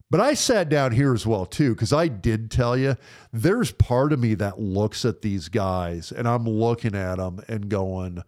But 0.09 0.21
I 0.21 0.35
sat 0.35 0.69
down 0.69 0.93
here 0.93 1.13
as 1.13 1.27
well 1.27 1.45
too 1.45 1.75
cuz 1.75 1.91
I 1.91 2.07
did 2.07 2.49
tell 2.49 2.77
you 2.77 2.95
there's 3.33 3.71
part 3.71 4.13
of 4.13 4.19
me 4.19 4.35
that 4.35 4.59
looks 4.59 5.03
at 5.03 5.21
these 5.21 5.49
guys 5.49 6.11
and 6.11 6.27
I'm 6.27 6.45
looking 6.45 6.95
at 6.95 7.17
them 7.17 7.41
and 7.47 7.69
going, 7.69 8.23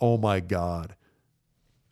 "Oh 0.00 0.18
my 0.18 0.40
god, 0.40 0.96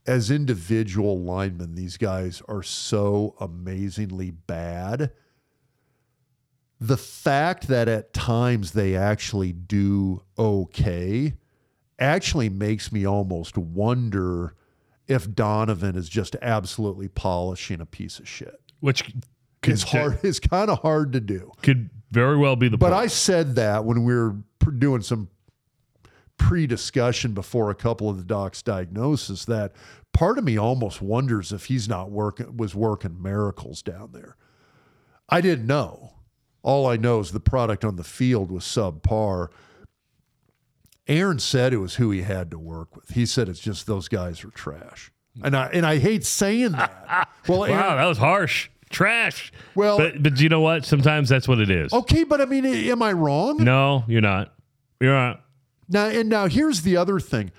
as 0.06 0.30
individual 0.30 1.18
linemen, 1.18 1.74
these 1.74 1.96
guys 1.96 2.42
are 2.48 2.62
so 2.62 3.34
amazingly 3.40 4.30
bad. 4.30 5.12
The 6.80 6.96
fact 6.96 7.68
that 7.68 7.88
at 7.88 8.12
times 8.12 8.72
they 8.72 8.96
actually 8.96 9.52
do 9.52 10.24
okay 10.36 11.34
actually 11.98 12.48
makes 12.48 12.92
me 12.92 13.06
almost 13.06 13.56
wonder 13.56 14.54
if 15.06 15.34
Donovan 15.34 15.96
is 15.96 16.08
just 16.08 16.36
absolutely 16.40 17.08
polishing 17.08 17.80
a 17.80 17.86
piece 17.86 18.18
of 18.18 18.28
shit. 18.28 18.60
Which 18.80 19.04
could, 19.62 19.72
It's 19.74 19.82
hard. 19.82 20.18
It's 20.22 20.40
kind 20.40 20.70
of 20.70 20.80
hard 20.80 21.12
to 21.12 21.20
do. 21.20 21.52
could 21.62 21.90
very 22.10 22.36
well 22.36 22.56
be 22.56 22.68
the 22.68 22.76
But 22.76 22.90
point. 22.90 23.04
I 23.04 23.06
said 23.06 23.54
that 23.56 23.84
when 23.84 24.04
we 24.04 24.14
were 24.14 24.36
doing 24.78 25.02
some 25.02 25.28
pre-discussion 26.36 27.32
before 27.34 27.70
a 27.70 27.74
couple 27.74 28.08
of 28.08 28.16
the 28.16 28.24
docs' 28.24 28.62
diagnosis 28.62 29.44
that 29.44 29.72
part 30.12 30.38
of 30.38 30.44
me 30.44 30.58
almost 30.58 31.00
wonders 31.00 31.52
if 31.52 31.66
he's 31.66 31.88
not 31.88 32.10
working 32.10 32.56
was 32.56 32.74
working 32.74 33.22
miracles 33.22 33.82
down 33.82 34.10
there. 34.12 34.36
I 35.28 35.40
didn't 35.40 35.66
know. 35.66 36.14
All 36.62 36.86
I 36.86 36.96
know 36.96 37.20
is 37.20 37.32
the 37.32 37.40
product 37.40 37.84
on 37.84 37.96
the 37.96 38.04
field 38.04 38.50
was 38.50 38.64
subpar. 38.64 39.48
Aaron 41.08 41.38
said 41.38 41.72
it 41.72 41.78
was 41.78 41.96
who 41.96 42.10
he 42.10 42.22
had 42.22 42.50
to 42.52 42.58
work 42.58 42.94
with. 42.94 43.10
He 43.10 43.26
said 43.26 43.48
it's 43.48 43.58
just 43.60 43.86
those 43.86 44.08
guys 44.08 44.44
are 44.44 44.50
trash. 44.50 45.10
And 45.42 45.56
I 45.56 45.66
and 45.68 45.84
I 45.86 45.98
hate 45.98 46.24
saying 46.24 46.72
that. 46.72 47.28
Well, 47.48 47.64
Aaron, 47.64 47.76
wow, 47.80 47.96
that 47.96 48.04
was 48.04 48.18
harsh. 48.18 48.68
Trash. 48.90 49.52
Well- 49.74 49.98
but 49.98 50.22
but 50.22 50.38
you 50.40 50.48
know 50.48 50.60
what? 50.60 50.84
Sometimes 50.84 51.28
that's 51.28 51.48
what 51.48 51.58
it 51.58 51.70
is. 51.70 51.92
okay, 51.92 52.22
but 52.24 52.40
I 52.40 52.44
mean, 52.44 52.64
am 52.64 53.02
I 53.02 53.12
wrong? 53.12 53.56
No, 53.64 54.04
you're 54.06 54.20
not. 54.20 54.54
You're 55.00 55.12
not. 55.14 55.42
Now 55.88 56.06
and 56.06 56.28
now 56.28 56.46
here's 56.46 56.82
the 56.82 56.96
other 56.96 57.18
thing. 57.18 57.50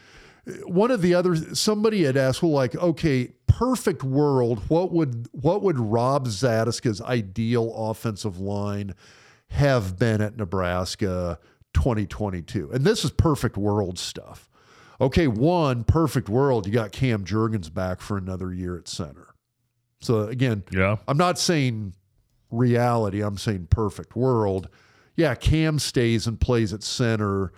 One 0.65 0.91
of 0.91 1.02
the 1.02 1.14
other 1.15 1.36
somebody 1.56 2.03
had 2.03 2.15
asked, 2.18 2.41
well, 2.44 2.52
like, 2.52 2.76
okay, 2.76 3.34
perfect 3.48 4.03
world, 4.03 4.61
what 4.70 4.91
would 4.94 5.28
what 5.32 5.61
would 5.64 5.80
Rob 5.80 6.28
Zatechka's 6.28 7.02
ideal 7.02 7.74
offensive 7.76 8.40
line 8.40 8.94
have 9.49 9.98
been 9.99 10.22
at 10.22 10.36
Nebraska 10.38 11.40
2022? 11.74 12.72
And 12.72 12.84
this 12.86 13.04
is 13.04 13.12
perfect 13.12 13.58
world 13.58 13.98
stuff. 14.00 14.50
Okay, 15.02 15.28
one, 15.28 15.84
perfect 15.84 16.30
world, 16.30 16.66
you 16.68 16.72
got 16.74 16.91
Cam 16.91 17.26
Jurgens 17.26 17.74
back 17.74 18.00
for 18.00 18.18
another 18.18 18.54
year 18.54 18.78
at 18.78 18.88
center. 18.88 19.28
So 20.02 20.22
again, 20.22 20.64
Yeah. 20.72 20.98
I'm 21.08 21.18
not 21.18 21.40
saying 21.40 21.94
reality, 22.52 23.22
I'm 23.22 23.38
saying 23.38 23.68
perfect 23.70 24.16
world. 24.16 24.70
Yeah, 25.16 25.36
Cam 25.36 25.80
stays 25.80 26.28
and 26.28 26.40
plays 26.40 26.74
at 26.74 26.84
center 26.84 27.52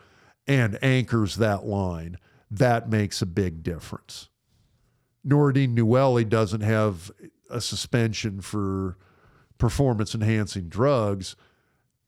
and 0.48 0.78
anchors 0.84 1.36
that 1.38 1.66
line. 1.66 2.18
That 2.52 2.90
makes 2.90 3.22
a 3.22 3.26
big 3.26 3.64
difference. 3.64 4.30
Nouredin 5.28 5.76
Nouili 5.76 6.28
doesn't 6.28 6.62
have 6.62 7.12
a 7.50 7.60
suspension 7.60 8.42
for 8.42 8.98
performance 9.58 10.14
enhancing 10.14 10.70
drugs. 10.70 11.36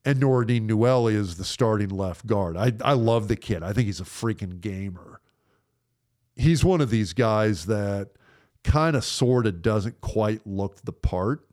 And 0.08 0.20
Nouredin 0.20 0.66
Nouili 0.66 1.12
is 1.12 1.36
the 1.36 1.44
starting 1.44 1.90
left 1.90 2.26
guard. 2.26 2.56
I, 2.56 2.72
I 2.82 2.94
love 2.94 3.28
the 3.28 3.36
kid. 3.36 3.62
I 3.62 3.74
think 3.74 3.84
he's 3.88 4.00
a 4.00 4.04
freaking 4.04 4.58
gamer. 4.58 5.20
He's 6.34 6.64
one 6.64 6.80
of 6.80 6.88
these 6.88 7.12
guys 7.12 7.66
that 7.66 8.12
kind 8.64 8.96
of 8.96 9.04
sort 9.04 9.46
of 9.46 9.60
doesn't 9.60 10.00
quite 10.00 10.46
look 10.46 10.80
the 10.80 10.94
part, 10.94 11.46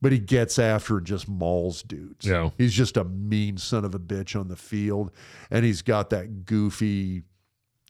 but 0.00 0.12
he 0.12 0.18
gets 0.18 0.58
after 0.58 0.96
and 0.96 1.06
just 1.06 1.28
mauls 1.28 1.82
dudes. 1.82 2.24
Yeah. 2.24 2.48
He's 2.56 2.72
just 2.72 2.96
a 2.96 3.04
mean 3.04 3.58
son 3.58 3.84
of 3.84 3.94
a 3.94 4.00
bitch 4.00 4.34
on 4.34 4.48
the 4.48 4.56
field. 4.56 5.10
And 5.50 5.62
he's 5.62 5.82
got 5.82 6.08
that 6.08 6.46
goofy, 6.46 7.24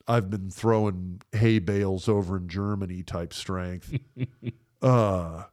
I've 0.08 0.28
been 0.28 0.50
throwing 0.50 1.20
hay 1.30 1.60
bales 1.60 2.08
over 2.08 2.36
in 2.36 2.48
Germany 2.48 3.04
type 3.04 3.32
strength. 3.32 3.96
uh 4.82 5.44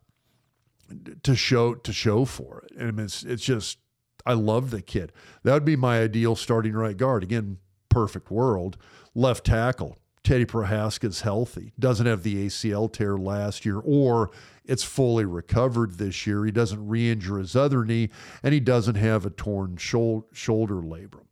to 1.21 1.35
show 1.35 1.75
to 1.75 1.93
show 1.93 2.25
for 2.25 2.63
it. 2.65 2.75
And 2.75 2.99
it's 2.99 3.21
it's 3.21 3.43
just 3.43 3.77
I 4.25 4.33
love 4.33 4.71
the 4.71 4.81
kid. 4.81 5.11
That 5.43 5.53
would 5.53 5.65
be 5.65 5.75
my 5.75 6.01
ideal 6.01 6.35
starting 6.35 6.73
right 6.73 6.97
guard. 6.97 7.23
Again, 7.23 7.57
perfect 7.89 8.29
world. 8.31 8.77
Left 9.15 9.45
tackle. 9.45 9.97
Teddy 10.23 10.45
Prochazka's 10.45 11.21
healthy. 11.21 11.73
Doesn't 11.79 12.05
have 12.05 12.23
the 12.23 12.45
ACL 12.45 12.91
tear 12.91 13.17
last 13.17 13.65
year, 13.65 13.79
or 13.79 14.29
it's 14.65 14.83
fully 14.83 15.25
recovered 15.25 15.97
this 15.97 16.27
year. 16.27 16.45
He 16.45 16.51
doesn't 16.51 16.87
re-injure 16.87 17.39
his 17.39 17.55
other 17.55 17.83
knee, 17.83 18.09
and 18.43 18.53
he 18.53 18.59
doesn't 18.59 18.95
have 18.95 19.25
a 19.25 19.29
torn 19.31 19.77
shou- 19.77 20.25
shoulder 20.31 20.75
labrum. 20.75 21.25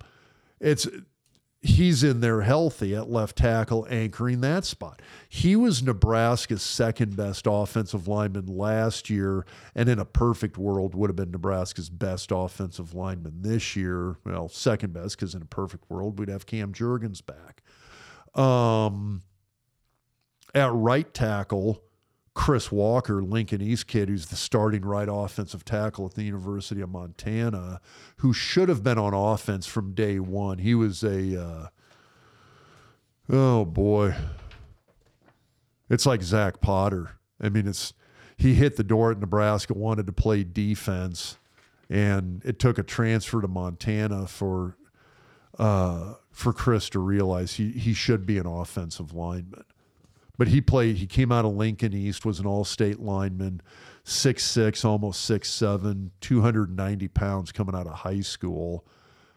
It's 0.59 0.87
he's 1.67 2.03
in 2.03 2.21
there 2.21 2.41
healthy 2.41 2.95
at 2.95 3.09
left 3.09 3.37
tackle, 3.37 3.85
anchoring 3.89 4.41
that 4.41 4.65
spot. 4.65 5.01
He 5.29 5.55
was 5.55 5.83
Nebraska's 5.83 6.61
second 6.61 7.15
best 7.15 7.45
offensive 7.49 8.07
lineman 8.07 8.45
last 8.47 9.09
year, 9.09 9.45
and 9.75 9.89
in 9.89 9.99
a 9.99 10.05
perfect 10.05 10.57
world 10.57 10.95
would 10.95 11.09
have 11.09 11.15
been 11.15 11.31
Nebraska's 11.31 11.89
best 11.89 12.31
offensive 12.33 12.93
lineman 12.93 13.41
this 13.41 13.75
year. 13.75 14.15
Well, 14.23 14.49
second 14.49 14.93
best 14.93 15.17
because 15.17 15.35
in 15.35 15.41
a 15.41 15.45
perfect 15.45 15.89
world 15.89 16.19
we'd 16.19 16.29
have 16.29 16.45
Cam 16.45 16.73
Jurgens 16.73 17.21
back. 17.25 17.61
Um, 18.41 19.21
at 20.53 20.73
right 20.73 21.13
tackle, 21.13 21.83
Chris 22.37 22.71
Walker, 22.71 23.23
Lincoln 23.23 23.63
East 23.63 23.87
kid, 23.87 24.09
who's 24.09 24.27
the 24.27 24.35
starting 24.35 24.85
right 24.85 25.09
offensive 25.11 25.65
tackle 25.65 26.05
at 26.05 26.13
the 26.13 26.21
University 26.21 26.81
of 26.81 26.89
Montana, 26.89 27.81
who 28.17 28.31
should 28.31 28.69
have 28.69 28.83
been 28.83 28.99
on 28.99 29.11
offense 29.11 29.65
from 29.65 29.95
day 29.95 30.19
one. 30.19 30.59
He 30.59 30.75
was 30.75 31.03
a, 31.03 31.41
uh, 31.41 31.67
oh 33.27 33.65
boy, 33.65 34.13
it's 35.89 36.05
like 36.05 36.21
Zach 36.21 36.61
Potter. 36.61 37.17
I 37.41 37.49
mean, 37.49 37.67
it's 37.67 37.95
he 38.37 38.53
hit 38.53 38.77
the 38.77 38.83
door 38.83 39.11
at 39.11 39.19
Nebraska, 39.19 39.73
wanted 39.73 40.05
to 40.05 40.13
play 40.13 40.43
defense, 40.43 41.39
and 41.89 42.45
it 42.45 42.59
took 42.59 42.77
a 42.77 42.83
transfer 42.83 43.41
to 43.41 43.47
Montana 43.47 44.27
for 44.27 44.77
uh, 45.57 46.13
for 46.29 46.53
Chris 46.53 46.87
to 46.89 46.99
realize 46.99 47.55
he 47.55 47.71
he 47.71 47.95
should 47.95 48.27
be 48.27 48.37
an 48.37 48.45
offensive 48.45 49.11
lineman. 49.11 49.63
But 50.37 50.49
he 50.49 50.61
played. 50.61 50.97
He 50.97 51.07
came 51.07 51.31
out 51.31 51.45
of 51.45 51.53
Lincoln 51.53 51.93
East, 51.93 52.25
was 52.25 52.39
an 52.39 52.45
all-state 52.45 52.99
lineman, 52.99 53.61
six 54.03 54.43
six, 54.43 54.85
almost 54.85 55.21
six 55.25 55.49
seven, 55.49 56.11
two 56.21 56.41
hundred 56.41 56.75
ninety 56.75 57.07
pounds 57.07 57.51
coming 57.51 57.75
out 57.75 57.87
of 57.87 57.93
high 57.93 58.21
school. 58.21 58.85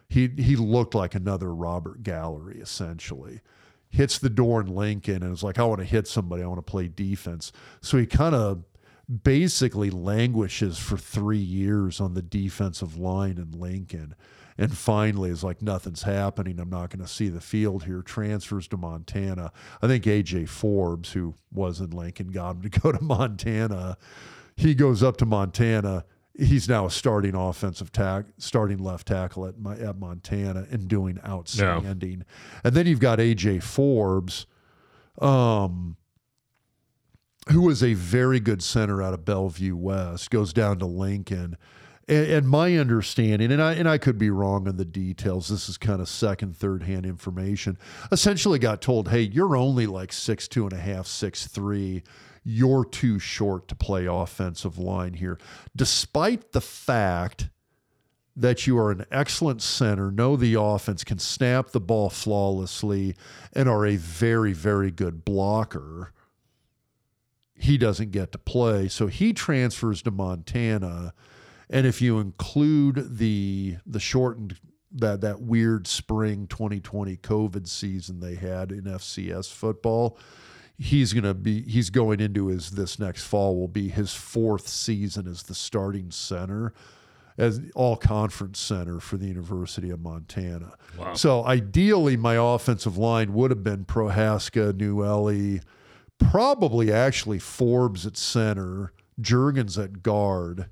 He 0.08 0.28
he 0.28 0.56
looked 0.56 0.94
like 0.94 1.14
another 1.14 1.54
Robert 1.54 2.02
Gallery 2.02 2.60
essentially. 2.60 3.40
Hits 3.88 4.18
the 4.18 4.30
door 4.30 4.60
in 4.60 4.68
Lincoln 4.68 5.22
and 5.22 5.32
is 5.32 5.42
like, 5.42 5.58
I 5.58 5.64
want 5.64 5.80
to 5.80 5.84
hit 5.84 6.06
somebody. 6.06 6.42
I 6.42 6.46
want 6.46 6.58
to 6.58 6.70
play 6.70 6.86
defense. 6.86 7.50
So 7.80 7.96
he 7.96 8.06
kind 8.06 8.34
of 8.34 8.64
basically 9.24 9.90
languishes 9.90 10.78
for 10.78 10.96
three 10.96 11.38
years 11.38 12.00
on 12.00 12.14
the 12.14 12.22
defensive 12.22 12.96
line 12.96 13.38
in 13.38 13.58
Lincoln. 13.58 14.14
And 14.58 14.76
finally 14.76 15.30
is 15.30 15.42
like, 15.42 15.62
nothing's 15.62 16.02
happening. 16.02 16.60
I'm 16.60 16.70
not 16.70 16.90
going 16.90 17.04
to 17.04 17.10
see 17.10 17.28
the 17.28 17.40
field 17.40 17.84
here. 17.84 18.02
Transfers 18.02 18.68
to 18.68 18.76
Montana. 18.76 19.52
I 19.80 19.86
think 19.86 20.04
AJ 20.04 20.48
Forbes, 20.48 21.12
who 21.12 21.34
was 21.52 21.80
in 21.80 21.90
Lincoln, 21.90 22.28
got 22.28 22.56
him 22.56 22.62
to 22.62 22.68
go 22.68 22.92
to 22.92 23.02
Montana. 23.02 23.96
He 24.56 24.74
goes 24.74 25.02
up 25.02 25.16
to 25.18 25.26
Montana, 25.26 26.04
he's 26.40 26.68
now 26.68 26.86
a 26.86 26.90
starting 26.90 27.34
offensive 27.34 27.92
tack, 27.92 28.24
starting 28.38 28.78
left 28.78 29.06
tackle 29.06 29.46
at 29.46 29.58
my, 29.58 29.76
at 29.76 29.98
Montana 29.98 30.66
and 30.70 30.88
doing 30.88 31.18
outstanding. 31.26 32.24
And 32.64 32.74
then 32.74 32.86
you've 32.86 33.00
got 33.00 33.18
AJ 33.18 33.62
Forbes, 33.62 34.46
um, 35.20 35.96
who 37.50 37.62
was 37.62 37.82
a 37.82 37.94
very 37.94 38.40
good 38.40 38.62
center 38.62 39.02
out 39.02 39.14
of 39.14 39.24
Bellevue 39.24 39.76
West, 39.76 40.30
goes 40.30 40.52
down 40.52 40.78
to 40.78 40.86
Lincoln. 40.86 41.56
And, 42.10 42.30
and 42.30 42.48
my 42.48 42.76
understanding, 42.76 43.50
and 43.52 43.62
I 43.62 43.74
and 43.74 43.88
I 43.88 43.96
could 43.96 44.18
be 44.18 44.30
wrong 44.30 44.68
on 44.68 44.76
the 44.76 44.84
details. 44.84 45.48
This 45.48 45.68
is 45.68 45.78
kind 45.78 46.02
of 46.02 46.08
second, 46.08 46.56
third 46.56 46.82
hand 46.82 47.06
information. 47.06 47.78
Essentially, 48.12 48.58
got 48.58 48.82
told, 48.82 49.08
"Hey, 49.08 49.22
you're 49.22 49.56
only 49.56 49.86
like 49.86 50.12
six 50.12 50.48
two 50.48 50.64
and 50.64 50.72
a 50.72 50.80
half, 50.80 51.06
six 51.06 51.46
three 51.46 52.02
you're 52.44 52.84
too 52.84 53.18
short 53.18 53.68
to 53.68 53.74
play 53.74 54.06
offensive 54.06 54.78
line 54.78 55.14
here, 55.14 55.38
despite 55.76 56.52
the 56.52 56.60
fact 56.60 57.50
that 58.36 58.66
you 58.66 58.78
are 58.78 58.90
an 58.90 59.04
excellent 59.10 59.60
center, 59.60 60.10
know 60.10 60.36
the 60.36 60.54
offense, 60.54 61.04
can 61.04 61.18
snap 61.18 61.70
the 61.70 61.80
ball 61.80 62.08
flawlessly, 62.08 63.14
and 63.52 63.68
are 63.68 63.84
a 63.84 63.96
very, 63.96 64.52
very 64.52 64.90
good 64.90 65.24
blocker. 65.24 66.12
He 67.54 67.76
doesn't 67.76 68.12
get 68.12 68.32
to 68.32 68.38
play. 68.38 68.88
So 68.88 69.08
he 69.08 69.34
transfers 69.34 70.00
to 70.02 70.10
Montana. 70.10 71.12
And 71.70 71.86
if 71.86 72.02
you 72.02 72.18
include 72.18 73.18
the 73.18 73.76
the 73.86 74.00
shortened 74.00 74.56
that 74.92 75.20
that 75.20 75.40
weird 75.40 75.86
spring 75.86 76.48
2020 76.48 77.16
COVID 77.18 77.68
season 77.68 78.18
they 78.18 78.34
had 78.34 78.72
in 78.72 78.82
FCS 78.82 79.52
football, 79.52 80.18
he's 80.76 81.12
going 81.12 81.24
to 81.24 81.34
be 81.34 81.62
he's 81.62 81.90
going 81.90 82.20
into 82.20 82.48
his 82.48 82.72
this 82.72 82.98
next 82.98 83.24
fall 83.24 83.56
will 83.56 83.68
be 83.68 83.88
his 83.88 84.14
fourth 84.14 84.66
season 84.66 85.28
as 85.28 85.44
the 85.44 85.54
starting 85.54 86.10
center 86.10 86.74
as 87.38 87.60
all 87.74 87.96
conference 87.96 88.58
center 88.58 89.00
for 89.00 89.16
the 89.16 89.26
University 89.26 89.90
of 89.90 90.00
Montana. 90.00 90.74
Wow. 90.98 91.14
So 91.14 91.44
ideally 91.44 92.16
my 92.16 92.34
offensive 92.34 92.98
line 92.98 93.32
would 93.32 93.50
have 93.50 93.62
been 93.62 93.84
Prochazka, 93.84 94.72
Nouili, 94.72 95.62
probably 96.18 96.92
actually 96.92 97.38
Forbes 97.38 98.04
at 98.06 98.16
center, 98.16 98.92
Jurgens 99.20 99.82
at 99.82 100.02
guard. 100.02 100.66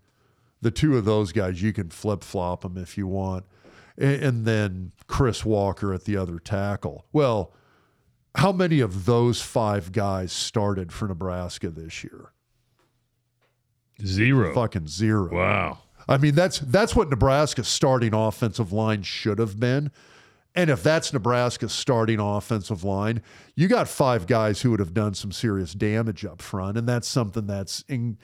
The 0.60 0.70
two 0.70 0.96
of 0.96 1.04
those 1.04 1.32
guys 1.32 1.62
you 1.62 1.72
can 1.72 1.90
flip-flop 1.90 2.62
them 2.62 2.76
if 2.76 2.98
you 2.98 3.06
want. 3.06 3.44
And, 3.96 4.22
and 4.22 4.44
then 4.44 4.92
Chris 5.06 5.44
Walker 5.44 5.92
at 5.92 6.04
the 6.04 6.16
other 6.16 6.38
tackle. 6.38 7.06
Well, 7.12 7.52
how 8.34 8.52
many 8.52 8.80
of 8.80 9.04
those 9.04 9.42
five 9.42 9.92
guys 9.92 10.32
started 10.32 10.92
for 10.92 11.08
Nebraska 11.08 11.70
this 11.70 12.04
year? 12.04 12.32
Zero. 14.04 14.54
Fucking 14.54 14.86
zero. 14.86 15.34
Wow. 15.34 15.78
I 16.08 16.18
mean, 16.18 16.34
that's 16.34 16.60
that's 16.60 16.94
what 16.94 17.10
Nebraska's 17.10 17.68
starting 17.68 18.14
offensive 18.14 18.72
line 18.72 19.02
should 19.02 19.38
have 19.38 19.58
been. 19.58 19.90
And 20.54 20.70
if 20.70 20.82
that's 20.82 21.12
Nebraska's 21.12 21.72
starting 21.72 22.18
offensive 22.18 22.82
line, 22.82 23.22
you 23.54 23.68
got 23.68 23.86
five 23.86 24.26
guys 24.26 24.62
who 24.62 24.70
would 24.70 24.80
have 24.80 24.94
done 24.94 25.14
some 25.14 25.30
serious 25.30 25.72
damage 25.72 26.24
up 26.24 26.40
front, 26.40 26.78
and 26.78 26.88
that's 26.88 27.06
something 27.06 27.46
that's 27.46 27.84
in, 27.88 28.18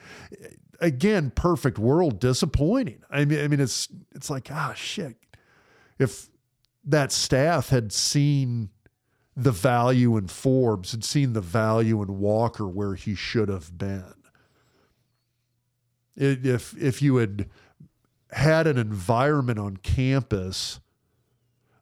again 0.79 1.31
perfect 1.31 1.77
world 1.77 2.19
disappointing. 2.19 3.03
I 3.09 3.25
mean, 3.25 3.43
I 3.43 3.47
mean 3.47 3.59
it's 3.59 3.89
it's 4.13 4.29
like 4.29 4.49
ah 4.51 4.73
shit. 4.75 5.15
If 5.97 6.29
that 6.83 7.11
staff 7.11 7.69
had 7.69 7.91
seen 7.91 8.69
the 9.35 9.51
value 9.51 10.17
in 10.17 10.27
Forbes, 10.27 10.91
had 10.91 11.03
seen 11.03 11.33
the 11.33 11.41
value 11.41 12.01
in 12.01 12.19
Walker 12.19 12.67
where 12.67 12.95
he 12.95 13.15
should 13.15 13.49
have 13.49 13.77
been. 13.77 14.13
If 16.15 16.75
if 16.81 17.01
you 17.01 17.17
had 17.17 17.49
had 18.31 18.67
an 18.67 18.77
environment 18.77 19.59
on 19.59 19.77
campus 19.77 20.79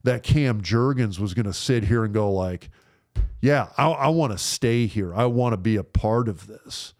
that 0.04 0.24
Cam 0.24 0.62
Jurgens 0.62 1.20
was 1.20 1.34
going 1.34 1.46
to 1.46 1.54
sit 1.54 1.86
here 1.86 2.04
and 2.04 2.14
go 2.14 2.32
like, 2.32 2.70
yeah, 3.42 3.70
I, 3.78 3.88
I 3.90 4.08
want 4.10 4.34
to 4.34 4.38
stay 4.38 4.86
here. 4.86 5.14
I 5.16 5.26
want 5.26 5.54
to 5.54 5.58
be 5.58 5.78
a 5.78 5.84
part 5.84 6.28
of 6.28 6.48
this. 6.48 6.94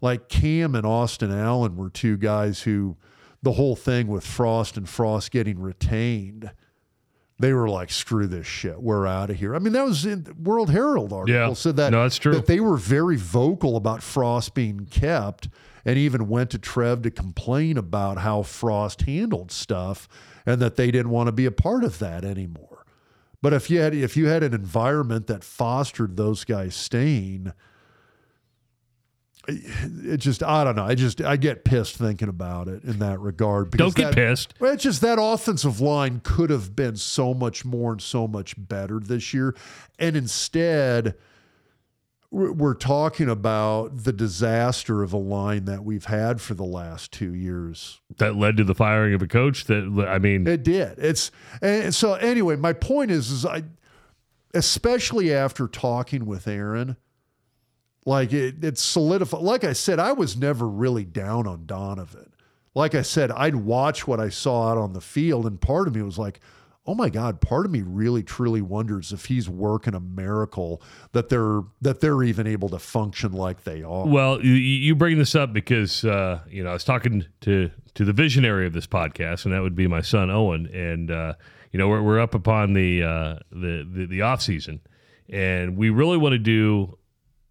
Like 0.00 0.28
Cam 0.28 0.74
and 0.74 0.86
Austin 0.86 1.30
Allen 1.30 1.76
were 1.76 1.90
two 1.90 2.16
guys 2.16 2.62
who 2.62 2.96
the 3.42 3.52
whole 3.52 3.76
thing 3.76 4.06
with 4.06 4.24
Frost 4.24 4.76
and 4.76 4.88
Frost 4.88 5.30
getting 5.30 5.58
retained– 5.60 6.52
they 7.40 7.54
were 7.54 7.68
like, 7.68 7.90
"Screw 7.90 8.26
this 8.26 8.46
shit, 8.46 8.80
we're 8.80 9.06
out 9.06 9.30
of 9.30 9.36
here." 9.36 9.54
I 9.54 9.58
mean, 9.58 9.72
that 9.72 9.86
was 9.86 10.04
in 10.04 10.26
World 10.42 10.70
Herald 10.70 11.10
article 11.10 11.34
yeah. 11.34 11.52
said 11.54 11.76
that. 11.76 11.90
No, 11.90 12.02
that's 12.02 12.18
true. 12.18 12.34
That 12.34 12.46
they 12.46 12.60
were 12.60 12.76
very 12.76 13.16
vocal 13.16 13.76
about 13.76 14.02
Frost 14.02 14.54
being 14.54 14.84
kept, 14.84 15.48
and 15.84 15.96
even 15.98 16.28
went 16.28 16.50
to 16.50 16.58
Trev 16.58 17.00
to 17.02 17.10
complain 17.10 17.78
about 17.78 18.18
how 18.18 18.42
Frost 18.42 19.02
handled 19.02 19.50
stuff, 19.50 20.06
and 20.44 20.60
that 20.60 20.76
they 20.76 20.90
didn't 20.90 21.10
want 21.10 21.28
to 21.28 21.32
be 21.32 21.46
a 21.46 21.50
part 21.50 21.82
of 21.82 21.98
that 21.98 22.26
anymore. 22.26 22.84
But 23.40 23.54
if 23.54 23.70
you 23.70 23.80
had 23.80 23.94
if 23.94 24.18
you 24.18 24.26
had 24.26 24.42
an 24.42 24.52
environment 24.52 25.26
that 25.28 25.42
fostered 25.42 26.18
those 26.18 26.44
guys 26.44 26.74
staying, 26.74 27.54
it 29.50 30.16
just 30.18 30.42
I 30.42 30.64
don't 30.64 30.76
know. 30.76 30.84
I 30.84 30.94
just 30.94 31.20
I 31.20 31.36
get 31.36 31.64
pissed 31.64 31.96
thinking 31.96 32.28
about 32.28 32.68
it 32.68 32.84
in 32.84 32.98
that 33.00 33.20
regard. 33.20 33.70
Because 33.70 33.94
Don't 33.94 33.96
get 33.96 34.14
that, 34.14 34.28
pissed. 34.28 34.54
Well, 34.58 34.72
it's 34.72 34.82
just 34.82 35.00
that 35.02 35.18
offensive 35.20 35.80
line 35.80 36.20
could 36.24 36.50
have 36.50 36.74
been 36.74 36.96
so 36.96 37.34
much 37.34 37.64
more 37.64 37.92
and 37.92 38.02
so 38.02 38.26
much 38.26 38.54
better 38.56 38.98
this 39.00 39.34
year, 39.34 39.54
and 39.98 40.16
instead 40.16 41.14
we're 42.32 42.74
talking 42.74 43.28
about 43.28 44.04
the 44.04 44.12
disaster 44.12 45.02
of 45.02 45.12
a 45.12 45.16
line 45.16 45.64
that 45.64 45.84
we've 45.84 46.04
had 46.04 46.40
for 46.40 46.54
the 46.54 46.64
last 46.64 47.10
two 47.10 47.34
years 47.34 48.00
that 48.18 48.36
led 48.36 48.56
to 48.56 48.62
the 48.62 48.74
firing 48.74 49.14
of 49.14 49.22
a 49.22 49.26
coach. 49.26 49.64
That 49.64 50.06
I 50.08 50.18
mean, 50.18 50.46
it 50.46 50.62
did. 50.62 50.98
It's 50.98 51.32
and 51.60 51.94
so 51.94 52.14
anyway. 52.14 52.54
My 52.54 52.72
point 52.72 53.10
is, 53.10 53.30
is 53.30 53.44
I, 53.44 53.64
especially 54.54 55.34
after 55.34 55.66
talking 55.66 56.24
with 56.24 56.46
Aaron 56.46 56.96
like 58.06 58.32
it, 58.32 58.56
it's 58.62 58.82
solidified. 58.82 59.42
Like 59.42 59.64
I 59.64 59.72
said, 59.72 59.98
I 59.98 60.12
was 60.12 60.36
never 60.36 60.68
really 60.68 61.04
down 61.04 61.46
on 61.46 61.66
Donovan. 61.66 62.32
Like 62.74 62.94
I 62.94 63.02
said, 63.02 63.30
I'd 63.32 63.56
watch 63.56 64.06
what 64.06 64.20
I 64.20 64.28
saw 64.28 64.70
out 64.70 64.78
on 64.78 64.92
the 64.92 65.00
field, 65.00 65.46
and 65.46 65.60
part 65.60 65.88
of 65.88 65.94
me 65.94 66.02
was 66.02 66.18
like, 66.18 66.40
oh 66.86 66.94
my 66.94 67.08
God, 67.08 67.40
part 67.40 67.66
of 67.66 67.72
me 67.72 67.82
really 67.82 68.22
truly 68.22 68.62
wonders 68.62 69.12
if 69.12 69.26
he's 69.26 69.48
working 69.48 69.94
a 69.94 70.00
miracle 70.00 70.82
that 71.12 71.28
they're 71.28 71.62
that 71.82 72.00
they're 72.00 72.22
even 72.22 72.46
able 72.46 72.68
to 72.70 72.78
function 72.78 73.32
like 73.32 73.64
they 73.64 73.82
are. 73.82 74.06
Well, 74.06 74.44
you, 74.44 74.54
you 74.54 74.94
bring 74.94 75.18
this 75.18 75.34
up 75.34 75.52
because 75.52 76.04
uh, 76.04 76.40
you 76.48 76.64
know 76.64 76.70
I 76.70 76.72
was 76.72 76.84
talking 76.84 77.26
to 77.42 77.70
to 77.94 78.04
the 78.04 78.12
visionary 78.12 78.66
of 78.66 78.72
this 78.72 78.86
podcast, 78.86 79.44
and 79.44 79.54
that 79.54 79.62
would 79.62 79.74
be 79.74 79.86
my 79.86 80.00
son 80.00 80.30
Owen, 80.30 80.66
and 80.72 81.10
uh, 81.10 81.34
you 81.72 81.78
know 81.78 81.88
we're, 81.88 82.02
we're 82.02 82.20
up 82.20 82.34
upon 82.34 82.72
the 82.72 83.02
uh, 83.02 83.36
the 83.50 83.86
the, 83.88 84.06
the 84.06 84.22
off 84.22 84.42
season, 84.42 84.80
and 85.28 85.76
we 85.76 85.90
really 85.90 86.16
want 86.16 86.32
to 86.32 86.38
do 86.38 86.98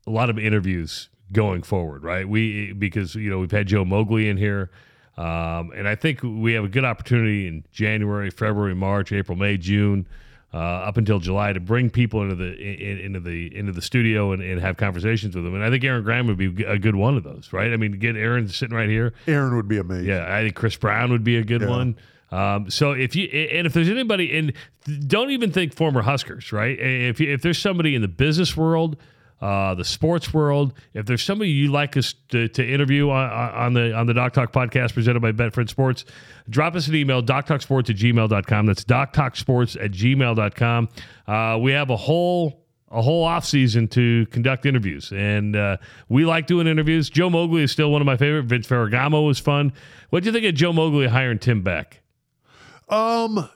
a 0.10 0.12
lot 0.12 0.30
of 0.30 0.40
interviews 0.40 1.08
going 1.32 1.62
forward, 1.62 2.04
right? 2.04 2.28
We 2.28 2.74
because 2.74 3.16
you 3.16 3.30
know 3.30 3.40
we've 3.40 3.52
had 3.52 3.68
Joe 3.68 3.86
Moglia 3.86 4.30
in 4.30 4.38
here, 4.38 4.72
um, 5.18 5.72
and 5.76 5.88
I 5.88 5.96
think 5.96 6.22
we 6.24 6.54
have 6.54 6.64
a 6.64 6.68
good 6.68 6.86
opportunity 6.86 7.48
in 7.48 7.64
January, 7.72 8.30
February, 8.32 8.76
March, 8.76 9.12
April, 9.12 9.38
May, 9.38 9.58
June, 9.58 10.08
uh, 10.54 10.58
up 10.58 10.98
until 10.98 11.20
July 11.20 11.54
to 11.54 11.60
bring 11.60 11.92
people 11.92 12.24
into 12.24 12.36
the 12.36 12.54
in, 12.58 12.98
into 12.98 13.20
the 13.20 13.56
into 13.56 13.72
the 13.72 13.84
studio 13.84 14.32
and, 14.32 14.42
and, 14.42 14.60
have 14.60 14.78
conversations 14.78 15.36
with 15.36 15.46
them. 15.46 15.54
And 15.54 15.64
I 15.64 15.70
think 15.70 15.84
Aaron 15.84 16.04
Graham 16.04 16.26
would 16.28 16.38
be 16.38 16.64
a 16.64 16.80
good 16.80 16.96
one 16.96 17.16
of 17.16 17.24
those, 17.24 17.54
right? 17.54 17.72
I 17.72 17.78
mean, 17.78 17.94
get 17.94 18.16
Aaron 18.16 18.48
sitting 18.50 18.76
right 18.76 18.90
here. 18.90 19.14
Aaron 19.28 19.56
would 19.56 19.68
be 19.68 19.78
amazing. 19.78 20.08
Yeah, 20.08 20.36
I 20.36 20.42
think 20.42 20.56
Chris 20.56 20.76
Brown 20.76 21.12
would 21.12 21.24
be 21.24 21.38
a 21.38 21.44
good 21.44 21.62
yeah. 21.62 21.70
one. 21.70 21.98
Um, 22.32 22.70
so 22.70 22.92
if 22.92 23.16
you 23.16 23.26
and 23.28 23.68
if 23.68 23.74
there's 23.74 23.90
anybody 23.90 24.38
and 24.38 24.54
don't 25.08 25.32
even 25.32 25.52
think 25.52 25.76
former 25.76 26.02
Huskers, 26.02 26.52
right? 26.52 26.78
If 26.80 27.22
if 27.22 27.44
there's 27.44 27.60
somebody 27.60 27.94
in 27.94 28.02
the 28.02 28.08
business 28.08 28.58
world 28.58 28.98
uh, 29.42 29.74
the 29.76 29.86
sports 29.86 30.34
world. 30.34 30.74
If 30.94 31.06
there's 31.06 31.24
somebody 31.24 31.52
you'd 31.52 31.72
like 31.72 31.96
us 31.98 32.14
to, 32.30 32.48
to 32.50 32.68
interview 32.68 33.10
on, 33.10 33.32
on, 33.32 33.74
the 33.74 33.94
on 33.94 34.06
the 34.08 34.14
Doc 34.14 34.34
Talk 34.34 34.52
podcast 34.52 34.94
presented 34.94 35.22
by 35.22 35.32
Betfred 35.32 35.70
Sports, 35.70 36.06
drop 36.50 36.76
us 36.76 36.88
an 36.88 36.96
email, 36.96 37.24
doctalksports 37.24 37.90
at 37.90 37.96
gmail.com. 37.96 38.66
That's 38.66 38.84
doctalksports 38.84 39.84
at 39.84 39.92
gmail.com. 39.92 40.90
Uh, 41.28 41.60
we 41.62 41.72
have 41.72 41.90
a 41.90 41.98
whole 41.98 42.66
a 42.92 43.02
whole 43.04 43.24
off 43.24 43.46
season 43.46 43.88
to 43.88 44.26
conduct 44.32 44.66
interviews, 44.66 45.12
and 45.12 45.56
uh, 45.56 45.78
we 46.10 46.26
like 46.26 46.48
doing 46.48 46.66
interviews. 46.66 47.10
Joe 47.10 47.30
Moglia 47.30 47.62
is 47.62 47.72
still 47.72 47.92
one 47.92 48.02
of 48.02 48.08
my 48.08 48.18
favorite. 48.18 48.46
Vince 48.46 48.68
Ferragamo 48.68 49.26
was 49.28 49.38
fun. 49.38 49.74
What 50.10 50.24
do 50.24 50.28
you 50.28 50.34
think 50.34 50.46
of 50.46 50.56
Joe 50.56 50.72
Moglia 50.72 51.08
hiring 51.08 51.38
Tim 51.38 51.62
Beck? 51.62 52.02
Um, 52.90 53.48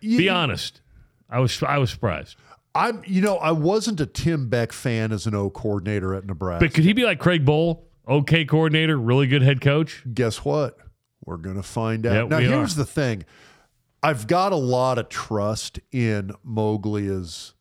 be 0.00 0.28
honest. 0.28 0.80
I 1.28 1.40
was 1.40 1.62
I 1.62 1.78
was 1.78 1.90
surprised. 1.90 2.36
I'm, 2.74 3.02
you 3.06 3.20
know, 3.22 3.36
I 3.36 3.52
wasn't 3.52 4.00
a 4.00 4.06
Tim 4.06 4.48
Beck 4.48 4.72
fan 4.72 5.12
as 5.12 5.26
an 5.26 5.34
O 5.34 5.50
coordinator 5.50 6.14
at 6.14 6.26
Nebraska. 6.26 6.66
But 6.66 6.74
could 6.74 6.84
he 6.84 6.92
be 6.92 7.04
like 7.04 7.18
Craig 7.18 7.44
Bohl, 7.44 7.82
okay 8.06 8.44
coordinator, 8.44 8.96
really 8.96 9.26
good 9.26 9.42
head 9.42 9.60
coach? 9.60 10.04
Guess 10.12 10.44
what? 10.44 10.78
We're 11.24 11.36
going 11.36 11.56
to 11.56 11.62
find 11.62 12.06
out. 12.06 12.28
now, 12.28 12.38
here's 12.38 12.74
are. 12.74 12.80
the 12.80 12.86
thing 12.86 13.24
I've 14.02 14.26
got 14.26 14.52
a 14.52 14.56
lot 14.56 14.98
of 14.98 15.08
trust 15.08 15.80
in 15.90 16.32
Moglia's 16.46 17.54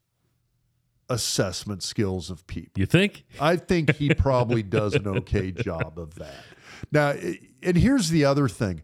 assessment 1.10 1.84
skills 1.84 2.30
of 2.30 2.46
people. 2.48 2.80
You 2.80 2.86
think? 2.86 3.26
I 3.40 3.56
think 3.56 3.96
he 3.96 4.14
probably 4.14 4.64
does 4.64 4.94
an 4.94 5.08
okay 5.08 5.52
job 5.52 5.98
of 5.98 6.16
that. 6.16 6.36
Now, 6.92 7.16
and 7.64 7.78
here's 7.78 8.10
the 8.10 8.26
other 8.26 8.48
thing. 8.48 8.84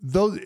Those 0.00 0.38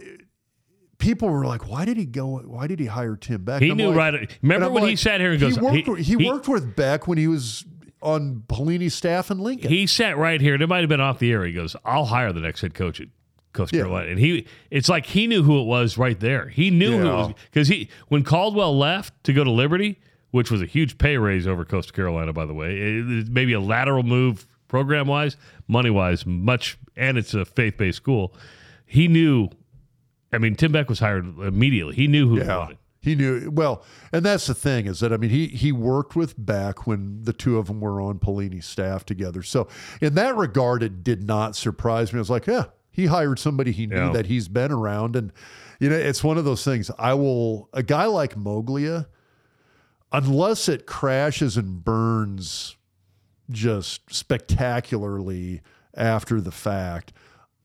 people 0.98 1.28
were 1.28 1.46
like, 1.46 1.68
"Why 1.68 1.84
did 1.84 1.96
he 1.96 2.04
go? 2.06 2.38
Why 2.38 2.66
did 2.66 2.78
he 2.80 2.86
hire 2.86 3.16
Tim 3.16 3.44
Beck?" 3.44 3.62
He 3.62 3.72
knew 3.72 3.88
like- 3.88 3.96
right. 3.96 4.38
Remember 4.42 4.70
when 4.70 4.88
he 4.88 4.96
sat 4.96 5.20
here 5.20 5.32
and 5.32 5.40
goes, 5.40 5.56
he 5.56 5.60
worked, 5.60 5.76
he- 5.76 6.02
he, 6.02 6.16
he- 6.24 6.28
worked 6.28 6.48
with 6.48 6.74
Beck 6.76 7.06
when 7.08 7.18
he 7.18 7.26
was 7.28 7.64
on 8.02 8.42
Pelini's 8.48 8.94
staff 8.94 9.30
in 9.30 9.38
Lincoln. 9.38 9.70
He 9.70 9.86
sat 9.86 10.16
right 10.16 10.40
here. 10.40 10.54
and 10.54 10.62
It 10.62 10.68
might 10.68 10.80
have 10.80 10.88
been 10.88 11.00
off 11.00 11.18
the 11.18 11.32
air. 11.32 11.44
He 11.44 11.52
goes, 11.52 11.74
"I'll 11.84 12.04
hire 12.06 12.32
the 12.32 12.40
next 12.40 12.60
head 12.60 12.74
coach 12.74 13.00
at 13.00 13.08
Coast 13.52 13.72
Yeah. 13.72 13.80
Carolina," 13.82 14.10
and 14.10 14.18
he. 14.20 14.46
It's 14.70 14.88
like 14.88 15.06
he 15.06 15.26
knew 15.26 15.42
who 15.42 15.60
it 15.60 15.64
was 15.64 15.98
right 15.98 16.18
there. 16.18 16.48
He 16.48 16.70
knew 16.70 16.98
who 16.98 17.06
it 17.06 17.12
was 17.12 17.34
because 17.50 17.68
he 17.68 17.88
when 18.08 18.24
Chadwell 18.24 18.76
left 18.76 19.12
to 19.24 19.32
go 19.32 19.42
to 19.44 19.50
Liberty, 19.50 19.98
which 20.30 20.50
was 20.50 20.62
a 20.62 20.66
huge 20.66 20.98
pay 20.98 21.16
raise 21.16 21.46
over 21.46 21.64
Coastal 21.64 21.94
Carolina, 21.94 22.32
by 22.32 22.44
the 22.46 22.54
way. 22.54 22.76
It- 22.76 23.10
it- 23.10 23.28
maybe 23.28 23.52
a 23.52 23.60
lateral 23.60 24.02
move 24.02 24.46
program 24.68 25.06
wise, 25.06 25.36
money 25.66 25.90
wise, 25.90 26.26
much, 26.26 26.76
and 26.96 27.16
it's 27.16 27.32
a 27.34 27.44
faith 27.44 27.76
based 27.78 27.96
school. 27.96 28.34
He 28.84 29.08
knew. 29.08 29.48
I 30.32 30.38
mean, 30.38 30.54
Tim 30.56 30.72
Beck 30.72 30.88
was 30.88 31.00
hired 31.00 31.24
immediately. 31.38 31.94
He 31.94 32.06
knew 32.06 32.28
who 32.28 32.36
he 32.36 32.42
Yeah. 32.42 32.58
wanted. 32.58 32.78
He 33.00 33.14
knew 33.14 33.50
well, 33.50 33.84
and 34.12 34.24
that's 34.24 34.48
the 34.48 34.54
thing 34.54 34.86
is 34.86 34.98
that 35.00 35.12
I 35.12 35.16
mean 35.16 35.30
he 35.30 35.46
he 35.46 35.70
worked 35.70 36.16
with 36.16 36.34
Beck 36.36 36.86
when 36.86 37.22
the 37.22 37.32
two 37.32 37.56
of 37.56 37.68
them 37.68 37.80
were 37.80 38.00
on 38.00 38.18
Pelini's 38.18 38.66
staff 38.66 39.06
together. 39.06 39.42
So 39.42 39.68
in 40.00 40.14
that 40.16 40.36
regard, 40.36 40.82
it 40.82 41.04
did 41.04 41.22
not 41.22 41.54
surprise 41.54 42.12
me. 42.12 42.18
I 42.18 42.20
was 42.20 42.28
like, 42.28 42.46
yeah, 42.48 42.64
he 42.90 43.06
hired 43.06 43.38
somebody 43.38 43.70
he 43.70 43.86
knew 43.86 43.96
Yeah. 43.96 44.10
that 44.12 44.26
he's 44.26 44.48
been 44.48 44.72
around, 44.72 45.14
and 45.14 45.32
you 45.78 45.88
know, 45.88 45.94
it's 45.96 46.24
one 46.24 46.38
of 46.38 46.44
those 46.44 46.64
things. 46.64 46.90
I 46.98 47.14
will 47.14 47.68
a 47.72 47.84
guy 47.84 48.06
like 48.06 48.34
Moglia, 48.34 49.06
unless 50.12 50.68
it 50.68 50.84
crashes 50.84 51.56
and 51.56 51.82
burns 51.84 52.76
just 53.48 54.12
spectacularly 54.12 55.60
after 55.94 56.40
the 56.40 56.50
fact. 56.50 57.12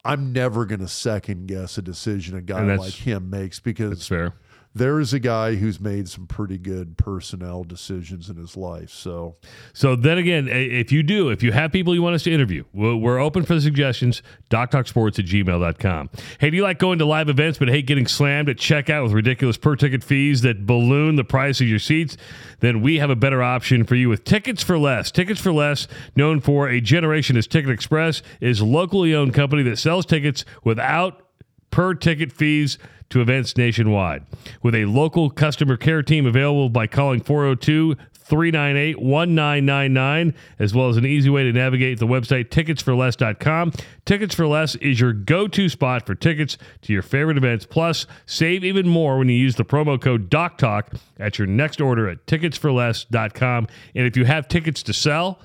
I'm 0.05 0.34
never 0.34 0.65
going 0.65 0.81
to 0.81 0.88
second 0.88 1.47
guess 1.47 1.77
a 1.77 1.81
decision 1.81 2.35
a 2.38 2.41
guy 2.41 2.61
like 2.75 2.93
him 2.93 3.30
makes 3.30 3.59
because 3.59 3.89
That's 3.91 4.07
fair. 4.07 4.34
There 4.75 4.99
is 4.99 5.13
a 5.13 5.19
guy 5.19 5.55
who's 5.55 5.79
made 5.79 6.09
some 6.09 6.25
pretty 6.25 6.57
good 6.57 6.97
personnel 6.97 7.63
decisions 7.63 8.29
in 8.29 8.37
his 8.37 8.57
life. 8.57 8.89
So 8.89 9.35
So 9.73 9.95
then 9.95 10.17
again, 10.17 10.47
if 10.47 10.91
you 10.91 11.03
do, 11.03 11.29
if 11.29 11.43
you 11.43 11.51
have 11.51 11.71
people 11.71 11.93
you 11.93 12.01
want 12.01 12.15
us 12.15 12.23
to 12.23 12.33
interview, 12.33 12.63
we're, 12.73 13.13
open 13.23 13.43
for 13.43 13.53
the 13.53 13.61
suggestions. 13.61 14.23
DocTalkSports 14.49 15.19
at 15.19 15.25
gmail.com. 15.25 16.09
Hey, 16.39 16.49
do 16.49 16.57
you 16.57 16.63
like 16.63 16.79
going 16.79 16.97
to 16.99 17.05
live 17.05 17.29
events 17.29 17.59
but 17.59 17.69
hate 17.69 17.85
getting 17.85 18.07
slammed 18.07 18.49
at 18.49 18.57
checkout 18.57 19.03
with 19.03 19.11
ridiculous 19.11 19.55
per 19.55 19.75
ticket 19.75 20.03
fees 20.03 20.41
that 20.41 20.65
balloon 20.65 21.15
the 21.15 21.23
price 21.23 21.61
of 21.61 21.67
your 21.67 21.79
seats? 21.79 22.17
Then 22.59 22.81
we 22.81 22.97
have 22.97 23.11
a 23.11 23.15
better 23.15 23.43
option 23.43 23.83
for 23.85 23.95
you 23.95 24.09
with 24.09 24.23
Tickets 24.23 24.63
for 24.63 24.79
Less. 24.79 25.11
Tickets 25.11 25.39
for 25.39 25.53
Less, 25.53 25.87
known 26.15 26.41
for 26.41 26.67
a 26.67 26.81
generation 26.81 27.37
as 27.37 27.45
Ticket 27.45 27.69
Express, 27.69 28.23
is 28.41 28.59
a 28.59 28.65
locally 28.65 29.13
owned 29.13 29.33
company 29.33 29.61
that 29.63 29.77
sells 29.77 30.05
tickets 30.05 30.43
without 30.63 31.21
per 31.69 31.93
ticket 31.93 32.31
fees 32.31 32.77
to 33.14 33.22
events 33.22 33.56
nationwide. 33.56 34.23
With 34.61 34.76
a 34.76 34.85
local 34.85 35.30
customer 35.30 35.77
care 35.77 36.03
team 36.03 36.26
available 36.26 36.69
by 36.69 36.88
calling 36.88 37.22
402 37.22 37.95
398 38.23 38.99
1999, 38.99 40.34
as 40.60 40.73
well 40.73 40.90
as 40.90 40.98
an 40.98 41.06
easy 41.06 41.30
way 41.30 41.44
to 41.44 41.52
navigate 41.52 41.99
the 41.99 42.07
website 42.07 42.49
ticketsforless.com. 42.49 43.73
Tickets 44.06 44.34
for 44.34 44.48
Less 44.48 44.76
is 44.76 44.99
your 44.99 45.14
go 45.14 45.48
to 45.48 45.69
spot 45.69 46.06
for 46.06 46.15
tickets 46.15 46.57
to 46.81 46.94
your 46.94 47.02
favorite 47.02 47.38
events. 47.38 47.65
Plus, 47.65 48.07
save 48.26 48.64
even 48.64 48.88
more 48.88 49.18
when 49.18 49.30
you 49.30 49.35
use 49.35 49.56
the 49.56 49.65
promo 49.65 50.02
code 50.02 50.30
DocTalk 50.30 50.98
at 51.19 51.38
your 51.38 51.48
next 51.48 51.81
order 51.81 52.10
at 52.10 52.26
ticketsforless.com. 52.26 53.68
And 53.94 54.07
if 54.07 54.18
you 54.18 54.26
have 54.26 54.48
tickets 54.48 54.81
to 54.84 54.94
sell, 54.94 55.40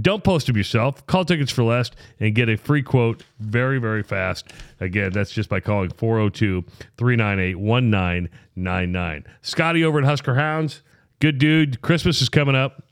don't 0.00 0.22
post 0.22 0.46
them 0.46 0.56
yourself. 0.56 1.04
Call 1.06 1.24
Tickets 1.24 1.50
for 1.50 1.64
Less 1.64 1.90
and 2.20 2.34
get 2.34 2.48
a 2.48 2.56
free 2.56 2.82
quote 2.82 3.24
very, 3.40 3.78
very 3.78 4.02
fast. 4.02 4.52
Again, 4.80 5.12
that's 5.12 5.32
just 5.32 5.48
by 5.48 5.60
calling 5.60 5.90
402 5.90 6.64
398 6.96 7.56
1999. 7.56 9.24
Scotty 9.42 9.84
over 9.84 9.98
at 9.98 10.04
Husker 10.04 10.34
Hounds, 10.34 10.82
good 11.20 11.38
dude. 11.38 11.82
Christmas 11.82 12.22
is 12.22 12.28
coming 12.28 12.54
up. 12.54 12.82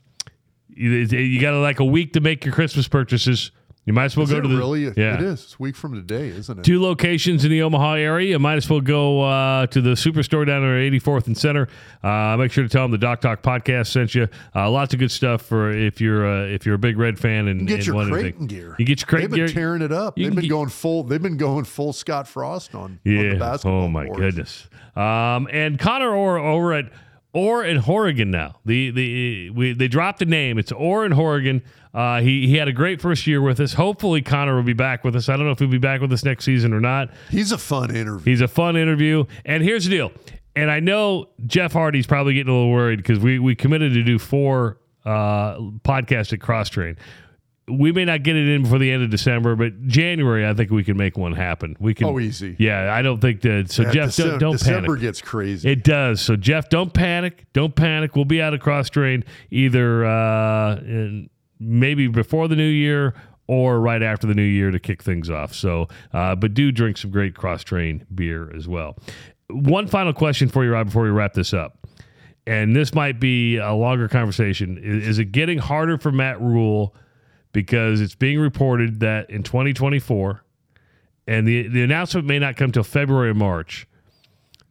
You, 0.67 0.89
you 0.89 1.41
got 1.41 1.53
like 1.55 1.79
a 1.79 1.85
week 1.85 2.13
to 2.13 2.19
make 2.19 2.45
your 2.45 2.53
Christmas 2.53 2.87
purchases. 2.87 3.51
You 3.83 3.93
might 3.93 4.05
as 4.05 4.15
well 4.15 4.25
is 4.25 4.31
go 4.31 4.39
to 4.39 4.47
the. 4.47 4.55
really? 4.57 4.83
yeah. 4.83 5.15
It 5.15 5.21
is. 5.21 5.43
It's 5.43 5.53
a 5.55 5.57
week 5.63 5.75
from 5.75 5.95
today, 5.95 6.27
isn't 6.27 6.59
it? 6.59 6.63
Two 6.63 6.79
locations 6.79 7.43
in 7.43 7.49
the 7.49 7.63
Omaha 7.63 7.93
area. 7.93 8.29
You 8.29 8.39
might 8.39 8.57
as 8.57 8.69
well 8.69 8.79
go 8.79 9.21
uh, 9.23 9.65
to 9.67 9.81
the 9.81 9.91
Superstore 9.91 10.45
down 10.45 10.61
there 10.61 10.77
at 10.77 10.91
84th 10.93 11.25
and 11.25 11.35
Center. 11.35 11.67
Uh, 12.03 12.37
make 12.37 12.51
sure 12.51 12.63
to 12.63 12.69
tell 12.69 12.83
them 12.83 12.91
the 12.91 12.99
Doc 12.99 13.21
Talk 13.21 13.41
podcast 13.41 13.87
sent 13.87 14.13
you. 14.13 14.27
Uh, 14.55 14.69
lots 14.69 14.93
of 14.93 14.99
good 14.99 15.09
stuff 15.09 15.41
for 15.41 15.71
if 15.71 15.99
you're 15.99 16.27
uh, 16.27 16.45
if 16.45 16.63
you're 16.63 16.75
a 16.75 16.79
big 16.79 16.95
Red 16.97 17.17
fan 17.17 17.47
and, 17.47 17.61
You 17.61 17.65
get 17.67 17.87
and 17.87 17.87
your 17.87 18.05
Creighton 18.07 18.45
gear. 18.45 18.75
You 18.77 18.85
get 18.85 19.01
your 19.01 19.07
Creighton 19.07 19.31
They've 19.31 19.37
been 19.39 19.45
gear. 19.47 19.53
tearing 19.55 19.81
it 19.81 19.91
up. 19.91 20.15
You 20.15 20.25
They've 20.25 20.35
been 20.35 20.41
get- 20.43 20.49
going 20.49 20.69
full. 20.69 21.03
They've 21.03 21.21
been 21.21 21.37
going 21.37 21.65
full 21.65 21.91
Scott 21.91 22.27
Frost 22.27 22.75
on, 22.75 22.81
on 22.83 22.99
the 23.03 23.11
Yeah. 23.13 23.33
basketball. 23.35 23.81
Oh 23.85 23.87
my 23.87 24.05
courts. 24.05 24.19
goodness. 24.19 24.67
Um, 24.95 25.47
and 25.51 25.79
Connor 25.79 26.13
Orr 26.13 26.37
over 26.37 26.73
at 26.73 26.85
Orr 27.33 27.63
and 27.63 27.79
Horrigan 27.79 28.29
now. 28.31 28.59
The 28.65 28.91
the 28.91 29.49
we 29.51 29.73
they 29.73 29.87
dropped 29.87 30.19
the 30.19 30.25
name. 30.25 30.57
It's 30.57 30.71
Orr 30.71 31.05
and 31.05 31.13
Horrigan. 31.13 31.63
Uh, 31.93 32.21
he 32.21 32.47
he 32.47 32.57
had 32.57 32.67
a 32.67 32.73
great 32.73 33.01
first 33.01 33.25
year 33.27 33.41
with 33.41 33.59
us. 33.59 33.73
Hopefully 33.73 34.21
Connor 34.21 34.55
will 34.55 34.63
be 34.63 34.73
back 34.73 35.03
with 35.03 35.15
us. 35.15 35.29
I 35.29 35.37
don't 35.37 35.45
know 35.45 35.51
if 35.51 35.59
he'll 35.59 35.67
be 35.67 35.77
back 35.77 36.01
with 36.01 36.11
us 36.11 36.23
next 36.23 36.45
season 36.45 36.73
or 36.73 36.79
not. 36.79 37.09
He's 37.29 37.51
a 37.51 37.57
fun 37.57 37.95
interview. 37.95 38.31
He's 38.31 38.41
a 38.41 38.47
fun 38.47 38.75
interview. 38.75 39.25
And 39.45 39.63
here's 39.63 39.85
the 39.85 39.91
deal. 39.91 40.11
And 40.55 40.69
I 40.69 40.79
know 40.81 41.29
Jeff 41.47 41.73
Hardy's 41.73 42.07
probably 42.07 42.33
getting 42.33 42.51
a 42.51 42.55
little 42.55 42.71
worried 42.71 42.97
because 42.97 43.19
we, 43.19 43.39
we 43.39 43.55
committed 43.55 43.93
to 43.93 44.03
do 44.03 44.19
four 44.19 44.79
uh, 45.05 45.55
podcasts 45.85 46.33
at 46.33 46.39
Kros 46.39 46.65
Strain. 46.65 46.97
We 47.67 47.91
may 47.91 48.05
not 48.05 48.23
get 48.23 48.35
it 48.35 48.47
in 48.49 48.63
before 48.63 48.79
the 48.79 48.91
end 48.91 49.03
of 49.03 49.09
December, 49.11 49.55
but 49.55 49.87
January, 49.87 50.45
I 50.47 50.53
think 50.53 50.71
we 50.71 50.83
can 50.83 50.97
make 50.97 51.17
one 51.17 51.33
happen. 51.33 51.77
We 51.79 51.93
can. 51.93 52.07
Oh, 52.07 52.19
easy. 52.19 52.55
Yeah, 52.59 52.93
I 52.93 53.01
don't 53.01 53.21
think 53.21 53.41
that. 53.41 53.71
So 53.71 53.83
Yeah, 53.83 53.91
Jeff, 53.91 54.09
Decem- 54.09 54.29
don't, 54.31 54.39
don't 54.39 54.51
December 54.53 54.87
panic. 54.87 55.01
gets 55.01 55.21
crazy. 55.21 55.69
It 55.71 55.83
does. 55.83 56.21
So 56.21 56.35
Jeff, 56.35 56.69
don't 56.69 56.93
panic. 56.93 57.45
Don't 57.53 57.75
panic. 57.75 58.15
We'll 58.15 58.25
be 58.25 58.41
out 58.41 58.53
of 58.53 58.59
Kros 58.61 58.87
Strain 58.87 59.23
either 59.51 60.03
uh, 60.05 60.77
in, 60.77 61.29
maybe 61.59 62.07
before 62.07 62.47
the 62.47 62.55
new 62.55 62.63
year 62.67 63.13
or 63.47 63.79
right 63.79 64.01
after 64.01 64.27
the 64.27 64.33
new 64.33 64.41
year 64.41 64.71
to 64.71 64.79
kick 64.79 65.03
things 65.03 65.29
off. 65.29 65.53
So, 65.53 65.87
uh, 66.13 66.35
but 66.35 66.53
do 66.53 66.71
drink 66.71 66.97
some 66.97 67.11
great 67.11 67.35
Kros 67.35 67.59
Strain 67.59 68.05
beer 68.13 68.51
as 68.55 68.67
well. 68.67 68.97
One 69.49 69.87
final 69.87 70.13
question 70.13 70.49
for 70.49 70.63
you, 70.65 70.71
Rob, 70.71 70.87
before 70.87 71.03
we 71.03 71.09
wrap 71.09 71.33
this 71.33 71.53
up. 71.53 71.77
And 72.47 72.75
this 72.75 72.93
might 72.95 73.19
be 73.19 73.57
a 73.57 73.71
longer 73.73 74.07
conversation. 74.07 74.79
Is, 74.81 75.07
is 75.09 75.19
it 75.19 75.25
getting 75.25 75.59
harder 75.59 75.97
for 75.97 76.11
Matt 76.11 76.41
Rhule 76.41 76.95
because 77.51 78.01
it's 78.01 78.15
being 78.15 78.39
reported 78.39 78.99
that 79.01 79.29
in 79.29 79.43
2024, 79.43 80.43
and 81.27 81.47
the, 81.47 81.67
the 81.67 81.83
announcement 81.83 82.27
may 82.27 82.39
not 82.39 82.55
come 82.55 82.71
till 82.71 82.83
February 82.83 83.29
or 83.29 83.33
March, 83.33 83.87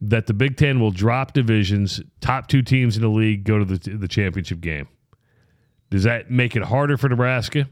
that 0.01 0.27
the 0.27 0.33
Big 0.33 0.57
Ten 0.57 0.79
will 0.79 0.91
drop 0.91 1.33
divisions. 1.33 2.01
Top 2.19 2.47
two 2.47 2.61
teams 2.61 2.95
in 2.95 3.03
the 3.03 3.09
league 3.09 3.43
go 3.43 3.59
to 3.59 3.65
the 3.65 3.97
the 3.97 4.07
championship 4.07 4.59
game. 4.59 4.87
Does 5.89 6.03
that 6.03 6.31
make 6.31 6.55
it 6.55 6.63
harder 6.63 6.97
for 6.97 7.09
Nebraska 7.09 7.69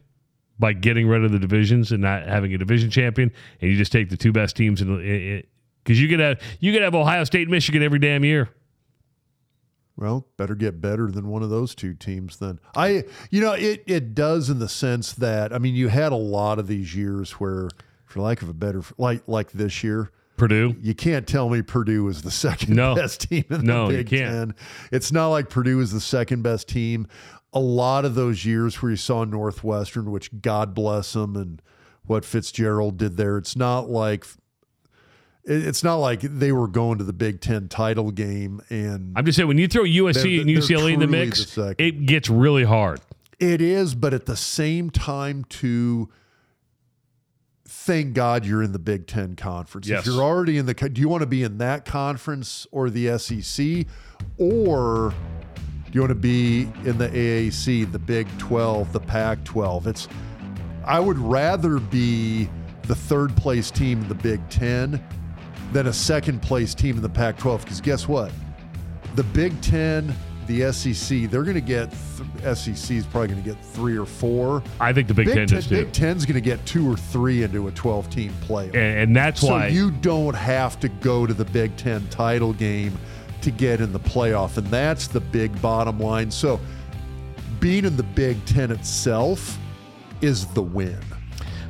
by 0.60 0.74
getting 0.74 1.08
rid 1.08 1.24
of 1.24 1.32
the 1.32 1.40
divisions 1.40 1.92
and 1.92 2.02
not 2.02 2.28
having 2.28 2.54
a 2.54 2.58
division 2.58 2.90
champion, 2.92 3.32
and 3.62 3.72
you 3.72 3.78
just 3.78 3.92
take 3.92 4.10
the 4.10 4.18
two 4.18 4.32
best 4.32 4.56
teams 4.56 4.82
in 4.82 4.96
the? 4.96 5.44
Because 5.84 6.00
you 6.00 6.08
could 6.08 6.20
have 6.20 6.40
you 6.60 6.72
could 6.72 6.84
have 6.84 6.94
Ohio 6.94 7.24
State, 7.24 7.44
and 7.44 7.52
Michigan 7.52 7.82
every 7.82 8.00
damn 8.00 8.24
year. 8.24 8.50
Well, 10.00 10.26
better 10.38 10.56
get 10.56 10.80
better 10.80 11.12
than 11.12 11.28
one 11.28 11.44
of 11.44 11.50
those 11.50 11.76
two 11.76 11.94
teams 11.94 12.38
then. 12.38 12.60
I 12.76 13.04
you 13.30 13.42
know, 13.42 13.52
it 13.54 13.84
it 13.86 14.16
does 14.16 14.50
in 14.50 14.60
the 14.60 14.70
sense 14.70 15.12
that 15.14 15.54
I 15.54 15.58
mean 15.58 15.76
you 15.76 15.90
had 15.90 16.12
a 16.14 16.16
lot 16.18 16.58
of 16.58 16.68
these 16.68 16.96
years 16.96 17.32
where 17.34 17.70
for 18.06 18.22
lack 18.22 18.42
of 18.42 18.48
a 18.50 18.54
better 18.54 18.82
like 18.98 19.28
like 19.28 19.52
this 19.52 19.84
year, 19.84 20.10
Purdue, 20.38 20.76
you 20.82 20.96
can't 20.96 21.28
tell 21.28 21.50
me 21.50 21.62
Purdue 21.62 22.08
is 22.08 22.22
the 22.22 22.32
second 22.48 22.76
No. 22.76 22.96
best 22.96 23.30
team 23.30 23.44
in 23.50 23.66
No, 23.66 23.88
the 23.88 23.92
you 23.92 23.98
Big 24.00 24.08
can't. 24.10 24.32
Ten. 24.32 24.56
It's 24.92 25.12
not 25.12 25.28
like 25.30 25.50
Purdue 25.50 25.82
is 25.82 25.92
the 25.92 26.00
second 26.02 26.44
best 26.44 26.70
team. 26.70 27.06
A 27.52 27.60
lot 27.60 28.06
of 28.06 28.16
those 28.16 28.46
years 28.46 28.82
where 28.82 28.92
you 28.92 28.96
saw 28.96 29.26
Northwestern, 29.26 30.12
which 30.12 30.30
God 30.42 30.74
bless 30.74 31.14
them, 31.14 31.36
and 31.36 31.62
what 32.06 32.24
Fitzgerald 32.24 32.98
did 32.98 33.18
there, 33.18 33.38
it's 33.38 33.56
not 33.56 33.90
like 33.90 34.26
it's 35.46 35.84
not 35.84 35.96
like 35.96 36.22
they 36.22 36.52
were 36.52 36.68
going 36.68 36.98
to 37.00 37.04
the 37.04 37.14
Big 37.14 37.42
Ten 37.42 37.68
title 37.68 38.12
game 38.12 38.62
and 38.70 39.14
I'm 39.18 39.26
just 39.26 39.36
saying 39.38 39.48
when 39.48 39.58
you 39.58 39.68
throw 39.68 39.84
USC 39.84 40.14
They're- 40.14 40.42
and 40.42 40.50
UCLA 40.50 40.94
in 40.94 41.00
the 41.00 41.08
mix, 41.08 41.56
the 41.56 41.76
it 41.78 42.06
gets 42.06 42.30
really 42.30 42.64
hard. 42.66 43.02
It 43.40 43.62
is, 43.62 43.96
but 43.96 44.14
at 44.14 44.26
the 44.26 44.36
same 44.36 44.90
time, 44.90 45.46
too, 45.46 46.10
thank 47.66 48.14
God 48.14 48.46
you're 48.46 48.62
in 48.62 48.74
the 48.74 48.80
Big 48.80 49.08
Ten 49.08 49.38
conference. 49.38 49.88
Yes. 49.88 50.02
If 50.02 50.08
you're 50.08 50.22
already 50.22 50.58
in 50.58 50.66
the, 50.66 50.74
do 50.74 51.00
you 51.00 51.08
want 51.08 51.22
to 51.22 51.28
be 51.28 51.44
in 51.44 51.58
that 51.60 51.86
conference 51.86 52.68
or 52.72 52.90
the 52.90 53.18
SEC, 53.18 53.86
or 54.38 55.14
do 55.86 55.92
you 55.94 56.02
want 56.02 56.10
to 56.12 56.16
be 56.16 56.64
in 56.84 56.98
the 56.98 57.08
AAC, 57.08 57.90
the 57.90 58.00
Big 58.00 58.28
12, 58.40 58.92
the 58.92 59.00
Pac 59.00 59.42
12? 59.46 59.88
It's, 59.88 60.08
I 60.84 61.00
would 61.00 61.18
rather 61.18 61.80
be 61.80 62.50
the 62.84 62.96
third 62.96 63.36
place 63.38 63.72
team 63.72 64.02
in 64.02 64.10
the 64.10 64.16
Big 64.16 64.48
Ten 64.50 65.02
than 65.72 65.88
a 65.88 65.94
second 65.94 66.42
place 66.42 66.74
team 66.74 66.96
in 66.96 67.02
the 67.02 67.10
Pac 67.10 67.38
12. 67.38 67.64
Because 67.64 67.82
guess 67.82 68.08
what? 68.08 68.32
The 69.16 69.24
Big 69.24 69.60
Ten, 69.62 70.16
the 70.48 70.72
SEC, 70.72 71.30
they're 71.30 71.44
going 71.44 71.56
to 71.56 71.62
get 71.62 71.92
th- 72.42 72.56
SEC 72.58 72.96
is 72.98 73.06
probably 73.06 73.30
going 73.30 73.44
to 73.44 73.50
get 73.50 73.64
three 73.64 73.98
or 73.98 74.06
four. 74.06 74.64
I 74.80 74.94
think 74.94 75.08
the 75.08 75.14
Big, 75.14 75.28
Big 75.28 75.36
Ten 75.36 75.48
Ten, 75.48 75.62
too. 75.62 75.70
Big 75.70 75.92
Ten's 75.92 76.26
going 76.26 76.36
to 76.36 76.42
get 76.42 76.64
two 76.66 76.92
or 76.92 76.98
three 76.98 77.44
into 77.44 77.68
a 77.68 77.72
12 77.72 78.10
team 78.10 78.34
playoff. 78.48 78.76
and, 78.76 79.00
and 79.00 79.16
that's 79.16 79.42
so 79.42 79.48
why 79.48 79.68
you 79.68 79.92
don't 79.92 80.36
have 80.36 80.80
to 80.80 80.90
go 80.90 81.26
to 81.26 81.34
the 81.34 81.46
Big 81.46 81.76
Ten 81.78 82.08
title 82.10 82.54
game 82.54 82.98
to 83.42 83.52
get 83.52 83.80
in 83.80 83.94
the 83.94 84.00
playoff, 84.00 84.58
and 84.58 84.68
that's 84.68 85.08
the 85.08 85.22
big 85.22 85.60
bottom 85.62 85.98
line. 86.00 86.30
So 86.30 86.60
being 87.60 87.86
in 87.86 87.96
the 87.96 88.04
Big 88.04 88.44
Ten 88.46 88.72
itself 88.72 89.58
is 90.22 90.46
the 90.48 90.62
win. 90.62 91.00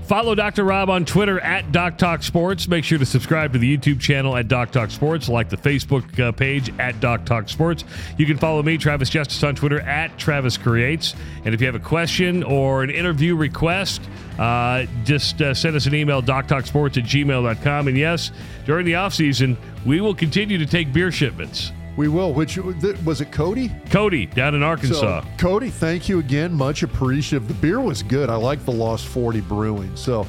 Follow 0.10 0.34
Dr. 0.34 0.64
Rob 0.64 0.90
on 0.90 1.06
Twitter 1.06 1.40
at 1.40 1.72
Doc 1.72 2.00
Talk 2.00 2.24
Sports. 2.24 2.68
Make 2.68 2.84
sure 2.84 2.98
to 2.98 3.06
subscribe 3.06 3.54
to 3.54 3.60
the 3.60 3.78
YouTube 3.78 4.00
channel 4.00 4.36
at 4.36 4.48
Doc 4.48 4.72
Talk 4.72 4.90
Sports, 4.90 5.30
like 5.30 5.50
the 5.50 5.56
Facebook 5.56 6.20
uh, 6.20 6.32
page 6.32 6.74
at 6.80 7.00
Doc 7.00 7.26
Talk 7.26 7.48
Sports. 7.48 7.84
You 8.18 8.26
can 8.26 8.36
follow 8.36 8.64
me, 8.64 8.80
Travis 8.80 9.12
Justice, 9.12 9.44
on 9.44 9.54
Twitter 9.54 9.82
at 9.82 10.18
Travis 10.18 10.58
Creates. 10.58 11.14
And 11.46 11.54
if 11.54 11.62
you 11.62 11.68
have 11.68 11.76
a 11.76 11.80
question 11.80 12.42
or 12.42 12.82
an 12.82 12.90
interview 12.90 13.36
request, 13.36 14.02
uh, 14.40 14.88
just 15.04 15.44
uh, 15.44 15.54
send 15.54 15.76
us 15.76 15.86
an 15.86 15.94
email, 15.94 16.24
doctalksports 16.24 16.98
at 16.98 17.04
gmail.com. 17.04 17.88
And 17.88 17.96
yes, 17.96 18.32
during 18.66 18.88
the 18.88 18.96
off 18.96 19.14
season, 19.14 19.56
we 19.86 20.02
will 20.02 20.16
continue 20.16 20.58
to 20.58 20.66
take 20.66 20.92
beer 20.92 21.12
shipments. 21.12 21.72
We 21.98 22.08
will. 22.08 22.34
Which 22.34 22.58
was 22.58 23.20
it, 23.22 23.32
Cody? 23.32 23.72
Cody 23.90 24.26
down 24.26 24.56
in 24.56 24.64
Arkansas. 24.64 25.22
So, 25.22 25.28
Cody, 25.38 25.70
thank 25.70 26.08
you 26.08 26.20
again. 26.20 26.54
Much 26.54 26.84
appreciative. 26.84 27.48
The 27.48 27.54
beer 27.56 27.82
was 27.82 28.04
good. 28.04 28.30
I 28.30 28.36
like 28.36 28.64
the 28.66 28.72
Lost 28.72 29.08
40 29.08 29.42
Brewing. 29.42 29.94
So 29.98 30.26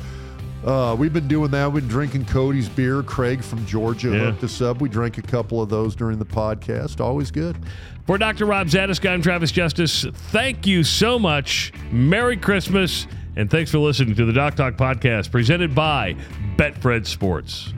uh, 0.65 0.97
we've 0.99 1.13
been 1.13 1.29
doing 1.29 1.51
that. 1.53 1.71
We've 1.73 1.83
been 1.83 1.89
drinking 1.89 2.25
Cody's 2.25 2.69
beer. 2.69 3.03
Craig 3.05 3.43
from 3.43 3.65
Georgia 3.67 4.09
Yeah. 4.11 4.19
hooked 4.31 4.43
us 4.45 4.61
up. 4.61 4.81
We 4.81 4.89
drank 4.89 5.19
a 5.19 5.23
couple 5.23 5.63
of 5.63 5.69
those 5.69 5.95
during 5.95 6.19
the 6.19 6.27
podcast. 6.27 7.01
Always 7.01 7.31
good. 7.31 7.57
For 8.07 8.19
Dr. 8.19 8.47
Rob 8.47 8.67
Zatechka, 8.67 9.09
I'm 9.09 9.23
Travis 9.23 9.53
Justice. 9.53 10.05
Thank 10.33 10.67
you 10.67 10.83
so 10.83 11.19
much. 11.19 11.73
Merry 11.93 12.37
Christmas. 12.37 13.07
And 13.37 13.49
thanks 13.49 13.71
for 13.71 13.79
listening 13.79 14.17
to 14.17 14.25
the 14.25 14.33
Doc 14.33 14.57
Talk 14.57 14.75
podcast 14.75 15.31
presented 15.31 15.73
by 15.73 16.17
Betfred 16.57 17.07
Sports. 17.07 17.73